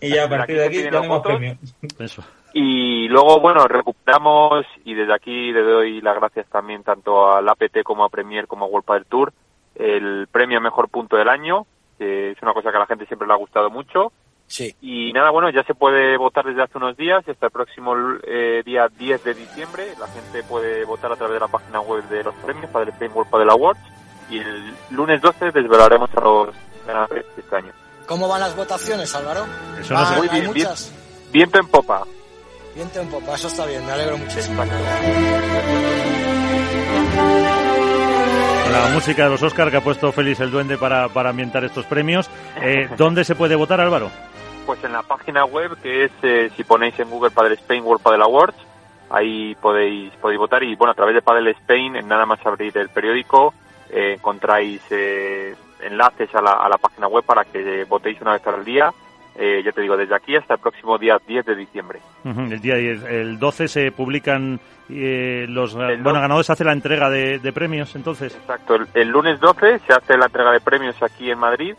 Y 0.00 0.10
ya 0.10 0.24
a 0.24 0.28
partir 0.28 0.56
de 0.56 0.66
aquí 0.66 0.82
tenemos 0.82 1.22
premio. 1.22 1.58
Eso. 1.98 2.22
Y 2.52 3.08
luego, 3.08 3.40
bueno, 3.40 3.66
recuperamos 3.66 4.64
y 4.84 4.94
desde 4.94 5.12
aquí 5.14 5.52
le 5.52 5.62
doy 5.62 6.00
las 6.00 6.16
gracias 6.16 6.46
también 6.48 6.82
tanto 6.84 7.32
al 7.32 7.48
APT 7.48 7.82
como 7.82 8.04
a 8.04 8.08
Premier 8.08 8.46
como 8.46 8.64
a 8.64 8.68
World 8.68 8.86
Padel 8.86 9.06
Tour 9.06 9.32
el 9.74 10.26
premio 10.30 10.60
mejor 10.60 10.88
punto 10.88 11.16
del 11.16 11.28
año, 11.28 11.66
que 11.98 12.32
es 12.32 12.42
una 12.42 12.52
cosa 12.52 12.70
que 12.70 12.76
a 12.76 12.80
la 12.80 12.86
gente 12.86 13.06
siempre 13.06 13.28
le 13.28 13.34
ha 13.34 13.38
gustado 13.38 13.70
mucho. 13.70 14.12
Sí. 14.46 14.74
Y 14.80 15.12
nada, 15.12 15.30
bueno, 15.30 15.50
ya 15.50 15.62
se 15.64 15.74
puede 15.74 16.16
votar 16.16 16.44
desde 16.44 16.62
hace 16.62 16.78
unos 16.78 16.96
días 16.96 17.22
y 17.26 17.30
hasta 17.30 17.46
el 17.46 17.52
próximo 17.52 17.94
eh, 18.26 18.62
día 18.64 18.88
10 18.88 19.24
de 19.24 19.34
diciembre. 19.34 19.84
La 20.00 20.08
gente 20.08 20.42
puede 20.42 20.84
votar 20.84 21.12
a 21.12 21.16
través 21.16 21.34
de 21.34 21.40
la 21.40 21.48
página 21.48 21.80
web 21.80 22.02
de 22.08 22.24
los 22.24 22.34
premios 22.36 22.70
Padel 22.70 22.88
Spain 22.88 23.12
World 23.14 23.30
Padel 23.30 23.50
Awards 23.50 23.97
y 24.30 24.38
el 24.38 24.74
lunes 24.90 25.20
12 25.20 25.50
desvelaremos 25.52 26.10
a 26.16 26.20
los 26.20 26.48
ganadores 26.86 27.24
de 27.34 27.40
este 27.42 27.56
año. 27.56 27.72
¿Cómo 28.06 28.28
van 28.28 28.40
las 28.40 28.56
votaciones, 28.56 29.14
Álvaro? 29.14 29.46
Eso 29.80 29.94
no 29.94 30.00
Ah, 30.00 30.06
se- 30.06 30.16
Muy 30.18 30.28
bien, 30.28 30.52
bien, 30.52 30.68
viento 31.32 31.58
en 31.60 31.68
popa. 31.68 32.04
Viento 32.74 33.00
en 33.00 33.08
popa, 33.08 33.34
eso 33.34 33.48
está 33.48 33.66
bien, 33.66 33.84
me 33.84 33.92
alegro 33.92 34.16
muchísimo. 34.18 34.62
La 38.72 38.90
música 38.94 39.24
de 39.24 39.30
los 39.30 39.42
Oscar 39.42 39.70
que 39.70 39.78
ha 39.78 39.80
puesto 39.80 40.12
Félix 40.12 40.40
el 40.40 40.50
Duende 40.50 40.76
para, 40.78 41.08
para 41.08 41.30
ambientar 41.30 41.64
estos 41.64 41.84
premios. 41.86 42.30
Eh, 42.62 42.88
¿Dónde 42.96 43.24
se 43.24 43.34
puede 43.34 43.56
votar, 43.56 43.80
Álvaro? 43.80 44.10
Pues 44.66 44.82
en 44.84 44.92
la 44.92 45.02
página 45.02 45.44
web 45.44 45.76
que 45.82 46.04
es, 46.04 46.10
eh, 46.22 46.50
si 46.56 46.64
ponéis 46.64 46.98
en 47.00 47.08
Google 47.10 47.30
Padel 47.30 47.52
Spain 47.54 47.82
World 47.84 48.02
Padel 48.02 48.22
Awards, 48.22 48.56
ahí 49.10 49.54
podéis, 49.56 50.12
podéis 50.20 50.38
votar 50.38 50.62
y 50.62 50.74
bueno, 50.76 50.92
a 50.92 50.94
través 50.94 51.14
de 51.14 51.22
Padel 51.22 51.48
Spain, 51.48 51.96
en 51.96 52.06
nada 52.06 52.26
más 52.26 52.38
abrir 52.44 52.76
el 52.76 52.90
periódico, 52.90 53.54
eh, 53.90 54.14
encontráis 54.14 54.80
eh, 54.90 55.54
enlaces 55.80 56.34
a 56.34 56.40
la, 56.42 56.52
a 56.52 56.68
la 56.68 56.78
página 56.78 57.06
web 57.08 57.24
para 57.24 57.44
que 57.44 57.84
votéis 57.84 58.20
una 58.20 58.32
vez 58.32 58.46
al 58.46 58.64
día. 58.64 58.90
Eh, 59.40 59.62
ya 59.64 59.70
te 59.70 59.80
digo, 59.82 59.96
desde 59.96 60.16
aquí 60.16 60.34
hasta 60.34 60.54
el 60.54 60.60
próximo 60.60 60.98
día 60.98 61.16
10 61.24 61.46
de 61.46 61.54
diciembre. 61.54 62.00
El 62.24 62.60
día 62.60 62.74
10, 62.74 63.04
el 63.04 63.38
12 63.38 63.68
se 63.68 63.92
publican 63.92 64.58
eh, 64.90 65.46
los 65.48 65.74
El 65.76 66.02
bueno 66.02 66.18
do- 66.18 66.22
ganadores, 66.22 66.46
se 66.46 66.52
hace 66.54 66.64
la 66.64 66.72
entrega 66.72 67.08
de, 67.08 67.38
de 67.38 67.52
premios, 67.52 67.94
entonces. 67.94 68.34
Exacto, 68.34 68.74
el, 68.74 68.88
el 68.94 69.08
lunes 69.08 69.38
12 69.38 69.78
se 69.86 69.92
hace 69.92 70.16
la 70.16 70.26
entrega 70.26 70.50
de 70.50 70.60
premios 70.60 71.00
aquí 71.04 71.30
en 71.30 71.38
Madrid 71.38 71.76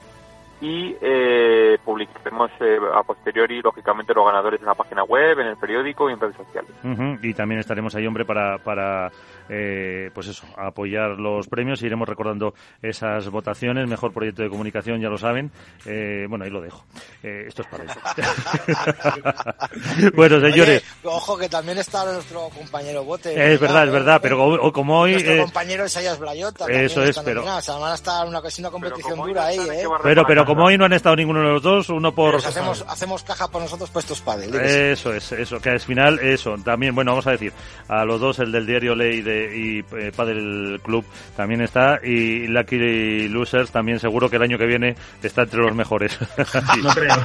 y 0.62 0.96
eh, 1.02 1.78
publicaremos 1.84 2.50
eh, 2.62 2.78
a 2.94 3.04
posteriori, 3.04 3.62
lógicamente, 3.62 4.14
los 4.14 4.26
ganadores 4.26 4.60
en 4.62 4.66
la 4.66 4.76
página 4.76 5.04
web, 5.04 5.40
en 5.40 5.48
el 5.48 5.58
periódico 5.58 6.10
y 6.10 6.14
en 6.14 6.20
redes 6.22 6.36
sociales. 6.38 6.72
Y 7.22 7.34
también 7.34 7.60
estaremos 7.60 7.94
ahí, 7.96 8.06
hombre, 8.08 8.24
para, 8.24 8.58
para 8.60 9.10
eh, 9.50 10.10
pues 10.14 10.28
eso, 10.28 10.46
apoyar 10.58 11.20
los 11.20 11.48
premios. 11.48 11.82
Iremos 11.82 12.08
recordando 12.08 12.54
esas 12.82 13.30
votaciones. 13.30 13.88
Mejor 13.88 14.14
proyecto 14.14 14.44
de 14.44 14.50
comunicación, 14.50 15.02
ya 15.02 15.10
lo 15.10 15.18
saben. 15.18 15.52
Eh, 15.86 16.26
bueno, 16.30 16.46
ahí 16.46 16.52
lo 16.52 16.62
dejo. 16.62 16.86
Eh, 17.24 17.46
esto 17.48 17.64
es 17.64 17.68
para 17.68 17.84
eso. 17.86 18.00
bueno, 20.16 20.40
señores. 20.40 20.84
Oye, 21.04 21.16
ojo 21.16 21.38
que 21.38 21.50
también 21.50 21.78
está 21.78 22.06
nuestro 22.12 22.50
compañero 22.50 23.04
Bote. 23.04 23.54
Es 23.54 23.60
verdad, 23.60 23.86
es 23.86 23.92
verdad, 23.92 24.20
pero 24.22 24.44
o- 24.46 24.72
como 24.72 25.00
hoy... 25.00 25.14
Nuestro 25.14 25.34
eh, 25.34 25.42
compañero 25.42 25.86
Isayas 25.86 26.20
Blayota. 26.20 26.66
eso 26.68 27.04
es, 27.04 27.18
pero-. 27.20 27.44
O 27.44 27.62
sea, 27.62 27.76
van 27.76 27.92
a 27.92 27.96
estar 27.96 28.28
una, 28.28 28.40
es 28.46 28.60
una 28.60 28.70
competición 28.70 29.20
dura 29.20 29.46
ahí, 29.46 29.60
¿eh? 29.60 29.86
pero, 30.04 30.26
pero 30.26 30.46
como 30.46 30.66
hoy 30.66 30.78
no 30.78 30.86
han 30.86 30.94
estado 30.94 31.16
ninguno 31.16 31.40
de 31.40 31.54
los 31.54 31.62
dos, 31.62 31.90
uno 31.90 32.14
por... 32.14 32.34
Pues 32.34 32.46
hacemos, 32.46 32.86
hacemos 32.88 33.24
caja 33.24 33.48
por 33.48 33.62
nosotros 33.62 33.90
puestos 33.90 34.20
sí. 34.20 34.50
Eso 34.54 35.14
es, 35.14 35.32
eso, 35.32 35.60
que 35.60 35.70
al 35.70 35.80
final, 35.80 36.20
eso, 36.20 36.56
también, 36.64 36.96
bueno, 36.96 37.12
vamos 37.12 37.28
a 37.28 37.32
decir, 37.32 37.54
a 37.88 38.06
los 38.06 38.20
dos, 38.20 38.40
el 38.40 38.52
del 38.52 38.66
diario 38.66 38.96
Ley 38.96 39.22
de, 39.22 39.39
eh, 39.46 39.58
y 39.58 39.80
eh, 39.98 40.12
Padel 40.16 40.80
Club 40.84 41.06
también 41.36 41.62
está 41.62 42.00
y 42.04 42.48
Lucky 42.48 43.28
Losers 43.28 43.72
también 43.72 44.00
seguro 44.00 44.30
que 44.30 44.38
el 44.38 44.44
año 44.44 44.58
que 44.58 44.66
viene 44.66 44.96
está 45.22 45.44
entre 45.44 45.62
los 45.62 45.76
mejores. 45.76 46.18
no 46.84 46.90
creo. 46.94 47.16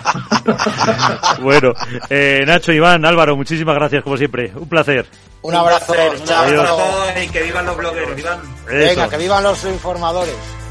bueno, 1.43 1.73
eh, 2.11 2.43
Nacho, 2.47 2.73
Iván, 2.73 3.05
Álvaro, 3.05 3.37
muchísimas 3.37 3.75
gracias 3.75 4.03
como 4.03 4.17
siempre. 4.17 4.53
Un 4.55 4.69
placer. 4.69 5.07
Un 5.43 5.55
abrazo. 5.55 5.93
Un 5.93 6.31
abrazo 6.31 7.07
y 7.23 7.29
que 7.29 7.43
vivan 7.43 7.67
los 7.67 7.77
blogueros, 7.77 8.19
Iván. 8.19 8.41
Venga, 8.67 9.09
que 9.09 9.19
vivan 9.19 9.43
los 9.43 9.65
informadores. 9.65 10.64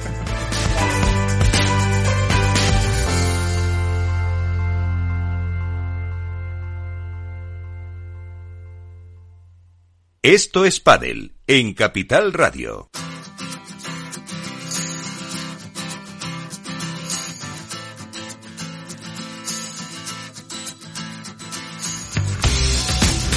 Esto 10.25 10.63
es 10.63 10.79
Padel 10.79 11.33
en 11.47 11.73
Capital 11.73 12.31
Radio. 12.31 12.89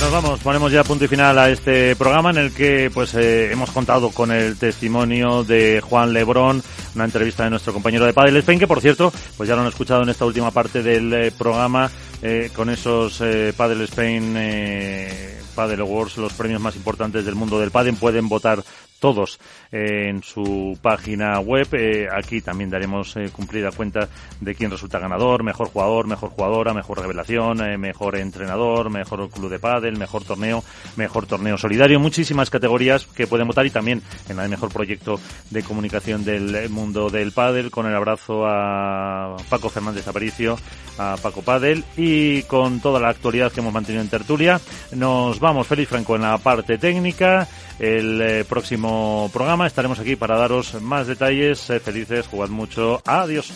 Nos 0.00 0.12
vamos, 0.12 0.38
ponemos 0.38 0.70
ya 0.70 0.84
punto 0.84 1.06
y 1.06 1.08
final 1.08 1.36
a 1.40 1.50
este 1.50 1.96
programa 1.96 2.30
en 2.30 2.36
el 2.36 2.54
que 2.54 2.88
pues 2.94 3.16
eh, 3.16 3.50
hemos 3.50 3.72
contado 3.72 4.12
con 4.12 4.30
el 4.30 4.56
testimonio 4.56 5.42
de 5.42 5.80
Juan 5.80 6.12
Lebrón, 6.12 6.62
una 6.94 7.04
entrevista 7.04 7.42
de 7.42 7.50
nuestro 7.50 7.72
compañero 7.72 8.06
de 8.06 8.12
Padel 8.12 8.36
Spain, 8.36 8.60
que 8.60 8.68
por 8.68 8.80
cierto, 8.80 9.12
pues 9.36 9.48
ya 9.48 9.56
lo 9.56 9.62
han 9.62 9.68
escuchado 9.68 10.04
en 10.04 10.10
esta 10.10 10.24
última 10.24 10.52
parte 10.52 10.84
del 10.84 11.12
eh, 11.12 11.32
programa 11.36 11.90
eh, 12.22 12.50
con 12.54 12.70
esos 12.70 13.20
Padel 13.56 13.80
Spain 13.80 14.36
Padel 15.56 15.80
Awards, 15.80 16.18
los 16.18 16.34
premios 16.34 16.60
más 16.60 16.76
importantes 16.76 17.24
del 17.24 17.34
mundo 17.34 17.58
del 17.58 17.72
Padel, 17.72 17.96
pueden 17.96 18.28
votar 18.28 18.62
todos 18.98 19.38
eh, 19.72 20.08
en 20.08 20.22
su 20.22 20.78
página 20.80 21.38
web. 21.40 21.68
Eh, 21.72 22.08
aquí 22.10 22.40
también 22.40 22.70
daremos 22.70 23.16
eh, 23.16 23.30
cumplida 23.32 23.70
cuenta 23.70 24.08
de 24.40 24.54
quién 24.54 24.70
resulta 24.70 24.98
ganador, 24.98 25.42
mejor 25.42 25.68
jugador, 25.68 26.06
mejor 26.06 26.30
jugadora, 26.30 26.74
mejor 26.74 27.00
revelación, 27.00 27.58
mejor 27.80 28.16
entrenador, 28.16 28.90
mejor 28.90 29.28
club 29.30 29.50
de 29.50 29.58
pádel, 29.58 29.96
mejor 29.96 30.24
torneo, 30.24 30.62
mejor 30.96 31.26
torneo 31.26 31.58
solidario. 31.58 32.00
Muchísimas 32.00 32.50
categorías 32.50 33.06
que 33.06 33.26
pueden 33.26 33.46
votar 33.46 33.66
y 33.66 33.70
también 33.70 34.02
en 34.28 34.38
el 34.38 34.48
mejor 34.48 34.72
proyecto 34.72 35.20
de 35.50 35.62
comunicación 35.62 36.24
del 36.24 36.68
mundo 36.70 37.10
del 37.10 37.32
pádel. 37.32 37.70
Con 37.70 37.86
el 37.86 37.94
abrazo 37.94 38.46
a 38.46 39.36
Paco 39.48 39.68
Fernández 39.68 40.06
Aparicio, 40.08 40.58
a 40.98 41.16
Paco 41.22 41.42
Padel 41.42 41.84
y 41.96 42.42
con 42.42 42.80
toda 42.80 43.00
la 43.00 43.08
actualidad 43.08 43.52
que 43.52 43.60
hemos 43.60 43.72
mantenido 43.72 44.02
en 44.02 44.08
tertulia. 44.08 44.60
Nos 44.92 45.40
vamos, 45.40 45.66
Félix 45.66 45.88
Franco, 45.88 46.16
en 46.16 46.22
la 46.22 46.38
parte 46.38 46.78
técnica. 46.78 47.48
El 47.78 48.20
eh, 48.22 48.44
próximo 48.44 49.30
programa 49.32 49.66
estaremos 49.66 49.98
aquí 49.98 50.16
para 50.16 50.38
daros 50.38 50.80
más 50.80 51.06
detalles. 51.06 51.60
Felices, 51.82 52.26
jugad 52.26 52.48
mucho. 52.48 53.02
Adiós. 53.04 53.52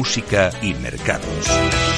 Música 0.00 0.50
y 0.62 0.72
mercados. 0.72 1.89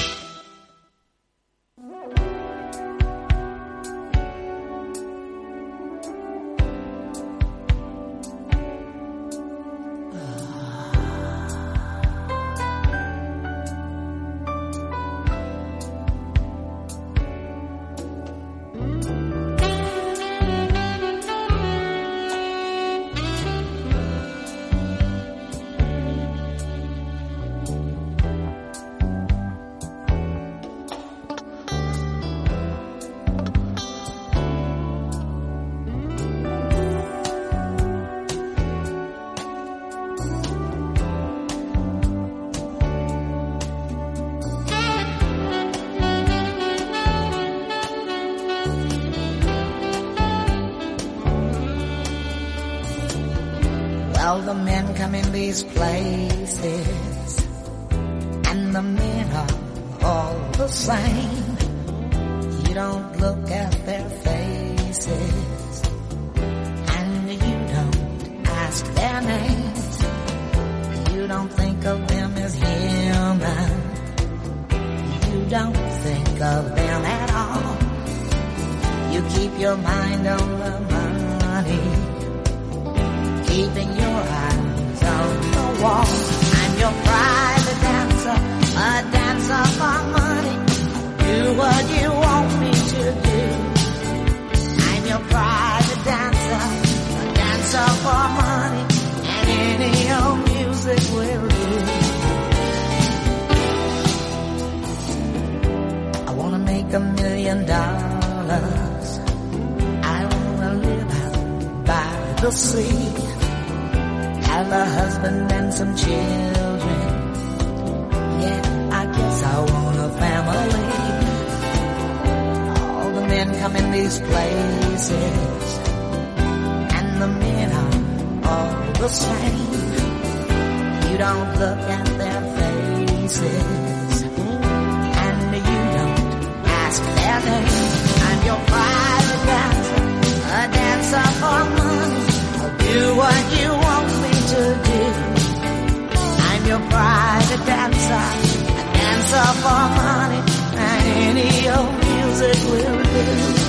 Dancer 149.32 149.52
for 149.62 149.88
money, 149.96 150.42
and 150.76 151.38
any 151.38 151.68
old 151.68 151.92
music 152.04 152.70
will 152.70 153.02
do. 153.02 153.61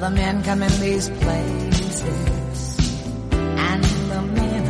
the 0.00 0.10
men 0.10 0.42
come 0.42 0.62
in 0.62 0.80
these 0.80 1.10
places, 1.10 2.02
and 3.34 3.84
the 3.84 4.22
men 4.22 4.66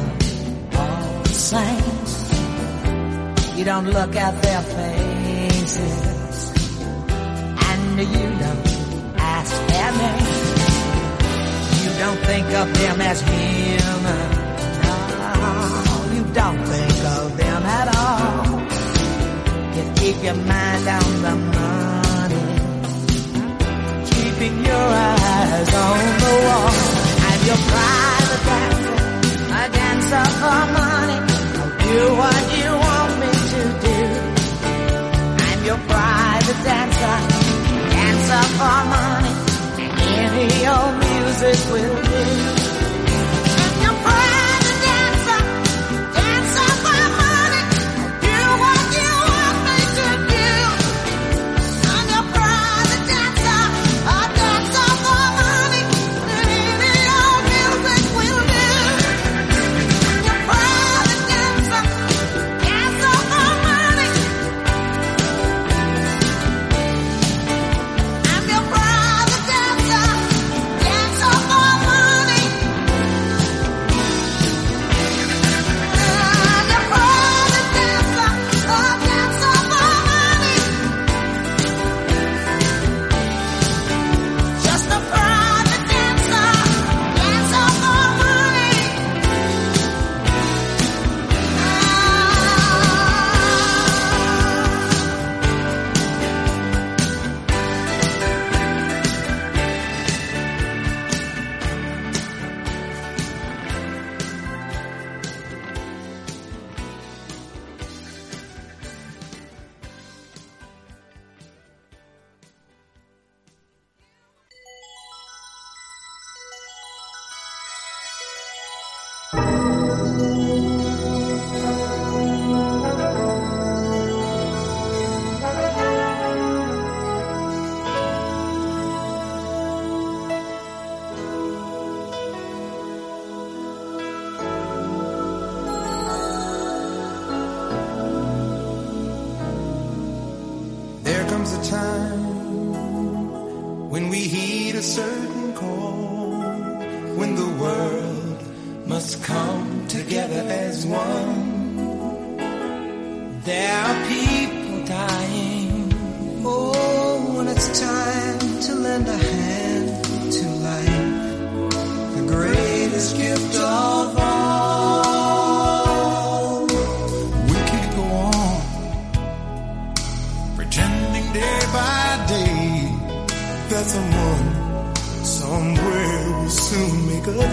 are 0.74 0.80
all 0.80 1.24
saints. 1.26 2.14
You 3.56 3.64
don't 3.64 3.86
look 3.86 4.16
at 4.16 4.42
their 4.42 4.62
faces, 4.62 6.52
and 7.68 7.98
you 7.98 8.26
don't 8.44 8.66
ask 9.18 9.52
their 9.70 9.92
names. 10.02 10.50
You 11.82 11.90
don't 12.02 12.20
think 12.30 12.46
of 12.62 12.74
them 12.74 13.00
as 13.00 13.20
human. 13.20 14.30
No, 14.82 14.96
you 16.12 16.24
don't 16.34 16.62
think 16.72 17.04
of 17.04 17.36
them 17.36 17.62
at 17.78 17.88
all. 17.96 18.60
You 19.76 19.84
keep 19.94 20.22
your 20.24 20.34
mind 20.34 20.88
on 20.88 21.22
the 21.22 21.36
money 21.36 21.89
keeping 24.40 24.64
your 24.64 24.74
eyes 24.74 25.74
on 25.74 25.98
the 26.24 26.34
wall. 26.46 26.72
I'm 27.28 27.40
your 27.48 27.60
private 27.72 28.42
dancer, 28.48 28.96
a 29.52 29.68
dancer 29.78 30.26
for 30.40 30.60
money. 30.78 31.18
I'll 31.60 31.72
do 31.84 32.00
what 32.20 32.42
you 32.58 32.70
want 32.86 33.12
me 33.20 33.30
to 33.52 33.62
do. 33.86 34.00
I'm 35.46 35.64
your 35.64 35.80
private 35.92 36.60
dancer, 36.68 37.16
dancer 37.92 38.44
for 38.56 38.80
money. 38.94 39.34
Any 40.24 40.66
old 40.66 40.94
music 41.04 41.58
will 41.72 42.02
do. 42.02 42.59